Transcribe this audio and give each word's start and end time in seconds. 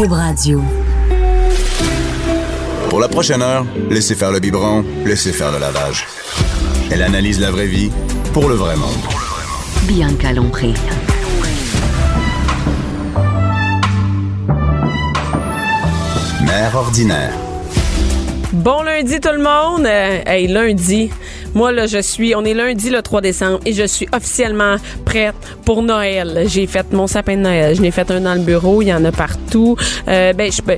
Cube 0.00 0.12
Radio. 0.12 0.62
Pour 2.88 3.00
la 3.00 3.08
prochaine 3.08 3.42
heure, 3.42 3.66
laissez 3.90 4.14
faire 4.14 4.32
le 4.32 4.40
biberon, 4.40 4.82
laissez 5.04 5.30
faire 5.30 5.52
le 5.52 5.58
lavage. 5.58 6.06
Elle 6.90 7.02
analyse 7.02 7.38
la 7.38 7.50
vraie 7.50 7.66
vie 7.66 7.90
pour 8.32 8.48
le 8.48 8.54
vrai 8.54 8.76
monde. 8.76 8.96
Bianca 9.82 10.32
Lompré. 10.32 10.72
Mère 16.46 16.76
ordinaire. 16.76 17.34
Bon 18.54 18.82
lundi 18.82 19.20
tout 19.20 19.28
le 19.32 19.42
monde. 19.42 19.84
Euh, 19.84 20.22
hey, 20.24 20.48
lundi. 20.48 21.10
Moi 21.54 21.72
là, 21.72 21.86
je 21.86 22.00
suis 22.00 22.34
on 22.34 22.44
est 22.44 22.54
lundi 22.54 22.90
le 22.90 23.02
3 23.02 23.20
décembre 23.20 23.60
et 23.66 23.72
je 23.72 23.84
suis 23.84 24.08
officiellement 24.12 24.76
prête 25.04 25.34
pour 25.64 25.82
Noël. 25.82 26.44
J'ai 26.46 26.66
fait 26.66 26.92
mon 26.92 27.06
sapin 27.06 27.36
de 27.36 27.42
Noël, 27.42 27.76
je 27.76 27.82
l'ai 27.82 27.90
fait 27.90 28.10
un 28.10 28.20
dans 28.20 28.34
le 28.34 28.40
bureau, 28.40 28.82
il 28.82 28.88
y 28.88 28.94
en 28.94 29.04
a 29.04 29.12
partout. 29.12 29.76
Euh, 30.08 30.32
ben 30.32 30.46
je 30.46 30.52
suis 30.52 30.62
pas 30.62 30.76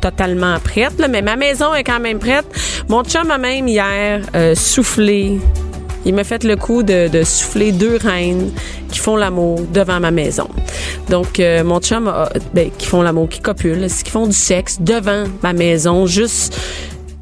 totalement 0.00 0.58
prête 0.60 0.98
là, 0.98 1.08
mais 1.08 1.22
ma 1.22 1.36
maison 1.36 1.74
est 1.74 1.84
quand 1.84 2.00
même 2.00 2.18
prête. 2.18 2.46
Mon 2.88 3.02
chum 3.04 3.30
a 3.30 3.38
même 3.38 3.68
hier 3.68 4.20
euh, 4.34 4.54
soufflé 4.54 5.38
il 6.06 6.14
m'a 6.14 6.24
fait 6.24 6.44
le 6.44 6.56
coup 6.56 6.82
de, 6.82 7.08
de, 7.08 7.22
souffler 7.22 7.72
deux 7.72 7.96
reines 7.96 8.50
qui 8.90 8.98
font 8.98 9.16
l'amour 9.16 9.60
devant 9.72 10.00
ma 10.00 10.10
maison. 10.10 10.48
Donc, 11.08 11.40
euh, 11.40 11.64
mon 11.64 11.80
chum, 11.80 12.08
a, 12.08 12.28
ben, 12.52 12.70
qui 12.76 12.86
font 12.86 13.02
l'amour, 13.02 13.28
qui 13.28 13.40
copulent, 13.40 13.86
qui 13.86 14.10
font 14.10 14.26
du 14.26 14.36
sexe 14.36 14.78
devant 14.80 15.24
ma 15.42 15.52
maison, 15.52 16.06
juste 16.06 16.58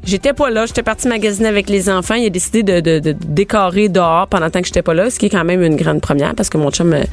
J'étais 0.05 0.33
pas 0.33 0.49
là, 0.49 0.65
j'étais 0.65 0.83
partie 0.83 1.07
magasiner 1.07 1.47
avec 1.47 1.69
les 1.69 1.89
enfants. 1.89 2.15
Il 2.15 2.25
a 2.25 2.29
décidé 2.29 2.61
de, 2.63 2.79
de, 2.81 2.99
de 2.99 3.11
décorer 3.13 3.87
dehors 3.87 4.27
pendant 4.27 4.49
que 4.49 4.65
j'étais 4.65 4.81
pas 4.81 4.93
là, 4.93 5.09
ce 5.09 5.17
qui 5.17 5.27
est 5.27 5.29
quand 5.29 5.45
même 5.45 5.63
une 5.63 5.77
grande 5.77 6.01
première 6.01 6.35
parce 6.35 6.49
que 6.49 6.57
mon 6.57 6.71
chum 6.71 6.93
euh, 6.93 7.03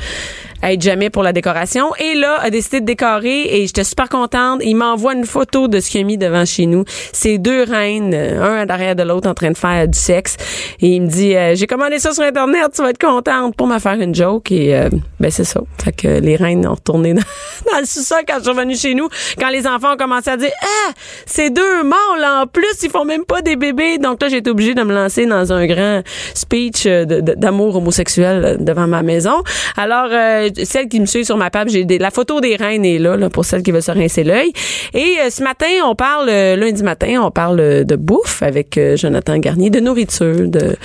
aide 0.63 0.83
jamais 0.83 1.11
pour 1.11 1.23
la 1.23 1.33
décoration. 1.33 1.95
Et 1.97 2.15
là, 2.15 2.39
a 2.41 2.51
décidé 2.51 2.81
de 2.81 2.87
décorer 2.87 3.43
et 3.43 3.67
j'étais 3.67 3.85
super 3.85 4.09
contente. 4.09 4.61
Il 4.65 4.75
m'envoie 4.77 5.15
une 5.15 5.25
photo 5.25 5.69
de 5.69 5.81
ce 5.81 5.91
qu'il 5.91 6.01
a 6.01 6.05
mis 6.05 6.19
devant 6.19 6.45
chez 6.45 6.67
nous. 6.67 6.85
C'est 7.13 7.39
deux 7.39 7.63
reines, 7.63 8.13
euh, 8.15 8.43
un 8.43 8.57
à 8.63 8.65
l'arrière 8.65 8.97
de 8.97 9.03
l'autre 9.03 9.29
en 9.29 9.35
train 9.35 9.51
de 9.51 9.57
faire 9.57 9.87
du 9.87 9.99
sexe. 9.99 10.37
Et 10.81 10.89
il 10.89 11.03
me 11.03 11.07
dit, 11.09 11.37
euh, 11.37 11.55
j'ai 11.55 11.67
commandé 11.67 11.99
ça 11.99 12.13
sur 12.13 12.25
Internet, 12.25 12.71
tu 12.75 12.83
vas 12.83 12.91
être 12.91 13.01
contente 13.01 13.55
pour 13.57 13.67
me 13.67 13.79
faire 13.79 14.01
une 14.01 14.15
joke. 14.15 14.51
Et 14.53 14.89
ben 15.19 15.31
c'est 15.31 15.45
ça. 15.45 15.61
Fait 15.83 15.93
que 15.93 16.09
les 16.09 16.37
reines 16.37 16.67
ont 16.67 16.75
retourné 16.75 17.15
dans, 17.15 17.79
le 17.79 17.87
sous-sol 17.87 18.21
quand 18.27 18.39
je 18.39 18.43
suis 18.43 18.51
revenue 18.51 18.77
chez 18.77 18.95
nous. 18.95 19.09
Quand 19.39 19.51
les 19.51 19.67
enfants 19.67 19.95
ont 19.95 19.97
commencé 19.97 20.31
à 20.31 20.37
dire, 20.37 20.53
ah, 20.63 20.93
c'est 21.27 21.51
deux 21.51 21.83
mâles 21.83 22.25
en 22.25 22.47
plus 22.47 22.71
ils 22.83 22.91
font 22.91 23.05
même 23.05 23.25
pas 23.25 23.43
des 23.43 23.57
bébés. 23.57 23.99
Donc 23.99 24.23
là, 24.23 24.29
j'ai 24.29 24.39
été 24.39 24.51
obligée 24.51 24.75
de 24.75 24.83
me 24.83 24.95
lancer 24.95 25.27
dans 25.27 25.53
un 25.53 25.67
grand 25.67 26.03
speech 26.35 26.87
euh, 26.87 27.05
d'amour 27.05 27.77
homosexuel 27.77 28.45
euh, 28.45 28.57
devant 28.57 28.87
ma 28.87 29.03
maison. 29.03 29.43
Alors, 29.77 30.09
euh, 30.11 30.50
celle 30.65 30.89
qui 30.89 31.01
me 31.01 31.07
suit 31.07 31.25
sur 31.25 31.37
ma 31.37 31.51
page, 31.51 31.71
j'ai 31.71 31.85
la 31.99 32.11
photo 32.11 32.41
des 32.41 32.57
reines 32.57 32.85
est 32.85 32.99
là, 32.99 33.17
là 33.17 33.31
pour 33.31 33.45
celle 33.45 33.63
qui 33.63 33.73
veut 33.73 33.81
se 33.81 33.91
rincer 33.91 34.25
l'œil. 34.25 34.53
Et 34.95 35.17
ce 35.31 35.43
matin, 35.43 35.67
on 35.87 35.95
parle, 35.95 36.29
lundi 36.31 36.83
matin, 36.83 37.21
on 37.23 37.31
parle 37.31 37.85
de 37.85 37.97
bouffe 37.97 38.43
avec 38.43 38.79
Jonathan 38.97 39.39
Garnier, 39.39 39.71
de 39.71 39.81
nourriture, 39.81 40.49
de 40.49 40.77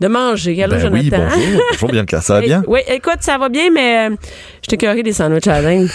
de 0.00 0.06
manger. 0.06 0.62
Allô, 0.62 0.74
ben 0.76 0.80
Jonathan? 0.80 1.02
Oui, 1.02 1.10
bonjour. 1.10 1.62
bonjour, 1.72 1.88
Bianca. 1.90 2.20
Ça 2.20 2.34
va 2.34 2.40
bien? 2.46 2.62
oui, 2.68 2.80
écoute, 2.86 3.18
ça 3.20 3.36
va 3.36 3.48
bien, 3.48 3.68
mais 3.72 4.08
je 4.62 4.76
t'ai 4.76 5.02
des 5.02 5.12
sandwichs 5.12 5.48
à 5.48 5.60
la 5.60 5.62
dinde. 5.70 5.88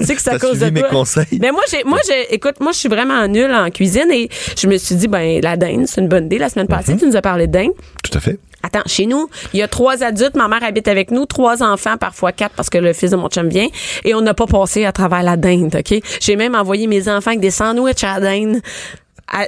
tu 0.00 0.04
sais 0.04 0.14
que 0.16 0.20
c'est 0.20 0.30
à 0.30 0.38
cause 0.40 0.58
de 0.58 0.70
mes 0.70 0.80
toi. 0.80 0.88
conseils? 0.88 1.38
Mais 1.40 1.52
moi, 1.52 1.62
j'ai, 1.70 1.84
moi, 1.84 1.98
j'ai, 2.08 2.34
écoute, 2.34 2.56
moi, 2.60 2.72
je 2.72 2.78
suis 2.78 2.88
vraiment 2.88 3.28
nulle 3.28 3.52
en 3.52 3.70
cuisine 3.70 4.10
et 4.10 4.28
je 4.60 4.66
me 4.66 4.76
suis 4.78 4.96
dit, 4.96 5.06
ben, 5.06 5.40
la 5.40 5.56
dinde, 5.56 5.84
c'est 5.86 6.00
une 6.00 6.08
bonne 6.08 6.26
idée. 6.26 6.38
La 6.38 6.48
semaine 6.48 6.66
passée, 6.66 6.94
Mhm. 6.94 6.98
tu 6.98 7.06
nous 7.06 7.16
as 7.16 7.22
parlé 7.22 7.46
de 7.46 7.52
dinde. 7.52 7.70
Tout 8.02 8.18
à 8.18 8.20
fait. 8.20 8.38
Attends, 8.62 8.82
chez 8.86 9.06
nous, 9.06 9.28
il 9.52 9.60
y 9.60 9.62
a 9.62 9.68
trois 9.68 10.02
adultes. 10.02 10.34
Ma 10.34 10.48
mère 10.48 10.64
habite 10.64 10.88
avec 10.88 11.10
nous, 11.10 11.26
trois 11.26 11.62
enfants, 11.62 11.96
parfois 11.96 12.32
quatre 12.32 12.54
parce 12.54 12.68
que 12.68 12.78
le 12.78 12.92
fils 12.92 13.12
de 13.12 13.16
mon 13.16 13.28
chum 13.28 13.48
vient. 13.48 13.68
Et 14.04 14.14
on 14.14 14.20
n'a 14.20 14.34
pas 14.34 14.46
passé 14.46 14.84
à 14.84 14.92
travers 14.92 15.22
la 15.22 15.36
dinde, 15.36 15.76
OK? 15.76 16.00
J'ai 16.20 16.36
même 16.36 16.54
envoyé 16.54 16.86
mes 16.86 17.08
enfants 17.08 17.30
avec 17.30 17.40
des 17.40 17.50
sandwichs 17.50 18.04
à 18.04 18.18
la 18.18 18.20
dinde. 18.20 18.60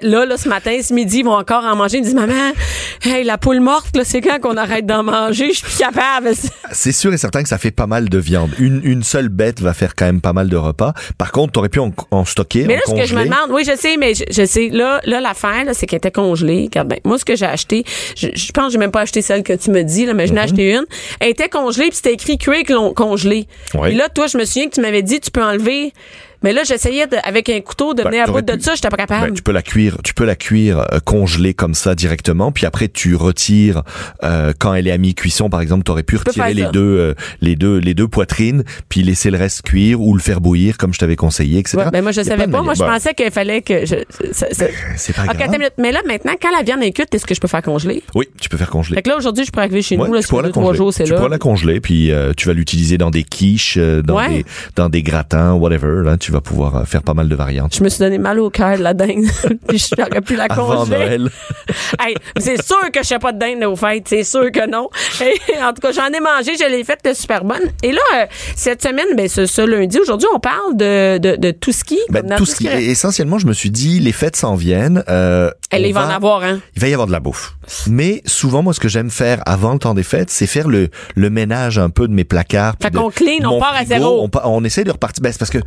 Là, 0.02 0.24
là, 0.26 0.36
ce 0.36 0.48
matin, 0.48 0.78
ce 0.82 0.92
midi, 0.94 1.18
ils 1.20 1.24
vont 1.24 1.32
encore 1.36 1.64
en 1.64 1.74
manger. 1.76 1.98
Ils 1.98 2.00
me 2.00 2.04
disent, 2.04 2.14
maman, 2.14 2.52
hey, 3.02 3.24
la 3.24 3.38
poule 3.38 3.60
morte, 3.60 3.96
là, 3.96 4.04
c'est 4.04 4.20
quand 4.20 4.38
qu'on 4.40 4.56
arrête 4.56 4.86
d'en 4.86 5.02
manger? 5.02 5.48
Je 5.48 5.54
suis 5.58 5.64
plus 5.66 5.78
capable. 5.78 6.30
C'est 6.72 6.92
sûr 6.92 7.12
et 7.12 7.16
certain 7.18 7.42
que 7.42 7.48
ça 7.48 7.58
fait 7.58 7.70
pas 7.72 7.86
mal 7.86 8.08
de 8.08 8.18
viande. 8.18 8.50
Une, 8.60 8.80
une 8.84 9.02
seule 9.02 9.28
bête 9.28 9.60
va 9.60 9.74
faire 9.74 9.94
quand 9.96 10.04
même 10.06 10.20
pas 10.20 10.32
mal 10.32 10.48
de 10.48 10.56
repas. 10.56 10.92
Par 11.18 11.32
contre, 11.32 11.52
t'aurais 11.52 11.68
pu 11.68 11.80
en, 11.80 11.92
en 12.12 12.24
stocker, 12.24 12.64
Mais 12.66 12.74
en 12.74 12.76
là, 12.76 12.82
ce 12.86 12.94
que 13.02 13.06
je 13.06 13.14
me 13.16 13.24
demande, 13.24 13.50
oui, 13.50 13.64
je 13.66 13.74
sais, 13.76 13.96
mais 13.96 14.14
je, 14.14 14.24
je 14.30 14.44
sais, 14.44 14.68
là, 14.68 15.00
là, 15.04 15.20
l'affaire, 15.20 15.64
là, 15.64 15.74
c'est 15.74 15.86
qu'elle 15.86 15.96
était 15.98 16.10
congelée. 16.12 16.64
Regarde 16.70 16.88
bien. 16.88 16.98
Moi, 17.04 17.18
ce 17.18 17.24
que 17.24 17.34
j'ai 17.34 17.46
acheté, 17.46 17.84
je, 18.16 18.28
je 18.34 18.52
pense 18.52 18.66
que 18.66 18.72
j'ai 18.72 18.78
même 18.78 18.92
pas 18.92 19.00
acheté 19.00 19.22
celle 19.22 19.42
que 19.42 19.52
tu 19.54 19.70
me 19.70 19.82
dis, 19.82 20.06
là, 20.06 20.14
mais 20.14 20.26
je 20.28 20.32
n'ai 20.32 20.40
acheté 20.40 20.72
une. 20.74 20.84
Elle 21.18 21.30
était 21.30 21.48
congelée, 21.48 21.88
puis 21.88 21.96
c'était 21.96 22.12
écrit 22.12 22.38
con- 22.64 22.92
congelé. 22.94 23.48
Oui. 23.74 23.88
Puis 23.88 23.96
là, 23.96 24.08
toi, 24.08 24.26
je 24.28 24.38
me 24.38 24.44
souviens 24.44 24.68
que 24.68 24.74
tu 24.74 24.80
m'avais 24.80 25.02
dit, 25.02 25.18
tu 25.20 25.30
peux 25.30 25.42
enlever. 25.42 25.92
Mais 26.42 26.52
là, 26.52 26.62
j'essayais 26.64 27.06
avec 27.24 27.48
un 27.48 27.60
couteau 27.60 27.94
de 27.94 28.02
Ben, 28.02 28.10
venir 28.10 28.24
à 28.28 28.32
bout 28.32 28.40
de 28.42 28.52
pu- 28.54 28.60
ça, 28.62 28.74
j'étais 28.74 28.88
pas 28.88 28.96
capable. 28.96 29.28
Ben, 29.28 29.34
tu 29.34 29.42
peux 29.42 29.52
la 29.52 29.62
cuire, 29.62 29.98
tu 30.02 30.14
peux 30.14 30.24
la 30.24 30.36
cuire 30.36 30.86
euh, 30.92 30.98
congelée 31.04 31.54
comme 31.54 31.74
ça 31.74 31.94
directement, 31.94 32.50
puis 32.52 32.66
après 32.66 32.88
tu 32.88 33.14
retires 33.14 33.82
euh, 34.24 34.52
quand 34.58 34.74
elle 34.74 34.86
est 34.88 34.92
à 34.92 34.98
mi-cuisson 34.98 35.50
par 35.50 35.60
exemple, 35.60 35.84
tu 35.84 35.90
aurais 35.90 36.02
pu 36.02 36.16
retirer 36.16 36.54
les 36.54 36.62
ça. 36.62 36.68
deux 36.70 36.80
euh, 36.98 37.14
les 37.40 37.56
deux 37.56 37.78
les 37.78 37.94
deux 37.94 38.08
poitrines, 38.08 38.64
puis 38.88 39.02
laisser 39.02 39.30
le 39.30 39.38
reste 39.38 39.62
cuire 39.62 40.00
ou 40.00 40.14
le 40.14 40.20
faire 40.20 40.40
bouillir 40.40 40.78
comme 40.78 40.94
je 40.94 40.98
t'avais 40.98 41.16
conseillé, 41.16 41.58
etc. 41.58 41.76
Ouais, 41.78 41.90
ben 41.90 42.02
moi, 42.02 42.12
je 42.12 42.22
savais 42.22 42.46
pas. 42.46 42.62
Moi, 42.62 42.74
je. 42.74 42.80
Ben, 42.80 42.86
pensais 42.94 43.14
qu'il 43.14 43.30
fallait 43.30 43.62
que 43.62 43.84
je. 43.86 43.96
ça- 44.32 44.46
c'est 44.96 45.14
pas 45.14 45.26
grave. 45.26 45.58
Mais 45.78 45.92
là, 45.92 46.00
maintenant, 46.06 46.32
quand 46.40 46.50
la 46.56 46.62
viande 46.62 46.82
est 46.82 46.92
cuite, 46.92 47.14
est-ce 47.14 47.26
que 47.26 47.34
je 47.34 47.40
peux 47.40 47.48
faire 47.48 47.62
congeler? 47.62 48.02
Oui, 48.14 48.28
tu 48.40 48.48
peux 48.48 48.56
faire 48.56 48.70
congeler. 48.70 48.96
Fait 48.96 49.02
que 49.02 49.08
là, 49.10 49.16
aujourd'hui, 49.16 49.44
je 49.44 49.50
pourrais 49.50 49.64
arriver 49.66 49.82
chez 49.82 49.96
Ouais, 49.96 50.06
nous, 50.08 50.14
là, 50.14 50.20
tu 50.20 50.26
sur 50.28 50.42
deux, 50.42 50.50
trois 50.50 50.74
jours, 50.74 50.92
c'est 50.92 51.04
tu 51.04 51.10
là. 51.10 51.16
pourras 51.16 51.28
la 51.28 51.38
congeler, 51.38 51.80
puis 51.80 52.10
euh, 52.12 52.32
tu 52.36 52.46
vas 52.48 52.54
l'utiliser 52.54 52.98
dans 52.98 53.10
des 53.10 53.24
quiches, 53.24 53.76
euh, 53.78 54.02
dans, 54.02 54.16
Ouais. 54.16 54.28
des, 54.28 54.44
dans 54.76 54.88
des 54.88 55.02
gratins, 55.02 55.52
whatever. 55.54 56.02
Là, 56.04 56.16
tu 56.16 56.29
vas 56.32 56.40
pouvoir 56.40 56.76
euh, 56.76 56.84
faire 56.84 57.02
pas 57.02 57.14
mal 57.14 57.28
de 57.28 57.34
variantes. 57.34 57.74
Je 57.74 57.82
me 57.82 57.88
suis 57.88 57.98
donné 58.00 58.18
mal 58.18 58.38
au 58.40 58.50
cœur 58.50 58.76
de 58.78 58.82
la 58.82 58.94
dinde. 58.94 59.24
Puis 59.68 59.84
j'aurais 59.96 60.20
pu 60.20 60.36
la 60.36 60.44
Avant 60.48 60.76
congeler. 60.84 60.96
Noël. 60.98 61.30
Hey, 62.00 62.14
c'est 62.38 62.62
sûr 62.64 62.90
que 62.92 63.00
je 63.02 63.08
sais 63.08 63.18
pas 63.18 63.32
de 63.32 63.38
dinde 63.38 63.62
aux 63.64 63.76
fêtes, 63.76 64.04
c'est 64.08 64.24
sûr 64.24 64.50
que 64.50 64.68
non. 64.68 64.88
En 65.62 65.72
tout 65.72 65.80
cas, 65.82 65.92
j'en 65.92 66.06
ai 66.06 66.20
mangé, 66.20 66.52
je 66.58 66.68
l'ai 66.68 66.84
faite 66.84 67.08
super 67.14 67.44
bonne. 67.44 67.60
Et 67.82 67.92
là, 67.92 68.00
euh, 68.16 68.26
cette 68.56 68.82
semaine, 68.82 69.06
ben 69.16 69.28
ce, 69.28 69.46
ce 69.46 69.62
lundi, 69.62 69.98
aujourd'hui, 69.98 70.28
on 70.34 70.40
parle 70.40 70.76
de, 70.76 71.18
de, 71.18 71.36
de 71.36 71.50
tout 71.50 71.72
ski. 71.72 71.98
Ben, 72.08 72.20
comme 72.20 72.30
dans 72.30 72.36
tout 72.36 72.46
ce 72.46 72.56
qui, 72.56 72.66
essentiellement, 72.68 73.38
je 73.38 73.46
me 73.46 73.52
suis 73.52 73.70
dit, 73.70 74.00
les 74.00 74.12
fêtes 74.12 74.36
s'en 74.36 74.54
viennent. 74.54 75.04
Euh, 75.08 75.50
Elle, 75.70 75.90
va 75.92 76.06
en 76.06 76.10
avoir, 76.10 76.42
hein. 76.42 76.60
Il 76.76 76.82
va 76.82 76.88
y 76.88 76.92
avoir 76.92 77.06
de 77.06 77.12
la 77.12 77.20
bouffe. 77.20 77.54
Mais 77.88 78.22
souvent, 78.24 78.62
moi, 78.62 78.72
ce 78.72 78.80
que 78.80 78.88
j'aime 78.88 79.10
faire 79.10 79.42
avant 79.46 79.72
le 79.74 79.78
temps 79.78 79.94
des 79.94 80.02
fêtes, 80.02 80.30
c'est 80.30 80.46
faire 80.46 80.68
le, 80.68 80.88
le 81.14 81.30
ménage 81.30 81.78
un 81.78 81.90
peu 81.90 82.08
de 82.08 82.12
mes 82.12 82.24
placards. 82.24 82.74
Fait 82.82 82.90
qu'on 82.90 83.10
clean, 83.10 83.44
on 83.48 83.60
part 83.60 83.74
à 83.76 83.84
zéro. 83.84 84.28
On, 84.32 84.40
on 84.44 84.64
essaie 84.64 84.84
de 84.84 84.90
repartir. 84.90 85.22
Ben, 85.22 85.32
c'est 85.32 85.38
parce 85.38 85.50
que 85.50 85.58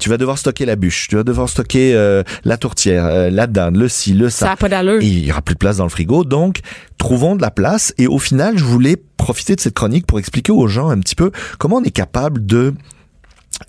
tu 0.00 0.08
vas 0.12 0.18
devoir 0.18 0.38
stocker 0.38 0.66
la 0.66 0.76
bûche, 0.76 1.08
tu 1.08 1.16
vas 1.16 1.24
devoir 1.24 1.48
stocker 1.48 1.94
euh, 1.94 2.22
la 2.44 2.56
tourtière, 2.56 3.06
euh, 3.06 3.30
la 3.30 3.46
dinde, 3.46 3.76
le 3.76 3.88
ci, 3.88 4.12
le 4.12 4.30
ça. 4.30 4.46
Ça 4.46 4.52
a 4.52 4.56
pas 4.56 4.68
d'allure. 4.68 5.00
Et 5.02 5.06
il 5.06 5.26
y 5.26 5.32
aura 5.32 5.42
plus 5.42 5.54
de 5.54 5.58
place 5.58 5.78
dans 5.78 5.84
le 5.84 5.90
frigo. 5.90 6.24
Donc, 6.24 6.60
trouvons 6.98 7.36
de 7.36 7.42
la 7.42 7.50
place. 7.50 7.94
Et 7.98 8.06
au 8.06 8.18
final, 8.18 8.56
je 8.56 8.64
voulais 8.64 8.96
profiter 9.16 9.56
de 9.56 9.60
cette 9.60 9.74
chronique 9.74 10.06
pour 10.06 10.18
expliquer 10.18 10.52
aux 10.52 10.66
gens 10.66 10.90
un 10.90 10.98
petit 11.00 11.14
peu 11.14 11.30
comment 11.58 11.76
on 11.76 11.82
est 11.84 11.90
capable 11.90 12.44
de 12.44 12.74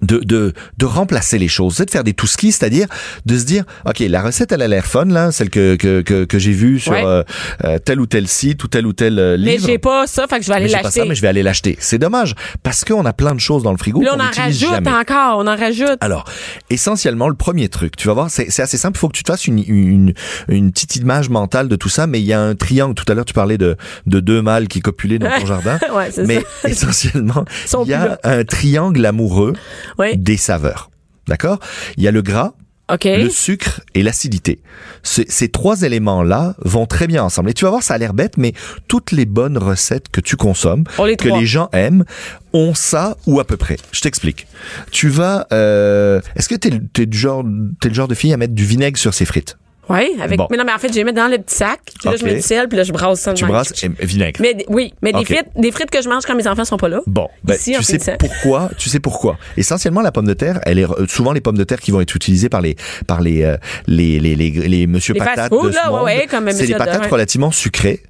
de, 0.02 0.18
de, 0.20 0.54
de 0.78 0.86
remplacer 0.86 1.38
les 1.38 1.48
choses, 1.48 1.76
c'est 1.76 1.86
de 1.86 1.92
faire 1.92 2.04
des 2.04 2.14
tout 2.14 2.28
skis, 2.28 2.52
c'est-à-dire 2.52 2.88
de 3.26 3.38
se 3.38 3.44
dire, 3.46 3.64
ok, 3.86 4.00
la 4.00 4.22
recette 4.22 4.52
elle 4.52 4.62
a 4.62 4.68
l'air 4.68 4.86
fun 4.86 5.06
là, 5.06 5.32
celle 5.32 5.50
que 5.50 5.76
que 5.76 6.02
que, 6.02 6.26
que 6.26 6.40
j'ai 6.40 6.52
vue 6.52 6.80
sur 6.80 6.92
Ouais. 6.94 7.04
euh, 7.06 7.24
euh, 7.64 7.80
tel 7.80 8.00
ou 8.00 8.06
tel 8.06 8.28
site 8.28 8.64
ou 8.64 8.68
tel 8.68 8.86
ou 8.86 8.94
tel 8.94 9.18
euh, 9.20 9.38
Mais 9.40 9.54
livre. 9.54 9.66
j'ai 9.68 9.78
pas 9.80 10.06
ça, 10.08 10.28
fait 10.28 10.38
que 10.40 10.44
je 10.44 10.50
vais 10.50 10.56
aller 10.56 10.66
Mais 10.66 10.70
j'ai 10.70 10.78
pas 10.78 10.84
l'acheter. 10.84 11.00
ça, 11.00 11.06
mais 11.08 11.16
je 11.16 11.22
vais 11.22 11.28
aller 11.28 11.44
l'acheter. 11.44 11.78
C'est 11.80 11.98
dommage 11.98 12.36
parce 12.62 12.84
qu'on 12.86 13.06
a 13.06 13.14
plein 13.14 13.34
de 13.36 13.40
choses 13.40 13.64
dans 13.64 13.72
le 13.72 13.78
frigo 13.78 14.02
là, 14.02 14.14
on 14.16 14.20
en 14.20 14.30
rajoute 14.32 14.70
jamais. 14.70 14.92
encore, 14.92 15.38
on 15.40 15.48
en 15.48 15.56
rajoute. 15.56 15.98
Alors, 16.02 16.26
essentiellement, 16.70 17.30
le 17.30 17.36
premier 17.36 17.70
truc, 17.70 17.96
tu 17.96 18.08
vas 18.08 18.14
voir, 18.14 18.30
c'est 18.30 18.50
c'est 18.52 18.62
assez 18.62 18.78
simple. 18.78 18.98
Il 18.98 19.00
faut 19.00 19.08
que 19.10 19.18
tu 19.18 19.24
te 19.24 19.32
fasses 19.32 19.48
une, 19.48 19.64
une, 19.68 20.14
une 20.48 20.72
petite 20.72 20.96
image 20.98 21.30
mentale 21.30 21.68
de 21.68 21.76
tout 21.76 21.90
ça, 21.90 22.06
mais 22.08 22.20
il 22.20 22.26
y 22.26 22.34
a 22.34 22.42
un 22.42 22.56
triangle. 22.56 22.94
Tout 22.96 23.06
à 23.12 23.16
l'heure, 23.16 23.26
tu 23.26 23.34
parlais 23.34 23.58
de, 23.58 23.76
de 24.06 24.20
deux 24.20 24.42
mâles 24.42 24.68
qui 24.68 24.82
copulaient 24.82 25.20
dans 25.20 25.30
ton 25.40 25.46
jardin. 25.46 25.80
Ouais, 25.94 26.10
mais 26.26 26.42
ça. 26.62 26.70
essentiellement, 26.70 27.46
il 27.84 27.90
y 27.90 27.94
a 27.94 28.18
un 28.24 28.44
triangle 28.44 29.06
amoureux 29.06 29.54
Oui. 29.98 30.18
des 30.18 30.38
saveurs. 30.38 30.90
D'accord? 31.28 31.60
Il 31.98 32.04
y 32.04 32.08
a 32.08 32.12
le 32.12 32.22
gras, 32.22 32.54
OK. 32.92 33.06
le 33.06 33.30
sucre 33.30 33.82
et 33.94 34.04
l'acidité. 34.04 34.60
Ces, 35.04 35.50
trois 35.50 35.84
éléments-là 35.84 36.56
vont 36.60 36.86
très 36.86 37.08
bien 37.08 37.24
ensemble. 37.24 37.50
Et 37.50 37.54
tu 37.54 37.64
vas 37.64 37.72
voir, 37.72 37.84
ça 37.84 37.94
a 37.94 37.98
l'air 37.98 38.14
bête, 38.14 38.38
mais 38.38 38.54
toutes 38.88 39.12
les 39.12 39.26
bonnes 39.26 39.58
recettes 39.58 40.10
que 40.10 40.20
tu 40.22 40.36
consommes, 40.36 40.84
les 41.06 41.16
que 41.16 41.30
les 41.30 41.46
gens 41.46 41.70
aiment, 41.72 42.04
ont 42.52 42.74
ça 42.74 43.18
ou 43.26 43.40
à 43.40 43.46
peu 43.46 43.58
près. 43.58 43.78
Je 43.92 44.02
t'explique. 44.02 44.48
Tu 44.92 45.08
vas... 45.08 45.48
Euh, 45.54 46.20
Est-ce 46.36 46.50
que 46.50 46.56
t'es 46.56 47.06
du 47.06 47.18
genre 47.18 47.44
t'es 47.80 47.90
le 47.90 47.96
genre 47.96 48.08
de 48.08 48.16
fille 48.16 48.34
à 48.34 48.38
mettre 48.38 48.54
du 48.54 48.66
vinaigre 48.66 48.98
sur 48.98 49.14
ses 49.14 49.26
frites? 49.26 49.58
Oui, 49.90 50.12
avec. 50.22 50.38
Bon. 50.38 50.48
Mais 50.50 50.58
non, 50.58 50.64
mais 50.66 50.72
en 50.72 50.78
fait, 50.78 50.88
je 50.90 50.94
les 50.94 51.04
mets 51.04 51.12
dans 51.12 51.28
le 51.28 51.38
petit 51.38 51.56
sac. 51.56 51.80
Puis 52.00 52.10
là, 52.10 52.16
je 52.16 52.24
mets 52.24 52.36
du 52.36 52.42
sel, 52.42 52.70
puis 52.70 52.78
là, 52.78 52.84
je 52.84 52.94
brasse 52.94 53.20
ça. 53.20 53.34
Tu 53.34 53.46
brasses 53.46 53.74
eh, 53.84 54.06
vinaigre. 54.06 54.40
Mais 54.42 54.66
oui, 54.70 54.94
mais 55.02 55.12
des 55.12 55.26
frites, 55.26 55.48
des 55.58 55.72
frites 55.72 55.92
que 55.92 56.02
je 56.02 56.08
mange 56.08 56.24
quand 56.26 56.36
mes 56.36 56.48
enfants 56.48 56.64
sont 56.66 56.78
pas 56.78 56.88
là. 56.88 57.02
Bon, 57.06 57.28
ben, 57.44 57.56
Ici, 57.56 57.74
tu 57.76 57.84
sais 57.84 57.94
finissant. 58.00 58.14
pourquoi 58.18 58.70
Tu 58.78 58.90
sais 58.90 59.00
pourquoi 59.02 59.38
Essentiellement, 59.58 60.02
la 60.02 60.12
pomme 60.14 60.26
de 60.28 60.34
terre, 60.34 60.60
elle 60.64 60.80
est 60.80 60.86
euh, 60.90 61.06
souvent 61.08 61.34
les 61.34 61.42
pommes 61.42 61.58
de 61.58 61.64
terre 61.66 61.80
qui 61.82 61.92
vont 61.92 62.00
être 62.02 62.16
utilisées 62.16 62.50
par 62.50 62.62
les 62.62 62.76
par 63.08 63.22
les 63.22 63.44
euh, 63.44 63.58
les 63.88 64.20
les 64.20 64.36
les, 64.36 64.52
les 64.52 64.88
monsieur 64.88 65.14
Les 65.14 65.20
patates 65.20 65.52
de 65.52 65.58
ce 65.72 65.76
là, 65.76 65.92
ouais, 65.92 65.98
monde. 65.98 66.06
ouais, 66.06 66.28
comme 66.30 66.50
C'est 66.52 66.66
des 66.68 66.76
patates 66.76 67.12
relativement 67.12 67.52
sucrées. 67.52 68.02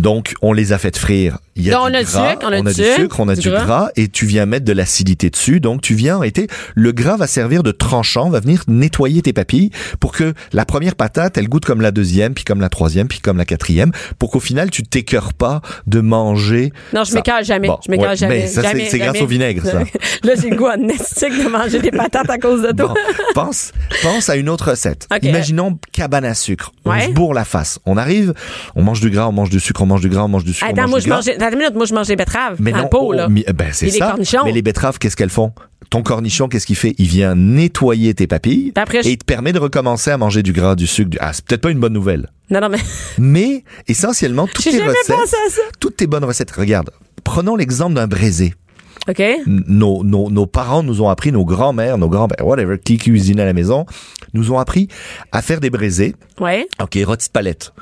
Donc, 0.00 0.34
on 0.42 0.52
les 0.52 0.72
a 0.72 0.78
fait 0.78 0.96
frire. 0.96 1.38
Il 1.56 1.64
y 1.64 1.70
a 1.70 1.74
Donc, 1.74 1.88
du 1.90 1.92
on 1.92 1.98
a 1.98 2.02
gras, 2.02 2.30
sucre, 2.30 2.46
on 2.48 2.52
a 2.52 2.60
du 2.72 2.74
du 2.82 2.84
sucre, 2.94 3.20
on 3.20 3.28
a 3.28 3.34
du 3.34 3.40
du 3.42 3.50
gras. 3.50 3.64
gras. 3.64 3.88
et 3.96 4.08
tu 4.08 4.24
viens 4.24 4.46
mettre 4.46 4.64
de 4.64 4.72
l'acidité 4.72 5.28
dessus. 5.30 5.60
Donc, 5.60 5.82
tu 5.82 5.94
viens 5.94 6.16
arrêter. 6.16 6.46
Le 6.74 6.92
gras 6.92 7.16
va 7.16 7.26
servir 7.26 7.62
de 7.62 7.70
tranchant, 7.70 8.30
va 8.30 8.40
venir 8.40 8.62
nettoyer 8.66 9.20
tes 9.22 9.32
papilles 9.32 9.70
pour 10.00 10.12
que 10.12 10.32
la 10.52 10.64
première 10.64 10.94
patate, 10.94 11.36
elle 11.36 11.48
goûte 11.48 11.64
comme 11.66 11.80
la 11.82 11.90
deuxième, 11.90 12.32
puis 12.34 12.44
comme 12.44 12.60
la 12.60 12.68
troisième, 12.70 13.08
puis 13.08 13.20
comme 13.20 13.36
la 13.36 13.44
quatrième, 13.44 13.90
pour 14.18 14.30
qu'au 14.30 14.40
final, 14.40 14.70
tu 14.70 14.82
t'écœures 14.82 15.34
pas 15.34 15.60
de 15.86 16.00
manger. 16.00 16.72
Non, 16.94 17.04
je 17.04 17.14
m'écarte 17.14 17.44
jamais. 17.44 17.68
Bon, 17.68 17.78
je 17.84 17.90
m'écarte 17.90 18.10
ouais, 18.10 18.16
jamais. 18.16 18.38
mais 18.40 18.46
ça, 18.46 18.62
c'est- 18.62 18.98
grâce 18.98 19.20
au 19.20 19.26
vinaigre, 19.26 19.62
ça. 19.64 19.80
là, 20.24 20.32
j'ai 20.40 20.50
le 20.50 20.56
goût 20.56 20.66
de 20.66 21.48
manger 21.48 21.78
des 21.80 21.90
patates 21.90 22.30
à 22.30 22.38
cause 22.38 22.62
de 22.62 22.72
toi. 22.72 22.88
Bon, 22.88 22.94
pense, 23.34 23.72
pense 24.02 24.28
à 24.30 24.36
une 24.36 24.48
autre 24.48 24.70
recette. 24.70 25.06
Imaginons 25.22 25.78
cabane 25.92 26.24
à 26.24 26.34
sucre. 26.34 26.72
On 26.84 26.90
Ouais. 26.90 27.06
se 27.06 27.10
bourre 27.10 27.34
la 27.34 27.44
face. 27.44 27.78
On 27.86 27.96
arrive, 27.96 28.32
on 28.74 28.82
mange 28.82 29.00
du 29.00 29.10
gras, 29.10 29.28
on 29.28 29.32
mange 29.32 29.50
du 29.50 29.60
sucre, 29.60 29.82
on 29.82 29.86
mange 29.90 30.00
du 30.00 30.08
gras, 30.08 30.24
on 30.24 30.28
mange 30.28 30.44
du 30.44 30.52
sucre, 30.52 30.66
on 30.68 30.72
Attends, 30.72 30.82
mange 30.82 30.90
moi, 30.90 30.98
du 31.00 31.04
je 31.04 31.08
gras? 31.08 31.16
mangeais, 31.16 31.34
attends 31.36 31.50
une 31.52 31.58
minute, 31.58 31.74
moi, 31.74 31.84
je 31.86 31.94
mange 31.94 32.06
des 32.08 32.16
betteraves. 32.16 32.56
Mais 32.60 32.72
dans 32.72 32.78
non, 32.78 32.88
pot, 32.88 33.00
oh, 33.02 33.12
là. 33.12 33.28
mi- 33.28 33.44
ben 33.54 33.68
c'est 33.72 33.90
ça. 33.90 34.16
Mais 34.44 34.52
les 34.52 34.62
betteraves, 34.62 34.98
qu'est-ce 34.98 35.16
qu'elles 35.16 35.30
font? 35.30 35.52
Ton 35.90 36.02
cornichon, 36.02 36.48
qu'est-ce 36.48 36.66
qu'il 36.66 36.76
fait? 36.76 36.94
Il 36.98 37.06
vient 37.08 37.34
nettoyer 37.34 38.14
tes 38.14 38.26
papilles 38.26 38.70
Puis 38.72 38.82
après, 38.82 39.02
je- 39.02 39.08
et 39.08 39.12
il 39.12 39.18
te 39.18 39.24
permet 39.24 39.52
de 39.52 39.58
recommencer 39.58 40.10
à 40.10 40.16
manger 40.18 40.42
du 40.42 40.52
gras, 40.52 40.74
du 40.76 40.86
sucre. 40.86 41.10
Du... 41.10 41.18
Ah, 41.20 41.32
c'est 41.32 41.44
peut-être 41.44 41.62
pas 41.62 41.70
une 41.70 41.80
bonne 41.80 41.92
nouvelle. 41.92 42.28
Non, 42.50 42.60
non, 42.60 42.68
mais. 42.68 42.78
Mais 43.18 43.64
essentiellement, 43.88 44.46
toutes 44.46 44.64
tes 44.64 44.70
recettes, 44.82 45.16
pensé 45.16 45.36
à 45.46 45.50
ça. 45.50 45.62
toutes 45.80 45.96
tes 45.96 46.06
bonnes 46.06 46.24
recettes. 46.24 46.50
Regarde, 46.52 46.90
prenons 47.24 47.56
l'exemple 47.56 47.94
d'un 47.94 48.06
braisé. 48.06 48.54
OK? 49.10 49.22
nos, 49.46 50.04
nos, 50.04 50.30
nos 50.30 50.46
parents 50.46 50.82
nous 50.82 51.02
ont 51.02 51.08
appris, 51.08 51.32
nos 51.32 51.44
grands-mères, 51.44 51.98
nos 51.98 52.08
grands-pères, 52.08 52.46
whatever, 52.46 52.78
qui 52.78 52.98
cuisinent 52.98 53.40
à 53.40 53.44
la 53.44 53.52
maison, 53.52 53.86
nous 54.34 54.52
ont 54.52 54.58
appris 54.58 54.88
à 55.32 55.42
faire 55.42 55.60
des 55.60 55.70
braisés. 55.70 56.14
Ouais. 56.38 56.66
Ok, 56.80 56.98
rôti 57.04 57.26
de 57.26 57.32
palette. 57.32 57.72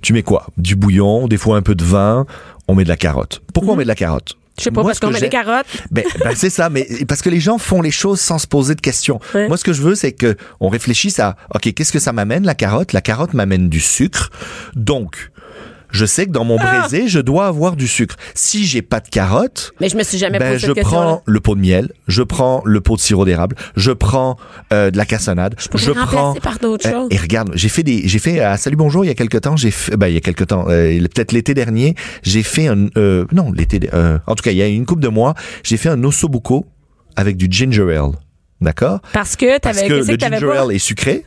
Tu 0.00 0.12
mets 0.12 0.22
quoi? 0.22 0.46
Du 0.56 0.76
bouillon, 0.76 1.28
des 1.28 1.36
fois 1.36 1.56
un 1.56 1.62
peu 1.62 1.74
de 1.74 1.84
vin, 1.84 2.26
on 2.68 2.74
met 2.74 2.84
de 2.84 2.88
la 2.88 2.96
carotte. 2.96 3.42
Pourquoi 3.52 3.74
on 3.74 3.76
met 3.76 3.84
de 3.84 3.88
la 3.88 3.94
carotte? 3.94 4.34
Mhm. 4.34 4.38
Je 4.58 4.64
sais 4.64 4.70
pas, 4.72 4.82
Moi, 4.82 4.90
parce 4.90 4.98
qu'on 4.98 5.10
met 5.10 5.20
des 5.20 5.28
carottes. 5.28 5.66
ben, 5.92 6.04
ben, 6.20 6.34
c'est 6.34 6.50
ça, 6.50 6.68
mais 6.68 6.86
parce 7.06 7.22
que 7.22 7.30
les 7.30 7.38
gens 7.38 7.58
font 7.58 7.80
les 7.80 7.92
choses 7.92 8.20
sans 8.20 8.38
se 8.38 8.46
poser 8.46 8.74
de 8.74 8.80
questions. 8.80 9.20
Ouais. 9.34 9.46
Moi, 9.46 9.56
ce 9.56 9.62
que 9.62 9.72
je 9.72 9.82
veux, 9.82 9.94
c'est 9.94 10.12
que 10.12 10.36
on 10.58 10.68
réfléchisse 10.68 11.20
à, 11.20 11.36
ok, 11.54 11.72
qu'est-ce 11.74 11.92
que 11.92 12.00
ça 12.00 12.12
m'amène 12.12 12.44
la 12.44 12.56
carotte? 12.56 12.92
La 12.92 13.00
carotte 13.00 13.34
m'amène 13.34 13.68
du 13.68 13.78
sucre, 13.78 14.30
donc 14.74 15.30
je 15.90 16.04
sais 16.06 16.26
que 16.26 16.30
dans 16.30 16.44
mon 16.44 16.56
Ah! 16.60 16.80
braisé, 16.80 17.08
je 17.08 17.18
dois 17.20 17.46
avoir 17.46 17.76
du 17.76 17.86
sucre. 17.88 18.16
Si 18.34 18.66
j'ai 18.66 18.82
pas 18.82 19.00
de 19.00 19.08
carotte, 19.08 19.72
Mais 19.80 19.88
je 19.88 19.96
me 19.96 20.02
suis 20.02 20.18
jamais 20.18 20.38
ben, 20.38 20.52
posé 20.54 20.66
je 20.66 20.72
cette 20.74 20.84
prends 20.84 21.22
le 21.26 21.40
pot 21.40 21.54
de 21.54 21.60
miel, 21.60 21.92
je 22.06 22.22
prends 22.22 22.62
le 22.64 22.80
pot 22.80 22.96
de 22.96 23.00
sirop 23.00 23.24
d'érable, 23.24 23.56
je 23.76 23.92
prends 23.92 24.36
euh, 24.72 24.90
de 24.90 24.96
la 24.96 25.04
cassonade, 25.06 25.54
je, 25.58 25.68
pourrais 25.68 25.92
prends 26.06 26.32
remplacer 26.32 26.40
par 26.40 26.58
d'autres 26.58 26.86
Euh, 26.86 26.92
choses. 26.92 27.08
et 27.10 27.16
regarde, 27.16 27.50
j'ai 27.54 27.68
fait 27.68 27.82
des, 27.82 28.06
j'ai 28.06 28.18
fait 28.18 28.40
à 28.40 28.56
Salut 28.56 28.76
Bonjour 28.76 29.04
il 29.04 29.08
y 29.08 29.10
a 29.10 29.14
quelque 29.14 29.38
temps, 29.38 29.56
j'ai 29.56 29.70
fait, 29.70 29.96
ben 29.96 30.08
il 30.08 30.14
y 30.14 30.18
a 30.18 30.20
quelque 30.20 30.44
temps, 30.44 30.66
euh, 30.68 30.98
peut-être 31.14 31.32
l'été 31.32 31.54
dernier, 31.54 31.94
j'ai 32.22 32.42
fait 32.42 32.66
un, 32.68 32.88
euh, 32.96 33.24
non 33.32 33.52
l'été, 33.52 33.80
euh, 33.94 34.18
en 34.26 34.34
tout 34.34 34.42
cas 34.42 34.50
il 34.50 34.56
y 34.56 34.62
a 34.62 34.66
une 34.66 34.86
coupe 34.86 35.00
de 35.00 35.08
mois, 35.08 35.34
j'ai 35.62 35.76
fait 35.76 35.88
un 35.88 36.02
ossobuco 36.04 36.66
avec 37.16 37.36
du 37.36 37.48
ginger 37.50 37.96
ale, 37.96 38.12
d'accord? 38.60 39.00
Parce 39.12 39.36
que 39.36 39.58
Parce 39.60 39.76
t'avais. 39.78 39.88
que 39.88 39.94
le 39.94 40.04
que 40.06 40.12
t'avais 40.16 40.38
ginger 40.38 40.56
ale 40.56 40.72
est 40.72 40.78
sucré. 40.78 41.24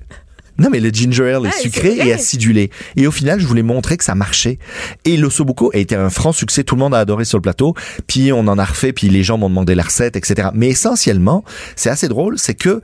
Non, 0.61 0.69
mais 0.69 0.79
le 0.79 0.89
ginger 0.89 1.33
ale 1.33 1.45
est 1.45 1.49
Ouais, 1.49 1.61
sucré 1.61 1.95
et 1.97 2.13
acidulé. 2.13 2.69
Et 2.95 3.07
au 3.07 3.11
final, 3.11 3.39
je 3.39 3.47
voulais 3.47 3.63
montrer 3.63 3.97
que 3.97 4.03
ça 4.03 4.13
marchait. 4.15 4.59
Et 5.05 5.17
l'ossobuco 5.17 5.71
a 5.73 5.77
été 5.77 5.95
un 5.95 6.09
franc 6.09 6.31
succès. 6.31 6.63
Tout 6.63 6.75
le 6.75 6.79
monde 6.79 6.93
a 6.93 6.99
adoré 6.99 7.25
sur 7.25 7.37
le 7.37 7.41
plateau. 7.41 7.73
Puis 8.07 8.31
on 8.31 8.47
en 8.47 8.57
a 8.59 8.65
refait. 8.65 8.93
Puis 8.93 9.09
les 9.09 9.23
gens 9.23 9.37
m'ont 9.37 9.49
demandé 9.49 9.73
la 9.73 9.83
recette, 9.83 10.15
etc. 10.15 10.49
Mais 10.53 10.69
essentiellement, 10.69 11.43
c'est 11.75 11.89
assez 11.89 12.07
drôle. 12.07 12.37
C'est 12.37 12.53
que 12.53 12.81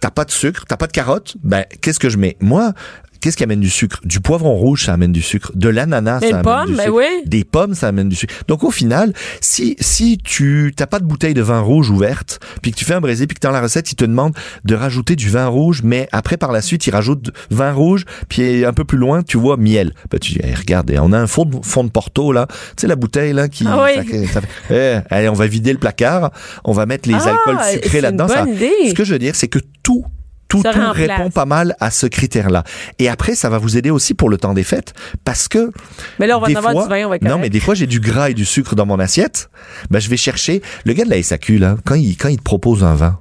t'as 0.00 0.10
pas 0.10 0.24
de 0.24 0.30
sucre, 0.30 0.64
t'as 0.66 0.76
pas 0.76 0.86
de 0.86 0.92
carotte. 0.92 1.36
Ben, 1.44 1.64
qu'est-ce 1.80 1.98
que 1.98 2.08
je 2.08 2.16
mets? 2.16 2.36
Moi, 2.40 2.72
qu'est-ce 3.20 3.36
qui 3.36 3.44
amène 3.44 3.60
du 3.60 3.70
sucre? 3.70 4.00
Du 4.04 4.20
poivron 4.20 4.54
rouge, 4.54 4.84
ça 4.84 4.92
amène 4.94 5.12
du 5.12 5.22
sucre. 5.22 5.52
De 5.54 5.68
l'ananas, 5.68 6.20
ça 6.20 6.38
amène 6.38 6.66
du 6.66 6.74
ben 6.74 6.84
sucre. 6.84 6.94
oui. 6.96 7.04
Des 7.26 7.44
pommes, 7.44 7.74
ça 7.74 7.88
amène 7.88 8.08
du 8.08 8.16
sucre. 8.16 8.34
Donc 8.48 8.64
au 8.64 8.70
final, 8.70 9.12
si 9.40 9.76
si 9.80 10.18
tu 10.18 10.72
t'as 10.76 10.86
pas 10.86 10.98
de 11.00 11.04
bouteille 11.04 11.34
de 11.34 11.42
vin 11.42 11.60
rouge 11.60 11.90
ouverte, 11.90 12.40
puis 12.62 12.72
que 12.72 12.76
tu 12.76 12.84
fais 12.84 12.94
un 12.94 13.00
braisé, 13.00 13.26
puis 13.26 13.34
que 13.34 13.40
dans 13.40 13.50
la 13.52 13.60
recette, 13.60 13.90
il 13.92 13.96
te 13.96 14.04
demande 14.04 14.34
de 14.64 14.74
rajouter 14.74 15.16
du 15.16 15.28
vin 15.30 15.46
rouge, 15.46 15.82
mais 15.84 16.08
après 16.12 16.36
par 16.36 16.52
la 16.52 16.62
suite, 16.62 16.86
il 16.86 16.90
rajoute 16.90 17.30
vin 17.50 17.72
rouge, 17.72 18.04
puis 18.28 18.64
un 18.64 18.72
peu 18.72 18.84
plus 18.84 18.98
loin, 18.98 19.22
tu 19.22 19.36
vois 19.38 19.56
miel. 19.56 19.92
Ben, 20.10 20.18
tu 20.18 20.32
dis, 20.32 20.40
Eh, 20.42 20.54
regarde, 20.54 20.92
on 21.00 21.12
a 21.12 21.18
un 21.18 21.26
fond 21.26 21.44
de, 21.44 21.56
fond 21.62 21.84
de 21.84 21.90
Porto 21.90 22.32
là, 22.32 22.46
tu 22.48 22.54
sais 22.82 22.86
la 22.86 22.96
bouteille 22.96 23.32
là 23.32 23.48
qui, 23.48 23.64
Ah 23.66 23.82
oui. 23.84 23.94
ça 23.96 24.02
fait- 24.04 24.26
ça 24.26 24.40
fait- 24.40 25.02
Eh, 25.10 25.14
allez, 25.14 25.28
on 25.28 25.32
va 25.34 25.46
vider 25.46 25.72
le 25.72 25.78
placard, 25.78 26.30
on 26.64 26.72
va 26.72 26.86
mettre 26.86 27.08
les 27.08 27.14
Ah, 27.16 27.30
alcools 27.30 27.58
sucrés 27.72 28.00
là-dedans. 28.00 28.28
Ça-. 28.28 28.44
Ce 28.88 28.94
que 28.94 29.04
je 29.04 29.12
veux 29.12 29.18
dire, 29.18 29.34
c'est 29.34 29.48
que 29.48 29.58
tout 29.82 30.04
tout, 30.48 30.62
tout 30.62 30.92
répond 30.92 31.30
pas 31.30 31.44
mal 31.44 31.76
à 31.78 31.90
ce 31.90 32.06
critère-là. 32.06 32.64
Et 32.98 33.08
après, 33.08 33.34
ça 33.34 33.50
va 33.50 33.58
vous 33.58 33.76
aider 33.76 33.90
aussi 33.90 34.14
pour 34.14 34.28
le 34.28 34.38
temps 34.38 34.54
des 34.54 34.64
fêtes, 34.64 34.94
parce 35.24 35.46
que 35.48 35.70
Mais 36.18 36.26
là, 36.26 36.38
on 36.38 36.40
va 36.40 36.48
des 36.48 36.56
en 36.56 36.58
avoir 36.58 36.84
du 36.84 36.90
vin, 36.90 37.06
on 37.06 37.10
va 37.10 37.18
Non, 37.20 37.38
mais 37.38 37.50
des 37.50 37.60
fois, 37.60 37.74
j'ai 37.74 37.86
du 37.86 38.00
gras 38.00 38.30
et 38.30 38.34
du 38.34 38.44
sucre 38.44 38.74
dans 38.74 38.86
mon 38.86 38.98
assiette. 38.98 39.50
Ben, 39.90 40.00
je 40.00 40.08
vais 40.08 40.16
chercher. 40.16 40.62
Le 40.84 40.92
gars 40.94 41.04
de 41.04 41.10
la 41.10 41.22
SAQ, 41.22 41.58
là, 41.58 41.76
quand 41.84 41.94
il, 41.94 42.16
quand 42.16 42.28
il 42.28 42.38
te 42.38 42.42
propose 42.42 42.82
un 42.82 42.94
vin, 42.94 43.18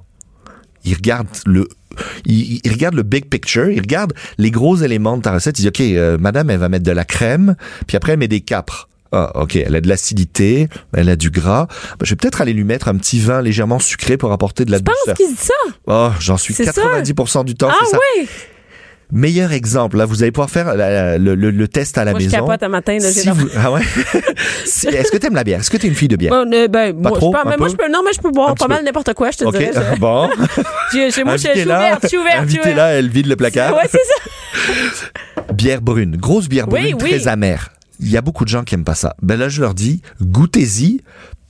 il 0.85 0.95
regarde 0.95 1.27
le, 1.45 1.68
il, 2.25 2.62
il 2.63 2.71
regarde 2.71 2.95
le 2.95 3.03
big 3.03 3.25
picture, 3.25 3.69
il 3.69 3.80
regarde 3.80 4.13
les 4.38 4.51
gros 4.51 4.77
éléments 4.77 5.18
de 5.18 5.21
ta 5.21 5.33
recette. 5.33 5.59
Il 5.59 5.63
dit, 5.63 5.68
OK, 5.68 5.81
euh, 5.81 6.18
madame, 6.18 6.50
elle 6.50 6.59
va 6.59 6.69
mettre 6.69 6.85
de 6.85 6.91
la 6.91 7.06
crème, 7.06 7.56
puis 7.88 7.97
après, 7.97 8.13
elle 8.13 8.19
met 8.19 8.27
des 8.27 8.41
capres. 8.41 8.89
Ah, 9.12 9.31
ok, 9.36 9.56
elle 9.56 9.75
a 9.75 9.81
de 9.81 9.88
l'acidité, 9.88 10.68
elle 10.94 11.09
a 11.09 11.15
du 11.15 11.30
gras. 11.30 11.68
Ben, 12.00 12.06
je 12.06 12.09
vais 12.12 12.15
peut-être 12.18 12.42
aller 12.42 12.54
lui 12.54 12.63
mettre 12.63 12.88
un 12.88 12.95
petit 12.95 13.19
vin 13.19 13.42
légèrement 13.42 13.80
sucré 13.80 14.18
pour 14.18 14.31
apporter 14.31 14.65
de 14.65 14.71
la 14.71 14.77
Je 14.80 14.83
pense 14.83 14.95
douceur. 15.06 15.15
qu'il 15.15 15.30
dit 15.30 15.42
ça? 15.42 15.54
Oh, 15.88 16.09
j'en 16.19 16.38
suis 16.38 16.54
C'est 16.54 16.65
ça? 16.65 16.71
90% 16.71 17.44
du 17.45 17.56
temps, 17.56 17.69
Ah 17.71 17.86
ça? 17.89 17.98
oui! 18.18 18.27
Meilleur 19.09 19.54
exemple, 19.54 19.95
là, 19.95 20.04
vous 20.04 20.21
allez 20.21 20.33
pouvoir 20.33 20.50
faire 20.50 20.75
la- 20.75 21.18
le, 21.18 21.33
le- 21.33 21.50
le 21.50 21.68
test 21.69 21.98
à 21.98 22.04
la 22.04 22.12
Moi, 22.12 22.19
je 22.19 22.25
maison. 22.25 22.39
capote 22.45 22.62
un 22.62 22.68
matin, 22.68 22.98
là, 23.00 23.09
Si 23.09 23.30
vous- 23.30 23.48
ah 23.57 23.71
ouais? 23.71 23.80
Si- 24.65 24.88
Est-ce 24.89 25.13
que 25.13 25.18
t'aimes 25.18 25.33
la 25.36 25.45
bière? 25.45 25.62
Est-ce 25.62 25.69
que 25.69 25.77
t'es 25.77 25.88
une 25.88 25.95
fille 25.95 26.09
de 26.09 26.18
bière? 26.18 26.31
Bon, 26.31 26.51
euh, 26.54 26.68
ben, 26.68 26.94
moi, 26.94 27.12
trop, 27.12 27.31
je 27.33 27.42
peux, 27.42 27.48
un 27.48 27.50
mais 27.51 27.56
moi, 27.57 27.69
je 27.69 27.75
peux, 27.77 27.89
non, 27.89 28.01
mais 28.04 28.12
je 28.13 28.19
peux 28.19 28.31
boire 28.31 28.50
Un 28.50 28.56
pas 28.56 28.68
mal 28.68 28.83
n'importe 28.83 29.13
quoi, 29.13 29.31
je 29.31 29.38
te 29.38 29.45
OK, 29.45 29.57
dirais. 29.57 29.71
je- 29.74 29.95
bon. 29.99 30.30
Chez, 30.92 31.09
chez 31.11 31.23
moi, 31.23 31.37
je, 31.37 31.44
je 31.47 31.52
suis 31.54 31.61
ouverte, 31.64 31.99
je 32.04 32.07
suis 32.09 32.18
ouverte, 32.18 32.49
je 32.49 32.57
invitez-la, 32.57 32.87
elle 32.95 33.07
vide 33.07 33.28
le 33.28 33.37
placard. 33.37 33.73
Ouais, 33.76 33.87
c'est 33.90 33.97
ça. 33.97 35.44
Bière 35.54 35.81
brune, 35.81 36.18
grosse 36.18 36.49
bière 36.49 36.68
brune, 36.68 36.95
oui. 37.02 37.09
très 37.11 37.30
amère. 37.30 37.69
Il 37.99 38.09
y 38.09 38.18
a 38.18 38.21
beaucoup 38.21 38.44
de 38.44 38.49
gens 38.49 38.63
qui 38.63 38.75
aiment 38.75 38.83
pas 38.83 38.95
ça. 38.95 39.16
Ben 39.21 39.37
là, 39.37 39.49
je 39.49 39.61
leur 39.61 39.73
dis, 39.73 40.01
goûtez-y 40.21 41.01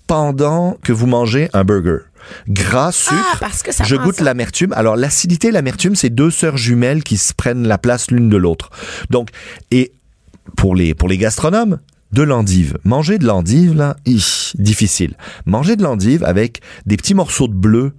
pendant 0.07 0.77
que 0.83 0.93
vous 0.93 1.07
mangez 1.07 1.49
un 1.53 1.63
burger. 1.63 1.99
Gras, 2.47 2.91
sucre. 2.91 3.15
Ah, 3.33 3.37
parce 3.39 3.63
que 3.63 3.73
ça 3.73 3.83
je 3.83 3.95
goûte 3.95 4.19
l'amertume. 4.19 4.73
Alors, 4.73 4.95
l'acidité 4.95 5.49
et 5.49 5.51
l'amertume, 5.51 5.95
c'est 5.95 6.09
deux 6.09 6.31
sœurs 6.31 6.57
jumelles 6.57 7.03
qui 7.03 7.17
se 7.17 7.33
prennent 7.33 7.67
la 7.67 7.77
place 7.77 8.11
l'une 8.11 8.29
de 8.29 8.37
l'autre. 8.37 8.69
Donc, 9.09 9.29
et 9.71 9.91
pour 10.55 10.75
les, 10.75 10.93
pour 10.93 11.07
les 11.09 11.17
gastronomes, 11.17 11.79
de 12.11 12.23
l'endive. 12.23 12.77
Manger 12.83 13.17
de 13.17 13.25
l'endive, 13.25 13.75
là, 13.75 13.97
hi, 14.05 14.23
difficile. 14.57 15.15
Manger 15.45 15.75
de 15.75 15.83
l'endive 15.83 16.23
avec 16.23 16.61
des 16.85 16.97
petits 16.97 17.13
morceaux 17.13 17.47
de 17.47 17.53
bleu 17.53 17.93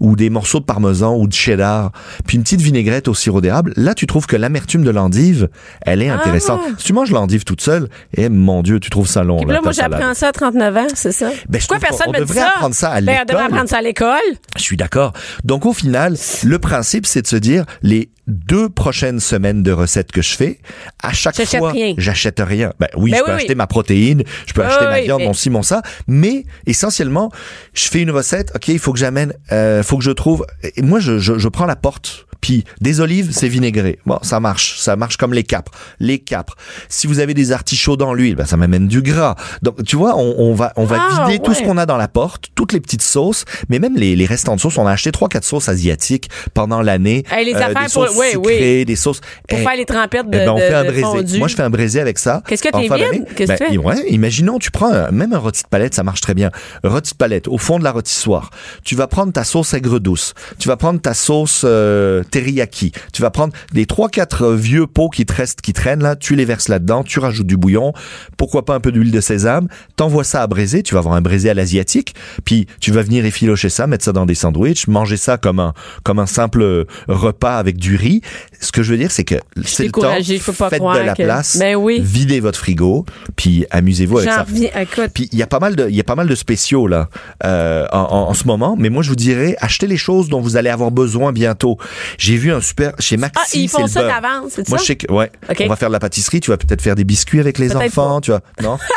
ou 0.00 0.16
des 0.16 0.30
morceaux 0.30 0.60
de 0.60 0.64
parmesan 0.64 1.16
ou 1.16 1.26
de 1.26 1.32
cheddar, 1.32 1.92
puis 2.26 2.36
une 2.36 2.42
petite 2.42 2.60
vinaigrette 2.60 3.08
au 3.08 3.14
sirop 3.14 3.40
d'érable, 3.40 3.72
là, 3.76 3.94
tu 3.94 4.06
trouves 4.06 4.26
que 4.26 4.36
l'amertume 4.36 4.82
de 4.84 4.90
l'endive, 4.90 5.48
elle 5.82 6.02
est 6.02 6.08
intéressante. 6.08 6.60
ouais. 6.62 6.72
Si 6.78 6.84
tu 6.86 6.92
manges 6.92 7.10
l'endive 7.10 7.44
toute 7.44 7.60
seule, 7.60 7.88
eh, 8.16 8.28
mon 8.28 8.62
Dieu, 8.62 8.80
tu 8.80 8.90
trouves 8.90 9.08
ça 9.08 9.24
long. 9.24 9.38
Puis 9.38 9.48
là, 9.48 9.56
ta 9.56 9.60
moi, 9.62 9.72
j'apprends 9.72 10.14
ça 10.14 10.28
à 10.28 10.32
39 10.32 10.76
ans, 10.76 10.86
c'est 10.94 11.12
ça? 11.12 11.30
Ben, 11.48 11.58
Pourquoi 11.58 11.78
personne 11.78 12.06
on 12.08 12.12
me 12.12 12.16
dit 12.16 12.20
devrait 12.22 12.40
ça? 12.40 12.48
apprendre 12.48 12.74
ça 12.74 12.90
à 12.92 13.00
Ben, 13.00 13.18
on 13.22 13.24
devrait 13.24 13.44
apprendre 13.44 13.68
ça 13.68 13.78
à 13.78 13.82
l'école. 13.82 14.18
Je 14.56 14.62
suis 14.62 14.76
d'accord. 14.76 15.12
Donc 15.44 15.66
au 15.66 15.72
final, 15.72 16.16
le 16.44 16.58
principe, 16.58 17.06
c'est 17.06 17.22
de 17.22 17.26
se 17.26 17.36
dire 17.36 17.64
les 17.82 18.10
deux 18.28 18.68
prochaines 18.68 19.18
semaines 19.20 19.62
de 19.62 19.72
recettes 19.72 20.12
que 20.12 20.22
je 20.22 20.36
fais, 20.36 20.60
à 21.02 21.12
chaque 21.12 21.42
fois, 21.44 21.72
j'achète 21.96 22.40
rien. 22.40 22.72
Ben 22.78 22.88
oui, 22.96 23.10
Ben 23.10 23.16
je 23.16 23.22
oui, 23.22 23.26
peux 23.26 23.32
oui. 23.32 23.36
acheter 23.38 23.54
ma 23.54 23.66
protéine, 23.66 24.22
je 24.46 24.52
peux 24.52 24.62
acheter 24.62 24.84
ma 24.84 25.00
viande, 25.00 25.20
mais- 25.20 25.26
mon 25.26 25.32
ci, 25.32 25.50
mon 25.50 25.62
ça, 25.62 25.82
mais 26.06 26.44
essentiellement, 26.66 27.32
je 27.74 27.88
fais 27.88 28.02
une 28.02 28.10
recette. 28.10 28.52
Ok, 28.54 28.68
il 28.68 28.78
faut 28.78 28.92
que 28.92 28.98
j'amène, 28.98 29.32
euh, 29.50 29.82
faut 29.82 29.96
que 29.98 30.04
je 30.04 30.10
trouve. 30.10 30.46
Et 30.76 30.82
moi, 30.82 31.00
je, 31.00 31.18
je, 31.18 31.38
je 31.38 31.48
prends 31.48 31.66
la 31.66 31.76
porte 31.76 32.26
Puis 32.40 32.64
des 32.80 33.00
olives, 33.00 33.30
c'est 33.32 33.48
vinaigré. 33.48 33.98
Bon, 34.06 34.18
ça 34.22 34.40
marche, 34.40 34.78
ça 34.78 34.96
marche 34.96 35.16
comme 35.16 35.32
les 35.34 35.42
capres. 35.44 35.72
Les 36.00 36.18
capres. 36.18 36.54
Si 36.88 37.06
vous 37.06 37.18
avez 37.18 37.34
des 37.34 37.52
artichauts 37.52 37.96
dans 37.96 38.14
l'huile, 38.14 38.36
ben, 38.36 38.44
ça 38.46 38.56
m'amène 38.56 38.86
du 38.88 39.02
gras. 39.02 39.34
Donc 39.62 39.82
tu 39.84 39.96
vois, 39.96 40.16
on, 40.16 40.34
on 40.38 40.54
va 40.54 40.72
on 40.76 40.84
va 40.84 40.98
Ah, 41.00 41.24
vider 41.26 41.42
tout 41.42 41.54
ce 41.54 41.62
qu'on 41.62 41.76
a 41.78 41.86
dans 41.86 41.96
la 41.96 42.08
porte, 42.08 42.46
toutes 42.54 42.72
les 42.72 42.80
petites 42.80 43.02
sauces, 43.02 43.44
mais 43.68 43.78
même 43.78 43.96
les, 43.96 44.14
les 44.16 44.26
restants 44.26 44.54
de 44.56 44.60
sauces. 44.60 44.78
On 44.78 44.86
a 44.86 44.92
acheté 44.92 45.10
trois 45.12 45.28
quatre 45.28 45.44
sauces 45.44 45.68
asiatiques 45.68 46.28
pendant 46.54 46.82
l'année. 46.82 47.24
Hey, 47.30 47.44
les 47.44 47.54
Euh, 47.54 47.56
affaires 47.58 47.68
des 47.86 47.92
pour- 47.92 48.06
sauces 48.08 48.16
oui, 48.18 48.26
oui. 48.36 48.52
sucrées, 48.52 48.84
des 48.84 48.96
sauces. 48.96 49.20
Pour 49.48 49.58
Eh, 49.58 49.62
faire 49.62 49.76
les 49.76 49.84
trempettes 49.84 50.30
de, 50.30 50.38
eh 50.38 50.44
ben, 50.44 50.50
on 50.50 50.56
de- 50.56 50.60
fait 50.60 50.74
un 50.74 50.84
braisé. 50.84 51.38
Moi, 51.38 51.48
je 51.48 51.54
fais 51.56 51.62
un 51.62 51.70
braisé 51.70 52.00
avec 52.00 52.18
ça. 52.18 52.42
Qu'est-ce 52.46 52.62
que 52.62 52.68
t'es 52.70 52.82
vide? 53.12 53.26
Qu'est-ce 53.34 53.52
que 53.52 53.58
tu 53.64 53.70
fais? 53.72 53.78
Ouais, 53.78 54.04
imaginons, 54.10 54.58
tu 54.58 54.70
prends 54.70 54.92
un- 54.92 55.10
même 55.10 55.32
un 55.32 55.38
rôti 55.38 55.62
de 55.62 55.68
palette, 55.68 55.94
ça 55.94 56.02
marche 56.04 56.20
très 56.20 56.34
bien. 56.34 56.50
Rôti 56.84 57.12
de 57.12 57.16
palette, 57.16 57.48
au 57.48 57.58
fond 57.58 57.78
de 57.78 57.84
la 57.84 57.90
rôtissoire. 57.92 58.50
Tu 58.84 58.94
vas 58.94 59.06
prendre 59.06 59.32
ta 59.32 59.44
sauce 59.44 59.74
aigre 59.74 59.98
douce. 59.98 60.34
Tu 60.58 60.68
vas 60.68 60.76
prendre 60.76 61.00
ta 61.00 61.14
sauce 61.14 61.62
euh, 61.64 62.22
teriyaki. 62.28 62.92
Tu 63.12 63.22
vas 63.22 63.30
prendre 63.30 63.52
des 63.72 63.86
trois 63.86 64.08
quatre 64.08 64.42
euh, 64.42 64.56
vieux 64.56 64.86
pots 64.86 65.08
qui 65.10 65.26
te 65.26 65.32
restent, 65.32 65.60
qui 65.60 65.72
traînent 65.72 66.02
là. 66.02 66.16
Tu 66.16 66.34
les 66.36 66.44
verses 66.44 66.68
là-dedans. 66.68 67.02
Tu 67.04 67.18
rajoutes 67.20 67.46
du 67.46 67.56
bouillon. 67.56 67.92
Pourquoi 68.36 68.64
pas 68.64 68.74
un 68.74 68.80
peu 68.80 68.92
d'huile 68.92 69.10
de 69.10 69.20
sésame. 69.20 69.68
T'envoies 69.96 70.24
ça 70.24 70.42
à 70.42 70.46
braiser. 70.46 70.82
Tu 70.82 70.94
vas 70.94 71.00
avoir 71.00 71.14
un 71.14 71.20
braisé 71.20 71.50
à 71.50 71.54
l'asiatique. 71.54 72.14
Puis 72.44 72.66
tu 72.80 72.92
vas 72.92 73.02
venir 73.02 73.24
effilocher 73.24 73.68
ça, 73.68 73.86
mettre 73.86 74.04
ça 74.04 74.12
dans 74.12 74.26
des 74.26 74.34
sandwichs, 74.34 74.86
manger 74.86 75.16
ça 75.16 75.36
comme 75.38 75.58
un 75.60 75.74
comme 76.04 76.18
un 76.18 76.26
simple 76.26 76.62
euh, 76.62 76.84
repas 77.08 77.56
avec 77.58 77.76
du 77.76 77.96
riz. 77.96 78.20
Ce 78.60 78.72
que 78.72 78.82
je 78.82 78.92
veux 78.92 78.98
dire, 78.98 79.10
c'est 79.10 79.24
que 79.24 79.36
c'est 79.64 79.84
le 79.86 79.92
temps. 79.92 80.14
je 80.20 80.42
peux 80.42 80.52
pas 80.52 80.70
Faites 80.70 80.82
de 80.82 81.06
la 81.06 81.14
que- 81.14 81.22
place. 81.22 81.56
Ben 81.58 81.76
oui. 81.76 82.00
Videz 82.02 82.40
votre 82.40 82.58
frigo. 82.58 83.04
Puis 83.36 83.66
amusez-vous 83.70 84.18
avec 84.18 84.30
ça. 84.30 84.46
Écoute, 84.80 85.10
Puis 85.14 85.28
il 85.32 85.38
y 85.38 85.42
a 85.42 85.46
pas 85.46 85.60
mal 85.60 85.76
de 85.76 85.88
il 85.88 85.94
y 85.96 86.00
a 86.00 86.04
pas 86.04 86.14
mal 86.14 86.28
de 86.28 86.34
spéciaux 86.34 86.86
là 86.86 87.08
euh, 87.44 87.86
en, 87.92 87.98
en- 88.00 88.28
en 88.30 88.34
ce 88.34 88.46
moment, 88.46 88.76
mais 88.78 88.90
moi 88.90 89.02
je 89.02 89.08
vous 89.10 89.16
dirais 89.16 89.56
achetez 89.60 89.86
les 89.86 89.96
choses 89.96 90.28
dont 90.28 90.40
vous 90.40 90.56
allez 90.56 90.70
avoir 90.70 90.90
besoin 90.90 91.32
bientôt. 91.32 91.78
J'ai 92.18 92.36
vu 92.36 92.52
un 92.52 92.60
super 92.60 92.92
chez 92.98 93.16
Maxi, 93.16 93.36
ah, 93.40 93.46
ils 93.54 93.68
font 93.68 93.86
ça 93.86 94.02
d'avance, 94.02 94.50
c'est 94.56 94.66
ça? 94.66 94.70
Moi 94.70 94.78
je 94.78 94.84
sais 94.84 94.96
que 94.96 95.10
ouais, 95.12 95.30
Ok. 95.48 95.62
on 95.64 95.68
va 95.68 95.76
faire 95.76 95.88
de 95.88 95.92
la 95.94 96.00
pâtisserie, 96.00 96.40
tu 96.40 96.50
vas 96.50 96.56
peut-être 96.56 96.82
faire 96.82 96.94
des 96.96 97.04
biscuits 97.04 97.40
avec 97.40 97.58
les 97.58 97.74
enfants, 97.76 98.20
tu 98.20 98.30
vois. 98.32 98.40
Non? 98.62 98.76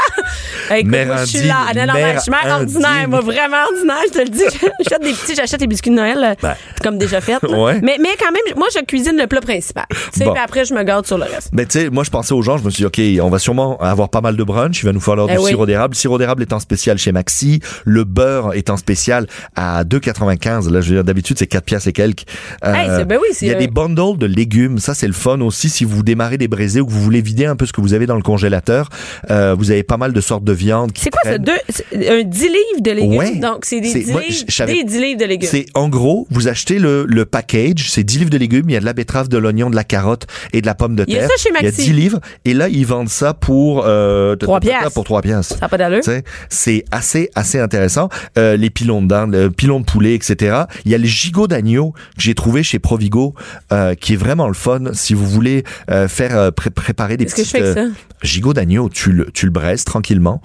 Écoute, 0.75 0.90
Mère 0.92 1.08
moi, 1.08 1.18
je 1.18 1.25
suis 1.25 1.48
là. 1.48 1.56
Ah, 1.70 1.74
non, 1.74 1.86
non, 1.88 1.94
mère 1.94 2.16
je 2.16 2.22
suis 2.22 2.32
mère 2.32 2.56
ordinaire, 2.56 3.10
moi, 3.10 3.20
vraiment 3.22 3.58
ordinaire, 3.72 3.98
je 4.08 4.12
te 4.13 4.20
le 4.20 4.30
dis. 4.30 4.44
J'achète 4.90 5.04
des 5.04 5.12
petits, 5.13 5.36
j'achète 5.36 5.60
des 5.60 5.68
biscuits 5.68 5.92
de 5.92 5.96
Noël, 5.96 6.18
euh, 6.24 6.34
Ben. 6.42 6.56
comme 6.82 6.98
déjà 6.98 7.20
fait. 7.22 7.44
Ouais. 7.46 7.80
Mais, 7.82 7.98
mais 8.00 8.10
quand 8.20 8.32
même, 8.32 8.56
moi, 8.58 8.68
je 8.74 8.84
cuisine 8.86 9.18
le 9.18 9.28
plat 9.28 9.42
principal. 9.42 9.86
Tu 10.13 10.24
Bon. 10.24 10.34
puis 10.34 10.42
après, 10.42 10.66
je 10.66 10.74
me 10.74 10.82
garde 10.84 11.06
sur 11.06 11.18
le 11.18 11.25
reste. 11.25 11.50
Ben 11.54 11.66
tu 11.66 11.80
sais, 11.80 11.90
moi 11.90 12.04
je 12.04 12.10
pensais 12.10 12.34
aux 12.34 12.42
gens, 12.42 12.58
je 12.58 12.63
me 12.63 12.70
suis 12.70 12.84
dit 12.84 13.18
OK, 13.20 13.24
on 13.25 13.30
va 13.30 13.40
sûrement 13.40 13.78
avoir 13.80 14.10
pas 14.10 14.22
mal 14.22 14.36
de 14.38 14.44
brunch, 14.44 14.82
il 14.82 14.86
va 14.86 14.94
nous 14.94 15.00
falloir 15.01 15.28
Eh 15.30 15.34
du 15.34 15.40
oui. 15.40 15.50
sirop 15.50 15.66
d'érable. 15.66 15.94
Le 15.94 15.98
sirop 15.98 16.18
d'érable 16.18 16.42
est 16.44 16.54
en 16.54 16.60
spécial 16.60 16.98
chez 16.98 17.12
Maxi, 17.12 17.60
le 17.86 18.04
beurre 18.04 18.54
est 18.54 18.70
en 18.70 18.78
spécial 18.78 19.28
à 19.56 19.84
2,95. 19.84 20.70
Là, 20.72 20.82
je 20.82 20.90
veux 20.90 20.96
dire 20.96 21.04
d'habitude 21.04 21.38
c'est 21.38 21.48
4 21.48 21.63
pièces 21.66 21.88
et 21.88 21.94
quelques. 21.94 22.24
Euh, 22.66 22.74
Hey, 22.74 22.88
ben 23.12 23.20
oui, 23.22 23.27
c'est, 23.34 23.46
il 23.46 23.50
y 23.50 23.51
a 23.53 23.58
euh, 23.58 23.60
des 23.60 23.68
bundles 23.68 24.18
de 24.18 24.25
légumes, 24.25 24.80
ça 24.80 24.94
c'est 24.94 25.08
le 25.08 25.13
fun 25.13 25.41
aussi 25.41 25.70
si 25.70 25.84
vous 25.84 26.01
démarrez 26.03 26.38
des 26.38 26.48
braisés 26.48 26.80
ou 26.82 26.86
que 26.86 26.91
vous 26.91 27.01
voulez 27.01 27.22
vider 27.22 27.46
un 27.46 27.56
peu 27.56 27.65
ce 27.65 27.74
que 27.74 27.82
vous 27.82 27.94
avez 27.94 28.06
dans 28.06 28.15
le 28.15 28.22
congélateur. 28.22 28.89
Euh, 29.30 29.53
vous 29.58 29.72
avez 29.72 29.84
pas 29.84 29.98
mal 29.98 30.13
de 30.13 30.22
sortes 30.22 30.44
de 30.44 30.53
viande 30.53 30.91
C'est 30.96 31.10
quoi 31.10 31.22
ça? 31.24 31.38
Deux, 31.38 31.51
c'est 31.70 32.10
un 32.10 32.24
10 32.24 32.41
livres 32.44 32.82
de 32.82 32.91
légumes? 32.91 33.18
Ouais. 33.18 33.36
Donc, 33.36 33.65
c'est 33.65 33.82
des 33.82 33.89
C'est- 33.89 34.00
10 34.03 34.12
moi, 34.12 34.22
livres, 34.22 34.65
des 34.68 34.84
10 34.84 35.00
livres 35.01 35.20
de 35.20 35.25
légumes. 35.25 35.50
C'est 35.51 35.65
en 35.74 35.89
gros, 35.89 36.27
vous 36.32 36.48
achetez 36.48 36.80
le, 36.80 37.06
le 37.08 37.25
package, 37.25 37.89
c'est 37.89 38.03
10 38.03 38.20
livres 38.20 38.30
de 38.30 38.38
légumes, 38.38 38.70
il 38.70 38.74
y 38.74 38.77
a 38.77 38.80
de 38.80 38.86
la 38.86 38.94
betterave, 38.94 39.27
de 39.27 39.38
l'oignon, 39.38 39.70
de 39.70 39.75
la 39.75 39.84
carotte 39.84 40.25
et 40.53 40.62
de 40.62 40.65
la 40.65 40.75
pomme 40.75 40.96
de 40.96 41.03
Il 41.08 41.13
y 41.13 41.18
a 41.18 41.22
terre. 41.22 41.30
ça 41.36 41.44
chez 41.44 41.50
Il 41.50 41.56
y 41.56 41.58
a 41.60 41.63
Maxi. 41.63 41.82
10 41.84 41.94
livres 41.94 42.20
et 42.46 42.53
là 42.53 42.70
ils 42.70 42.86
vendent 42.86 43.10
ça 43.10 43.34
pour 43.34 43.84
euh, 43.86 44.36
Trois 44.38 44.60
ta- 44.60 44.68
ta- 44.68 44.72
ta- 44.74 44.80
piastres. 44.80 44.94
pour 44.94 45.03
3 45.03 45.22
piastres. 45.22 45.56
Ça 45.56 45.62
n'a 45.65 45.70
pas 45.70 45.77
d'allure? 45.77 46.01
C'est 46.50 46.86
assez 46.91 47.30
assez 47.36 47.60
intéressant. 47.60 48.10
Euh, 48.38 48.56
les 48.58 48.70
pilons 48.70 49.01
de 49.01 49.08
dinde, 49.08 49.34
le 49.36 49.51
pilon 49.51 49.80
de 49.80 49.86
poulet, 49.86 50.13
etc. 50.15 50.63
Il 50.86 50.91
y 50.91 50.96
a 50.96 50.98
le 50.98 51.06
gigot 51.06 51.48
d'agneau 51.48 51.91
que 51.91 52.22
j'ai 52.22 52.34
trouvé 52.36 52.63
chez 52.63 52.80
Provigo, 53.01 53.34
euh, 53.72 53.96
qui 53.96 54.13
est 54.13 54.17
vraiment 54.17 54.48
le 54.48 54.53
fun 54.53 54.93
si 54.93 55.15
vous 55.15 55.25
voulez 55.27 55.63
euh, 55.89 56.08
faire 56.08 56.38
euh, 56.38 56.51
pré- 56.51 56.70
préparer 56.70 57.17
des 57.17 57.25
Qu'est-ce 57.25 57.36
que 57.36 57.43
je 57.43 57.51
petites 57.51 57.63
fais 57.74 57.79
avec 57.79 57.89
euh, 57.89 57.93
ça? 57.93 58.01
gigot 58.22 58.53
d'agneau. 58.53 58.89
Tu 58.89 59.12
le 59.12 59.31
tu 59.31 59.48
le 59.48 59.51
braises 59.51 59.84
tranquillement. 59.86 60.41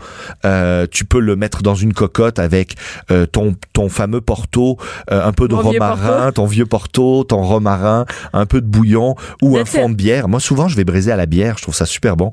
Tu 0.91 1.05
peux 1.05 1.21
le 1.21 1.37
mettre 1.37 1.63
dans 1.63 1.75
une 1.75 1.93
cocotte 1.93 2.39
avec 2.39 2.77
ton 3.33 3.55
ton 3.75 3.89
fameux 3.91 4.23
porto, 4.23 4.79
un 5.11 5.33
peu 5.33 5.49
de 5.49 5.55
Mon 5.55 5.61
romarin, 5.63 6.33
ton 6.33 6.47
vieux 6.47 6.65
porto, 6.67 7.25
ton 7.25 7.43
romarin, 7.43 8.07
un 8.33 8.47
peu 8.47 8.63
de 8.63 8.67
bouillon 8.67 9.15
ou 9.43 9.59
un 9.59 9.65
fond 9.67 9.91
de 9.91 9.95
bière. 9.95 10.29
Moi 10.29 10.41
souvent 10.41 10.69
je 10.69 10.77
vais 10.77 10.85
braiser 10.85 11.13
à 11.13 11.17
la 11.17 11.27
bière. 11.27 11.59
Je 11.59 11.63
trouve 11.63 11.75
ça 11.75 11.85
super 11.87 12.17
bon. 12.17 12.31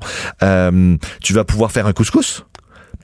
Tu 1.20 1.32
vas 1.34 1.44
pouvoir 1.44 1.70
faire 1.72 1.86
un 1.86 1.92
couscous? 1.92 2.46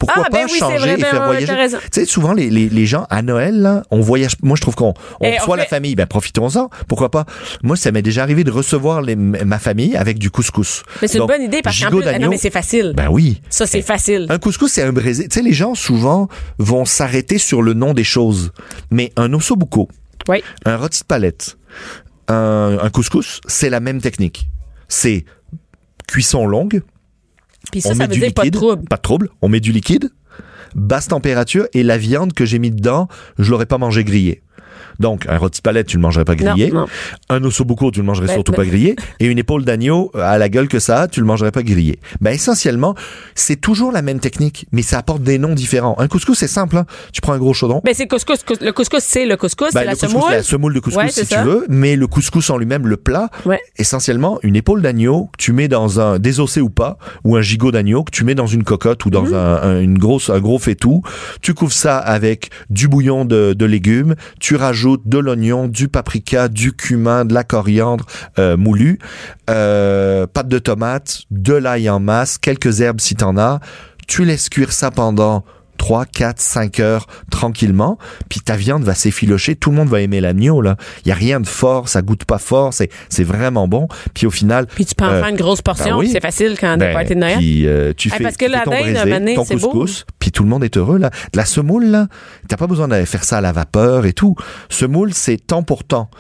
Pourquoi 0.01 0.25
Ah, 0.27 0.31
pas 0.31 0.39
ben 0.39 0.45
oui, 0.47 0.51
c'est 0.55 0.59
changer 0.59 0.79
vrai, 0.79 0.95
et 0.95 0.97
ben 0.97 1.11
faire 1.11 1.25
voyager? 1.27 1.69
Tu 1.69 1.79
sais, 1.93 2.05
souvent 2.07 2.33
les, 2.33 2.51
les, 2.51 2.69
les 2.69 2.87
gens 2.87 3.07
à 3.11 3.23
Noël, 3.23 3.61
là, 3.61 3.83
on 3.91 4.01
voyage. 4.01 4.33
Moi, 4.43 4.57
je 4.57 4.63
trouve 4.63 4.75
qu'on 4.75 4.95
on 5.21 5.29
on 5.29 5.31
reçoit 5.37 5.57
la 5.59 5.67
famille. 5.67 5.95
Ben 5.95 6.07
profitons-en. 6.07 6.71
Pourquoi 6.89 7.11
pas? 7.11 7.27
Moi, 7.63 7.77
ça 7.77 7.93
m'est 7.93 8.03
déjà 8.03 8.23
arrivé 8.23 8.43
de 8.43 8.51
recevoir 8.51 9.03
les- 9.03 9.15
ma 9.15 9.59
famille 9.59 9.97
avec 9.97 10.19
du 10.19 10.31
couscous. 10.31 10.83
Mais 11.03 11.07
c'est 11.09 11.19
une 11.19 11.27
bonne 11.27 11.43
idée 11.43 11.61
parce 11.63 11.79
qu'en 11.79 11.91
plus, 11.91 12.03
ah 12.07 12.19
non, 12.19 12.31
mais 12.31 12.39
c'est 12.39 12.51
facile. 12.51 12.95
Ben 12.97 13.09
oui. 13.11 13.41
Ça, 13.51 13.67
c'est 13.67 13.83
facile. 13.83 14.27
Un 14.31 14.39
couscous, 14.39 14.73
c'est 14.73 14.83
un 14.83 14.93
braisé. 14.93 15.29
Tu 15.29 15.35
sais, 15.39 15.43
les 15.45 15.53
gens 15.53 15.75
souvent 15.75 16.29
vont 16.59 16.85
s'arrêter 16.87 17.39
sur 17.39 17.61
le 17.63 17.75
nom 17.75 17.93
des 17.95 18.03
choses, 18.05 18.53
mais 18.91 19.13
un 19.17 19.33
ossobuco, 19.35 19.89
Oui. 20.29 20.43
un 20.65 20.77
rôti 20.79 21.01
de 21.01 21.05
palette, 21.07 21.59
un, 22.29 22.79
un 22.81 22.91
couscous, 22.91 23.41
c'est 23.47 23.69
la 23.71 23.81
même 23.81 24.01
technique. 24.01 24.49
C'est 24.89 25.25
cuisson 26.09 26.47
longue, 26.47 26.83
Puis 27.71 27.81
ça, 27.81 27.91
on 27.91 27.93
ça 27.93 27.99
met 27.99 28.05
veut 28.07 28.15
du 28.15 28.19
dire 28.21 28.29
liquide, 28.29 28.35
pas 28.35 28.45
de 28.45 28.51
trouble. 28.51 28.85
pas 28.89 28.97
de 28.97 29.03
trouble, 29.03 29.29
on 29.43 29.49
met 29.49 29.61
du 29.61 29.73
liquide, 29.73 30.11
basse 30.75 31.09
température 31.09 31.67
et 31.73 31.83
la 31.83 31.99
viande 31.99 32.33
que 32.33 32.45
j'ai 32.45 32.59
mis 32.59 32.71
dedans, 32.71 33.09
je 33.39 33.51
l'aurais 33.51 33.67
pas 33.67 33.79
mangé 33.79 34.05
grillée. 34.05 34.43
Donc, 34.99 35.27
un 35.29 35.39
rôti 35.39 35.63
palette, 35.63 35.87
tu 35.87 35.97
le 35.97 36.03
mangerais 36.03 36.25
pas 36.25 36.35
grillé. 36.35 36.71
Non, 36.71 36.81
non. 36.81 36.87
Un 37.31 37.43
ossobuco, 37.45 37.91
tu 37.91 38.01
le 38.01 38.07
mangerais 38.07 38.27
Ben, 38.27 38.35
surtout 38.35 38.53
ben- 38.53 38.57
pas 38.59 38.65
grillé. 38.67 38.97
Et 39.19 39.27
une 39.27 39.39
épaule 39.39 39.65
d'agneau, 39.65 40.11
à 40.15 40.37
la 40.39 40.49
gueule 40.49 40.69
que 40.69 40.79
ça 40.79 41.03
a, 41.03 41.09
tu 41.09 41.21
le 41.21 41.27
mangerais 41.27 41.51
pas 41.53 41.63
grillé. 41.63 41.99
Ben, 42.21 42.33
essentiellement, 42.33 42.95
c'est 43.35 43.57
toujours 43.61 43.93
la 43.93 44.03
même 44.03 44.21
technique, 44.21 44.67
mais 44.73 44.83
ça 44.83 44.99
apporte 44.99 45.23
des 45.23 45.39
noms 45.39 45.55
différents. 45.55 45.95
Un 45.99 46.09
couscous, 46.09 46.39
c'est 46.39 46.47
simple, 46.49 46.77
hein. 46.77 46.87
Tu 47.13 47.21
prends 47.21 47.33
un 47.33 47.39
gros 47.39 47.55
chaudron. 47.55 47.81
Ben, 47.85 47.95
c'est 47.95 48.07
couscous. 48.07 48.43
cous- 48.45 48.61
Le 48.61 48.73
couscous, 48.73 49.03
c'est 49.03 49.27
le 49.27 49.37
couscous, 49.37 49.73
Ben, 49.73 49.81
c'est 49.81 49.87
la 49.87 49.93
couscous, 49.93 50.11
semoule. 50.11 50.31
la 50.31 50.43
semoule 50.43 50.75
de 50.75 50.81
couscous 50.81 51.03
Ouais, 51.03 51.11
si 51.11 51.27
tu 51.27 51.39
veux, 51.39 51.65
mais 51.69 51.97
le 51.97 52.07
couscous 52.07 52.51
en 52.51 52.59
lui-même, 52.59 52.87
le 52.87 52.97
plat, 52.97 53.31
Ouais. 53.47 53.61
essentiellement 53.79 54.39
une 54.43 54.57
épaule 54.57 54.83
d'agneau 54.83 55.31
que 55.33 55.43
tu 55.43 55.53
mets 55.53 55.69
dans 55.69 55.99
un 56.01 56.19
désossé 56.19 56.61
ou 56.61 56.69
pas, 56.71 56.99
ou 57.25 57.37
un 57.37 57.43
gigot 57.43 57.71
d'agneau 57.71 58.05
que 58.05 58.11
tu 58.11 58.25
mets 58.25 58.35
dans 58.35 58.47
une 58.47 58.65
cocotte 58.65 59.05
ou 59.07 59.11
dans 59.11 59.23
Mhm. 59.23 59.35
un, 59.35 59.63
un- 59.63 59.81
une 59.81 59.99
grosse, 59.99 60.29
un 60.31 60.41
gros 60.41 60.59
faitout. 60.59 61.03
Tu 61.41 61.55
couvres 61.55 61.73
ça 61.73 61.99
avec 61.99 62.51
du 62.69 62.89
bouillon 62.89 63.25
de, 63.25 63.55
de 63.55 63.65
légumes. 63.65 64.15
Tu 64.41 64.50
rajoutes 64.57 65.07
de 65.07 65.19
l'oignon, 65.19 65.69
du 65.69 65.89
paprika, 65.89 66.49
du 66.49 66.73
cumin, 66.73 67.25
de 67.25 67.35
la 67.35 67.45
coriandre 67.45 68.07
euh, 68.39 68.57
moulu, 68.57 68.99
euh, 69.49 70.27
pâte 70.27 70.49
de 70.49 70.59
tomate, 70.59 71.23
de 71.31 71.55
l'ail 71.55 71.89
en 71.91 72.01
masse, 72.01 72.39
quelques 72.39 72.81
herbes 72.81 73.01
si 73.01 73.15
t'en 73.15 73.37
as. 73.37 73.61
Tu 74.07 74.25
laisses 74.25 74.49
cuire 74.49 74.73
ça 74.73 74.91
pendant 74.91 75.45
3, 75.81 76.05
4, 76.05 76.39
5 76.41 76.79
heures 76.81 77.07
tranquillement, 77.31 77.97
puis 78.29 78.41
ta 78.41 78.55
viande 78.55 78.83
va 78.85 78.95
s'effilocher, 78.95 79.57
tout 79.57 79.71
le 79.71 79.77
monde 79.77 79.89
va 79.89 80.03
aimer 80.03 80.21
l'agneau 80.21 80.61
là. 80.61 80.77
Il 81.07 81.09
y 81.09 81.11
a 81.11 81.15
rien 81.15 81.41
de 81.41 81.47
fort, 81.47 81.89
ça 81.89 82.03
goûte 82.03 82.27
pas 82.27 82.37
fort, 82.37 82.75
c'est 82.75 82.91
c'est 83.09 83.25
vraiment 83.25 83.67
bon. 83.67 83.89
Puis 84.13 84.27
au 84.27 84.31
final, 84.31 84.67
Puis 84.67 84.85
tu 84.85 84.95
peux 84.95 85.07
en 85.07 85.09
euh, 85.13 85.21
faire 85.21 85.31
une 85.31 85.37
grosse 85.37 85.63
portion. 85.63 85.87
ben 85.87 85.97
oui. 85.97 86.05
puis 86.05 86.13
C'est 86.13 86.21
facile 86.21 86.57
quand 86.61 86.77
ben, 86.77 86.93
party 86.93 87.15
de 87.15 87.21
Noël. 87.21 87.39
puis, 87.39 87.67
euh, 87.67 87.95
tu 87.97 88.11
Ah, 88.13 88.17
fais, 88.19 88.23
parce 88.25 88.37
que 88.37 88.45
tu 88.45 88.51
fais 88.51 88.57
la 88.59 88.65
ton 88.65 88.71
donné, 89.11 89.35
ton 89.35 89.45
c'est 89.47 89.57
beau. 89.57 89.71
couscous, 89.71 90.05
puis 90.19 90.31
tout 90.31 90.43
le 90.43 90.51
monde 90.51 90.65
est 90.65 90.77
heureux 90.77 90.99
là. 90.99 91.09
De 91.33 91.39
la 91.39 91.47
semoule 91.47 91.87
là, 91.87 92.09
t'as 92.47 92.59
pas 92.59 92.67
besoin 92.67 92.87
d'aller 92.87 93.07
faire 93.07 93.25
ça 93.25 93.39
à 93.39 93.41
la 93.41 93.53
vapeur 93.53 94.05
et 94.05 94.13
tout. 94.13 94.37
Semoule, 94.69 95.15
c'est 95.15 95.39
temps 95.39 95.63
pour 95.63 95.85
temps. 95.85 96.11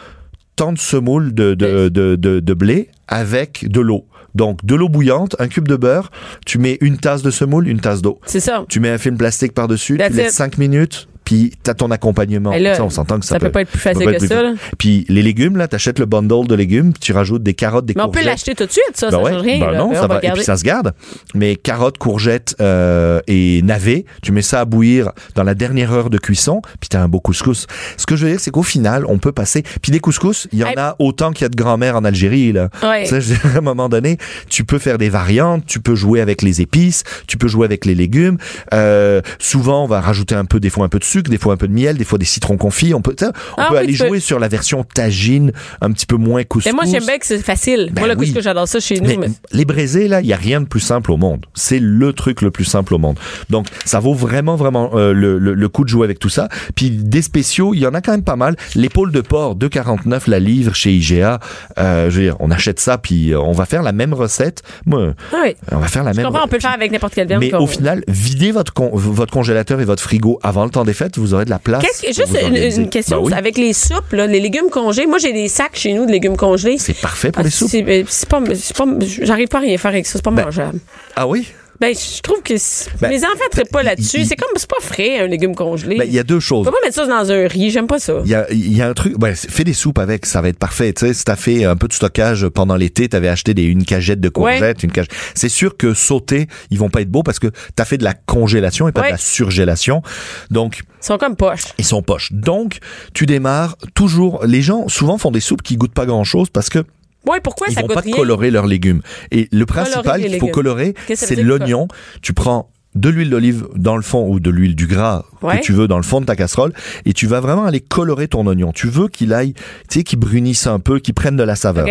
Tant 0.56 0.72
de 0.72 0.78
semoule 0.78 1.34
de, 1.34 1.52
de, 1.54 1.90
de, 1.90 2.16
de, 2.16 2.40
de 2.40 2.54
blé 2.54 2.88
avec 3.08 3.68
de 3.68 3.80
l'eau. 3.80 4.06
Donc, 4.34 4.64
de 4.64 4.74
l'eau 4.74 4.88
bouillante, 4.88 5.36
un 5.38 5.48
cube 5.48 5.68
de 5.68 5.76
beurre, 5.76 6.10
tu 6.46 6.58
mets 6.58 6.78
une 6.80 6.98
tasse 6.98 7.22
de 7.22 7.30
semoule, 7.30 7.68
une 7.68 7.80
tasse 7.80 8.02
d'eau. 8.02 8.20
C'est 8.26 8.40
ça. 8.40 8.64
Tu 8.68 8.80
mets 8.80 8.90
un 8.90 8.98
film 8.98 9.16
plastique 9.16 9.54
par-dessus, 9.54 9.96
That's 9.98 10.10
tu 10.10 10.16
laisses 10.16 10.32
it. 10.32 10.36
5 10.36 10.58
minutes, 10.58 11.08
puis 11.30 11.52
t'as 11.62 11.74
ton 11.74 11.92
accompagnement. 11.92 12.50
Là, 12.56 12.74
ça, 12.74 12.82
on 12.82 12.90
s'entend 12.90 13.20
que 13.20 13.24
ça, 13.24 13.36
Ça 13.36 13.38
peut 13.38 13.50
pas 13.52 13.60
être 13.60 13.70
plus 13.70 13.78
facile 13.78 14.04
que 14.18 14.26
ça. 14.26 14.42
là. 14.42 14.52
Puis 14.78 15.06
les 15.08 15.22
légumes, 15.22 15.56
là, 15.56 15.68
t'achètes 15.68 16.00
le 16.00 16.06
bundle 16.06 16.48
de 16.48 16.56
légumes, 16.56 16.92
puis 16.92 16.98
tu 17.00 17.12
rajoutes 17.12 17.44
des 17.44 17.54
carottes, 17.54 17.86
des 17.86 17.94
Mais 17.94 18.02
on 18.02 18.06
peut 18.06 18.14
courgettes. 18.18 18.26
l'acheter 18.26 18.54
tout 18.56 18.66
de 18.66 18.72
suite, 18.72 18.82
ça. 18.94 19.06
Ben 19.10 19.12
ça 19.12 19.22
ouais, 19.22 19.30
change 19.32 19.42
rien. 19.42 19.60
ben 19.60 19.78
non, 19.78 19.90
Ben, 19.90 19.94
ça 19.94 20.06
va, 20.08 20.18
et 20.24 20.30
puis 20.32 20.42
ça 20.42 20.56
se 20.56 20.64
garde. 20.64 20.92
Mais 21.36 21.54
carottes, 21.54 21.98
courgettes 21.98 22.56
euh, 22.60 23.20
et 23.28 23.62
navets, 23.62 24.06
tu 24.22 24.32
mets 24.32 24.42
ça 24.42 24.58
à 24.60 24.64
bouillir 24.64 25.12
dans 25.36 25.44
la 25.44 25.54
dernière 25.54 25.92
heure 25.92 26.10
de 26.10 26.18
cuisson, 26.18 26.62
puis 26.80 26.88
t'as 26.88 27.00
un 27.00 27.06
beau 27.06 27.20
couscous. 27.20 27.68
Ce 27.96 28.06
que 28.06 28.16
je 28.16 28.24
veux 28.26 28.32
dire, 28.32 28.40
c'est 28.40 28.50
qu'au 28.50 28.64
final, 28.64 29.04
on 29.06 29.18
peut 29.18 29.30
passer. 29.32 29.62
Puis 29.82 29.92
des 29.92 30.00
couscous, 30.00 30.48
il 30.52 30.58
y 30.58 30.64
en 30.64 30.68
Hey. 30.70 30.74
a 30.78 30.96
autant 30.98 31.30
qu'il 31.30 31.42
y 31.42 31.46
a 31.46 31.48
de 31.48 31.56
grand-mère 31.56 31.94
en 31.94 32.04
Algérie 32.04 32.52
là. 32.52 32.70
Ouais. 32.82 33.04
Ça, 33.04 33.20
je 33.20 33.28
veux 33.34 33.36
dire, 33.36 33.54
à 33.54 33.58
un 33.58 33.60
moment 33.60 33.88
donné, 33.88 34.18
tu 34.48 34.64
peux 34.64 34.78
faire 34.80 34.98
des 34.98 35.10
variantes, 35.10 35.64
tu 35.66 35.78
peux 35.80 35.94
jouer 35.94 36.20
avec 36.20 36.42
les 36.42 36.60
épices, 36.60 37.04
tu 37.28 37.36
peux 37.38 37.46
jouer 37.46 37.66
avec 37.66 37.84
les 37.84 37.94
légumes. 37.94 38.38
Euh, 38.74 39.20
souvent, 39.38 39.84
on 39.84 39.86
va 39.86 40.00
rajouter 40.00 40.34
un 40.34 40.44
peu, 40.44 40.58
des 40.58 40.70
fois 40.70 40.84
un 40.86 40.88
peu 40.88 40.98
de 40.98 41.04
sucre. 41.04 41.19
Sucre, 41.20 41.30
des 41.30 41.38
fois 41.38 41.54
un 41.54 41.56
peu 41.56 41.68
de 41.68 41.72
miel, 41.72 41.96
des 41.96 42.04
fois 42.04 42.18
des 42.18 42.24
citrons 42.24 42.56
confits. 42.56 42.94
On 42.94 43.02
peut, 43.02 43.14
on 43.20 43.26
Ah 43.56 43.66
peut 43.68 43.74
oui, 43.74 43.78
aller 43.78 43.96
peux. 43.96 44.06
jouer 44.08 44.20
sur 44.20 44.38
la 44.38 44.48
version 44.48 44.84
tagine, 44.84 45.52
un 45.80 45.90
petit 45.92 46.06
peu 46.06 46.16
moins 46.16 46.44
couscous. 46.44 46.72
Mais 46.72 46.76
moi, 46.76 46.84
j'aime 46.90 47.04
bien 47.06 47.18
que 47.18 47.26
c'est 47.26 47.38
facile. 47.38 47.90
Ben 47.92 48.02
moi, 48.02 48.08
le 48.14 48.18
oui. 48.18 48.26
couscous, 48.26 48.42
j'adore 48.44 48.68
ça 48.68 48.80
chez 48.80 49.00
nous. 49.00 49.06
Mais 49.08 49.16
mais- 49.16 49.28
les 49.52 49.64
braisés, 49.64 50.08
là, 50.08 50.20
il 50.20 50.26
y 50.26 50.32
a 50.32 50.36
rien 50.36 50.60
de 50.60 50.66
plus 50.66 50.80
simple 50.80 51.10
au 51.12 51.16
monde. 51.16 51.46
C'est 51.54 51.78
le 51.80 52.12
truc 52.12 52.42
le 52.42 52.50
plus 52.50 52.64
simple 52.64 52.94
au 52.94 52.98
monde. 52.98 53.18
Donc, 53.50 53.66
ça 53.84 54.00
vaut 54.00 54.14
vraiment, 54.14 54.56
vraiment 54.56 54.90
euh, 54.94 55.12
le, 55.12 55.38
le, 55.38 55.54
le 55.54 55.68
coup 55.68 55.84
de 55.84 55.88
jouer 55.88 56.04
avec 56.04 56.18
tout 56.18 56.28
ça. 56.28 56.48
Puis 56.74 56.90
des 56.90 57.22
spéciaux, 57.22 57.74
il 57.74 57.80
y 57.80 57.86
en 57.86 57.94
a 57.94 58.00
quand 58.00 58.12
même 58.12 58.22
pas 58.24 58.36
mal. 58.36 58.56
L'épaule 58.74 59.12
de 59.12 59.20
porc, 59.20 59.56
2,49 59.56 60.28
la 60.30 60.38
livre 60.38 60.74
chez 60.74 60.92
IGA. 60.92 61.40
Euh, 61.78 62.10
je 62.10 62.16
veux 62.16 62.22
dire, 62.24 62.36
on 62.40 62.50
achète 62.50 62.80
ça, 62.80 62.98
puis 62.98 63.32
euh, 63.32 63.40
on 63.40 63.52
va 63.52 63.66
faire 63.66 63.82
la 63.82 63.92
même 63.92 64.14
recette. 64.14 64.62
Moi, 64.86 65.14
Ah 65.32 65.36
oui. 65.44 65.54
on 65.72 65.78
va 65.78 65.88
faire 65.88 66.04
la 66.04 66.12
Je 66.12 66.18
même. 66.18 66.26
comprends, 66.26 66.44
on 66.44 66.48
peut 66.48 66.56
le 66.56 66.60
faire 66.62 66.72
avec 66.74 66.90
n'importe 66.92 67.14
quelle 67.14 67.28
viande. 67.28 67.40
Mais 67.40 67.54
au 67.54 67.66
final, 67.66 68.04
videz 68.08 68.52
votre 68.52 68.72
con- 68.72 68.90
votre 68.94 69.32
congélateur 69.32 69.80
et 69.80 69.84
votre 69.84 70.02
frigo 70.02 70.38
avant 70.42 70.64
le 70.64 70.70
temps 70.70 70.84
des 70.84 70.94
vous 71.16 71.34
aurez 71.34 71.44
de 71.44 71.50
la 71.50 71.58
place. 71.58 71.82
Que- 71.82 72.06
juste 72.12 72.36
une, 72.76 72.88
question 72.88 73.20
Ben 73.22 73.26
oui. 73.28 73.32
avec 73.34 73.56
les 73.58 73.72
soupes, 73.72 74.12
là, 74.12 74.26
les 74.26 74.40
légumes 74.40 74.70
congelés. 74.70 75.06
Moi, 75.06 75.18
j'ai 75.18 75.32
des 75.32 75.48
sacs 75.48 75.74
chez 75.76 75.92
nous 75.92 76.06
de 76.06 76.10
légumes 76.12 76.36
congelés. 76.36 76.76
C'est 76.78 76.94
parfait 77.00 77.30
pour 77.32 77.40
Ah, 77.40 77.44
les 77.44 77.50
soupes. 77.50 77.68
c'est- 77.70 78.28
pas, 78.28 78.40
pas, 78.40 78.86
j'arrive 79.22 79.48
pas 79.48 79.58
à 79.58 79.60
rien 79.62 79.78
faire 79.78 79.90
avec 79.90 80.06
ça. 80.06 80.14
C'est 80.14 80.22
pas 80.24 80.30
Ben, 80.30 80.44
mangeable. 80.44 80.78
Ah 81.16 81.26
oui? 81.26 81.46
Ben, 81.80 81.94
je 81.94 82.20
trouve 82.20 82.42
que 82.42 82.52
Ben, 83.00 83.08
mes 83.08 83.24
enfants 83.24 83.34
ne 83.56 83.62
pas 83.64 83.82
là-dessus. 83.82 84.24
C'est 84.26 84.36
comme, 84.36 84.50
c'est 84.56 84.68
pas 84.68 84.80
frais, 84.80 85.20
un 85.20 85.26
légume 85.26 85.54
congelé. 85.54 85.96
Ben, 85.96 86.04
il 86.06 86.12
y 86.12 86.18
a 86.18 86.22
deux 86.22 86.36
On 86.36 86.40
choses. 86.40 86.66
peut 86.66 86.72
pas 86.72 86.78
mettre 86.84 86.94
ça 86.96 87.06
dans 87.06 87.32
un 87.32 87.48
riz. 87.48 87.70
J'aime 87.70 87.86
pas 87.86 87.98
ça. 87.98 88.20
Il 88.24 88.30
y 88.30 88.34
a, 88.34 88.46
y 88.52 88.82
a 88.82 88.88
un 88.88 88.92
truc, 88.94 89.14
c'est- 89.34 89.50
fais 89.50 89.64
des 89.64 89.72
soupes 89.72 89.98
avec, 89.98 90.26
ça 90.26 90.40
va 90.42 90.48
être 90.48 90.58
parfait. 90.58 90.92
Tu 90.92 91.06
sais, 91.06 91.14
si 91.14 91.24
t'as 91.24 91.36
fait 91.36 91.64
un 91.64 91.76
peu 91.76 91.88
de 91.88 91.92
stockage 91.94 92.46
pendant 92.48 92.76
l'été, 92.76 93.08
t'avais 93.08 93.28
acheté 93.28 93.54
des, 93.54 93.62
une 93.62 93.84
cagette 93.84 94.20
de 94.20 94.28
courgettes, 94.28 94.82
une 94.82 94.92
cage. 94.92 95.06
C'est 95.34 95.48
sûr 95.48 95.76
que 95.76 95.94
sauter, 95.94 96.48
ils 96.70 96.78
vont 96.78 96.90
pas 96.90 97.00
être 97.00 97.10
beaux 97.10 97.22
parce 97.22 97.38
que 97.38 97.48
t'as 97.74 97.84
fait 97.86 97.96
de 97.98 98.04
la 98.04 98.12
congélation 98.14 98.86
et 98.88 98.92
pas 98.92 99.00
Ouais. 99.00 99.06
de 99.08 99.12
la 99.12 99.18
surgélation. 99.18 100.02
Donc, 100.50 100.82
Ils 101.02 101.06
sont 101.06 101.16
comme 101.18 101.36
poches. 101.36 101.64
ils 101.78 101.84
sont 101.86 102.02
poches. 102.02 102.32
Donc, 102.32 102.78
tu 103.14 103.24
démarres 103.26 103.76
toujours. 103.94 104.44
Les 104.44 104.60
gens 104.60 104.86
souvent 104.88 105.16
font 105.16 105.30
des 105.30 105.40
soupes 105.40 105.62
qui 105.62 105.76
goûtent 105.76 105.94
pas 105.94 106.04
grand 106.06 106.24
chose 106.24 106.48
parce 106.50 106.68
que 106.68 106.84
Ouais, 107.28 107.40
pourquoi 107.42 107.66
ils 107.68 107.74
ça 107.74 107.82
vont 107.82 107.88
pas 107.88 108.00
rien? 108.00 108.14
colorer 108.16 108.50
leurs 108.50 108.66
légumes. 108.66 109.02
Et 109.30 109.48
le 109.52 109.66
principal 109.66 110.22
qu'il 110.22 110.38
faut 110.38 110.48
colorer, 110.48 110.94
c'est 111.14 111.36
l'oignon. 111.36 111.88
Tu 112.22 112.32
prends 112.32 112.70
de 112.96 113.08
l'huile 113.08 113.30
d'olive 113.30 113.68
dans 113.76 113.96
le 113.96 114.02
fond 114.02 114.26
ou 114.28 114.40
de 114.40 114.50
l'huile 114.50 114.74
du 114.74 114.86
gras 114.88 115.24
Ouais. 115.42 115.58
que 115.60 115.62
tu 115.64 115.72
veux 115.72 115.86
dans 115.86 115.96
le 115.96 116.02
fond 116.02 116.20
de 116.20 116.26
ta 116.26 116.34
casserole 116.34 116.72
et 117.04 117.12
tu 117.12 117.26
vas 117.28 117.38
vraiment 117.40 117.64
aller 117.64 117.80
colorer 117.80 118.26
ton 118.26 118.46
oignon. 118.46 118.72
Tu 118.72 118.88
veux 118.88 119.06
qu'il 119.08 119.32
aille, 119.32 119.52
tu 119.88 119.98
sais, 119.98 120.02
qu'il 120.02 120.18
brunisse 120.18 120.66
un 120.66 120.80
peu, 120.80 120.98
qu'il 120.98 121.14
prenne 121.14 121.36
de 121.36 121.42
la 121.44 121.54
saveur. 121.56 121.86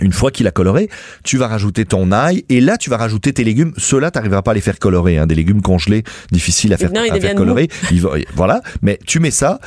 Une 0.00 0.12
fois 0.12 0.30
qu'il 0.30 0.46
a 0.46 0.50
coloré, 0.50 0.88
tu 1.24 1.38
vas 1.38 1.48
rajouter 1.48 1.84
ton 1.86 2.12
ail 2.12 2.44
et 2.50 2.60
là 2.60 2.76
tu 2.76 2.90
vas 2.90 2.96
rajouter 2.98 3.32
tes 3.32 3.44
légumes. 3.44 3.72
Ceux-là, 3.78 4.10
t'arriveras 4.10 4.42
pas 4.42 4.50
à 4.50 4.54
les 4.54 4.60
faire 4.60 4.78
colorer. 4.78 5.16
Hein. 5.18 5.26
Des 5.26 5.34
légumes 5.34 5.62
congelés, 5.62 6.02
difficiles 6.32 6.72
à 6.74 6.76
faire, 6.76 6.92
Non, 6.92 7.00
à 7.10 7.20
faire 7.20 7.34
colorer. 7.34 7.68
Voilà, 8.34 8.60
mais 8.82 8.98
tu 9.06 9.20
mets 9.20 9.30
ça. 9.30 9.58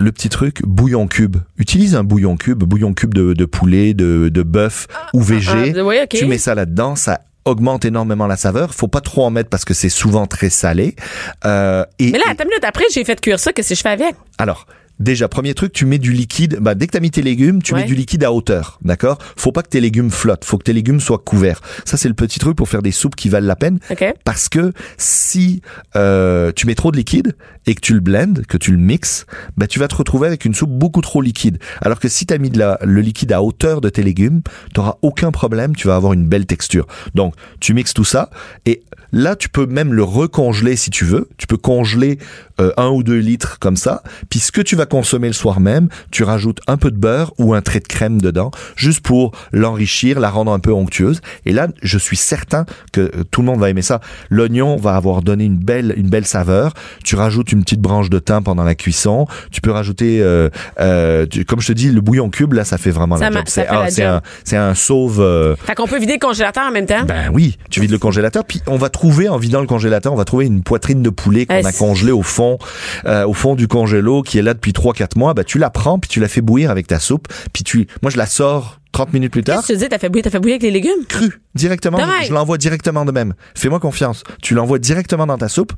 Le 0.00 0.12
petit 0.12 0.30
truc, 0.30 0.62
bouillon 0.64 1.06
cube. 1.06 1.36
Utilise 1.58 1.94
un 1.94 2.04
bouillon 2.04 2.38
cube, 2.38 2.64
bouillon 2.64 2.94
cube 2.94 3.12
de, 3.12 3.34
de 3.34 3.44
poulet, 3.44 3.92
de, 3.92 4.30
de 4.30 4.42
bœuf 4.42 4.86
ou 5.12 5.20
végé. 5.20 5.74
Ah, 5.76 5.84
oui, 5.84 5.96
OK. 6.02 6.08
Tu 6.08 6.24
mets 6.24 6.38
ça 6.38 6.54
là-dedans, 6.54 6.96
ça 6.96 7.20
augmente 7.44 7.84
énormément 7.84 8.26
la 8.26 8.36
saveur. 8.36 8.74
Faut 8.74 8.88
pas 8.88 9.02
trop 9.02 9.26
en 9.26 9.30
mettre 9.30 9.50
parce 9.50 9.66
que 9.66 9.74
c'est 9.74 9.90
souvent 9.90 10.26
très 10.26 10.48
salé. 10.48 10.96
Euh, 11.44 11.84
et, 11.98 12.12
Mais 12.12 12.18
là, 12.18 12.24
attends 12.30 12.44
une 12.44 12.48
minute. 12.48 12.64
Après, 12.64 12.84
j'ai 12.94 13.04
fait 13.04 13.20
cuire 13.20 13.38
ça. 13.38 13.52
Qu'est-ce 13.52 13.68
que 13.68 13.74
je 13.74 13.82
fais 13.82 13.90
avec? 13.90 14.14
alors, 14.38 14.66
déjà, 15.00 15.26
premier 15.26 15.54
truc, 15.54 15.72
tu 15.72 15.86
mets 15.86 15.98
du 15.98 16.12
liquide. 16.12 16.58
Bah, 16.60 16.76
dès 16.76 16.86
que 16.86 16.92
t'as 16.92 17.00
mis 17.00 17.10
tes 17.10 17.22
légumes, 17.22 17.60
tu 17.62 17.74
Ouais. 17.74 17.80
mets 17.80 17.86
du 17.86 17.94
liquide 17.96 18.22
à 18.22 18.32
hauteur, 18.32 18.78
d'accord? 18.82 19.18
Faut 19.36 19.50
pas 19.50 19.62
que 19.62 19.68
tes 19.68 19.80
légumes 19.80 20.10
flottent. 20.10 20.44
Faut 20.44 20.58
que 20.58 20.62
tes 20.64 20.72
légumes 20.72 21.00
soient 21.00 21.18
couverts. 21.18 21.60
Ça, 21.84 21.96
c'est 21.96 22.08
le 22.08 22.14
petit 22.14 22.38
truc 22.38 22.56
pour 22.56 22.68
faire 22.68 22.82
des 22.82 22.92
soupes 22.92 23.16
qui 23.16 23.28
valent 23.28 23.46
la 23.46 23.56
peine. 23.56 23.80
OK. 23.90 24.04
Parce 24.24 24.48
que 24.48 24.72
si 24.98 25.62
euh, 25.96 26.52
tu 26.54 26.66
mets 26.66 26.74
trop 26.74 26.92
de 26.92 26.96
liquide 26.96 27.34
et 27.66 27.74
que 27.74 27.80
tu 27.80 27.94
le 27.94 28.00
blendes, 28.00 28.44
que 28.46 28.56
tu 28.56 28.70
le 28.72 28.78
mixes, 28.78 29.26
bah, 29.56 29.66
tu 29.66 29.78
vas 29.78 29.88
te 29.88 29.94
retrouver 29.96 30.26
avec 30.28 30.44
une 30.44 30.54
soupe 30.54 30.70
beaucoup 30.70 31.00
trop 31.00 31.22
liquide. 31.22 31.58
Alors 31.80 31.98
que 31.98 32.08
si 32.08 32.26
tu 32.26 32.34
as 32.34 32.38
mis 32.38 32.50
de 32.50 32.58
la, 32.58 32.78
le 32.82 33.00
liquide 33.00 33.32
à 33.32 33.42
hauteur 33.42 33.80
de 33.80 33.88
tes 33.88 34.02
légumes, 34.02 34.42
tu 34.74 34.80
aucun 35.02 35.30
problème, 35.30 35.74
tu 35.74 35.86
vas 35.88 35.96
avoir 35.96 36.12
une 36.12 36.26
belle 36.26 36.46
texture. 36.46 36.86
Donc, 37.14 37.34
tu 37.60 37.74
mixes 37.74 37.94
tout 37.94 38.04
ça 38.04 38.30
et 38.66 38.82
là, 39.12 39.36
tu 39.36 39.48
peux 39.48 39.66
même 39.66 39.92
le 39.92 40.02
recongeler 40.02 40.76
si 40.76 40.90
tu 40.90 41.04
veux. 41.04 41.28
Tu 41.36 41.46
peux 41.46 41.56
congeler 41.56 42.18
euh, 42.60 42.72
un 42.76 42.88
ou 42.88 43.02
deux 43.02 43.18
litres 43.18 43.58
comme 43.58 43.76
ça. 43.76 44.02
Puis 44.28 44.38
ce 44.40 44.52
que 44.52 44.60
tu 44.60 44.76
vas 44.76 44.86
consommer 44.90 45.28
le 45.28 45.32
soir 45.32 45.60
même, 45.60 45.88
tu 46.10 46.22
rajoutes 46.24 46.60
un 46.66 46.76
peu 46.76 46.90
de 46.90 46.96
beurre 46.98 47.32
ou 47.38 47.54
un 47.54 47.62
trait 47.62 47.80
de 47.80 47.86
crème 47.88 48.20
dedans, 48.20 48.50
juste 48.76 49.00
pour 49.00 49.32
l'enrichir, 49.52 50.20
la 50.20 50.28
rendre 50.28 50.52
un 50.52 50.58
peu 50.58 50.72
onctueuse. 50.72 51.20
Et 51.46 51.52
là, 51.52 51.68
je 51.82 51.96
suis 51.96 52.16
certain 52.18 52.66
que 52.92 53.00
euh, 53.00 53.24
tout 53.30 53.40
le 53.40 53.46
monde 53.46 53.60
va 53.60 53.70
aimer 53.70 53.82
ça. 53.82 54.00
L'oignon 54.28 54.76
va 54.76 54.96
avoir 54.96 55.22
donné 55.22 55.44
une 55.44 55.56
belle, 55.56 55.94
une 55.96 56.08
belle 56.10 56.26
saveur. 56.26 56.74
Tu 57.04 57.14
rajoutes 57.16 57.52
une 57.52 57.62
petite 57.62 57.80
branche 57.80 58.10
de 58.10 58.18
thym 58.18 58.42
pendant 58.42 58.64
la 58.64 58.74
cuisson. 58.74 59.26
Tu 59.52 59.60
peux 59.60 59.70
rajouter, 59.70 60.20
euh, 60.20 60.48
euh, 60.80 61.24
tu- 61.26 61.44
comme 61.44 61.60
je 61.60 61.68
te 61.68 61.72
dis, 61.72 61.90
le 61.90 62.00
bouillon 62.00 62.28
cube 62.30 62.52
là, 62.52 62.64
ça 62.64 62.76
fait 62.78 62.90
vraiment 62.90 63.16
Ça 63.16 63.30
la 63.30 63.36
job. 63.36 63.44
C'est 63.46 63.66
ah, 63.68 63.84
un, 64.16 64.20
c'est 64.44 64.56
un 64.56 64.74
sauve. 64.74 65.20
euh, 65.20 65.54
Fait 65.64 65.74
qu'on 65.74 65.86
peut 65.86 65.98
vider 65.98 66.14
le 66.14 66.18
congélateur 66.18 66.64
en 66.68 66.72
même 66.72 66.86
temps? 66.86 67.04
ben 67.06 67.30
oui, 67.32 67.56
tu 67.70 67.80
vides 67.80 67.90
le 67.92 67.98
congélateur, 67.98 68.44
puis 68.44 68.60
on 68.66 68.76
va 68.76 68.88
trouver 68.88 69.28
en 69.28 69.36
vidant 69.38 69.60
le 69.60 69.66
congélateur, 69.66 70.12
on 70.12 70.16
va 70.16 70.24
trouver 70.24 70.46
une 70.46 70.62
poitrine 70.62 71.02
de 71.02 71.10
poulet 71.10 71.46
qu'on 71.46 71.54
Eh, 71.54 71.66
a 71.66 71.72
congelée 71.72 72.12
au 72.12 72.22
fond, 72.22 72.58
au 73.06 73.32
fond 73.34 73.54
du 73.54 73.68
congélo, 73.68 74.22
qui 74.22 74.38
est 74.38 74.42
là 74.42 74.54
depuis 74.54 74.72
3-4 74.80 75.18
mois. 75.18 75.34
Ben 75.34 75.44
tu 75.44 75.58
la 75.58 75.70
prends, 75.70 75.98
puis 75.98 76.08
tu 76.08 76.20
la 76.20 76.28
fais 76.28 76.40
bouillir 76.40 76.70
avec 76.70 76.86
ta 76.86 76.98
soupe, 76.98 77.28
puis 77.52 77.64
tu, 77.64 77.86
moi 78.02 78.10
je 78.10 78.16
la 78.16 78.26
sors 78.26 78.80
30 78.92 79.12
minutes 79.12 79.32
plus 79.32 79.44
tard, 79.44 79.58
Qu'est-ce 79.58 79.68
que 79.68 79.72
tu 79.74 79.78
dis? 79.78 79.88
T'as 79.88 79.98
fait 79.98 80.08
bouillir, 80.08 80.24
t'as 80.24 80.30
fait 80.30 80.40
bouillir 80.40 80.54
avec 80.54 80.62
les 80.62 80.70
légumes? 80.70 81.04
crue 81.08 81.40
directement. 81.54 81.98
Je 82.26 82.32
l'envoie 82.32 82.58
directement 82.58 83.04
de 83.04 83.12
même. 83.12 83.34
Fais-moi 83.54 83.78
confiance. 83.78 84.24
Tu 84.42 84.54
l'envoies 84.54 84.78
directement 84.78 85.26
dans 85.26 85.38
ta 85.38 85.48
soupe. 85.48 85.72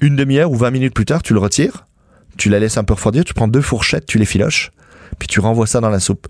Une 0.00 0.14
demi-heure 0.16 0.50
ou 0.50 0.56
20 0.56 0.70
minutes 0.70 0.94
plus 0.94 1.06
tard, 1.06 1.22
tu 1.22 1.32
le 1.32 1.40
retires, 1.40 1.86
tu 2.36 2.48
la 2.48 2.58
laisses 2.60 2.76
un 2.76 2.84
peu 2.84 2.94
refroidir, 2.94 3.24
tu 3.24 3.34
prends 3.34 3.48
deux 3.48 3.62
fourchettes, 3.62 4.06
tu 4.06 4.18
les 4.18 4.26
filoches, 4.26 4.70
puis 5.18 5.26
tu 5.26 5.40
renvoies 5.40 5.66
ça 5.66 5.80
dans 5.80 5.90
la 5.90 6.00
soupe. 6.00 6.28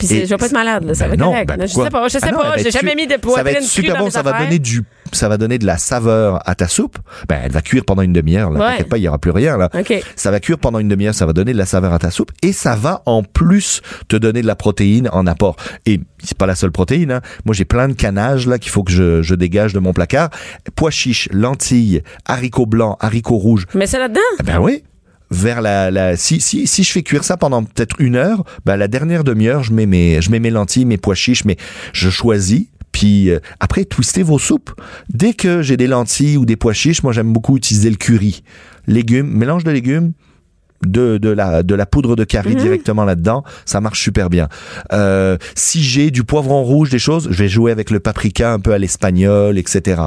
Puis 0.00 0.08
c'est- 0.08 0.24
je 0.26 0.30
vais 0.30 0.36
pas 0.36 0.46
être 0.46 0.52
malade, 0.52 0.84
là. 0.84 0.94
Ça 0.94 1.04
Ben 1.04 1.08
va 1.10 1.14
être 1.14 1.20
non, 1.20 1.30
correct. 1.30 1.48
ben 1.48 1.60
je 1.62 1.66
sais 1.72 1.90
pas, 1.90 2.08
je 2.08 2.18
sais 2.18 2.18
Ah 2.22 2.30
non, 2.32 2.38
pas. 2.38 2.44
elle 2.44 2.50
va 2.50 2.62
J'ai 2.64 2.70
jamais 2.70 2.94
mis 2.94 3.06
de 3.06 3.12
Ça 3.12 3.16
va 3.16 3.22
poitrine 3.22 3.56
être 3.56 3.62
super 3.64 3.96
bon, 3.98 4.10
ça 4.10 4.22
va 4.22 4.30
affaires. 4.30 4.46
donner 4.46 4.58
du, 4.58 4.82
ça 5.12 5.28
va 5.28 5.36
donner 5.36 5.58
de 5.58 5.66
la 5.66 5.76
saveur 5.78 6.40
à 6.48 6.54
ta 6.54 6.66
soupe. 6.68 6.98
Ben, 7.28 7.38
elle 7.44 7.52
va 7.52 7.62
cuire 7.62 7.84
pendant 7.84 8.02
une 8.02 8.12
demi-heure, 8.12 8.50
là. 8.50 8.60
Ouais. 8.60 8.66
T'inquiète 8.72 8.88
pas, 8.88 8.98
il 8.98 9.02
y 9.02 9.08
aura 9.08 9.18
plus 9.18 9.30
rien, 9.30 9.56
là. 9.56 9.68
OK. 9.78 9.92
Ça 10.16 10.30
va 10.30 10.40
cuire 10.40 10.58
pendant 10.58 10.78
une 10.78 10.88
demi-heure, 10.88 11.14
ça 11.14 11.26
va 11.26 11.32
donner 11.32 11.52
de 11.52 11.58
la 11.58 11.66
saveur 11.66 11.92
à 11.92 11.98
ta 11.98 12.10
soupe 12.10 12.32
et 12.42 12.52
ça 12.52 12.74
va 12.76 13.02
en 13.06 13.22
plus 13.22 13.82
te 14.08 14.16
donner 14.16 14.42
de 14.42 14.46
la 14.46 14.56
protéine 14.56 15.08
en 15.12 15.26
apport. 15.26 15.56
Et 15.86 16.00
c'est 16.22 16.36
pas 16.36 16.46
la 16.46 16.54
seule 16.54 16.72
protéine, 16.72 17.12
hein. 17.12 17.20
Moi, 17.44 17.54
j'ai 17.54 17.64
plein 17.64 17.88
de 17.88 17.94
canages, 17.94 18.46
là, 18.46 18.58
qu'il 18.58 18.70
faut 18.70 18.82
que 18.82 18.92
je, 18.92 19.22
je 19.22 19.34
dégage 19.34 19.72
de 19.72 19.78
mon 19.78 19.92
placard. 19.92 20.30
Pois 20.76 20.90
chiches, 20.90 21.28
lentilles, 21.32 22.02
haricots 22.26 22.66
blancs, 22.66 22.96
haricots 23.00 23.36
rouges. 23.38 23.66
Mets 23.74 23.86
ça 23.86 23.98
là-dedans? 23.98 24.20
Eh 24.40 24.42
Ben 24.42 24.58
oui. 24.60 24.82
Vers 25.30 25.60
la, 25.60 25.90
la 25.90 26.16
si, 26.16 26.40
si, 26.40 26.66
si 26.66 26.82
je 26.82 26.90
fais 26.90 27.02
cuire 27.02 27.22
ça 27.22 27.36
pendant 27.36 27.62
peut-être 27.62 27.96
une 28.00 28.16
heure, 28.16 28.44
ben 28.64 28.76
la 28.76 28.88
dernière 28.88 29.22
demi-heure, 29.22 29.62
je 29.62 29.72
mets 29.72 29.86
mes, 29.86 30.20
je 30.20 30.30
mets 30.30 30.40
mes 30.40 30.50
lentilles, 30.50 30.84
mes 30.84 30.98
pois 30.98 31.14
chiches, 31.14 31.44
mais 31.44 31.56
je 31.92 32.10
choisis. 32.10 32.66
Puis 32.92 33.30
euh, 33.30 33.38
après, 33.60 33.84
twistez 33.84 34.22
vos 34.22 34.38
soupes. 34.38 34.72
Dès 35.08 35.34
que 35.34 35.62
j'ai 35.62 35.76
des 35.76 35.86
lentilles 35.86 36.36
ou 36.36 36.44
des 36.44 36.56
pois 36.56 36.72
chiches, 36.72 37.02
moi 37.02 37.12
j'aime 37.12 37.32
beaucoup 37.32 37.56
utiliser 37.56 37.90
le 37.90 37.96
curry. 37.96 38.42
Légumes, 38.86 39.28
mélange 39.28 39.62
de 39.62 39.70
légumes, 39.70 40.12
de, 40.86 41.18
de 41.18 41.28
la 41.28 41.62
de 41.62 41.74
la 41.74 41.86
poudre 41.86 42.16
de 42.16 42.24
curry 42.24 42.56
directement 42.56 43.04
là-dedans, 43.04 43.44
ça 43.64 43.80
marche 43.80 44.02
super 44.02 44.30
bien. 44.30 44.48
Euh, 44.92 45.36
si 45.54 45.82
j'ai 45.82 46.10
du 46.10 46.24
poivron 46.24 46.62
rouge, 46.62 46.90
des 46.90 46.98
choses, 46.98 47.28
je 47.30 47.36
vais 47.42 47.48
jouer 47.48 47.70
avec 47.72 47.90
le 47.90 48.00
paprika 48.00 48.52
un 48.52 48.60
peu 48.60 48.72
à 48.72 48.78
l'espagnol, 48.78 49.58
etc. 49.58 50.02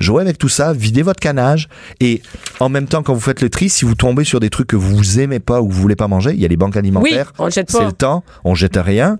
Jouez 0.00 0.22
avec 0.22 0.38
tout 0.38 0.48
ça, 0.48 0.72
videz 0.72 1.02
votre 1.02 1.20
canage 1.20 1.68
et 2.00 2.22
en 2.60 2.68
même 2.68 2.86
temps 2.86 3.02
quand 3.02 3.14
vous 3.14 3.20
faites 3.20 3.42
le 3.42 3.48
tri, 3.50 3.68
si 3.68 3.84
vous 3.84 3.94
tombez 3.94 4.24
sur 4.24 4.40
des 4.40 4.50
trucs 4.50 4.66
que 4.66 4.76
vous 4.76 5.20
aimez 5.20 5.38
pas 5.40 5.60
ou 5.62 5.68
que 5.68 5.72
vous 5.72 5.80
voulez 5.80 5.96
pas 5.96 6.08
manger, 6.08 6.32
il 6.34 6.40
y 6.40 6.44
a 6.44 6.48
les 6.48 6.56
banques 6.56 6.76
alimentaires. 6.76 7.32
on 7.38 7.44
le 7.44 7.50
jette 7.50 7.70
C'est 7.70 7.78
pas. 7.78 7.84
le 7.86 7.92
temps, 7.92 8.24
on 8.44 8.54
jette 8.54 8.76
rien. 8.76 9.18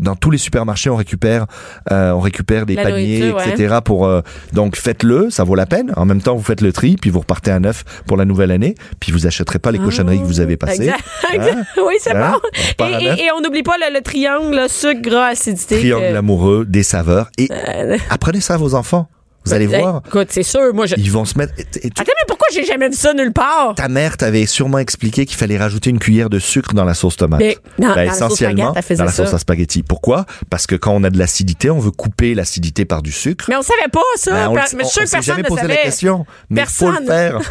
Dans 0.00 0.16
tous 0.16 0.30
les 0.30 0.38
supermarchés, 0.38 0.90
on 0.90 0.96
récupère, 0.96 1.46
euh, 1.92 2.12
on 2.12 2.20
récupère 2.20 2.66
des 2.66 2.74
La 2.74 2.82
paniers, 2.84 3.32
ouais. 3.32 3.48
etc. 3.50 3.76
Pour 3.84 4.06
euh, 4.06 4.20
donc 4.52 4.76
faites-le, 4.76 5.30
ça 5.30 5.44
vaut 5.44 5.54
la 5.54 5.66
peine. 5.66 5.92
En 5.96 6.04
même 6.04 6.20
temps, 6.22 6.34
vous 6.36 6.42
faites 6.42 6.60
le 6.60 6.72
tri, 6.72 6.96
puis 7.00 7.10
vous 7.10 7.20
repartez 7.20 7.50
à 7.50 7.60
neuf 7.60 7.84
pour 8.06 8.16
la 8.16 8.24
nouvelle 8.24 8.50
année, 8.50 8.74
puis 9.00 9.12
vous 9.12 9.26
achèterez 9.26 9.58
pas 9.58 9.70
les 9.72 9.78
cochonneries 9.78 10.18
que 10.20 10.24
vous 10.24 10.40
avez 10.40 10.56
passées. 10.56 10.84
Exact. 10.84 11.04
exact. 11.32 11.58
Oui, 11.86 11.94
c'est 12.00 12.14
Hein? 12.14 12.32
bon. 12.78 12.84
On 12.84 12.98
Et, 12.98 13.04
et- 13.04 13.24
et 13.26 13.32
on 13.36 13.40
n'oublie 13.40 13.62
pas 13.62 13.76
le, 13.78 13.92
le 13.94 14.00
triangle, 14.02 14.56
le 14.56 14.68
sucre, 14.68 15.00
gras, 15.02 15.26
acidité. 15.28 15.78
Triangle 15.78 16.08
que- 16.12 16.16
amoureux, 16.16 16.64
des 16.68 16.82
saveurs, 16.82 17.28
et 17.38 17.48
Euh, 17.50 17.96
apprenez 18.10 18.40
ça 18.40 18.54
à 18.54 18.56
vos 18.56 18.74
enfants. 18.74 19.08
Vous 19.46 19.52
allez 19.52 19.66
hey, 19.74 19.78
voir, 19.82 20.00
Écoute, 20.06 20.28
c'est 20.30 20.42
sûr, 20.42 20.72
moi, 20.72 20.86
je. 20.86 20.94
ils 20.96 21.12
vont 21.12 21.26
se 21.26 21.36
mettre. 21.36 21.52
et- 21.58 21.86
et 21.86 21.90
tu- 21.90 22.00
Attends, 22.00 22.12
mais 22.18 22.23
pourquoi 22.46 22.62
j'ai 22.62 22.66
jamais 22.66 22.88
vu 22.88 22.94
ça 22.96 23.14
nulle 23.14 23.32
part? 23.32 23.74
ta 23.76 23.88
mère 23.88 24.16
t'avait 24.16 24.46
sûrement 24.46 24.78
expliqué 24.78 25.26
qu'il 25.26 25.36
fallait 25.36 25.56
rajouter 25.58 25.90
une 25.90 25.98
cuillère 25.98 26.30
de 26.30 26.38
sucre 26.38 26.74
dans 26.74 26.84
la 26.84 26.94
sauce 26.94 27.16
tomate. 27.16 27.40
Mais 27.40 27.56
dans- 27.78 27.88
dans 27.88 27.94
la 27.94 28.06
sauce 28.08 28.16
essentiellement, 28.16 28.72
elle 28.76 28.82
faisait 28.82 28.96
dans 28.96 29.04
la 29.04 29.10
ça. 29.12 29.24
sauce 29.24 29.34
à 29.34 29.38
spaghetti. 29.38 29.82
Pourquoi? 29.82 30.26
Parce 30.50 30.66
que 30.66 30.74
quand 30.74 30.92
on 30.92 31.04
a 31.04 31.10
de 31.10 31.18
l'acidité, 31.18 31.70
on 31.70 31.78
veut 31.78 31.90
couper 31.90 32.34
l'acidité 32.34 32.84
par 32.84 33.02
du 33.02 33.12
sucre. 33.12 33.46
Mais 33.48 33.56
on 33.56 33.62
savait 33.62 33.88
pas 33.92 34.00
ça. 34.16 34.32
Ben, 34.32 34.48
on 34.48 34.54
le- 34.54 34.60
mais 34.60 34.66
je 34.70 34.74
on- 34.84 34.88
on 34.88 34.94
personne 35.00 35.22
jamais 35.22 35.42
ne 35.42 35.48
posé 35.48 35.60
savait. 35.62 35.74
la 35.76 35.82
question, 35.82 36.26
mais 36.50 36.62
il 36.62 36.66
faut 36.66 36.90
le 36.90 36.96
Personne. 36.98 37.06
faire. 37.06 37.40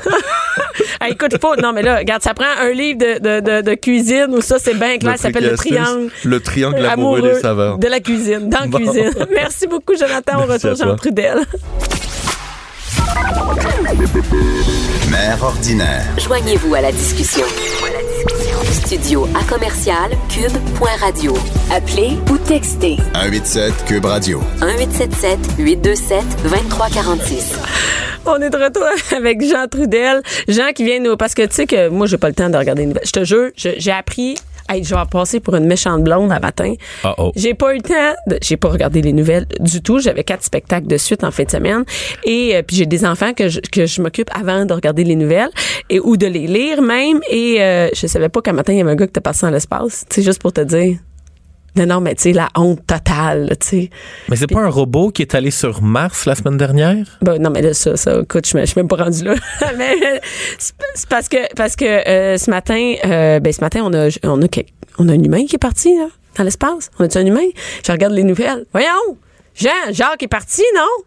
Ah, 1.00 1.10
écoute, 1.10 1.36
faut. 1.42 1.56
Non, 1.58 1.74
mais 1.74 1.82
là, 1.82 1.98
regarde, 1.98 2.22
ça 2.24 2.34
prend 2.34 2.46
un 2.62 2.72
livre 2.72 2.98
de, 3.00 3.20
de, 3.20 3.40
de, 3.42 3.62
de 3.62 3.76
cuisine 3.76 4.28
où 4.30 4.42
ça, 4.42 4.58
c'est 4.60 4.74
bien 4.76 4.98
clair. 4.98 5.14
Le 5.14 5.18
Ça 5.18 5.24
s'appelle 5.24 5.44
le 5.44 5.50
et 5.50 5.54
astuce, 5.54 5.72
triangle. 5.76 6.10
le 6.24 6.40
triangle 6.40 6.86
amoureux 6.86 7.22
des 7.22 7.40
saveurs. 7.40 7.78
De 7.78 7.88
la 7.88 8.00
cuisine, 8.00 8.50
dans 8.50 8.62
la 8.62 8.68
Bon. 8.68 8.78
cuisine. 8.78 9.12
Merci 9.34 9.68
beaucoup, 9.68 9.96
Jonathan. 9.98 10.34
On 10.44 10.48
Merci 10.48 10.68
retourne 10.68 10.74
à 10.74 10.76
toi. 10.78 10.88
Jean 10.88 10.96
Trudel. 10.96 11.40
Mère 15.10 15.42
ordinaire. 15.42 16.04
Joignez-vous 16.18 16.76
à 16.76 16.82
la 16.82 16.92
discussion. 16.92 17.46
Studio 18.86 19.26
à 19.34 19.44
commercial 19.50 20.12
cube.radio. 20.28 21.34
Appelez 21.72 22.18
ou 22.30 22.38
textez 22.38 22.98
187 23.14 23.86
Cube 23.86 24.04
Radio. 24.04 24.42
1877 24.62 25.40
827 25.58 26.22
2346. 26.44 27.54
On 28.26 28.42
est 28.42 28.50
de 28.50 28.58
retour 28.58 28.84
avec 29.16 29.42
Jean 29.42 29.68
Trudel. 29.70 30.22
Jean 30.50 30.74
qui 30.76 30.84
vient 30.84 31.00
nous. 31.00 31.16
Parce 31.16 31.34
que 31.34 31.44
tu 31.44 31.56
sais 31.56 31.66
que 31.66 31.88
moi, 31.88 32.06
j'ai 32.06 32.18
pas 32.18 32.28
le 32.28 32.36
temps 32.36 32.50
de 32.50 32.58
regarder 32.58 32.86
nouvelles. 32.86 33.04
Je 33.06 33.12
te 33.12 33.24
jure, 33.24 33.52
je- 33.56 33.70
j'ai 33.78 33.92
appris. 33.92 34.36
Hey, 34.74 34.84
je 34.84 34.96
vais 34.96 35.02
passer 35.12 35.40
pour 35.40 35.56
une 35.56 35.66
méchante 35.66 36.04
blonde 36.04 36.32
à 36.32 36.40
matin. 36.40 36.74
J'ai 37.36 37.54
pas 37.54 37.74
eu 37.74 37.78
le 37.78 37.82
temps. 37.84 38.16
de- 38.28 38.40
J'ai 38.42 38.58
pas 38.58 38.70
regardé 38.70 39.02
les 39.02 39.14
nouvelles 39.14 39.46
du 39.60 39.82
tout. 39.82 40.00
J'avais 40.00 40.24
quatre 40.24 40.44
spectacles 40.44 40.88
de 40.88 40.98
suite 40.98 41.24
en 41.24 41.32
fin 41.32 41.44
de 41.44 41.52
semaine. 41.52 41.84
Et 42.24 42.56
euh, 42.56 42.62
puis 42.64 42.76
j'ai 42.78 42.86
des 42.86 43.06
enfants 43.06 43.34
que 43.34 43.50
je, 43.50 43.60
que 43.60 43.86
je 43.86 44.02
m'occupe 44.02 44.30
avant 44.34 44.66
de 44.66 44.74
regarder 44.74 45.04
les 45.04 45.16
nouvelles 45.16 45.50
et 45.90 46.00
ou 46.00 46.18
de 46.18 46.26
les 46.28 46.48
lire 46.48 46.82
même. 46.82 47.20
Et 47.30 47.62
euh, 47.62 47.90
je 47.94 48.08
savais 48.08 48.30
pas 48.30 48.42
qu'un 48.42 48.54
matin, 48.54 48.74
il 48.74 48.80
y 48.80 48.82
avait 48.82 48.92
un 48.92 48.96
gars 48.96 49.06
qui 49.06 49.12
était 49.12 49.22
passé 49.22 49.46
dans 49.46 49.52
l'espace. 49.52 50.06
Sais, 50.10 50.22
juste 50.24 50.42
pour 50.42 50.54
te 50.54 50.62
dire. 50.62 50.98
Non, 51.76 51.88
non, 51.88 52.02
mais 52.02 52.14
tu 52.14 52.24
sais, 52.24 52.34
la 52.34 52.50
honte 52.56 52.86
totale, 52.86 53.56
tu 53.60 53.68
sais. 53.68 53.90
Mais 54.30 54.36
c'est 54.36 54.48
pas 54.48 54.62
un 54.62 54.70
robot 54.70 55.10
qui 55.10 55.24
est 55.24 55.34
allé 55.34 55.50
sur 55.50 55.82
Mars 55.82 56.26
la 56.26 56.36
semaine 56.36 56.58
dernière? 56.58 57.18
Ben, 57.22 57.40
non, 57.42 57.50
mais 57.50 57.64
là, 57.64 57.74
ça, 57.74 57.98
ça, 57.98 58.20
écoute, 58.22 58.46
je 58.46 58.66
suis 58.66 58.74
même 58.76 58.88
pas 58.88 58.98
rendue 58.98 59.24
là. 59.24 59.36
mais 59.78 60.22
c'est 60.60 61.10
parce 61.10 61.28
que, 61.28 61.54
parce 61.56 61.76
que 61.76 61.86
euh, 61.86 62.38
ce 62.38 62.52
matin, 62.52 62.94
euh, 63.06 63.40
ben, 63.40 63.52
ce 63.52 63.62
matin, 63.62 63.82
on 63.84 63.94
a, 63.94 64.10
on 64.24 64.42
a, 64.42 64.48
on 65.00 65.10
a 65.10 65.12
un 65.14 65.24
humain 65.24 65.46
qui 65.46 65.56
est 65.56 65.60
parti, 65.60 65.96
là, 65.98 66.08
dans 66.38 66.44
l'espace. 66.44 66.92
On 67.00 67.06
a-tu 67.06 67.18
un 67.18 67.26
humain? 67.26 67.48
Je 67.86 67.92
regarde 67.92 68.14
les 68.14 68.24
nouvelles. 68.24 68.66
Voyons! 68.72 69.18
Jean, 69.56 69.92
Jacques 69.92 70.24
est 70.24 70.28
parti, 70.28 70.64
non? 70.76 71.06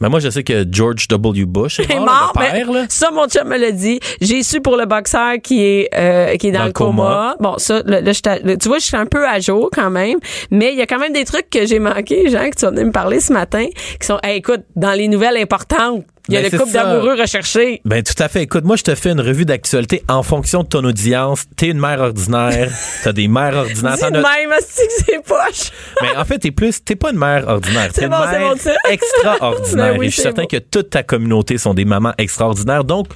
Mais 0.00 0.08
moi, 0.08 0.20
je 0.20 0.30
sais 0.30 0.42
que 0.42 0.64
George 0.70 1.08
W. 1.08 1.44
Bush 1.44 1.80
est 1.80 1.98
mort, 1.98 2.32
le 2.36 2.40
ben, 2.40 2.72
là. 2.72 2.86
ça, 2.88 3.10
mon 3.10 3.26
chum 3.26 3.48
me 3.48 3.56
l'a 3.56 3.70
dit. 3.70 4.00
J'ai 4.20 4.42
su 4.42 4.60
pour 4.60 4.76
le 4.76 4.86
boxeur 4.86 5.34
qui 5.42 5.64
est, 5.64 5.88
euh, 5.94 6.36
qui 6.36 6.48
est 6.48 6.52
dans, 6.52 6.66
le 6.66 6.72
coma. 6.72 7.36
Bon, 7.40 7.58
ça, 7.58 7.82
là, 7.84 8.00
tu 8.02 8.68
vois, 8.68 8.78
je 8.78 8.84
suis 8.84 8.96
un 8.96 9.06
peu 9.06 9.26
à 9.26 9.40
jour 9.40 9.70
quand 9.72 9.90
même. 9.90 10.18
Mais 10.50 10.72
il 10.72 10.78
y 10.78 10.82
a 10.82 10.86
quand 10.86 10.98
même 10.98 11.12
des 11.12 11.24
trucs 11.24 11.50
que 11.50 11.66
j'ai 11.66 11.78
manqués, 11.78 12.30
Jean, 12.30 12.50
que 12.50 12.56
tu 12.56 12.64
vas 12.64 12.70
venir 12.70 12.86
me 12.86 12.92
parler 12.92 13.20
ce 13.20 13.32
matin, 13.32 13.66
qui 14.00 14.06
sont, 14.06 14.18
hey, 14.22 14.38
écoute, 14.38 14.62
dans 14.76 14.92
les 14.92 15.08
nouvelles 15.08 15.36
importantes, 15.36 16.04
il 16.28 16.34
y 16.34 16.36
a 16.36 16.40
Ben, 16.42 16.50
le 16.52 16.58
couple 16.58 16.72
d'amoureux 16.72 17.14
recherchés. 17.20 17.80
Ben 17.84 18.02
tout 18.02 18.20
à 18.22 18.28
fait. 18.28 18.42
Écoute, 18.42 18.64
moi 18.64 18.76
je 18.76 18.82
te 18.82 18.94
fais 18.94 19.10
une 19.10 19.20
revue 19.20 19.44
d'actualité 19.44 20.02
en 20.08 20.22
fonction 20.22 20.62
de 20.62 20.68
ton 20.68 20.82
audience. 20.84 21.44
T'es 21.56 21.68
une 21.68 21.78
mère 21.80 22.00
ordinaire, 22.00 22.70
t'as 23.04 23.12
des 23.12 23.28
mères 23.28 23.54
ordinaires. 23.56 23.96
Dis 23.96 24.04
as- 24.04 24.10
même, 24.10 24.50
c'est 24.66 24.88
c'est 25.04 25.22
poche? 25.22 25.70
Mais 26.02 26.16
en 26.16 26.24
fait, 26.24 26.38
t'es 26.38 26.50
plus, 26.50 26.82
t'es 26.82 26.96
pas 26.96 27.10
une 27.12 27.18
mère 27.18 27.46
ordinaire. 27.48 27.92
T'es 27.92 28.04
une 28.04 28.08
bon, 28.10 28.16
c'est 28.30 28.38
mère 28.38 28.54
bon, 28.54 28.90
extraordinaire. 28.90 29.92
Ben 29.94 29.98
oui, 29.98 30.06
et 30.06 30.08
je 30.10 30.14
suis 30.14 30.22
certain 30.22 30.42
bon. 30.42 30.48
que 30.48 30.56
toute 30.58 30.90
ta 30.90 31.02
communauté 31.02 31.58
sont 31.58 31.74
des 31.74 31.84
mamans 31.84 32.12
extraordinaires. 32.18 32.84
Donc, 32.84 33.08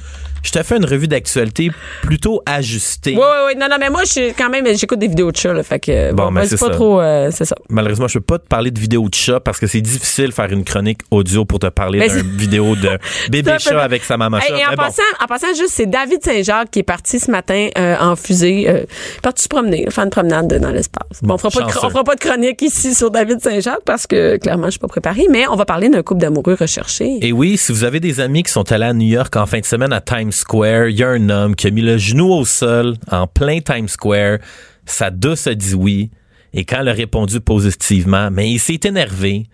je 0.49 0.53
te 0.59 0.63
fais 0.63 0.77
une 0.77 0.85
revue 0.87 1.09
d'actualité 1.09 1.71
plutôt 2.03 2.43
ajustée. 2.47 3.13
Oui, 3.15 3.21
oui, 3.23 3.43
oui. 3.49 3.53
Non, 3.61 3.67
non, 3.71 3.77
mais 3.79 3.91
moi, 3.91 4.03
je 4.05 4.11
suis 4.13 4.35
quand 4.35 4.49
même, 4.49 4.67
j'écoute 4.77 4.99
des 4.99 5.09
vidéos 5.09 5.31
de 5.31 5.37
chats, 5.37 5.53
là. 5.53 5.63
Fait 5.63 5.79
que, 5.79 6.13
Bon, 6.13 6.27
bon, 6.27 6.33
ben, 6.33 6.45
c'est 6.47 6.59
pas 6.59 6.67
ça. 6.67 6.73
trop, 6.73 7.01
euh, 7.01 7.31
c'est 7.33 7.45
ça. 7.45 7.57
Malheureusement, 7.69 8.09
je 8.09 8.15
peux 8.19 8.25
pas 8.25 8.39
te 8.39 8.47
parler 8.47 8.71
de 8.71 8.79
vidéo 8.81 9.09
de 9.09 9.15
chat 9.15 9.41
parce 9.41 9.59
que 9.59 9.67
c'est 9.67 9.81
difficile 9.81 10.29
de 10.29 10.35
faire 10.35 10.51
une 10.51 10.65
chronique 10.65 11.01
audio 11.11 11.45
pour 11.45 11.59
te 11.59 11.67
parler 11.67 11.99
Mais 11.99 12.09
d'une 12.09 12.37
vidéo 12.37 12.75
de 12.77 12.99
bébé 13.31 13.53
peu- 13.53 13.59
chat 13.59 13.81
avec 13.83 14.05
sa 14.05 14.17
maman 14.17 14.39
Hey, 14.39 14.49
chat. 14.49 14.57
et 14.59 14.67
en 14.67 14.71
Mais 14.71 14.77
bon. 14.77 14.83
passant, 14.85 15.03
en 15.23 15.27
passant, 15.27 15.49
juste, 15.49 15.73
c'est 15.75 15.87
David 15.87 16.23
Saint-Jacques 16.25 16.71
qui 16.71 16.79
est 16.81 16.83
parti 16.85 17.19
ce 17.21 17.31
matin 17.31 17.69
euh, 17.77 17.97
en 18.01 18.17
fusée, 18.17 18.69
euh, 18.69 18.85
parti 19.23 19.43
se 19.45 19.49
promener, 19.49 19.87
faire 19.91 20.05
une 20.05 20.11
promenade 20.11 20.49
dans 20.61 20.71
l'espace. 20.71 21.07
Bon, 21.23 21.35
on 21.35 21.39
fera 21.39 21.51
pas 21.51 21.67
de, 21.67 21.73
chanceux. 21.73 21.87
on 21.87 21.91
fera 21.91 22.05
pas 22.05 22.15
de 22.15 22.21
chronique 22.21 22.63
ici 22.63 22.95
sur 22.95 23.11
David 23.11 23.41
Saint-Jacques 23.41 23.83
parce 23.85 24.07
que 24.07 24.37
clairement, 24.39 24.67
je 24.67 24.71
suis 24.73 24.81
pas 24.81 24.89
préparée, 24.89 25.27
mais 25.31 25.47
on 25.49 25.57
va 25.57 25.65
parler 25.65 25.89
d'un 25.89 26.03
couple 26.03 26.21
d'amoureux 26.21 26.57
recherchés. 26.59 27.19
Et 27.21 27.33
oui, 27.33 27.57
si 27.59 27.73
vous 27.73 27.85
avez 27.85 28.01
des 28.01 28.21
amis 28.21 28.43
qui 28.43 28.53
sont 28.53 28.71
allés 28.73 28.87
à 28.87 28.93
New 28.93 29.07
York 29.09 29.35
en 29.37 29.47
fin 29.47 29.61
de 29.61 29.65
semaine 29.67 29.93
à 29.93 30.01
Times 30.01 30.33
Square, 30.39 30.89
il 30.89 30.99
y 30.99 31.03
a 31.03 31.09
un 31.11 31.29
homme 31.29 31.55
qui 31.55 31.67
a 31.67 31.71
mis 31.71 31.83
le 31.83 31.99
genou 31.99 32.33
au 32.33 32.45
sol 32.45 32.95
en 33.11 33.27
plein 33.27 33.61
Times 33.61 33.89
Square. 33.89 34.39
Sa 34.87 35.11
douce 35.11 35.47
a 35.47 35.55
dit 35.55 35.75
oui. 35.75 36.11
Et 36.55 36.65
quand 36.65 36.79
elle 36.81 36.89
a 36.89 36.93
répondu 36.93 37.41
positivement, 37.41 38.31
mais 38.31 38.51
il 38.51 38.59
s'est 38.59 38.81
énervé 38.85 39.47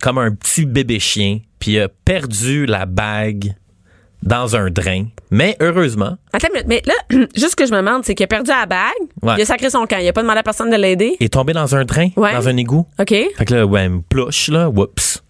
comme 0.00 0.16
un 0.18 0.32
petit 0.32 0.64
bébé 0.64 0.98
chien, 0.98 1.40
puis 1.58 1.72
il 1.72 1.80
a 1.80 1.88
perdu 1.88 2.64
la 2.66 2.86
bague 2.86 3.54
dans 4.22 4.56
un 4.56 4.70
drain. 4.70 5.04
Mais 5.30 5.56
heureusement, 5.60 6.16
Attends, 6.32 6.48
mais, 6.52 6.64
mais 6.66 6.82
là, 6.86 6.94
juste 7.36 7.50
ce 7.50 7.56
que 7.56 7.66
je 7.66 7.72
me 7.72 7.76
demande, 7.78 8.04
c'est 8.04 8.14
qu'il 8.14 8.24
a 8.24 8.28
perdu 8.28 8.50
la 8.50 8.66
bague, 8.66 8.92
Ouais. 9.22 9.34
il 9.36 9.42
a 9.42 9.44
sacré 9.44 9.70
son 9.70 9.86
camp, 9.86 9.98
il 10.00 10.08
a 10.08 10.12
pas 10.12 10.22
demandé 10.22 10.38
à 10.40 10.42
personne 10.42 10.70
de 10.70 10.76
l'aider. 10.76 11.16
il 11.20 11.26
est 11.26 11.28
tombé 11.28 11.52
dans 11.52 11.74
un 11.76 11.84
drain, 11.84 12.08
Ouais. 12.16 12.32
dans 12.32 12.48
un 12.48 12.56
égout. 12.56 12.86
OK? 12.98 13.08
Fait 13.10 13.44
que 13.44 13.54
là, 13.54 13.66
ouais, 13.66 13.88
plouche, 14.08 14.48
là, 14.48 14.68
whoops. 14.68 15.22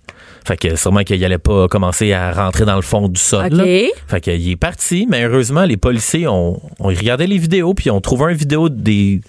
Fait 0.47 0.57
que 0.57 0.77
sûrement 0.77 1.03
qu'il 1.03 1.23
allait 1.25 1.39
pas 1.39 1.69
commencer 1.69 2.13
à 2.13 2.33
rentrer 2.33 2.65
dans 2.65 2.77
le 2.77 2.83
fond 2.83 3.09
du 3.09 3.21
sol. 3.21 3.49
là. 3.49 3.65
OK. 3.65 3.91
Fait 4.07 4.21
qu'il 4.21 4.51
est 4.51 4.57
parti, 4.57 5.07
mais 5.09 5.25
heureusement, 5.25 5.65
les 5.65 5.77
policiers 5.77 6.27
ont, 6.27 6.61
ont 6.79 6.89
regardé 6.89 7.27
les 7.27 7.39
vidéos, 7.39 7.75
puis 7.75 7.87
ils 7.87 7.91
ont 7.91 8.01
trouvé 8.01 8.33
une 8.33 8.39
vidéo 8.39 8.69
des, 8.69 9.21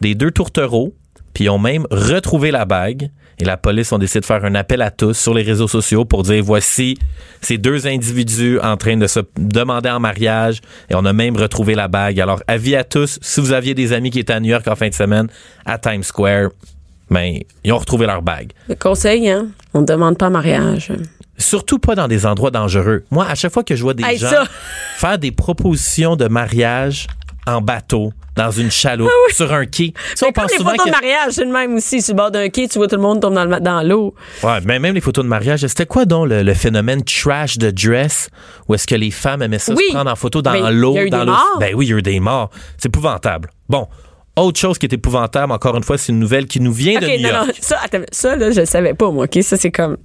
des 0.00 0.14
deux 0.14 0.30
tourtereaux, 0.30 0.94
puis 1.34 1.48
ont 1.48 1.58
même 1.58 1.86
retrouvé 1.90 2.50
la 2.50 2.64
bague. 2.64 3.10
Et 3.38 3.44
la 3.46 3.56
police 3.56 3.90
ont 3.92 3.96
décidé 3.98 4.20
de 4.20 4.26
faire 4.26 4.44
un 4.44 4.54
appel 4.54 4.82
à 4.82 4.90
tous 4.90 5.14
sur 5.14 5.32
les 5.32 5.42
réseaux 5.42 5.66
sociaux 5.66 6.04
pour 6.04 6.24
dire 6.24 6.44
voici 6.44 6.98
ces 7.40 7.56
deux 7.56 7.86
individus 7.86 8.58
en 8.60 8.76
train 8.76 8.98
de 8.98 9.06
se 9.06 9.20
demander 9.38 9.88
en 9.88 9.98
mariage 9.98 10.60
et 10.90 10.94
on 10.94 11.06
a 11.06 11.14
même 11.14 11.38
retrouvé 11.38 11.74
la 11.74 11.88
bague. 11.88 12.20
Alors, 12.20 12.42
avis 12.46 12.76
à 12.76 12.84
tous, 12.84 13.18
si 13.22 13.40
vous 13.40 13.52
aviez 13.52 13.72
des 13.72 13.94
amis 13.94 14.10
qui 14.10 14.18
étaient 14.18 14.34
à 14.34 14.40
New 14.40 14.50
York 14.50 14.68
en 14.68 14.76
fin 14.76 14.90
de 14.90 14.94
semaine, 14.94 15.28
à 15.64 15.78
Times 15.78 16.02
Square, 16.02 16.50
ben, 17.10 17.38
ils 17.64 17.72
ont 17.72 17.78
retrouvé 17.78 18.06
leur 18.06 18.22
bague. 18.22 18.52
Le 18.68 18.74
conseil, 18.74 19.28
hein? 19.28 19.48
On 19.74 19.80
ne 19.80 19.86
demande 19.86 20.16
pas 20.18 20.30
mariage. 20.30 20.92
Surtout 21.38 21.78
pas 21.78 21.94
dans 21.94 22.06
des 22.08 22.26
endroits 22.26 22.50
dangereux. 22.50 23.04
Moi, 23.10 23.26
à 23.26 23.34
chaque 23.34 23.52
fois 23.52 23.64
que 23.64 23.74
je 23.74 23.82
vois 23.82 23.94
des 23.94 24.04
Hey, 24.04 24.18
gens 24.18 24.28
ça. 24.28 24.44
faire 24.96 25.18
des 25.18 25.32
propositions 25.32 26.14
de 26.16 26.28
mariage 26.28 27.06
en 27.46 27.62
bateau, 27.62 28.12
dans 28.36 28.50
une 28.50 28.70
chaloupe, 28.70 29.08
sur 29.30 29.52
un 29.52 29.64
quai. 29.64 29.94
Ça, 30.14 30.26
on 30.26 30.28
Mais 30.28 30.32
pense 30.34 30.50
les 30.52 30.58
souvent 30.58 30.70
photos 30.70 30.86
de 30.86 30.90
mariage, 30.90 31.32
c'est 31.32 31.44
le 31.44 31.50
même 31.50 31.74
aussi. 31.76 32.02
Sur 32.02 32.14
le 32.14 32.18
bord 32.18 32.30
d'un 32.30 32.48
quai, 32.50 32.68
tu 32.68 32.78
vois 32.78 32.86
tout 32.86 32.96
le 32.96 33.02
monde 33.02 33.20
tombe 33.20 33.34
dans, 33.34 33.44
le- 33.46 33.60
dans 33.60 33.82
l'eau. 33.82 34.14
Ouais, 34.42 34.58
mais 34.64 34.78
même 34.78 34.94
les 34.94 35.00
photos 35.00 35.24
de 35.24 35.28
mariage, 35.28 35.60
c'était 35.66 35.86
quoi 35.86 36.04
donc 36.04 36.28
le, 36.28 36.42
le 36.42 36.54
phénomène 36.54 37.02
trash 37.02 37.56
de 37.58 37.70
dress 37.70 38.28
où 38.68 38.74
est-ce 38.74 38.86
que 38.86 38.94
les 38.94 39.10
femmes 39.10 39.40
aimaient 39.42 39.58
ça 39.58 39.72
Oui. 39.74 39.84
se 39.88 39.94
prendre 39.94 40.10
en 40.10 40.16
photo 40.16 40.42
dans 40.42 40.52
l'eau, 40.70 40.94
dans 41.10 41.24
l'eau? 41.24 41.32
Ben 41.58 41.74
oui, 41.74 41.86
il 41.86 41.90
y 41.90 41.94
a 41.94 41.96
eu 41.96 42.02
des 42.02 42.20
morts. 42.20 42.50
C'est 42.76 42.88
épouvantable. 42.88 43.48
Bon, 43.68 43.88
autre 44.36 44.58
chose 44.58 44.78
qui 44.78 44.86
est 44.86 44.92
épouvantable, 44.92 45.52
encore 45.52 45.76
une 45.76 45.82
fois, 45.82 45.98
c'est 45.98 46.12
une 46.12 46.18
nouvelle 46.18 46.46
qui 46.46 46.60
nous 46.60 46.72
vient 46.72 46.98
de 47.00 47.06
New 47.06 47.22
non, 47.22 47.28
York. 47.28 47.46
non, 47.48 47.52
ça, 47.60 47.78
attends, 47.82 47.98
ça, 48.12 48.36
là, 48.36 48.50
je 48.50 48.60
le 48.60 48.66
savais 48.66 48.94
pas, 48.94 49.10
moi, 49.10 49.24
OK? 49.24 49.42
Ça, 49.42 49.56
c'est 49.56 49.70
comme. 49.70 49.96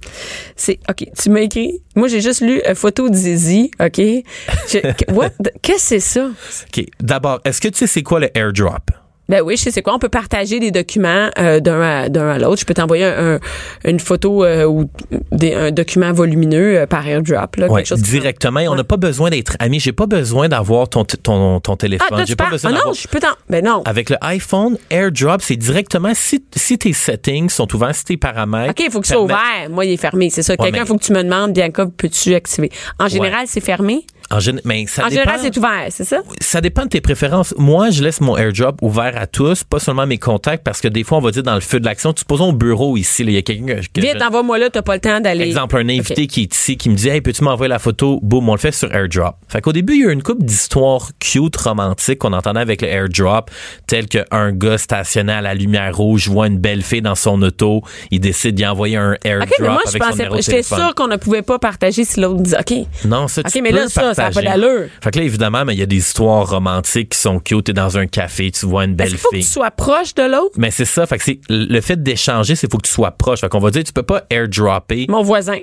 C'est. 0.56 0.78
OK, 0.88 1.06
tu 1.16 1.30
m'as 1.30 1.40
écrit. 1.40 1.82
Moi, 1.94 2.08
j'ai 2.08 2.20
juste 2.20 2.40
lu 2.40 2.60
euh, 2.66 2.74
photo 2.74 3.08
de 3.08 3.14
Zizi, 3.14 3.70
OK? 3.80 3.96
Qu'est-ce 3.96 5.62
que 5.62 5.72
c'est 5.78 6.00
ça? 6.00 6.28
OK. 6.28 6.84
D'abord, 7.00 7.40
est-ce 7.44 7.60
que 7.60 7.68
tu 7.68 7.78
sais 7.78 7.86
c'est 7.86 8.02
quoi 8.02 8.20
le 8.20 8.36
airdrop? 8.36 8.90
Ben 9.28 9.42
oui, 9.42 9.56
je 9.56 9.62
sais 9.62 9.70
c'est 9.72 9.82
quoi. 9.82 9.94
On 9.94 9.98
peut 9.98 10.08
partager 10.08 10.60
des 10.60 10.70
documents 10.70 11.30
euh, 11.38 11.58
d'un 11.60 11.80
à, 11.80 12.08
d'un 12.08 12.28
à 12.28 12.38
l'autre. 12.38 12.60
Je 12.60 12.64
peux 12.64 12.74
t'envoyer 12.74 13.04
un, 13.04 13.34
un- 13.34 13.40
une 13.84 13.98
photo 14.00 14.44
euh, 14.44 14.64
ou 14.66 14.88
des, 15.32 15.52
un 15.54 15.70
document 15.72 16.12
volumineux 16.12 16.78
euh, 16.80 16.86
par 16.86 17.06
airdrop. 17.06 17.56
Là, 17.56 17.66
Ouais, 17.68 17.84
chose 17.84 18.00
directement. 18.02 18.60
On 18.68 18.74
n'a 18.76 18.84
pas 18.84 18.96
besoin 18.96 19.30
d'être 19.30 19.56
amis. 19.58 19.80
J'ai 19.80 19.92
pas 19.92 20.06
besoin 20.06 20.48
d'avoir 20.48 20.88
ton, 20.88 21.04
ton, 21.04 21.58
ton 21.60 21.72
Ah, 21.72 21.76
téléphone. 21.76 22.08
toi, 22.08 22.24
J'ai 22.24 22.36
pas 22.36 22.50
besoin 22.50 22.72
Ah 22.74 22.82
non, 22.86 22.92
je 22.92 23.08
peux 23.08 23.18
t'en. 23.18 23.28
Ben 23.50 23.64
non. 23.64 23.82
Avec 23.84 24.10
le 24.10 24.16
iPhone, 24.20 24.78
AirDrop, 24.90 25.38
c'est 25.40 25.56
directement 25.56 26.12
si, 26.14 26.44
si 26.54 26.78
tes 26.78 26.92
settings 26.92 27.48
sont 27.48 27.74
ouverts, 27.74 27.94
si 27.94 28.04
tes 28.04 28.16
paramètres. 28.16 28.70
OK, 28.70 28.80
il 28.86 28.90
faut 28.92 29.00
que 29.00 29.06
ce 29.08 29.14
soit 29.14 29.22
ouvert. 29.22 29.68
Moi, 29.70 29.86
il 29.86 29.92
est 29.92 29.96
fermé. 29.96 30.30
C'est 30.30 30.42
ça. 30.42 30.52
Ouais, 30.52 30.56
Quelqu'un, 30.58 30.76
il 30.78 30.80
mais- 30.82 30.86
faut 30.86 30.96
que 30.96 31.04
tu 31.04 31.12
me 31.12 31.22
demandes, 31.24 31.52
Bianca, 31.52 31.86
peux-tu 31.96 32.34
activer? 32.34 32.70
En 33.00 33.08
général, 33.08 33.46
c'est 33.46 33.60
fermé? 33.60 34.04
En, 34.28 34.38
gén- 34.38 34.60
mais 34.64 34.86
ça 34.88 35.04
En 35.04 35.08
dépend, 35.08 35.20
général, 35.20 35.40
c'est 35.40 35.56
ouvert, 35.56 35.86
c'est 35.90 36.02
ça? 36.04 36.18
ça 36.40 36.60
dépend 36.60 36.82
de 36.82 36.88
tes 36.88 37.00
préférences. 37.00 37.54
Moi, 37.58 37.90
je 37.90 38.02
laisse 38.02 38.20
mon 38.20 38.36
AirDrop 38.36 38.74
ouvert 38.82 39.15
à 39.16 39.26
tous, 39.26 39.64
pas 39.64 39.78
seulement 39.78 40.06
mes 40.06 40.18
contacts, 40.18 40.62
parce 40.62 40.80
que 40.80 40.88
des 40.88 41.02
fois, 41.04 41.18
on 41.18 41.20
va 41.20 41.30
dire 41.30 41.42
dans 41.42 41.54
le 41.54 41.60
feu 41.60 41.80
de 41.80 41.84
l'action, 41.84 42.12
supposons 42.16 42.50
au 42.50 42.52
bureau 42.52 42.96
ici, 42.96 43.22
il 43.22 43.30
y 43.32 43.36
a 43.36 43.42
quelqu'un 43.42 43.76
que, 43.92 44.00
Vite, 44.00 44.16
je- 44.18 44.24
envoie-moi 44.24 44.58
là, 44.58 44.70
t'as 44.70 44.82
pas 44.82 44.94
le 44.94 45.00
temps 45.00 45.20
d'aller. 45.20 45.44
Exemple, 45.46 45.76
un 45.78 45.88
invité 45.88 46.26
qui 46.26 46.42
est 46.42 46.54
ici, 46.54 46.76
qui 46.76 46.90
me 46.90 46.94
dit 46.94 47.08
Hey, 47.08 47.20
peux-tu 47.20 47.42
m'envoyer 47.44 47.68
la 47.70 47.78
photo? 47.78 48.20
Boum, 48.22 48.48
on 48.48 48.52
le 48.52 48.58
fait 48.58 48.72
sur 48.72 48.92
AirDrop. 48.94 49.36
Fait 49.48 49.60
qu'au 49.60 49.72
début, 49.72 49.94
il 49.94 50.00
y 50.02 50.04
a 50.04 50.08
eu 50.08 50.12
une 50.12 50.22
couple 50.22 50.44
d'histoires 50.44 51.10
cute, 51.18 51.56
romantiques 51.56 52.18
qu'on 52.18 52.32
entendait 52.32 52.60
avec 52.60 52.82
le 52.82 52.88
AirDrop, 52.88 53.50
tel 53.86 54.06
qu'un 54.06 54.52
gars 54.52 54.78
stationné 54.78 55.32
à 55.32 55.40
la 55.40 55.54
lumière 55.54 55.96
rouge 55.96 56.28
voit 56.28 56.46
une 56.46 56.58
belle 56.58 56.82
fille 56.82 57.02
dans 57.02 57.14
son 57.14 57.40
auto, 57.42 57.82
il 58.10 58.20
décide 58.20 58.54
d'y 58.54 58.66
envoyer 58.66 58.96
un 58.96 59.16
AirDrop 59.24 59.48
mais 59.60 59.68
moi, 59.68 59.80
je 59.84 59.88
avec 59.90 60.02
pensais 60.02 60.28
J'étais 60.42 60.62
sûre 60.62 60.94
qu'on 60.94 61.08
ne 61.08 61.16
pouvait 61.16 61.42
pas 61.42 61.58
partager 61.58 62.04
si 62.04 62.20
l'autre 62.20 62.42
disait 62.42 62.58
OK. 62.60 62.86
Non, 63.06 63.28
ça, 63.28 63.42
tu 63.42 63.58
OK, 63.58 63.62
mais 63.62 63.70
peux 63.70 63.76
là, 63.76 63.82
le 63.84 63.88
ça, 63.88 64.00
pas 64.02 64.14
partager. 64.14 64.46
d'allure. 64.46 64.88
Fait 65.02 65.10
que 65.10 65.18
là, 65.18 65.24
évidemment, 65.24 65.64
mais 65.64 65.74
il 65.74 65.78
y 65.78 65.82
a 65.82 65.86
des 65.86 65.96
histoires 65.96 66.48
romantiques 66.48 67.10
qui 67.10 67.18
sont 67.18 67.38
cute. 67.38 67.64
T'es 67.64 67.72
dans 67.72 67.96
un 67.98 68.06
café, 68.06 68.50
tu 68.50 68.66
vois 68.66 68.84
une 68.84 69.00
Est-ce 69.00 69.05
belle 69.06 69.12
qu'il 69.12 69.18
faut 69.20 69.30
que 69.30 69.36
fille. 69.36 69.44
tu 69.44 69.50
sois 69.50 69.70
proche 69.70 70.14
de 70.14 70.22
l'autre? 70.22 70.54
Mais 70.58 70.70
c'est 70.70 70.84
ça. 70.84 71.06
Fait 71.06 71.18
que 71.18 71.24
c'est 71.24 71.40
le 71.48 71.80
fait 71.80 72.02
d'échanger, 72.02 72.54
c'est 72.54 72.70
faut 72.70 72.78
que 72.78 72.86
tu 72.86 72.92
sois 72.92 73.10
proche. 73.12 73.40
Fait 73.40 73.48
qu'on 73.48 73.58
va 73.58 73.70
dire, 73.70 73.84
tu 73.84 73.92
peux 73.92 74.02
pas 74.02 74.24
airdropper. 74.30 75.06
Mon 75.08 75.22
voisin. 75.22 75.58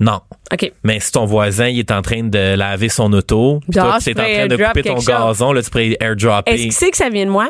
Non. 0.00 0.20
OK. 0.52 0.72
Mais 0.84 1.00
si 1.00 1.10
ton 1.12 1.24
voisin 1.24 1.66
il 1.66 1.80
est 1.80 1.90
en 1.90 2.02
train 2.02 2.22
de 2.22 2.54
laver 2.54 2.88
son 2.88 3.12
auto, 3.12 3.60
Genre, 3.68 3.84
toi 3.90 3.98
tu 4.00 4.10
es 4.10 4.12
en 4.12 4.22
train 4.24 4.46
de 4.46 4.56
couper 4.56 4.82
ton 4.82 4.94
chose. 4.96 5.06
gazon, 5.06 5.52
là 5.52 5.62
tu 5.62 5.70
pourrais 5.70 5.96
airdropper. 6.00 6.52
Est-ce 6.52 6.62
qu'il 6.62 6.72
sait 6.72 6.90
que 6.90 6.96
ça 6.96 7.08
vient 7.10 7.26
de 7.26 7.30
moi? 7.30 7.48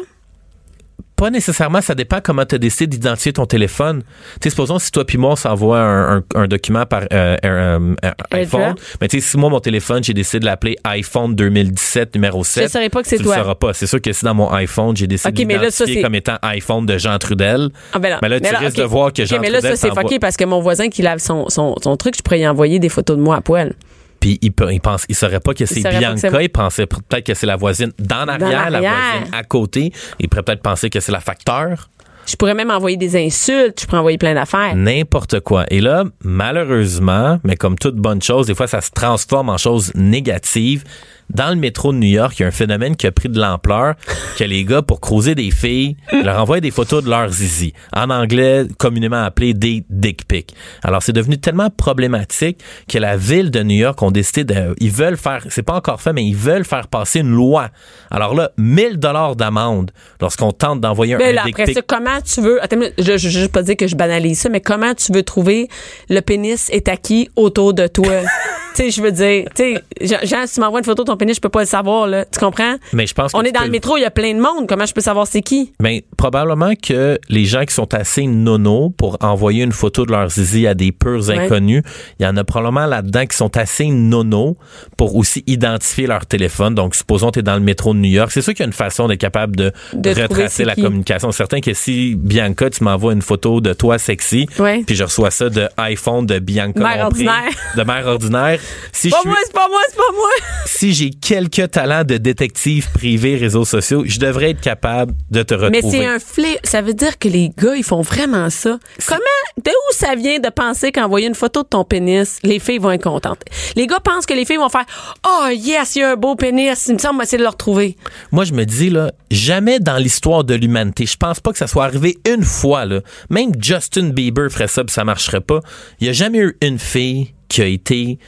Pas 1.19 1.31
nécessairement, 1.31 1.81
ça 1.81 1.95
dépend 1.95 2.21
comment 2.23 2.45
tu 2.47 2.55
as 2.55 2.59
décidé 2.59 2.87
d'identifier 2.87 3.33
ton 3.33 3.45
téléphone. 3.45 4.03
Tu 4.35 4.45
sais, 4.45 4.51
supposons 4.51 4.79
si 4.79 4.91
toi 4.93 5.05
puis 5.05 5.19
moi 5.19 5.33
on 5.33 5.37
s'envoie 5.37 5.81
un, 5.81 6.19
un- 6.19 6.23
un 6.37 6.47
document 6.47 6.87
par 6.87 7.03
euh, 7.13 7.37
euh, 7.45 7.95
euh, 8.05 8.11
iPhone, 8.31 8.75
mais 9.01 9.09
tu 9.09 9.21
sais, 9.21 9.27
si 9.31 9.37
moi 9.37 9.51
mon 9.51 9.59
téléphone, 9.61 10.03
j'ai 10.05 10.15
décidé 10.15 10.41
de 10.41 10.45
l'appeler 10.45 10.77
iPhone 10.85 11.35
2017 11.35 12.15
numéro 12.15 12.45
7. 12.45 12.65
Je 12.65 12.69
saurais 12.71 12.89
pas 12.89 13.03
que 13.03 13.09
c'est 13.09 13.17
tu 13.19 13.25
toi. 13.25 13.37
le 13.37 13.43
sauras 13.43 13.55
pas. 13.57 13.73
C'est 13.75 13.87
sûr 13.89 14.01
que 14.01 14.13
si 14.13 14.25
dans 14.25 14.35
mon 14.35 14.51
iPhone, 14.53 14.97
j'ai 14.97 15.07
décidé 15.09 15.43
Ok, 15.43 15.47
mais 15.47 15.55
là, 15.59 15.71
ça, 15.71 15.85
d'identifier 15.85 16.03
comme 16.03 16.15
étant 16.15 16.37
iPhone 16.43 16.87
de 16.87 16.97
Jean 16.99 17.19
Trudel, 17.19 17.69
Ah, 17.93 17.99
ben 17.99 18.17
mais 18.23 18.29
là, 18.29 18.41
tu 18.41 18.55
risques 18.55 18.79
ok. 18.79 18.83
de 18.85 18.89
voir 18.89 19.13
que 19.13 19.25
Jean 19.25 19.41
mais 19.41 19.51
là, 19.51 19.59
Trudel 19.59 19.77
ça, 19.77 19.89
c'est 19.89 19.95
fucké 20.01 20.19
parce 20.21 20.37
que 20.37 20.45
mon 20.45 20.61
voisin 20.61 20.89
qui 20.89 21.03
lave 21.03 21.19
son, 21.19 21.49
son, 21.49 21.75
son 21.83 21.97
truc, 21.97 22.15
je 22.17 22.23
pourrais 22.23 22.39
y 22.41 22.47
envoyer 22.47 22.79
des 22.79 22.89
photos 22.89 23.17
de 23.17 23.23
moi 23.23 23.37
à 23.37 23.41
poil. 23.41 23.75
Puis 24.21 24.39
il, 24.43 24.53
peut- 24.53 24.73
il 24.73 24.81
pense, 24.81 25.05
il 25.09 25.15
saurait 25.15 25.41
pas 25.41 25.55
que 25.55 25.65
c'est 25.67 25.81
que 25.83 25.89
Bianca. 25.99 26.43
il 26.43 26.49
pensait 26.49 26.87
peut-être 26.87 27.25
que 27.27 27.35
c'est 27.35 27.47
la 27.47 27.57
voisine 27.57 27.93
d'en 27.99 28.27
arrière, 28.27 28.71
la 28.71 28.81
voisine 28.81 29.31
à 29.33 29.43
côté. 29.45 29.93
Il 30.19 30.29
pourrait 30.29 30.43
peut-être 30.43 30.63
penser 30.63 30.91
que 30.91 31.01
c'est 31.01 31.13
la 31.13 31.21
facteur. 31.21 31.89
Je 32.27 32.37
pourrais 32.37 32.53
même 32.55 32.71
envoyer 32.71 32.97
des 32.99 33.17
insultes, 33.17 33.81
je 33.81 33.87
pourrais 33.87 33.99
envoyer 34.01 34.19
plein 34.19 34.35
d'affaires. 34.35 34.75
N'importe 34.77 35.41
quoi. 35.41 35.65
Et 35.71 35.81
là, 35.81 36.05
malheureusement, 36.23 37.39
mais 37.45 37.57
comme 37.57 37.79
toute 37.79 37.97
bonne 37.97 38.21
chose, 38.23 38.47
des 38.49 38.55
fois, 38.55 38.67
ça 38.67 38.81
se 38.81 38.91
transforme 38.91 39.49
en 39.49 39.57
choses 39.59 39.93
négatives. 39.95 40.85
Dans 41.31 41.51
le 41.51 41.57
métro 41.57 41.93
de 41.93 41.99
New 41.99 42.09
York, 42.09 42.35
il 42.39 42.43
y 42.43 42.45
a 42.45 42.49
un 42.49 42.53
phénomène 42.53 42.97
qui 42.97 43.07
a 43.07 43.13
pris 43.13 43.29
de 43.29 43.39
l'ampleur, 43.39 43.95
que 44.39 44.45
les 44.45 44.65
gars, 44.65 44.83
pour 44.83 45.01
croiser 45.01 45.35
des 45.35 45.51
filles, 45.51 45.97
leur 46.25 46.41
envoient 46.41 46.61
des 46.61 46.71
photos 46.71 47.05
de 47.05 47.11
leurs 47.11 47.31
zizi. 47.31 47.75
En 47.93 48.11
anglais, 48.11 48.67
communément 48.79 49.23
appelé 49.23 49.53
des 49.53 49.85
dick 49.91 50.27
pics. 50.27 50.55
Alors, 50.83 51.03
c'est 51.03 51.13
devenu 51.13 51.39
tellement 51.39 51.69
problématique 51.71 52.61
que 52.89 52.99
la 52.99 53.17
ville 53.17 53.51
de 53.51 53.63
New 53.63 53.77
York 53.77 54.01
ont 54.03 54.11
décidé 54.11 54.45
de, 54.45 54.75
ils 54.79 54.91
veulent 54.91 55.19
faire, 55.19 55.45
c'est 55.51 55.63
pas 55.63 55.75
encore 55.75 56.01
fait, 56.01 56.13
mais 56.13 56.25
ils 56.25 56.37
veulent 56.37 56.65
faire 56.65 56.89
passer 56.89 57.21
une 57.21 57.31
loi. 57.31 57.69
Alors 58.11 58.35
là, 58.35 58.51
1000 58.57 58.99
dollars 58.99 59.37
d'amende 59.37 59.91
lorsqu'on 60.21 60.53
tente 60.53 60.81
d'envoyer 60.81 61.15
un, 61.15 61.19
là, 61.19 61.43
dick 61.45 61.55
après 61.55 61.65
pic. 61.67 61.75
ça, 61.75 61.83
comment 61.87 62.21
tu 62.23 62.41
veux. 62.41 62.63
Attends, 62.63 62.79
je, 62.97 63.17
je, 63.19 63.29
je 63.29 63.41
veux 63.41 63.49
pas 63.49 63.63
dire 63.63 63.77
que 63.77 63.87
je 63.87 63.97
banalise 63.97 64.41
ça, 64.41 64.49
mais 64.49 64.61
comment 64.61 64.95
tu 64.95 65.13
veux 65.13 65.23
trouver 65.23 65.69
le 66.09 66.21
pénis 66.21 66.71
est 66.71 66.89
acquis 66.89 67.29
autour 67.37 67.75
de 67.75 67.87
toi? 67.87 68.23
tu 68.75 68.85
sais, 68.85 68.91
je 68.91 69.03
veux 69.03 69.13
dire, 69.13 69.45
tu 69.55 69.75
sais, 70.07 70.47
si 70.47 70.55
tu 70.55 70.61
m'envoies 70.61 70.81
une 70.81 70.85
photo 70.85 71.03
de 71.05 71.09
ton 71.09 71.17
pénis, 71.19 71.37
je 71.37 71.41
peux 71.41 71.49
pas 71.49 71.61
le 71.61 71.67
savoir, 71.67 72.07
là. 72.07 72.25
Tu 72.25 72.39
comprends? 72.41 72.77
Mais 72.93 73.07
je 73.07 73.15
pense 73.15 73.33
On 73.35 73.43
est 73.43 73.53
dans 73.53 73.61
peux 73.61 73.67
le 73.67 73.71
métro, 73.73 73.97
il 73.97 74.03
y 74.03 74.05
a 74.07 74.11
plein 74.11 74.35
de 74.35 74.41
monde. 74.41 74.67
Comment 74.69 74.87
je 74.87 74.95
peux 74.95 75.01
savoir 75.01 75.27
c'est 75.27 75.43
qui? 75.43 75.73
Ben, 75.81 76.01
probablement 76.17 76.73
que 76.81 77.19
les 77.29 77.45
gens 77.45 77.65
qui 77.65 77.75
sont 77.75 77.93
assez 77.95 78.27
nono 78.27 78.91
pour 78.97 79.19
envoyer 79.21 79.65
une 79.65 79.73
photo 79.73 80.07
de 80.07 80.13
leur 80.13 80.31
zizi 80.31 80.67
à 80.67 80.75
des 80.75 80.93
purs 80.93 81.31
inconnus, 81.31 81.83
il 82.19 82.25
y 82.25 82.27
en 82.27 82.37
a 82.37 82.45
probablement 82.45 82.87
là-dedans 82.87 83.27
qui 83.27 83.37
sont 83.37 83.57
assez 83.57 83.87
nono 83.87 84.57
pour 84.97 85.17
aussi 85.17 85.43
identifier 85.47 86.07
leur 86.07 86.27
téléphone. 86.27 86.75
Donc, 86.75 86.95
supposons 86.95 87.29
que 87.29 87.35
tu 87.35 87.39
es 87.41 87.43
dans 87.43 87.55
le 87.55 87.61
métro 87.61 87.93
de 87.95 87.99
New 87.99 88.11
York. 88.11 88.31
C'est 88.33 88.43
sûr 88.43 88.53
qu'il 88.55 88.61
y 88.61 88.65
a 88.65 88.67
une 88.67 88.73
façon 88.73 89.09
d'être 89.09 89.21
capable 89.21 89.57
de, 89.57 89.73
retracer 89.95 90.65
la 90.65 90.75
qui. 90.75 90.83
communication. 90.83 91.33
Certain 91.33 91.61
que 91.61 91.75
si, 91.75 92.15
Bianca, 92.17 92.71
tu 92.71 92.85
m'envoies 92.85 93.13
une 93.13 93.23
photo 93.23 93.61
de 93.61 93.73
toi 93.73 93.99
sexy, 93.99 94.47
Ouais. 94.59 94.83
puis 94.87 94.95
je 94.97 95.05
reçois 95.05 95.31
ça 95.31 95.49
de 95.51 95.69
iPhone 95.77 96.27
de 96.27 96.39
Bianca 96.39 96.79
Mère 96.81 96.89
Lompré, 97.05 97.27
ordinaire. 97.27 97.53
de 97.77 97.83
mère 97.83 98.07
ordinaire, 98.07 98.61
si 98.93 99.09
je 99.09 99.15
Pas 99.15 99.21
suis 99.21 99.29
moi, 99.29 99.39
c'est 99.45 99.53
pas 99.53 99.69
moi, 99.69 99.81
c'est 99.89 99.97
pas 99.97 100.13
moi! 100.15 100.29
si 100.67 100.93
j'ai 100.93 101.08
quelques 101.11 101.71
talents 101.71 102.05
de 102.05 102.17
détective 102.17 102.91
privé 102.93 103.37
réseaux 103.37 103.65
sociaux, 103.65 104.05
je 104.07 104.19
devrais 104.19 104.51
être 104.51 104.61
capable 104.61 105.15
de 105.31 105.43
te 105.43 105.55
retrouver. 105.55 105.83
Mais 105.83 105.91
c'est 105.91 106.07
un 106.07 106.19
flé. 106.19 106.59
Ça 106.65 106.83
veut 106.83 106.95
dire 106.95 107.19
que 107.19 107.29
les 107.29 107.51
gars, 107.57 107.75
ils 107.77 107.85
font 107.85 108.03
vraiment 108.03 108.51
ça. 108.51 108.79
Comment, 109.07 109.19
de 109.65 109.71
où 109.71 109.93
ça 109.93 110.15
vient 110.15 110.39
de 110.39 110.49
penser 110.49 110.93
qu'envoyer 110.93 111.27
une 111.27 111.35
photo 111.35 111.63
de 111.63 111.69
ton 111.69 111.85
pénis, 111.85 112.39
les 112.43 112.59
filles 112.59 112.79
vont 112.79 112.93
être 112.93 113.03
contentes? 113.03 113.41
Les 113.77 113.87
gars 113.87 114.01
pensent 114.01 114.27
que 114.27 114.35
les 114.35 114.45
filles 114.45 114.57
vont 114.57 114.69
faire, 114.69 114.87
oh 115.27 115.49
yes, 115.51 115.97
il 115.97 116.01
y 116.01 116.03
a 116.03 116.13
un 116.13 116.17
beau 116.17 116.35
pénis. 116.35 116.87
Il 116.89 116.95
me 116.95 116.99
semble, 116.99 117.23
essayer 117.23 117.39
de 117.39 117.43
le 117.43 117.49
retrouver. 117.49 117.97
Moi, 118.33 118.45
je 118.45 118.53
me 118.53 118.65
dis, 118.65 118.91
là, 118.91 119.13
jamais 119.31 119.81
dans 119.81 119.97
l'histoire 119.97 120.45
de 120.45 120.55
l'humanité, 120.55 121.07
je 121.07 121.17
pense 121.17 121.41
pas 121.41 121.53
que 121.53 121.59
ça 121.59 121.67
soit 121.67 121.85
arrivé 121.85 122.19
une 122.29 122.45
fois, 122.45 122.85
là. 122.85 123.01
Même 123.31 123.53
Justin 123.61 124.11
Bieber 124.11 124.51
ferait 124.51 124.69
ça, 124.69 124.85
puis 124.85 124.93
ça 124.93 125.05
marcherait 125.05 125.41
pas. 125.41 125.61
Il 126.01 126.07
y 126.07 126.11
a 126.11 126.13
jamais 126.13 126.39
eu 126.39 126.57
une 126.63 126.79
fille 126.79 127.35
qui 127.49 127.63
a 127.63 127.67
été 127.67 128.19